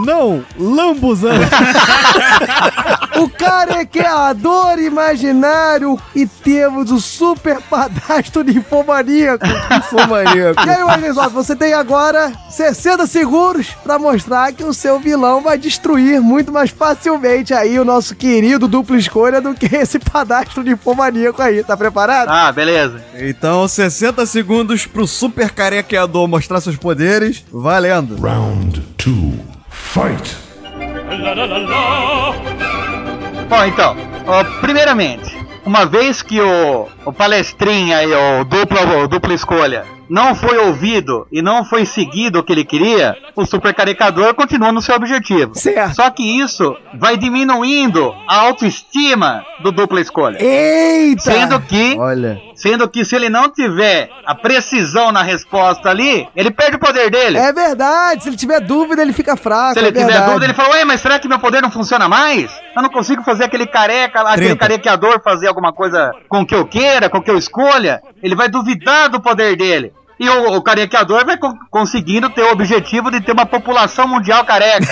Não, 0.00 0.44
lambuzão. 0.58 1.30
o 3.16 3.28
carequeador 3.28 4.78
imaginário 4.78 5.98
e 6.14 6.26
temos 6.26 6.90
o 6.90 7.00
super 7.00 7.60
padastro 7.62 8.42
ninfomaníaco. 8.42 9.44
Ninfomaníaco. 9.70 10.66
E 10.66 10.70
aí, 10.70 10.82
Wesley 10.82 11.12
Zop, 11.12 11.32
você 11.32 11.54
tem 11.54 11.74
agora 11.74 12.32
60 12.50 13.06
segundos 13.06 13.68
pra 13.82 13.98
mostrar 13.98 14.52
que 14.52 14.64
o 14.64 14.74
seu 14.74 14.98
vilão 14.98 15.40
vai 15.40 15.56
destruir 15.56 16.20
muito 16.20 16.50
mais 16.52 16.70
facilmente 16.70 17.54
aí 17.54 17.78
o 17.78 17.84
nosso 17.84 18.14
querido 18.14 18.66
duplo 18.66 18.96
escolha 18.96 19.40
do 19.40 19.54
que 19.54 19.74
esse 19.74 19.98
padastro 19.98 20.62
ninfomaníaco 20.62 21.40
aí. 21.40 21.62
Tá 21.62 21.76
preparado? 21.76 22.28
Ah, 22.28 22.50
beleza. 22.50 23.02
Então, 23.14 23.66
60 23.68 24.26
segundos 24.26 24.86
pro 24.86 25.06
super 25.06 25.50
carequeador 25.50 26.26
mostrar 26.26 26.60
seus 26.60 26.76
poderes. 26.76 27.44
Valendo. 27.52 28.20
Round 28.20 28.80
2. 29.04 29.54
Fight. 29.94 30.36
Bom, 33.48 33.64
então, 33.64 33.96
ó, 34.26 34.42
primeiramente, 34.60 35.38
uma 35.64 35.86
vez 35.86 36.20
que 36.20 36.40
o, 36.40 36.88
o 37.04 37.12
palestrinha 37.12 38.02
e 38.02 38.12
o 38.12 38.44
duplo, 38.44 39.04
o 39.04 39.06
duplo 39.06 39.32
escolha 39.32 39.93
não 40.08 40.34
foi 40.34 40.58
ouvido 40.58 41.26
e 41.30 41.40
não 41.42 41.64
foi 41.64 41.84
seguido 41.86 42.38
o 42.38 42.42
que 42.42 42.52
ele 42.52 42.64
queria, 42.64 43.16
o 43.34 43.44
super 43.44 43.74
caricador 43.74 44.34
continua 44.34 44.72
no 44.72 44.82
seu 44.82 44.94
objetivo. 44.94 45.54
Certo. 45.54 45.94
Só 45.94 46.10
que 46.10 46.22
isso 46.22 46.76
vai 46.94 47.16
diminuindo 47.16 48.14
a 48.28 48.36
autoestima 48.40 49.44
do 49.62 49.72
dupla 49.72 50.00
escolha. 50.00 50.38
Eita! 50.42 51.22
Sendo 51.22 51.60
que, 51.60 51.96
Olha. 51.98 52.40
sendo 52.54 52.88
que 52.88 53.04
se 53.04 53.16
ele 53.16 53.28
não 53.28 53.50
tiver 53.50 54.10
a 54.26 54.34
precisão 54.34 55.10
na 55.12 55.22
resposta 55.22 55.88
ali, 55.90 56.28
ele 56.34 56.50
perde 56.50 56.76
o 56.76 56.80
poder 56.80 57.10
dele. 57.10 57.38
É 57.38 57.52
verdade, 57.52 58.22
se 58.22 58.28
ele 58.28 58.36
tiver 58.36 58.60
dúvida, 58.60 59.02
ele 59.02 59.12
fica 59.12 59.36
fraco. 59.36 59.74
Se 59.74 59.78
ele 59.78 59.88
é 59.88 59.92
tiver 59.92 60.06
verdade. 60.06 60.26
dúvida, 60.26 60.44
ele 60.46 60.54
fala, 60.54 60.70
ué, 60.70 60.84
mas 60.84 61.00
será 61.00 61.18
que 61.18 61.28
meu 61.28 61.38
poder 61.38 61.62
não 61.62 61.70
funciona 61.70 62.08
mais? 62.08 62.50
Eu 62.76 62.82
não 62.82 62.90
consigo 62.90 63.22
fazer 63.22 63.44
aquele 63.44 63.66
careca, 63.66 64.22
lá, 64.22 64.34
aquele 64.34 64.56
carequeador 64.56 65.20
fazer 65.22 65.48
alguma 65.48 65.72
coisa 65.72 66.12
com 66.28 66.40
o 66.40 66.46
que 66.46 66.54
eu 66.54 66.66
queira, 66.66 67.08
com 67.08 67.18
o 67.18 67.22
que 67.22 67.30
eu 67.30 67.38
escolha. 67.38 68.02
Ele 68.22 68.34
vai 68.34 68.48
duvidar 68.48 69.08
do 69.08 69.20
poder 69.20 69.56
dele. 69.56 69.92
E 70.24 70.28
o, 70.30 70.56
o 70.56 70.62
carequeador 70.62 71.26
vai 71.26 71.36
co- 71.36 71.54
conseguindo 71.70 72.30
ter 72.30 72.42
o 72.42 72.50
objetivo 72.52 73.10
de 73.10 73.20
ter 73.20 73.32
uma 73.32 73.44
população 73.44 74.08
mundial 74.08 74.42
careca. 74.44 74.86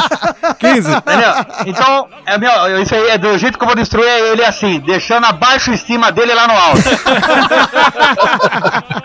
15. 0.58 0.90
Entendeu? 0.90 1.32
Então, 1.66 2.08
é 2.24 2.38
meu, 2.38 2.80
isso 2.82 2.94
aí 2.94 3.08
é 3.10 3.18
do 3.18 3.36
jeito 3.36 3.58
que 3.58 3.64
eu 3.64 3.66
vou 3.68 3.76
destruir 3.76 4.06
ele 4.08 4.42
assim, 4.42 4.80
deixando 4.80 5.26
a 5.26 5.32
baixa 5.32 5.70
estima 5.72 6.10
dele 6.10 6.32
lá 6.32 6.46
no 6.46 6.54
alto. 6.54 6.80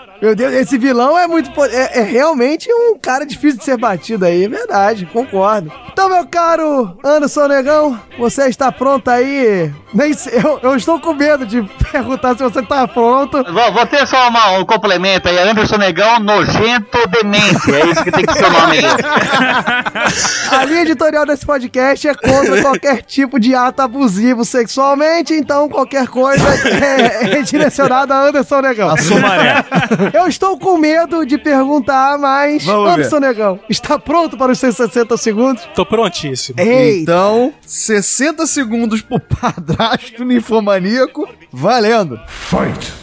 Meu 0.26 0.34
Deus, 0.34 0.52
esse 0.54 0.76
vilão 0.76 1.16
é 1.16 1.28
muito. 1.28 1.52
É, 1.66 2.00
é 2.00 2.02
realmente 2.02 2.68
um 2.68 2.98
cara 2.98 3.24
difícil 3.24 3.58
de 3.58 3.64
ser 3.64 3.76
batido 3.78 4.24
aí, 4.24 4.46
é 4.46 4.48
verdade, 4.48 5.06
concordo. 5.12 5.70
Então, 5.92 6.08
meu 6.08 6.26
caro 6.26 6.98
Anderson 7.04 7.46
Negão, 7.46 7.96
você 8.18 8.48
está 8.48 8.72
pronto 8.72 9.08
aí? 9.08 9.72
Nem 9.94 10.12
sei, 10.12 10.40
eu, 10.44 10.58
eu 10.64 10.74
estou 10.74 10.98
com 11.00 11.14
medo 11.14 11.46
de 11.46 11.62
perguntar 11.92 12.36
se 12.36 12.42
você 12.42 12.58
está 12.58 12.88
pronto. 12.88 13.40
Vou, 13.52 13.72
vou 13.72 13.86
ter 13.86 14.04
só 14.08 14.28
uma- 14.28 14.58
um 14.58 14.64
complemento 14.64 15.28
aí. 15.28 15.38
Anderson 15.38 15.76
Negão, 15.76 16.18
nojento 16.18 17.06
demente. 17.08 17.72
É 17.72 17.86
isso 17.86 18.02
que 18.02 18.10
tem 18.10 18.26
que 18.26 18.32
ser 18.32 18.46
o 18.46 18.50
nome 18.50 18.72
dele. 18.72 18.88
A 20.50 20.64
linha 20.64 20.82
editorial 20.82 21.24
desse 21.24 21.46
podcast 21.46 22.08
é 22.08 22.14
contra 22.14 22.60
qualquer 22.62 23.02
tipo 23.02 23.38
de 23.38 23.54
ato 23.54 23.80
abusivo 23.82 24.44
sexualmente, 24.44 25.34
então 25.34 25.68
qualquer 25.68 26.08
coisa 26.08 26.44
é, 26.68 27.38
é 27.38 27.42
direcionada 27.42 28.14
a 28.14 28.22
Anderson 28.28 28.60
Negão. 28.60 28.90
A 28.90 28.96
Sumaré. 28.96 29.64
Eu 30.16 30.26
estou 30.28 30.58
com 30.58 30.78
medo 30.78 31.26
de 31.26 31.36
perguntar, 31.36 32.16
mas 32.18 32.64
Vamos 32.64 32.84
ver. 32.86 32.90
Anderson 32.94 33.18
Negão, 33.20 33.60
está 33.68 33.98
pronto 33.98 34.34
para 34.34 34.50
os 34.50 34.58
seus 34.58 34.74
60 34.74 35.14
segundos? 35.18 35.68
Tô 35.74 35.84
prontíssimo. 35.84 36.58
Ei, 36.58 37.02
Então, 37.02 37.52
60 37.66 38.46
segundos 38.46 39.02
pro 39.02 39.20
padrasto 39.20 40.24
ninfomaníaco. 40.24 41.28
Valendo. 41.52 42.18
Fight. 42.26 42.94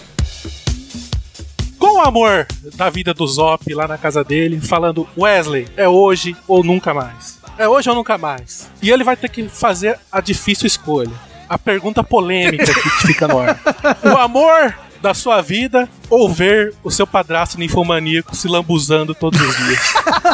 Com 1.78 2.00
o 2.00 2.02
amor 2.02 2.48
da 2.76 2.90
vida 2.90 3.14
do 3.14 3.28
Zop 3.28 3.72
lá 3.76 3.88
na 3.88 3.98
casa 4.00 4.24
dele, 4.24 4.60
falando: 4.60 5.08
Wesley, 5.16 5.68
é 5.78 5.88
hoje 5.88 6.36
ou 6.48 6.64
nunca 6.64 6.96
mais. 6.96 7.38
É 7.60 7.68
hoje 7.70 7.90
ou 7.92 7.96
nunca 7.96 8.18
mais. 8.18 8.68
E 8.82 8.90
ele 8.90 9.04
vai 9.04 9.16
ter 9.16 9.30
que 9.30 9.48
fazer 9.48 10.00
a 10.12 10.20
difícil 10.20 10.66
escolha. 10.66 11.12
A 11.48 11.60
pergunta 11.60 12.04
polêmica 12.04 12.66
que 12.74 12.90
fica 13.06 13.28
no 13.28 13.38
ar. 13.38 13.60
O 14.04 14.18
amor 14.18 14.74
da 15.04 15.14
sua 15.14 15.42
vida 15.42 15.88
ou 16.10 16.30
ver 16.30 16.74
o 16.82 16.90
seu 16.90 17.06
padrasto 17.06 17.60
ninfomaníaco 17.60 18.34
se 18.34 18.48
lambuzando 18.48 19.14
todos 19.14 19.38
os 19.42 19.58
dias. 19.58 19.80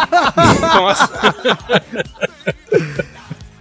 Nossa. 0.61 1.09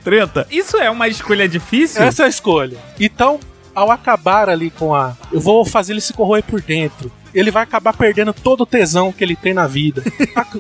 30. 0.05 0.47
Isso 0.51 0.77
é 0.77 0.91
uma 0.91 1.09
escolha 1.09 1.49
difícil? 1.49 2.03
Essa 2.03 2.25
é 2.25 2.27
a 2.27 2.29
escolha. 2.29 2.77
Então, 3.01 3.41
ao 3.75 3.91
acabar 3.91 4.51
ali 4.51 4.71
com 4.71 4.95
a. 4.95 5.17
Eu 5.33 5.41
vou 5.41 5.65
fazer 5.65 5.95
ele 5.95 6.01
se 6.03 6.13
corroer 6.13 6.43
por 6.43 6.61
dentro. 6.61 7.11
Ele 7.35 7.51
vai 7.51 7.63
acabar 7.63 7.95
perdendo 7.95 8.33
todo 8.35 8.63
o 8.63 8.67
tesão 8.67 9.11
que 9.11 9.25
ele 9.25 9.35
tem 9.37 9.55
na 9.55 9.67
vida. 9.67 10.03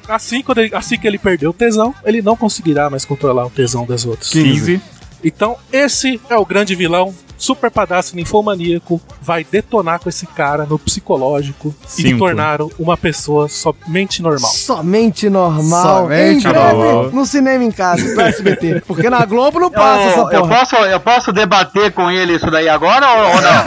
Assim, 0.08 0.42
quando 0.42 0.58
ele- 0.58 0.74
assim 0.74 0.98
que 0.98 1.06
ele 1.06 1.18
perdeu 1.18 1.50
o 1.50 1.54
tesão, 1.54 1.94
ele 2.04 2.22
não 2.22 2.36
conseguirá 2.36 2.88
mais 2.88 3.04
controlar 3.04 3.46
o 3.46 3.50
tesão 3.50 3.84
das 3.86 4.04
outras. 4.06 4.30
15. 4.30 4.80
Então, 5.22 5.56
esse 5.72 6.18
é 6.30 6.36
o 6.36 6.44
grande 6.46 6.74
vilão. 6.74 7.14
Super 7.38 7.70
Padastro 7.70 8.16
Ninfomaníaco 8.16 9.00
vai 9.22 9.44
detonar 9.44 10.00
com 10.00 10.08
esse 10.08 10.26
cara 10.26 10.66
no 10.66 10.78
psicológico 10.78 11.74
e 11.96 12.02
Cinco. 12.02 12.18
tornar 12.18 12.58
uma 12.78 12.96
pessoa 12.96 13.48
somente 13.48 14.20
normal. 14.20 14.50
Somente 14.50 15.30
normal. 15.30 16.02
Somente 16.02 16.46
em 16.46 16.50
breve, 16.50 16.74
normal. 16.74 17.10
no 17.12 17.24
cinema 17.24 17.64
em 17.64 17.70
casa, 17.70 18.14
do 18.14 18.20
SBT. 18.20 18.82
Porque 18.86 19.08
na 19.08 19.24
Globo 19.24 19.60
não 19.60 19.70
passa 19.70 20.02
essa 20.08 20.18
Eu, 20.20 20.30
eu, 20.30 20.40
porra. 20.42 20.56
posso, 20.58 20.76
eu 20.76 21.00
posso 21.00 21.32
debater 21.32 21.92
com 21.92 22.10
ele 22.10 22.34
isso 22.34 22.50
daí 22.50 22.68
agora 22.68 23.06
ou, 23.08 23.36
ou 23.36 23.40
não? 23.40 23.58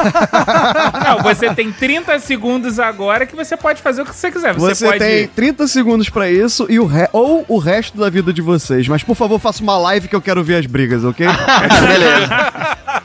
Não, 1.16 1.24
você 1.24 1.54
tem 1.54 1.72
30 1.72 2.20
segundos 2.20 2.80
agora 2.80 3.26
que 3.26 3.36
você 3.36 3.56
pode 3.58 3.82
fazer 3.82 4.02
o 4.02 4.06
que 4.06 4.16
você 4.16 4.32
quiser. 4.32 4.54
Você, 4.54 4.76
Você 4.76 4.86
pode. 4.86 5.00
tem 5.00 5.28
30 5.28 5.68
segundos 5.68 6.10
pra 6.10 6.30
isso 6.30 6.66
e 6.70 6.80
o 6.80 6.86
re... 6.86 7.08
ou 7.14 7.46
o 7.48 7.58
resto 7.58 7.98
da 7.98 8.10
vida 8.10 8.32
de 8.34 8.42
vocês. 8.42 8.88
Mas 8.88 9.04
por 9.04 9.16
favor, 9.16 9.40
faça 9.40 9.64
uma 9.64 9.78
live 9.78 10.08
que 10.08 10.16
eu 10.16 10.22
quero 10.22 10.44
ver 10.44 10.56
as 10.58 10.66
brigas, 10.66 11.04
ok? 11.04 11.26
Beleza. 11.88 12.28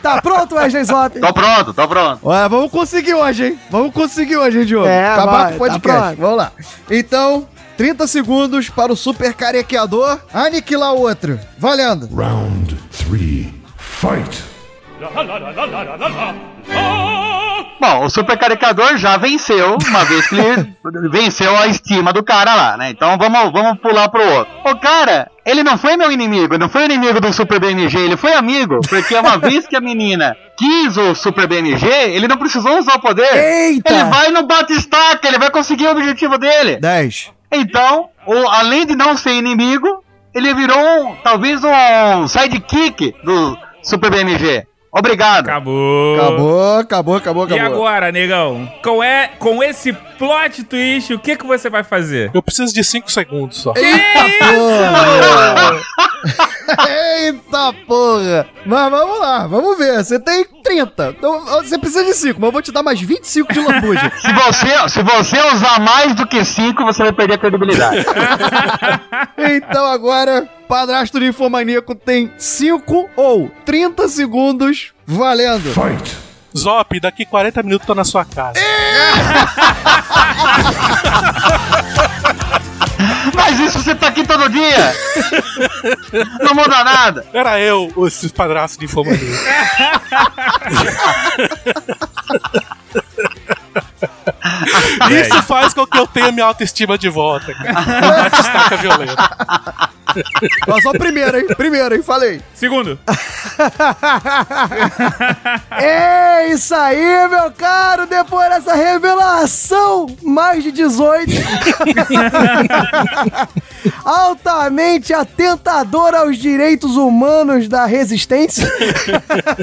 Tá 0.03 0.21
pronto, 0.21 0.56
Wesley 0.57 0.85
Zop? 0.85 1.19
Tô 1.21 1.33
pronto, 1.33 1.75
tô 1.75 1.89
pronto. 1.89 2.21
Olha, 2.23 2.49
vamos 2.49 2.71
conseguir 2.71 3.15
hoje, 3.15 3.47
hein? 3.47 3.59
Vamos 3.71 3.93
conseguir 3.93 4.37
hoje, 4.37 4.59
hein, 4.61 4.65
Diogo? 4.67 4.87
É, 4.87 5.09
Acabar 5.13 5.33
vai, 5.33 5.57
com 5.59 5.65
o 5.65 5.67
tá 5.67 5.73
podcast. 5.75 6.01
pronto. 6.01 6.21
vamos 6.21 6.37
lá. 6.37 6.53
Então, 6.91 7.47
30 7.77 8.07
segundos 8.07 8.71
para 8.71 8.93
o 8.93 8.97
super 8.97 9.35
carequeador 9.35 10.19
aniquilar 10.33 10.95
o 10.95 11.01
outro. 11.01 11.39
Valendo. 11.59 12.09
Round 12.15 12.75
3. 13.09 13.47
Fight. 13.77 14.56
Bom, 17.79 18.05
o 18.07 18.11
super 18.11 18.39
caricador 18.39 18.97
já 18.97 19.17
venceu, 19.19 19.77
uma 19.89 20.05
vez 20.05 20.27
que 20.29 20.35
ele 20.37 20.75
venceu 21.11 21.57
a 21.59 21.67
estima 21.67 22.13
do 22.13 22.25
cara 22.25 22.55
lá, 22.55 22.77
né? 22.77 22.91
Então 22.91 23.17
vamos, 23.19 23.53
vamos 23.53 23.79
pular 23.81 24.09
pro 24.09 24.23
outro. 24.23 24.53
O 24.65 24.77
cara, 24.77 25.31
ele 25.45 25.63
não 25.63 25.77
foi 25.77 25.97
meu 25.97 26.11
inimigo, 26.11 26.57
não 26.57 26.69
foi 26.71 26.87
inimigo 26.87 27.21
do 27.21 27.33
Super 27.33 27.61
BMG, 27.61 27.99
ele 27.99 28.17
foi 28.17 28.33
amigo, 28.33 28.81
porque 28.89 29.15
uma 29.15 29.37
vez 29.39 29.67
que 29.67 29.77
a 29.77 29.81
menina 29.81 30.35
quis 30.57 30.97
o 30.97 31.15
Super 31.15 31.47
BMG, 31.47 31.87
ele 31.87 32.27
não 32.27 32.39
precisou 32.39 32.79
usar 32.79 32.95
o 32.95 33.01
poder. 33.01 33.29
Eita! 33.35 33.93
Ele 33.93 34.05
vai 34.05 34.31
no 34.31 34.47
bate-estaca, 34.47 35.29
ele 35.29 35.39
vai 35.39 35.51
conseguir 35.51 35.87
o 35.87 35.91
objetivo 35.91 36.39
dele. 36.39 36.77
10. 36.81 37.31
Então, 37.53 38.09
o- 38.27 38.49
além 38.49 38.87
de 38.87 38.97
não 38.97 39.17
ser 39.17 39.33
inimigo, 39.35 40.03
ele 40.35 40.53
virou 40.55 40.79
um, 40.79 41.15
talvez 41.17 41.61
um 41.63 42.27
sidekick 42.27 43.15
do 43.23 43.57
Super 43.83 44.11
BMG. 44.11 44.67
Obrigado. 44.99 45.49
Acabou. 45.49 46.17
Acabou, 46.17 46.79
acabou, 46.79 47.17
acabou, 47.17 47.43
acabou. 47.45 47.59
E 47.59 47.61
agora, 47.61 48.11
negão? 48.11 48.71
Com, 48.83 49.03
é, 49.03 49.29
com 49.39 49.63
esse 49.63 49.93
plot 49.93 50.65
twist, 50.65 51.13
o 51.13 51.19
que, 51.19 51.37
que 51.37 51.47
você 51.47 51.69
vai 51.69 51.85
fazer? 51.85 52.31
Eu 52.33 52.43
preciso 52.43 52.73
de 52.73 52.83
5 52.83 53.11
segundos 53.13 53.59
só. 53.59 53.75
Eita 56.67 57.73
porra! 57.87 58.47
Mas 58.65 58.91
vamos 58.91 59.21
lá, 59.21 59.47
vamos 59.47 59.79
ver. 59.79 60.03
Você 60.03 60.19
tem 60.19 60.45
30. 60.45 61.15
Então, 61.17 61.45
você 61.45 61.79
precisa 61.79 62.05
de 62.05 62.15
5, 62.15 62.41
mas 62.41 62.49
eu 62.49 62.53
vou 62.53 62.63
te 62.63 62.73
dar 62.73 62.83
mais 62.83 63.01
25 63.01 63.53
de 63.53 63.61
lambuja. 63.61 64.13
Se 64.19 64.33
você, 64.33 64.89
se 64.89 65.03
você 65.03 65.41
usar 65.55 65.81
mais 65.81 66.15
do 66.15 66.27
que 66.27 66.45
5, 66.45 66.85
você 66.85 67.05
vai 67.05 67.13
perder 67.13 67.35
a 67.35 67.39
credibilidade. 67.39 68.05
então 69.39 69.87
agora, 69.87 70.49
padrasto 70.69 71.19
ninfomaníaco 71.19 71.95
tem 71.95 72.31
5 72.37 73.09
ou 73.17 73.51
30 73.65 74.09
segundos 74.09 74.93
valendo. 75.07 75.73
Fight. 75.73 76.17
Zop, 76.57 76.99
daqui 77.01 77.27
40 77.27 77.63
minutos 77.63 77.87
tô 77.87 77.95
na 77.95 78.05
sua 78.05 78.25
casa. 78.25 78.59
Mas 83.35 83.61
isso 83.61 83.83
você 83.83 83.95
tá 83.95 84.09
aqui 84.09 84.27
todo 84.27 84.49
dia! 84.49 84.95
Não 86.41 86.55
muda 86.55 86.83
nada! 86.83 87.27
Era 87.33 87.61
eu, 87.61 87.93
esses 88.07 88.33
padraços 88.33 88.79
de 88.79 88.87
infomania. 88.87 89.21
Isso 95.11 95.43
faz 95.43 95.75
com 95.75 95.87
que 95.87 95.99
eu 95.99 96.07
tenha 96.07 96.33
minha 96.33 96.47
autoestima 96.47 96.97
de 96.97 97.09
volta, 97.09 97.53
cara. 97.55 98.23
Batistaca 98.23 98.77
violenta. 98.77 99.91
Ó, 100.69 100.81
só 100.81 100.91
o 100.91 100.99
primeiro, 100.99 101.39
hein? 101.39 101.47
Primeiro, 101.57 101.95
hein? 101.95 102.03
Falei. 102.03 102.41
Segundo. 102.55 102.99
É 105.71 106.53
isso 106.53 106.75
aí, 106.75 107.29
meu 107.29 107.51
caro! 107.51 108.07
Depois 108.07 108.49
dessa 108.49 108.75
revelação, 108.75 110.07
mais 110.23 110.63
de 110.63 110.73
18. 110.73 111.33
Altamente 114.05 115.13
atentadora 115.13 116.21
aos 116.21 116.39
direitos 116.39 116.97
humanos 116.97 117.69
da 117.69 117.87
resistência. 117.87 118.71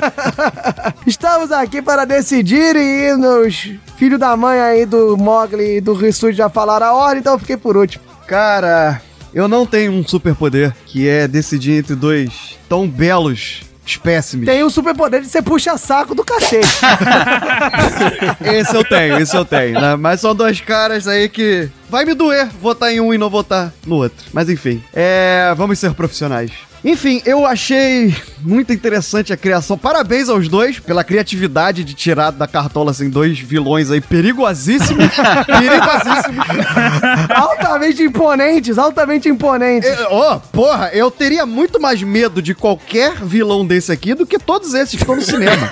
Estamos 1.05 1.51
aqui 1.51 1.81
para 1.81 2.05
decidir 2.05 2.75
e 2.75 3.15
nos 3.15 3.71
filhos 3.97 4.19
da 4.19 4.35
mãe 4.35 4.59
aí 4.59 4.85
do 4.85 5.17
Mogli 5.17 5.77
e 5.77 5.81
do 5.81 5.93
Rissuti 5.93 6.37
já 6.37 6.49
falaram 6.49 6.87
a 6.87 6.93
ordem, 6.93 7.19
então 7.19 7.33
eu 7.33 7.39
fiquei 7.39 7.57
por 7.57 7.77
último. 7.77 8.03
Cara, 8.27 9.01
eu 9.33 9.47
não 9.47 9.65
tenho 9.65 9.91
um 9.91 10.05
superpoder 10.05 10.73
que 10.85 11.07
é 11.07 11.27
decidir 11.27 11.79
entre 11.79 11.95
dois 11.95 12.57
tão 12.69 12.87
belos 12.87 13.61
espécimes. 13.85 14.45
Tem 14.45 14.63
o 14.63 14.69
superpoder 14.69 15.21
de 15.21 15.27
ser 15.27 15.41
puxa-saco 15.41 16.15
do 16.15 16.23
cacete. 16.23 16.67
Esse 18.43 18.75
eu 18.75 18.83
tenho, 18.83 19.19
esse 19.19 19.35
eu 19.35 19.43
tenho, 19.43 19.79
né? 19.79 19.95
Mas 19.95 20.21
são 20.21 20.33
dois 20.33 20.61
caras 20.61 21.07
aí 21.07 21.27
que 21.27 21.69
vai 21.89 22.05
me 22.05 22.13
doer 22.13 22.47
votar 22.61 22.93
em 22.93 23.01
um 23.01 23.13
e 23.13 23.17
não 23.17 23.29
votar 23.29 23.73
no 23.85 23.95
outro. 23.95 24.25
Mas 24.31 24.49
enfim, 24.49 24.81
é, 24.93 25.53
vamos 25.57 25.79
ser 25.79 25.93
profissionais. 25.93 26.51
Enfim, 26.83 27.21
eu 27.25 27.45
achei 27.45 28.13
muito 28.41 28.73
interessante 28.73 29.31
a 29.31 29.37
criação. 29.37 29.77
Parabéns 29.77 30.27
aos 30.27 30.49
dois 30.49 30.79
pela 30.79 31.01
criatividade 31.01 31.81
de 31.81 31.93
tirar 31.93 32.31
da 32.31 32.45
cartola 32.45 32.91
assim 32.91 33.09
dois 33.09 33.39
vilões 33.39 33.89
aí 33.89 34.01
perigosíssimos. 34.01 35.05
perigosíssimos. 35.47 36.45
altamente 37.29 38.03
imponentes, 38.03 38.77
altamente 38.77 39.29
imponentes. 39.29 39.89
Ó, 40.09 40.39
porra, 40.51 40.89
eu 40.93 41.09
teria 41.09 41.45
muito 41.45 41.79
mais 41.79 42.03
medo 42.03 42.41
de 42.41 42.53
qualquer 42.53 43.13
vilão 43.23 43.65
desse 43.65 43.91
aqui 43.91 44.13
do 44.13 44.25
que 44.25 44.37
todos 44.37 44.73
esses 44.73 44.95
que 44.95 45.03
estão 45.03 45.15
no 45.15 45.21
cinema. 45.21 45.69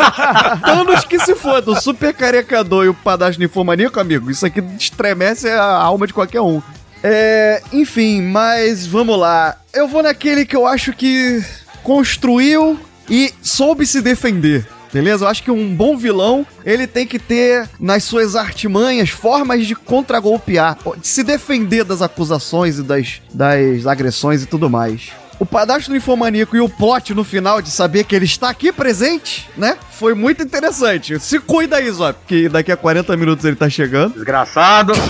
Thanos 0.64 1.04
que 1.04 1.18
se 1.18 1.34
foda, 1.34 1.70
o 1.70 1.80
super 1.80 2.14
carecador 2.14 2.86
e 2.86 2.88
o 2.88 2.94
padastro 2.94 3.42
ninfomaníaco, 3.42 4.00
amigo, 4.00 4.30
isso 4.30 4.46
aqui 4.46 4.64
estremece 4.78 5.50
a 5.50 5.64
alma 5.64 6.06
de 6.06 6.14
qualquer 6.14 6.40
um. 6.40 6.62
É, 7.08 7.62
enfim, 7.72 8.20
mas 8.20 8.84
vamos 8.84 9.16
lá. 9.16 9.56
Eu 9.72 9.86
vou 9.86 10.02
naquele 10.02 10.44
que 10.44 10.56
eu 10.56 10.66
acho 10.66 10.92
que 10.92 11.40
construiu 11.84 12.76
e 13.08 13.32
soube 13.40 13.86
se 13.86 14.02
defender. 14.02 14.66
Beleza? 14.92 15.24
Eu 15.24 15.28
acho 15.28 15.44
que 15.44 15.50
um 15.52 15.72
bom 15.72 15.96
vilão, 15.96 16.44
ele 16.64 16.84
tem 16.84 17.06
que 17.06 17.20
ter 17.20 17.68
nas 17.78 18.02
suas 18.02 18.34
artimanhas 18.34 19.10
formas 19.10 19.68
de 19.68 19.76
contragolpear, 19.76 20.78
de 20.96 21.06
se 21.06 21.22
defender 21.22 21.84
das 21.84 22.02
acusações 22.02 22.78
e 22.78 22.82
das, 22.82 23.22
das 23.32 23.86
agressões 23.86 24.42
e 24.42 24.46
tudo 24.46 24.68
mais. 24.68 25.12
O 25.38 25.44
padastro 25.44 25.92
do 25.92 25.96
infomaníaco 25.96 26.56
e 26.56 26.60
o 26.60 26.68
plot 26.68 27.12
no 27.12 27.22
final 27.22 27.60
de 27.60 27.70
saber 27.70 28.04
que 28.04 28.14
ele 28.14 28.24
está 28.24 28.48
aqui 28.48 28.72
presente, 28.72 29.48
né? 29.56 29.76
Foi 29.90 30.14
muito 30.14 30.42
interessante. 30.42 31.18
Se 31.20 31.38
cuida 31.38 31.76
aí, 31.76 31.90
Zop, 31.90 32.18
que 32.26 32.48
daqui 32.48 32.72
a 32.72 32.76
40 32.76 33.16
minutos 33.16 33.44
ele 33.44 33.56
tá 33.56 33.68
chegando. 33.68 34.14
Desgraçado. 34.14 34.92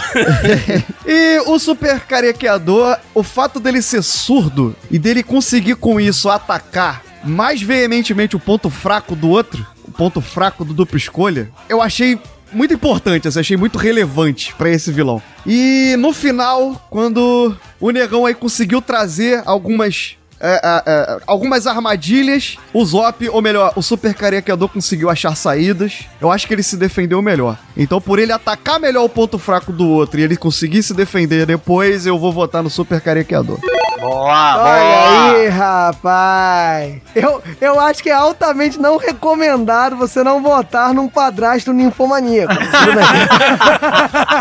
E 1.08 1.38
o 1.46 1.56
super 1.58 2.00
carequeador, 2.00 2.96
o 3.14 3.22
fato 3.22 3.60
dele 3.60 3.80
ser 3.80 4.02
surdo 4.02 4.74
e 4.90 4.98
dele 4.98 5.22
conseguir 5.22 5.76
com 5.76 6.00
isso 6.00 6.28
atacar 6.28 7.02
mais 7.22 7.62
veementemente 7.62 8.34
o 8.34 8.40
ponto 8.40 8.68
fraco 8.70 9.14
do 9.14 9.28
outro, 9.28 9.64
o 9.86 9.90
ponto 9.92 10.20
fraco 10.20 10.64
do 10.64 10.74
duplo 10.74 10.96
escolha, 10.96 11.50
eu 11.68 11.80
achei 11.80 12.18
muito 12.52 12.74
importante, 12.74 13.28
assim, 13.28 13.40
achei 13.40 13.56
muito 13.56 13.78
relevante 13.78 14.55
pra 14.55 14.70
esse 14.70 14.93
vilão. 14.93 15.23
E 15.47 15.94
no 15.98 16.12
final, 16.12 16.86
quando 16.90 17.56
o 17.81 17.90
negão 17.90 18.27
aí 18.27 18.35
conseguiu 18.35 18.81
trazer 18.81 19.43
algumas 19.44 20.16
é, 20.39 20.60
é, 20.62 20.82
é, 20.86 21.18
algumas 21.27 21.66
armadilhas, 21.66 22.59
o 22.73 22.85
Zop, 22.85 23.27
ou 23.28 23.40
melhor, 23.40 23.73
o 23.74 23.82
Super 23.82 24.12
Carequeador 24.14 24.68
conseguiu 24.68 25.09
achar 25.09 25.35
saídas. 25.35 26.05
Eu 26.20 26.31
acho 26.31 26.47
que 26.47 26.52
ele 26.52 26.62
se 26.62 26.77
defendeu 26.77 27.23
melhor. 27.23 27.59
Então, 27.77 28.01
por 28.01 28.18
ele 28.18 28.32
atacar 28.32 28.78
melhor 28.78 29.05
o 29.05 29.09
ponto 29.09 29.39
fraco 29.39 29.73
do 29.73 29.89
outro 29.89 30.20
e 30.20 30.23
ele 30.23 30.36
conseguir 30.36 30.82
se 30.82 30.93
defender 30.93 31.47
depois, 31.47 32.06
eu 32.06 32.18
vou 32.18 32.32
votar 32.32 32.62
no 32.62 32.68
Super 32.68 33.01
Carequeador. 33.01 33.59
Boa, 34.01 34.56
Olha 34.62 35.32
aí, 35.36 35.48
rapaz. 35.48 36.97
Eu, 37.14 37.43
eu 37.60 37.81
acho 37.81 38.02
que 38.02 38.10
é 38.10 38.14
altamente 38.14 38.78
não 38.78 38.97
recomendado 38.97 39.97
você 39.97 40.23
não 40.23 40.43
votar 40.43 40.93
num 40.93 41.09
padrasto 41.09 41.73
ninfomaníaco. 41.73 42.52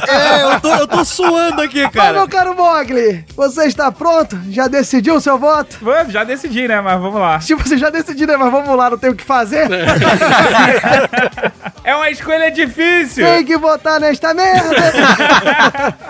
É, 0.08 0.44
eu 0.44 0.60
tô, 0.62 0.70
eu 0.76 0.88
tô 0.88 1.04
suando 1.04 1.62
aqui, 1.62 1.82
Mas, 1.84 1.92
cara. 1.92 2.14
meu 2.14 2.28
caro 2.28 2.56
Mogli, 2.56 3.26
você 3.36 3.66
está 3.66 3.92
pronto? 3.92 4.38
Já 4.50 4.68
decidiu 4.68 5.16
o 5.16 5.22
seu 5.22 5.38
voto? 5.38 5.78
Vamos, 5.82 6.14
Já 6.14 6.24
decidi, 6.24 6.68
né? 6.68 6.80
Mas 6.82 7.00
vamos 7.02 7.20
lá. 7.20 7.40
Tipo, 7.40 7.68
você 7.68 7.78
já 7.78 7.90
decidiu, 7.90 8.28
né? 8.28 8.38
Mas 8.38 8.52
vamos 8.52 8.76
lá, 8.78 8.90
não 8.92 8.98
tem 8.98 9.10
o 9.10 9.16
que 9.16 9.24
fazer? 9.24 9.68
É 11.84 11.96
uma 11.96 12.10
escolha 12.10 12.50
difícil. 12.52 13.24
Tem 13.24 13.46
que 13.46 13.58
votar 13.58 14.00
nesta 14.00 14.34
merda! 14.34 14.76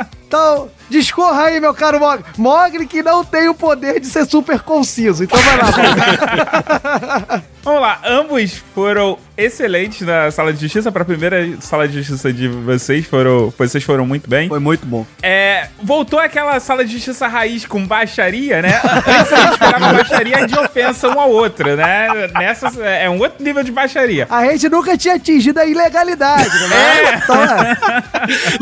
então, 0.26 0.70
discorra 0.98 1.44
aí, 1.44 1.60
meu 1.60 1.74
caro 1.74 2.00
Mogli. 2.00 2.26
Mogli 2.38 2.88
que 2.88 3.04
não 3.04 3.24
tem 3.24 3.50
o 3.50 3.54
poder 3.54 4.00
de 4.00 4.08
ser 4.08 4.26
super 4.26 4.60
conciso. 4.62 5.24
Então 5.24 5.40
vai 5.40 5.58
lá. 5.58 7.44
Vamos 7.66 7.82
lá, 7.82 8.00
ambos 8.06 8.64
foram 8.76 9.18
excelentes 9.36 10.02
na 10.02 10.30
sala 10.30 10.54
de 10.54 10.62
justiça. 10.62 10.92
Para 10.92 11.02
a 11.02 11.06
primeira 11.06 11.60
sala 11.60 11.88
de 11.88 11.96
justiça 11.96 12.32
de 12.32 12.48
vocês, 12.48 13.08
foram, 13.08 13.52
vocês 13.58 13.84
foram 13.84 14.06
muito 14.06 14.30
bem. 14.30 14.48
Foi 14.48 14.60
muito 14.60 14.86
bom. 14.86 15.04
É, 15.24 15.68
voltou 15.82 16.20
aquela 16.20 16.60
sala 16.60 16.86
de 16.86 16.92
justiça 16.92 17.26
raiz 17.26 17.66
com 17.66 17.84
baixaria, 17.84 18.62
né? 18.62 18.80
Antes 18.84 19.34
a 19.34 19.46
gente 19.48 19.58
pegava 19.58 19.94
baixaria 19.94 20.46
de 20.46 20.56
ofensa 20.60 21.10
um 21.10 21.20
ao 21.20 21.32
outro, 21.32 21.76
né? 21.76 22.30
Nessa 22.36 22.68
é 22.84 23.10
um 23.10 23.18
outro 23.18 23.44
nível 23.44 23.64
de 23.64 23.72
baixaria. 23.72 24.28
A 24.30 24.46
gente 24.46 24.70
nunca 24.70 24.96
tinha 24.96 25.16
atingido 25.16 25.60
a 25.60 25.66
ilegalidade, 25.66 26.68
né? 26.68 26.76
É. 26.76 27.16
Então, 27.16 27.44
é. 27.44 27.78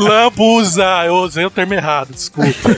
Lambuza, 0.00 1.02
eu 1.04 1.16
usei 1.16 1.44
o 1.44 1.50
termo 1.50 1.74
errado, 1.74 2.08
desculpa. 2.30 2.70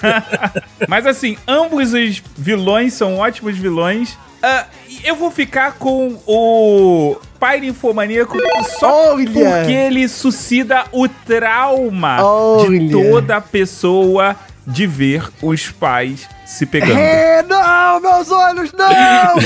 Mas 0.88 1.06
assim, 1.06 1.36
ambos 1.46 1.92
os 1.92 2.22
vilões 2.36 2.94
são 2.94 3.18
ótimos 3.18 3.56
vilões. 3.56 4.16
Ah, 4.42 4.66
eu 5.02 5.16
vou 5.16 5.30
ficar 5.30 5.72
com 5.74 6.18
o 6.26 7.16
pai 7.38 7.60
ninfomaníaco 7.60 8.36
só 8.78 9.14
Olha! 9.14 9.30
porque 9.30 9.72
ele 9.72 10.08
suscita 10.08 10.84
o 10.92 11.08
trauma 11.08 12.16
de 12.16 12.22
Olha! 12.22 12.90
toda 13.10 13.40
pessoa 13.40 14.36
de 14.66 14.86
ver 14.86 15.28
os 15.40 15.70
pais 15.70 16.28
se 16.44 16.66
pegando. 16.66 16.98
É, 16.98 17.42
não, 17.42 18.00
meus 18.00 18.30
olhos, 18.30 18.72
não! 18.72 19.36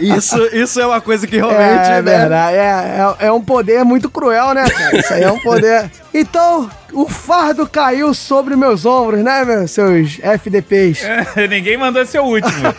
Isso, 0.16 0.36
isso 0.52 0.80
é 0.80 0.86
uma 0.86 1.00
coisa 1.00 1.26
que 1.26 1.36
realmente. 1.36 1.60
É, 1.60 2.02
né? 2.02 2.02
verdade. 2.02 2.56
É, 2.56 2.60
é, 2.60 3.26
é 3.26 3.32
um 3.32 3.40
poder 3.42 3.84
muito 3.84 4.10
cruel, 4.10 4.54
né, 4.54 4.68
cara? 4.68 4.98
Isso 4.98 5.12
aí 5.12 5.22
é 5.22 5.30
um 5.30 5.38
poder. 5.38 5.90
Então, 6.12 6.70
o 6.92 7.08
fardo 7.08 7.66
caiu 7.68 8.12
sobre 8.14 8.56
meus 8.56 8.84
ombros, 8.84 9.22
né, 9.22 9.44
meus 9.44 9.70
seus 9.70 10.18
FDPs? 10.20 11.02
Ninguém 11.48 11.76
mandou 11.76 12.04
ser 12.04 12.20
o 12.20 12.24
último. 12.24 12.74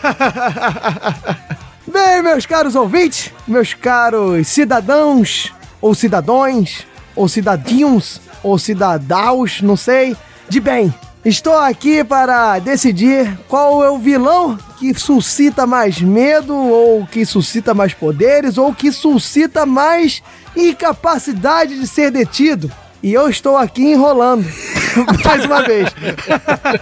Bem, 1.86 2.22
meus 2.22 2.46
caros 2.46 2.74
ouvintes, 2.74 3.30
meus 3.46 3.74
caros 3.74 4.48
cidadãos, 4.48 5.52
ou 5.80 5.94
cidadões, 5.94 6.86
ou 7.16 7.28
cidadinhos, 7.28 8.20
ou 8.42 8.58
cidadaus, 8.58 9.60
não 9.62 9.76
sei, 9.76 10.16
de 10.48 10.60
bem. 10.60 10.92
Estou 11.24 11.56
aqui 11.56 12.04
para 12.04 12.58
decidir 12.58 13.38
qual 13.48 13.82
é 13.82 13.90
o 13.90 13.98
vilão 13.98 14.58
que 14.78 14.92
suscita 14.92 15.66
mais 15.66 16.00
medo, 16.00 16.54
ou 16.54 17.06
que 17.06 17.24
suscita 17.24 17.72
mais 17.72 17.94
poderes, 17.94 18.58
ou 18.58 18.74
que 18.74 18.92
suscita 18.92 19.64
mais 19.64 20.22
incapacidade 20.54 21.80
de 21.80 21.86
ser 21.86 22.10
detido. 22.10 22.70
E 23.02 23.12
eu 23.12 23.28
estou 23.28 23.56
aqui 23.56 23.92
enrolando. 23.92 24.46
Mais 25.24 25.44
uma 25.44 25.62
vez. 25.62 25.90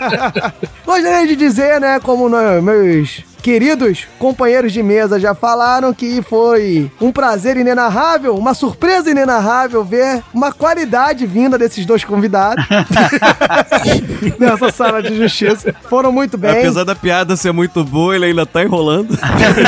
Gostaria 0.87 1.27
de 1.27 1.35
dizer, 1.35 1.81
né, 1.81 1.99
como 1.99 2.29
meus 2.29 3.25
queridos 3.43 4.07
companheiros 4.19 4.73
de 4.73 4.83
mesa 4.83 5.19
já 5.19 5.35
falaram 5.35 5.93
que 5.93 6.23
foi 6.23 6.91
um 7.01 7.11
prazer 7.11 7.57
inenarrável, 7.57 8.37
uma 8.37 8.55
surpresa 8.55 9.11
inenarrável 9.11 9.85
ver 9.85 10.23
uma 10.33 10.53
qualidade 10.53 11.27
vinda 11.27 11.59
desses 11.59 11.85
dois 11.85 12.05
convidados 12.05 12.65
nessa 14.39 14.71
sala 14.71 15.03
de 15.03 15.17
justiça. 15.17 15.75
Foram 15.91 16.13
muito 16.13 16.39
bem. 16.39 16.61
Apesar 16.61 16.85
da 16.85 16.95
piada 16.95 17.37
ser 17.37 17.53
muito 17.53 17.85
boa, 17.85 18.15
ele 18.15 18.27
ainda 18.27 18.47
tá 18.47 18.63
enrolando. 18.63 19.11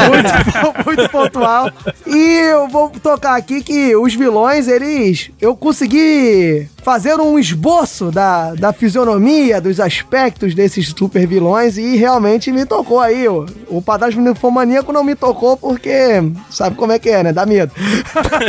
muito, 0.09 0.85
muito 0.87 1.11
pontual. 1.11 1.71
E 2.07 2.51
eu 2.51 2.69
vou 2.69 2.91
tocar 2.91 3.37
aqui 3.37 3.63
que 3.63 3.97
os 3.97 4.15
vilões, 4.15 4.69
eles. 4.69 5.31
Eu 5.41 5.57
consegui 5.57 6.69
fazer 6.85 7.19
um 7.19 7.39
esboço 7.39 8.11
da, 8.11 8.55
da 8.55 8.70
fisionomia, 8.70 9.59
dos 9.59 9.81
aspectos 9.81 10.55
desses 10.55 10.89
super 10.89 11.27
vilões 11.27 11.78
e 11.78 11.97
realmente 11.97 12.52
me 12.52 12.66
tocou 12.66 13.01
aí. 13.01 13.27
O, 13.27 13.47
o 13.69 13.81
padrasto 13.81 14.20
ninfomaníaco 14.20 14.93
não 14.93 15.02
me 15.02 15.15
tocou 15.15 15.56
porque 15.56 16.23
sabe 16.51 16.77
como 16.77 16.93
é 16.93 16.98
que 16.98 17.09
é, 17.09 17.23
né? 17.23 17.32
Dá 17.32 17.47
medo. 17.47 17.73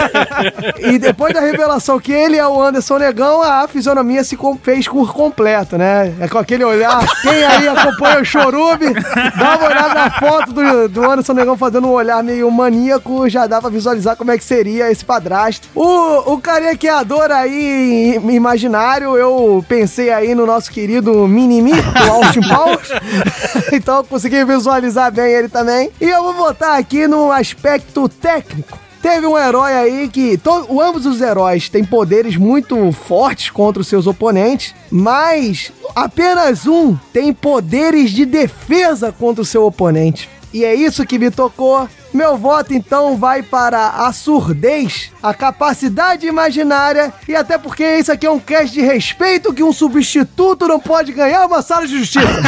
e 0.78 1.00
depois 1.00 1.34
da 1.34 1.40
revelação 1.40 1.98
que 1.98 2.12
ele 2.12 2.36
é 2.36 2.46
o 2.46 2.62
Anderson 2.62 2.98
Negão, 2.98 3.42
a 3.42 3.68
fisionomia 3.70 4.22
se 4.24 4.38
fez 4.62 4.86
por 4.86 5.14
completo, 5.14 5.78
né? 5.78 6.14
É 6.20 6.28
com 6.28 6.38
aquele 6.38 6.66
olhar. 6.66 7.08
Quem 7.22 7.42
aí 7.42 7.70
acompanha 7.70 8.20
o 8.20 8.26
Chorume, 8.26 8.94
dá 9.38 9.58
uma 9.58 9.68
olhada 9.68 9.94
na 9.94 10.12
foto 10.12 10.52
do, 10.52 10.90
do 10.90 11.10
Anderson 11.10 11.34
Negão 11.34 11.58
fazendo 11.58 11.88
um 11.88 11.92
olhar 11.92 12.22
meio 12.22 12.52
maníaco, 12.52 13.30
já 13.30 13.48
dá 13.48 13.62
pra 13.62 13.70
visualizar 13.70 14.18
como 14.18 14.32
é 14.32 14.38
que 14.38 14.44
seria 14.44 14.92
esse 14.92 15.06
padrasto. 15.06 15.70
O, 15.74 16.34
o 16.34 16.42
carequeador 16.42 17.32
aí 17.32 18.20
imaginário, 18.32 19.16
eu 19.18 19.64
pensei 19.68 20.12
aí 20.12 20.34
no 20.34 20.46
nosso 20.46 20.72
querido 20.72 21.28
Minimi, 21.28 21.74
do 21.74 22.04
Austin 22.12 22.42
Powers. 22.42 22.90
então 23.72 23.98
eu 23.98 24.04
consegui 24.04 24.44
visualizar 24.44 25.12
bem 25.12 25.32
ele 25.32 25.50
também. 25.50 25.92
E 26.00 26.10
eu 26.10 26.24
vou 26.24 26.34
botar 26.34 26.78
aqui 26.78 27.08
no 27.08 27.32
aspecto 27.32 28.08
técnico. 28.10 28.80
Teve 29.02 29.28
um 29.28 29.38
herói 29.38 29.72
aí 29.72 30.10
que. 30.10 30.36
To, 30.38 30.82
ambos 30.82 31.06
os 31.06 31.22
heróis 31.22 31.70
têm 31.70 31.86
poderes 31.86 32.38
muito 32.38 32.92
fortes 32.92 33.52
contra 33.52 33.80
os 33.80 33.88
seus 33.88 34.08
oponentes, 34.08 34.74
mas 34.90 35.72
apenas 35.96 36.66
um 36.66 36.98
tem 37.14 37.32
poderes 37.32 38.10
de 38.10 38.26
defesa 38.26 39.12
contra 39.12 39.44
o 39.44 39.46
seu 39.46 39.64
oponente. 39.64 40.28
E 40.52 40.66
é 40.66 40.74
isso 40.74 41.06
que 41.06 41.20
me 41.20 41.30
tocou. 41.30 41.88
Meu 42.16 42.38
voto 42.38 42.74
então 42.74 43.18
vai 43.18 43.44
para 43.44 43.90
a 43.90 44.14
surdez, 44.14 45.12
a 45.22 45.34
capacidade 45.34 46.26
imaginária 46.26 47.14
e 47.28 47.36
até 47.36 47.58
porque 47.58 47.84
isso 47.98 48.10
aqui 48.10 48.26
é 48.26 48.32
um 48.32 48.40
cast 48.40 48.74
de 48.74 48.80
respeito 48.80 49.54
que 49.54 49.62
um 49.62 49.74
substituto 49.74 50.66
não 50.66 50.80
pode 50.80 51.12
ganhar 51.12 51.46
uma 51.46 51.62
sala 51.62 51.86
de 51.86 52.00
justiça. 52.00 52.26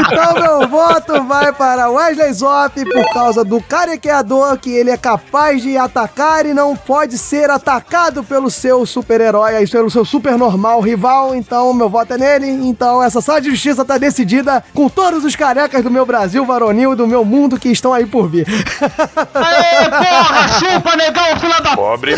então 0.00 0.34
meu 0.40 0.68
voto 0.68 1.22
vai 1.22 1.52
para 1.52 1.88
Wesley 1.88 2.32
Zop 2.32 2.84
por 2.84 3.14
causa 3.14 3.44
do 3.44 3.60
carequeador 3.60 4.58
que 4.58 4.70
ele 4.70 4.90
é 4.90 4.96
capaz 4.96 5.62
de 5.62 5.76
atacar 5.76 6.44
e 6.44 6.52
não 6.52 6.74
pode 6.74 7.16
ser 7.16 7.48
atacado 7.48 8.24
pelo 8.24 8.50
seu 8.50 8.84
super-herói, 8.84 9.68
pelo 9.68 9.88
seu 9.88 10.04
super 10.04 10.36
normal 10.36 10.80
rival. 10.80 11.32
Então 11.32 11.72
meu 11.72 11.88
voto 11.88 12.14
é 12.14 12.18
nele. 12.18 12.48
Então 12.66 13.00
essa 13.00 13.20
sala 13.20 13.40
de 13.40 13.50
justiça 13.50 13.84
tá 13.84 13.98
decidida 13.98 14.64
com 14.74 14.88
todos 14.88 15.24
os 15.24 15.36
carecas 15.36 15.84
do 15.84 15.92
meu 15.92 16.04
Brasil 16.04 16.44
varonil, 16.44 16.96
do 16.96 17.06
meu 17.06 17.24
mundo 17.24 17.51
que 17.58 17.68
estão 17.68 17.92
aí 17.92 18.06
por 18.06 18.28
vir. 18.28 18.46
Aê, 19.34 19.88
porra, 19.90 20.48
chupa, 20.48 20.96
negão, 20.96 21.38
filha 21.40 21.60
da... 21.60 21.76
Pobre. 21.76 22.14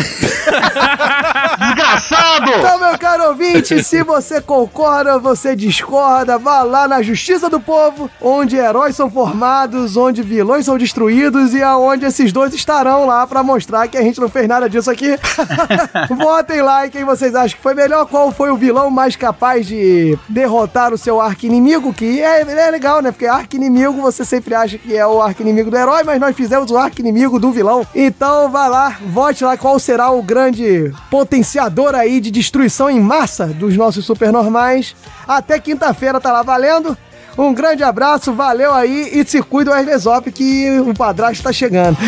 Desgraçado! 1.59 2.49
Então, 2.49 2.79
meu 2.79 2.97
caro 2.97 3.29
ouvinte, 3.29 3.81
se 3.83 4.03
você 4.03 4.41
concorda, 4.41 5.19
você 5.19 5.55
discorda, 5.55 6.37
vá 6.37 6.63
lá 6.63 6.87
na 6.87 7.01
Justiça 7.01 7.49
do 7.49 7.59
Povo, 7.59 8.09
onde 8.21 8.55
heróis 8.55 8.95
são 8.95 9.09
formados, 9.09 9.97
onde 9.97 10.21
vilões 10.21 10.65
são 10.65 10.77
destruídos 10.77 11.53
e 11.53 11.61
aonde 11.61 12.05
esses 12.05 12.31
dois 12.31 12.53
estarão 12.53 13.05
lá 13.05 13.25
pra 13.25 13.43
mostrar 13.43 13.87
que 13.87 13.97
a 13.97 14.01
gente 14.01 14.19
não 14.19 14.29
fez 14.29 14.47
nada 14.47 14.69
disso 14.69 14.89
aqui. 14.91 15.17
Votem 16.17 16.61
lá 16.61 16.87
em 16.87 16.89
quem 16.89 17.03
vocês 17.03 17.35
acham 17.35 17.57
que 17.57 17.63
foi 17.63 17.73
melhor, 17.73 18.05
qual 18.05 18.31
foi 18.31 18.49
o 18.49 18.57
vilão 18.57 18.89
mais 18.89 19.15
capaz 19.15 19.65
de 19.65 20.17
derrotar 20.27 20.93
o 20.93 20.97
seu 20.97 21.19
arqui-inimigo, 21.19 21.93
que 21.93 22.21
é, 22.21 22.41
é 22.41 22.71
legal, 22.71 23.01
né? 23.01 23.11
Porque 23.11 23.25
arqui-inimigo 23.25 24.01
você 24.01 24.23
sempre 24.23 24.55
acha 24.55 24.77
que 24.77 24.95
é 24.95 25.05
o 25.05 25.14
arqui-inimigo 25.21 25.69
do 25.69 25.77
herói, 25.77 26.03
mas 26.03 26.19
nós 26.19 26.35
fizemos 26.35 26.71
o 26.71 26.77
arqui-inimigo 26.77 27.39
do 27.39 27.51
vilão. 27.51 27.85
Então 27.93 28.49
vai 28.49 28.69
lá, 28.69 28.97
vote 29.07 29.43
lá 29.43 29.57
qual 29.57 29.79
será 29.79 30.11
o 30.11 30.21
grande 30.21 30.93
potenciador 31.09 31.95
aí 31.95 32.19
de 32.19 32.31
destruição 32.31 32.89
em 32.89 32.99
massa 32.99 33.47
dos 33.47 33.75
nossos 33.75 34.05
supernormais. 34.05 34.95
Até 35.27 35.59
quinta-feira 35.59 36.19
tá 36.19 36.31
lá 36.31 36.43
valendo. 36.43 36.97
Um 37.37 37.53
grande 37.53 37.83
abraço, 37.83 38.31
valeu 38.33 38.73
aí 38.73 39.09
e 39.11 39.25
se 39.25 39.41
cuida 39.41 39.71
Wesley 39.71 39.97
Zop 39.97 40.31
que 40.31 40.79
o 40.79 40.93
padrasto 40.93 41.43
tá 41.43 41.51
chegando. 41.51 41.97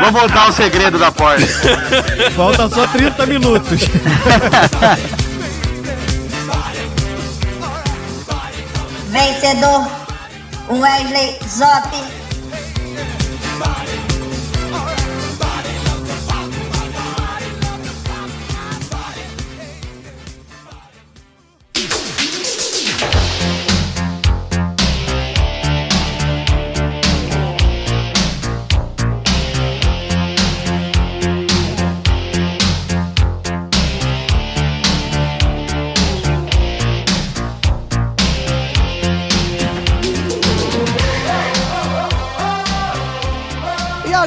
Vou 0.00 0.10
botar 0.10 0.48
o 0.48 0.52
segredo 0.52 0.98
da 0.98 1.12
porta. 1.12 1.46
Falta 2.34 2.68
só 2.68 2.84
30 2.88 3.26
minutos. 3.26 3.82
Vencedor, 9.08 9.86
Wesley 10.68 11.38
Zop. 11.46 11.86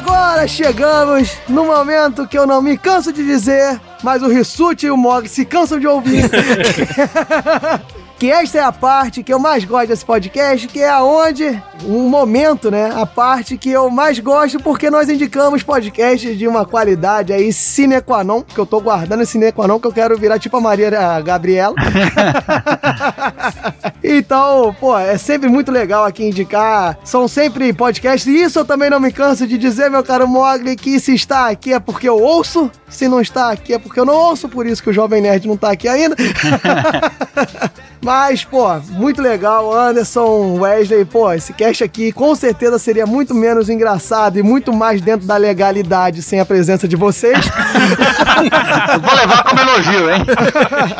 Agora 0.00 0.48
chegamos 0.48 1.36
no 1.46 1.66
momento 1.66 2.26
que 2.26 2.38
eu 2.38 2.46
não 2.46 2.62
me 2.62 2.78
canso 2.78 3.12
de 3.12 3.22
dizer, 3.22 3.78
mas 4.02 4.22
o 4.22 4.28
Rissuti 4.28 4.86
e 4.86 4.90
o 4.90 4.96
Mog 4.96 5.28
se 5.28 5.44
cansam 5.44 5.78
de 5.78 5.86
ouvir. 5.86 6.24
que 8.20 8.30
esta 8.30 8.58
é 8.58 8.62
a 8.62 8.70
parte 8.70 9.22
que 9.22 9.32
eu 9.32 9.38
mais 9.38 9.64
gosto 9.64 9.88
desse 9.88 10.04
podcast, 10.04 10.68
que 10.68 10.80
é 10.80 10.90
aonde, 10.90 11.60
um 11.84 12.06
momento, 12.06 12.70
né? 12.70 12.92
A 12.94 13.06
parte 13.06 13.56
que 13.56 13.70
eu 13.70 13.88
mais 13.88 14.18
gosto, 14.18 14.60
porque 14.60 14.90
nós 14.90 15.08
indicamos 15.08 15.62
podcasts 15.62 16.36
de 16.36 16.46
uma 16.46 16.66
qualidade 16.66 17.32
aí 17.32 17.50
sine 17.50 18.02
qua 18.02 18.22
non, 18.22 18.42
que 18.42 18.58
eu 18.58 18.66
tô 18.66 18.78
guardando 18.78 19.22
esse 19.22 19.32
sine 19.32 19.50
qua 19.52 19.66
non, 19.66 19.80
que 19.80 19.86
eu 19.86 19.92
quero 19.92 20.18
virar 20.18 20.38
tipo 20.38 20.54
a 20.56 20.60
Maria 20.60 20.90
a 20.98 21.20
Gabriela. 21.22 21.74
Então, 24.12 24.74
pô, 24.80 24.98
é 24.98 25.16
sempre 25.16 25.48
muito 25.48 25.70
legal 25.70 26.04
aqui 26.04 26.24
indicar. 26.24 26.98
São 27.04 27.28
sempre 27.28 27.72
podcasts. 27.72 28.26
E 28.26 28.42
isso 28.42 28.58
eu 28.58 28.64
também 28.64 28.90
não 28.90 28.98
me 28.98 29.12
canso 29.12 29.46
de 29.46 29.56
dizer, 29.56 29.88
meu 29.88 30.02
caro 30.02 30.26
Mogli, 30.26 30.74
que 30.74 30.98
se 30.98 31.14
está 31.14 31.48
aqui 31.48 31.72
é 31.72 31.78
porque 31.78 32.08
eu 32.08 32.20
ouço. 32.20 32.68
Se 32.88 33.06
não 33.06 33.20
está 33.20 33.52
aqui 33.52 33.72
é 33.72 33.78
porque 33.78 34.00
eu 34.00 34.04
não 34.04 34.14
ouço. 34.14 34.48
Por 34.48 34.66
isso 34.66 34.82
que 34.82 34.90
o 34.90 34.92
Jovem 34.92 35.22
Nerd 35.22 35.46
não 35.46 35.56
tá 35.56 35.70
aqui 35.70 35.86
ainda. 35.86 36.16
Mas, 38.02 38.42
pô, 38.42 38.66
muito 38.92 39.20
legal, 39.20 39.76
Anderson, 39.76 40.58
Wesley, 40.58 41.04
pô, 41.04 41.30
esse 41.34 41.52
cast 41.52 41.84
aqui 41.84 42.10
com 42.10 42.34
certeza 42.34 42.78
seria 42.78 43.04
muito 43.04 43.34
menos 43.34 43.68
engraçado 43.68 44.38
e 44.38 44.42
muito 44.42 44.72
mais 44.72 45.02
dentro 45.02 45.26
da 45.26 45.36
legalidade 45.36 46.22
sem 46.22 46.40
a 46.40 46.46
presença 46.46 46.88
de 46.88 46.96
vocês. 46.96 47.36
Vou 49.02 49.14
levar 49.14 49.44
como 49.44 49.60
elogio, 49.60 50.10
hein? 50.10 50.24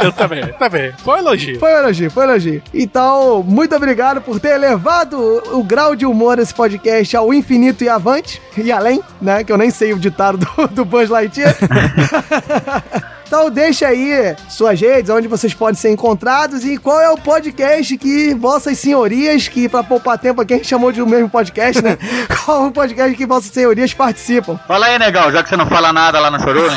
Eu 0.03 0.13
também, 0.13 0.47
também. 0.59 0.93
Foi 1.03 1.15
um 1.15 1.19
elogio. 1.21 1.59
Foi 1.59 1.73
um 1.73 1.79
elogio, 1.79 2.11
foi 2.11 2.27
um 2.27 2.31
elogio. 2.31 2.63
Então, 2.75 3.00
muito 3.47 3.75
obrigado 3.75 4.21
por 4.21 4.41
ter 4.41 4.51
elevado 4.51 5.19
o 5.53 5.63
grau 5.63 5.95
de 5.95 6.07
humor 6.07 6.37
desse 6.37 6.55
podcast 6.55 7.17
ao 7.17 7.33
infinito 7.33 7.85
e 7.85 7.89
avante, 7.89 8.41
e 8.57 8.71
além, 8.73 9.03
né? 9.21 9.45
Que 9.45 9.53
eu 9.53 9.59
nem 9.59 9.71
sei 9.71 9.93
o 9.93 9.99
ditado 9.99 10.39
do, 10.39 10.69
do 10.69 10.85
Buzz 10.85 11.09
Lightyear. 11.09 11.57
Então 13.31 13.49
deixa 13.49 13.87
aí 13.87 14.35
suas 14.49 14.81
redes, 14.81 15.09
onde 15.09 15.29
vocês 15.29 15.55
podem 15.55 15.77
ser 15.77 15.93
encontrados 15.93 16.65
e 16.65 16.77
qual 16.77 17.01
é 17.01 17.09
o 17.11 17.17
podcast 17.17 17.97
que 17.97 18.35
vossas 18.35 18.77
senhorias, 18.77 19.47
que 19.47 19.69
pra 19.69 19.85
poupar 19.85 20.19
tempo 20.19 20.41
aqui 20.41 20.55
a 20.55 20.57
gente 20.57 20.67
chamou 20.67 20.91
de 20.91 21.01
o 21.01 21.07
mesmo 21.07 21.31
podcast, 21.31 21.81
né? 21.81 21.97
Qual 22.45 22.67
o 22.67 22.73
podcast 22.73 23.17
que 23.17 23.25
vossas 23.25 23.53
senhorias 23.53 23.95
participam? 23.95 24.59
Fala 24.67 24.87
aí, 24.87 24.99
negão, 24.99 25.31
já 25.31 25.45
que 25.45 25.49
você 25.49 25.57
não 25.57 25.67
fala 25.67 25.93
nada 25.93 26.19
lá 26.19 26.29
no 26.29 26.41
Chorume. 26.41 26.71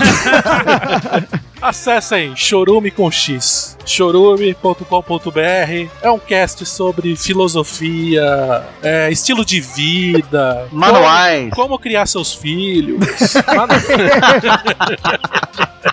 Acesse 1.59 2.13
aí, 2.13 2.33
chorume 2.35 2.91
com 2.91 3.09
X. 3.09 3.75
chorume.com.br. 3.83 5.89
É 6.03 6.11
um 6.11 6.19
cast 6.19 6.67
sobre 6.67 7.15
filosofia, 7.15 8.63
é, 8.83 9.09
estilo 9.09 9.43
de 9.43 9.59
vida, 9.59 10.67
Manuais. 10.71 11.49
Como, 11.51 11.69
como 11.69 11.79
criar 11.79 12.05
seus 12.05 12.31
filhos. 12.31 13.07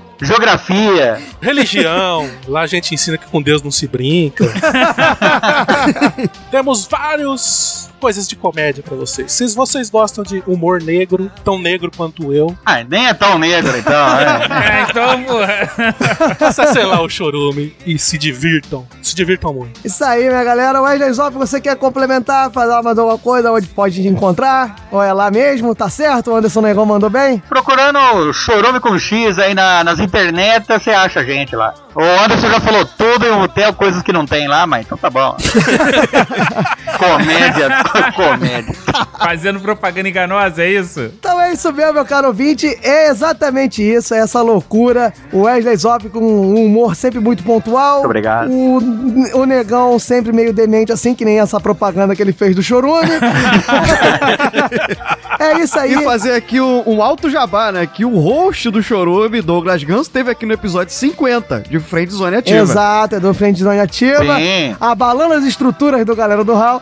geografia. 0.21 1.21
Religião, 1.41 2.29
lá 2.47 2.61
a 2.61 2.67
gente 2.67 2.93
ensina 2.93 3.17
que 3.17 3.25
com 3.27 3.41
Deus 3.41 3.61
não 3.61 3.71
se 3.71 3.87
brinca. 3.87 4.45
Temos 6.51 6.85
vários 6.85 7.89
coisas 7.99 8.27
de 8.27 8.35
comédia 8.35 8.81
pra 8.83 8.95
vocês. 8.97 9.31
Se 9.31 9.47
vocês 9.55 9.87
gostam 9.89 10.23
de 10.23 10.41
humor 10.47 10.81
negro, 10.81 11.31
tão 11.43 11.59
negro 11.59 11.91
quanto 11.95 12.33
eu, 12.33 12.57
Ah, 12.65 12.83
nem 12.83 13.05
é 13.07 13.13
tão 13.13 13.37
negro 13.37 13.77
então, 13.77 14.15
né? 14.15 14.41
É, 14.71 14.81
então, 14.89 15.23
porra. 15.23 16.47
acessem 16.47 16.83
lá 16.85 16.99
o 17.01 17.07
Chorume 17.09 17.75
e 17.85 17.99
se 17.99 18.17
divirtam. 18.17 18.87
Se 19.03 19.13
divirtam 19.15 19.53
muito. 19.53 19.79
Isso 19.85 20.03
aí, 20.03 20.27
minha 20.27 20.43
galera. 20.43 20.81
Wesley 20.81 21.13
Zop, 21.13 21.37
você 21.37 21.61
quer 21.61 21.75
complementar, 21.75 22.49
falar 22.51 22.81
mais 22.81 22.97
alguma 22.97 23.19
coisa, 23.19 23.51
onde 23.51 23.67
pode 23.67 24.07
encontrar? 24.07 24.75
Ou 24.91 25.01
é 25.01 25.13
lá 25.13 25.29
mesmo, 25.29 25.75
tá 25.75 25.87
certo? 25.89 26.31
O 26.31 26.35
Anderson 26.35 26.61
Negão 26.61 26.85
mandou 26.85 27.09
bem? 27.09 27.41
Procurando 27.47 28.33
Chorume 28.33 28.79
com 28.79 28.97
X 28.97 29.37
aí 29.37 29.53
na- 29.53 29.83
nas 29.83 29.99
internet, 30.11 30.67
você 30.67 30.89
acha 30.91 31.21
a 31.21 31.23
gente 31.23 31.55
lá. 31.55 31.73
O 31.95 32.01
Anderson 32.01 32.49
já 32.49 32.59
falou 32.59 32.85
tudo 32.85 33.25
em 33.25 33.31
um 33.31 33.41
hotel, 33.41 33.73
coisas 33.73 34.01
que 34.03 34.11
não 34.11 34.25
tem 34.25 34.47
lá, 34.47 34.67
mas 34.67 34.85
então 34.85 34.97
tá 34.97 35.09
bom. 35.09 35.35
comédia, 36.99 37.69
comédia. 38.15 38.75
Fazendo 39.17 39.59
propaganda 39.61 40.09
enganosa, 40.09 40.63
é 40.63 40.69
isso? 40.69 41.11
Então 41.17 41.39
é 41.51 41.53
isso 41.53 41.71
mesmo, 41.73 41.93
meu 41.93 42.05
caro 42.05 42.27
ouvinte. 42.27 42.77
É 42.81 43.09
exatamente 43.09 43.83
isso, 43.83 44.13
é 44.13 44.19
essa 44.19 44.41
loucura. 44.41 45.13
O 45.31 45.41
Wesley 45.41 45.75
Zop 45.75 46.09
com 46.09 46.19
um 46.19 46.65
humor 46.65 46.95
sempre 46.95 47.19
muito 47.19 47.43
pontual. 47.43 47.95
Muito 47.95 48.05
obrigado. 48.05 48.49
O, 48.49 48.79
o 49.41 49.45
Negão 49.45 49.99
sempre 49.99 50.31
meio 50.31 50.53
demente, 50.53 50.91
assim, 50.91 51.13
que 51.13 51.25
nem 51.25 51.39
essa 51.39 51.59
propaganda 51.59 52.15
que 52.15 52.21
ele 52.21 52.31
fez 52.31 52.55
do 52.55 52.63
Chorume. 52.63 53.09
é 55.39 55.59
isso 55.59 55.77
aí. 55.77 55.93
E 55.93 56.03
fazer 56.03 56.33
aqui 56.33 56.61
um, 56.61 56.83
um 56.87 57.03
alto 57.03 57.29
jabá, 57.29 57.71
né? 57.71 57.85
Que 57.85 58.05
o 58.05 58.17
host 58.17 58.69
do 58.69 58.81
Chorume, 58.81 59.41
Douglas 59.41 59.83
Ganso, 59.83 60.09
teve 60.09 60.31
aqui 60.31 60.45
no 60.45 60.53
episódio 60.53 60.93
50 60.93 61.63
de 61.69 61.79
Frente 61.79 62.13
Zone 62.13 62.37
Ativa. 62.37 62.59
Exato, 62.59 63.15
é 63.15 63.19
do 63.19 63.33
Frente 63.33 63.61
Zone 63.61 63.79
Ativa. 63.79 64.37
Sim. 64.37 64.75
Abalando 64.79 65.33
as 65.33 65.43
estruturas 65.43 66.05
do 66.05 66.15
galera 66.15 66.43
do 66.43 66.53
Hall. 66.53 66.81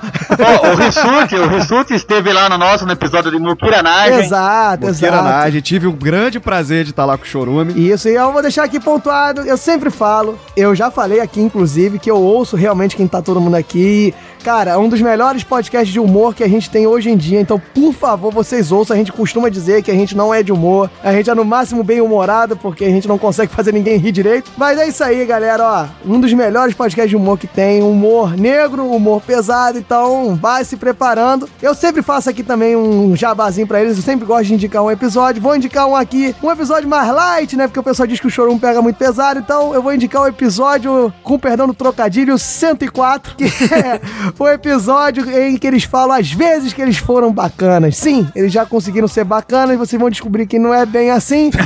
O 0.71 0.75
Rissuti, 0.75 1.35
o 1.35 1.47
Rissuti 1.47 1.95
esteve 1.95 2.31
lá 2.31 2.47
no 2.49 2.57
nosso, 2.57 2.85
no 2.85 2.91
episódio 2.91 3.31
de 3.31 3.39
Mukiranagem. 3.39 4.19
Exato, 4.19 4.58
exato. 4.59 4.87
Mukiranagem. 4.87 5.61
Tive 5.61 5.87
o 5.87 5.93
grande 5.93 6.39
prazer 6.39 6.83
de 6.83 6.91
estar 6.91 7.05
lá 7.05 7.17
com 7.17 7.23
o 7.23 7.27
Chorume. 7.27 7.73
Isso, 7.89 8.07
e 8.09 8.15
eu 8.15 8.31
vou 8.31 8.41
deixar 8.41 8.63
aqui 8.63 8.79
pontuado, 8.79 9.41
eu 9.41 9.57
sempre 9.57 9.89
falo, 9.89 10.37
eu 10.55 10.75
já 10.75 10.91
falei 10.91 11.19
aqui, 11.19 11.41
inclusive, 11.41 11.99
que 11.99 12.09
eu 12.09 12.17
ouço 12.17 12.55
realmente 12.55 12.95
quem 12.95 13.07
tá 13.07 13.21
todo 13.21 13.41
mundo 13.41 13.55
aqui. 13.55 14.13
Cara, 14.43 14.71
é 14.71 14.77
um 14.77 14.87
dos 14.87 15.01
melhores 15.01 15.43
podcasts 15.43 15.91
de 15.91 15.99
humor 15.99 16.33
que 16.33 16.43
a 16.43 16.47
gente 16.47 16.69
tem 16.69 16.87
hoje 16.87 17.09
em 17.09 17.17
dia, 17.17 17.41
então, 17.41 17.61
por 17.73 17.93
favor, 17.93 18.31
vocês 18.31 18.71
ouçam. 18.71 18.95
A 18.95 18.97
gente 18.97 19.11
costuma 19.11 19.49
dizer 19.49 19.83
que 19.83 19.91
a 19.91 19.93
gente 19.93 20.15
não 20.15 20.33
é 20.33 20.41
de 20.41 20.51
humor, 20.51 20.89
a 21.03 21.11
gente 21.11 21.29
é 21.29 21.35
no 21.35 21.43
máximo 21.43 21.83
bem 21.83 21.99
humorado, 21.99 22.55
porque 22.55 22.85
a 22.85 22.89
gente 22.89 23.07
não 23.07 23.17
consegue 23.17 23.51
fazer 23.53 23.73
ninguém 23.73 23.97
rir 23.97 24.11
direito. 24.11 24.51
Mas 24.57 24.79
é 24.79 24.87
isso 24.87 25.03
aí, 25.03 25.25
galera, 25.25 25.63
ó. 25.63 26.09
Um 26.09 26.19
dos 26.19 26.31
melhores 26.33 26.73
podcasts 26.73 27.09
de 27.09 27.17
humor 27.17 27.37
que 27.37 27.47
tem, 27.47 27.83
humor 27.83 28.35
negro, 28.37 28.89
humor 28.89 29.21
pesado, 29.21 29.77
então 29.77 30.35
vai 30.35 30.63
se 30.63 30.77
preparando. 30.77 31.49
Eu 31.61 31.75
sempre 31.75 32.01
faço 32.01 32.29
aqui 32.29 32.41
também 32.41 32.75
um 32.75 33.15
jabazinho 33.15 33.67
pra 33.67 33.81
eles, 33.81 33.97
eu 33.97 34.03
sempre 34.03 34.25
gosto 34.25 34.45
de 34.45 34.53
indicar 34.53 34.81
um 34.83 34.91
episódio. 34.91 35.41
Vou 35.41 35.55
indicar 35.55 35.85
um 35.87 35.95
aqui, 35.95 36.33
um 36.41 36.49
episódio 36.49 36.87
mais 36.87 37.11
light, 37.13 37.57
né? 37.57 37.67
Porque 37.67 37.79
o 37.79 37.83
pessoal 37.83 38.07
diz 38.07 38.19
que 38.19 38.27
o 38.27 38.29
chorum 38.29 38.57
pega 38.57 38.81
muito 38.81 38.95
pesado, 38.95 39.39
então 39.39 39.73
eu 39.73 39.81
vou 39.81 39.93
indicar 39.93 40.21
o 40.21 40.27
episódio, 40.27 41.13
com 41.23 41.37
perdão 41.37 41.67
do 41.67 41.73
trocadilho, 41.73 42.37
104, 42.37 43.35
que 43.35 43.43
é 43.73 43.99
o 44.37 44.47
episódio 44.47 45.29
em 45.29 45.57
que 45.57 45.67
eles 45.67 45.83
falam 45.83 46.17
às 46.17 46.31
vezes 46.31 46.73
que 46.73 46.81
eles 46.81 46.97
foram 46.97 47.31
bacanas. 47.31 47.97
Sim, 47.97 48.27
eles 48.35 48.51
já 48.51 48.65
conseguiram 48.65 49.07
ser 49.07 49.23
bacanas, 49.23 49.77
vocês 49.77 49.99
vão 49.99 50.09
descobrir 50.09 50.45
que 50.45 50.59
não 50.59 50.73
é 50.73 50.85
bem 50.85 51.11
assim. 51.11 51.51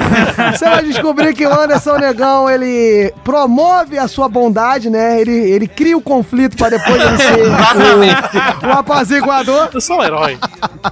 Você 0.53 0.65
vai 0.65 0.84
descobrir 0.84 1.34
que 1.34 1.45
o 1.45 1.53
Anderson 1.53 1.98
Negão, 1.98 2.49
ele 2.49 3.14
promove 3.23 3.98
a 3.98 4.07
sua 4.07 4.27
bondade, 4.27 4.90
né? 4.90 5.19
Ele, 5.19 5.31
ele 5.31 5.68
cria 5.68 5.98
o 5.98 6.02
conflito 6.02 6.57
pra 6.57 6.69
depois 6.69 7.02
ele 7.02 7.18
ser 7.18 8.65
o, 8.65 8.68
o 8.68 8.72
apaziguador. 8.72 9.69
Eu 9.73 9.81
sou 9.81 9.99
um 9.99 10.03
herói. 10.03 10.38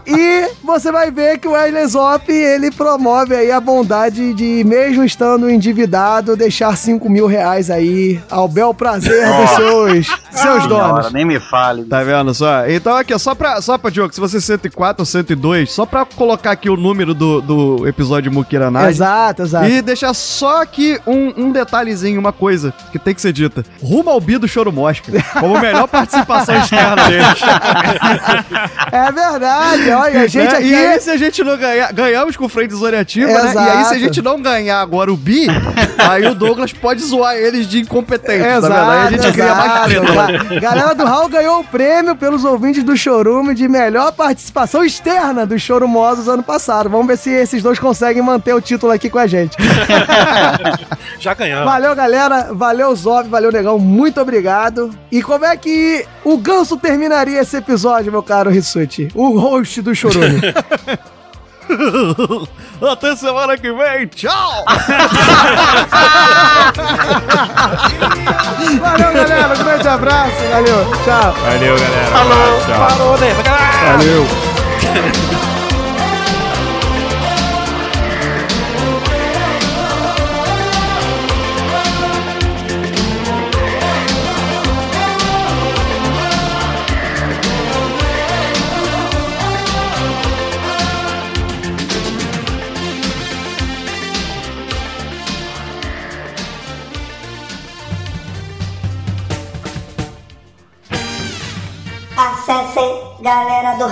E 0.06 0.50
você 0.64 0.92
vai 0.92 1.12
ver 1.12 1.40
que 1.40 1.48
o 1.48 1.52
Wesley 1.52 1.88
Zop, 1.88 2.32
ele 2.32 2.72
promove 2.72 3.36
aí 3.36 3.52
a 3.52 3.60
bondade 3.60 4.34
de, 4.34 4.64
mesmo 4.64 5.04
estando 5.04 5.50
endividado, 5.50 6.36
deixar 6.36 6.76
5 6.76 7.10
mil 7.10 7.28
reais 7.28 7.70
aí 7.70 8.22
ao 8.30 8.48
bel 8.48 8.74
prazer 8.74 9.28
dos 9.28 9.50
seus, 9.52 10.20
seus 10.32 10.68
donos. 10.68 11.12
Nem 11.12 11.26
me 11.26 11.40
fale. 11.62 11.84
Tá 11.86 12.04
vendo 12.04 12.34
só? 12.34 12.68
Então 12.68 12.96
aqui, 12.96 13.14
ó, 13.14 13.18
só 13.18 13.36
pra, 13.36 13.62
só 13.62 13.78
pra 13.78 13.90
Diogo, 13.90 14.14
se 14.14 14.20
você 14.20 14.38
é 14.38 14.42
104 14.42 15.02
ou 15.02 15.06
102, 15.06 15.72
só 15.72 15.86
pra 15.86 16.06
colocar 16.06 16.52
aqui 16.52 16.70
o 16.70 16.76
número 16.76 17.14
do, 17.14 17.42
do 17.42 17.88
episódio 17.88 18.32
Mukiranage. 18.32 18.90
Exato, 18.90 19.44
exato. 19.44 19.68
E 19.68 19.82
deixar 19.82 20.14
só 20.14 20.62
aqui 20.62 21.00
um, 21.06 21.46
um 21.46 21.52
detalhezinho, 21.52 22.20
uma 22.20 22.32
coisa 22.34 22.74
que 22.92 23.00
tem 23.00 23.14
que 23.14 23.22
ser 23.22 23.32
dita. 23.34 23.64
Rumo 23.82 24.10
ao 24.10 24.20
Bi 24.20 24.38
do 24.38 24.48
Choro 24.48 24.72
Mosca, 24.72 25.12
como 25.40 25.60
melhor 25.60 25.88
participação 25.90 26.56
externa 26.58 27.08
deles. 27.08 27.28
É 28.92 29.12
verdade, 29.12 29.90
olha, 29.92 30.22
a 30.22 30.28
gente 30.28 30.52
Né? 30.52 30.58
aqui... 30.58 30.68
E 30.68 30.76
aí, 30.76 31.00
se 31.00 31.10
a 31.10 31.18
gente 31.18 31.44
não 31.44 31.58
ganhar, 31.58 31.92
ganhamos 31.94 32.36
com 32.36 32.46
o 32.46 32.50
Frente 32.50 32.74
Zone 32.74 32.98
Ativa, 32.98 33.28
né? 33.28 33.34
E 33.34 33.38
aí, 33.38 33.52
se 33.54 33.60
Exato. 33.80 33.96
a 33.96 34.00
gente 34.00 34.22
não 34.22 34.42
ganhar 34.42 34.82
agora 34.82 35.12
o 35.12 35.18
Bi, 35.18 35.48
aí 35.98 36.26
o 36.26 36.36
Douglas 36.36 36.74
pode 36.74 37.02
zoar 37.02 37.36
eles 37.36 37.68
de 37.68 37.80
incompetentes, 37.82 38.42
tá 38.46 38.60
vendo? 38.60 38.74
Aí 38.74 39.08
a 39.08 39.12
gente 39.12 39.32
cria 39.32 39.56
mais 39.56 39.84
treta. 39.86 40.60
Galera 40.60 40.94
do 40.94 41.06
Raul 41.06 41.30
ganhou 41.30 41.51
o 41.60 41.64
prêmio 41.64 42.16
pelos 42.16 42.44
ouvintes 42.44 42.84
do 42.84 42.96
Chorume 42.96 43.54
de 43.54 43.68
melhor 43.68 44.12
participação 44.12 44.84
externa 44.84 45.46
dos 45.46 45.62
Chorumosos 45.62 46.28
ano 46.28 46.44
passado. 46.44 46.90
Vamos 46.90 47.08
ver 47.08 47.18
se 47.18 47.30
esses 47.30 47.62
dois 47.62 47.78
conseguem 47.78 48.22
manter 48.22 48.54
o 48.54 48.62
título 48.62 48.92
aqui 48.92 49.10
com 49.10 49.20
a 49.20 49.28
gente. 49.28 49.56
Já 51.20 51.34
ganhamos. 51.34 51.66
Valeu, 51.66 51.96
galera. 51.96 52.54
Valeu, 52.54 52.96
Zob. 52.96 53.30
Valeu, 53.30 53.52
Negão. 53.52 53.78
Muito 53.78 54.20
obrigado. 54.20 54.90
E 55.12 55.22
como 55.22 55.46
é 55.46 55.56
que 55.56 56.06
o 56.24 56.38
Ganso 56.38 56.78
terminaria 56.78 57.42
esse 57.42 57.58
episódio, 57.58 58.12
meu 58.12 58.24
caro 58.24 58.50
Rissuti? 58.50 59.10
O 59.14 59.38
host 59.38 59.82
do 59.82 59.94
Chorume. 59.94 60.42
Até 62.92 63.16
semana 63.16 63.58
que 63.58 63.72
vem. 63.72 64.08
Tchau! 64.08 64.66
Valeu, 68.82 69.14
galera. 69.14 69.54
Um 69.54 69.64
grande 69.64 69.88
abraço. 69.88 70.36
Valeu. 70.50 70.86
Tchau. 71.04 71.34
Valeu, 71.44 71.76
galera. 71.78 72.12
Falou, 72.12 72.62
Tchau. 72.66 72.90
falou, 72.90 73.18
né? 73.18 73.36
Valeu. 73.86 74.28
galera 103.22 103.78
do 103.78 103.86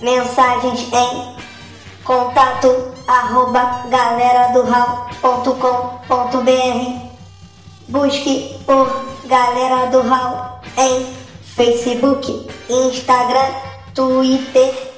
Mensagens 0.00 0.92
em 0.92 1.36
contato 2.02 2.92
arroba 3.06 3.84
galera 3.88 4.52
do 4.52 4.62
Busque 7.88 8.58
por 8.66 9.04
Galera 9.26 9.86
do 9.90 10.00
Hall 10.02 10.60
em 10.76 11.14
Facebook, 11.42 12.48
Instagram, 12.68 13.54
Twitter 13.94 14.94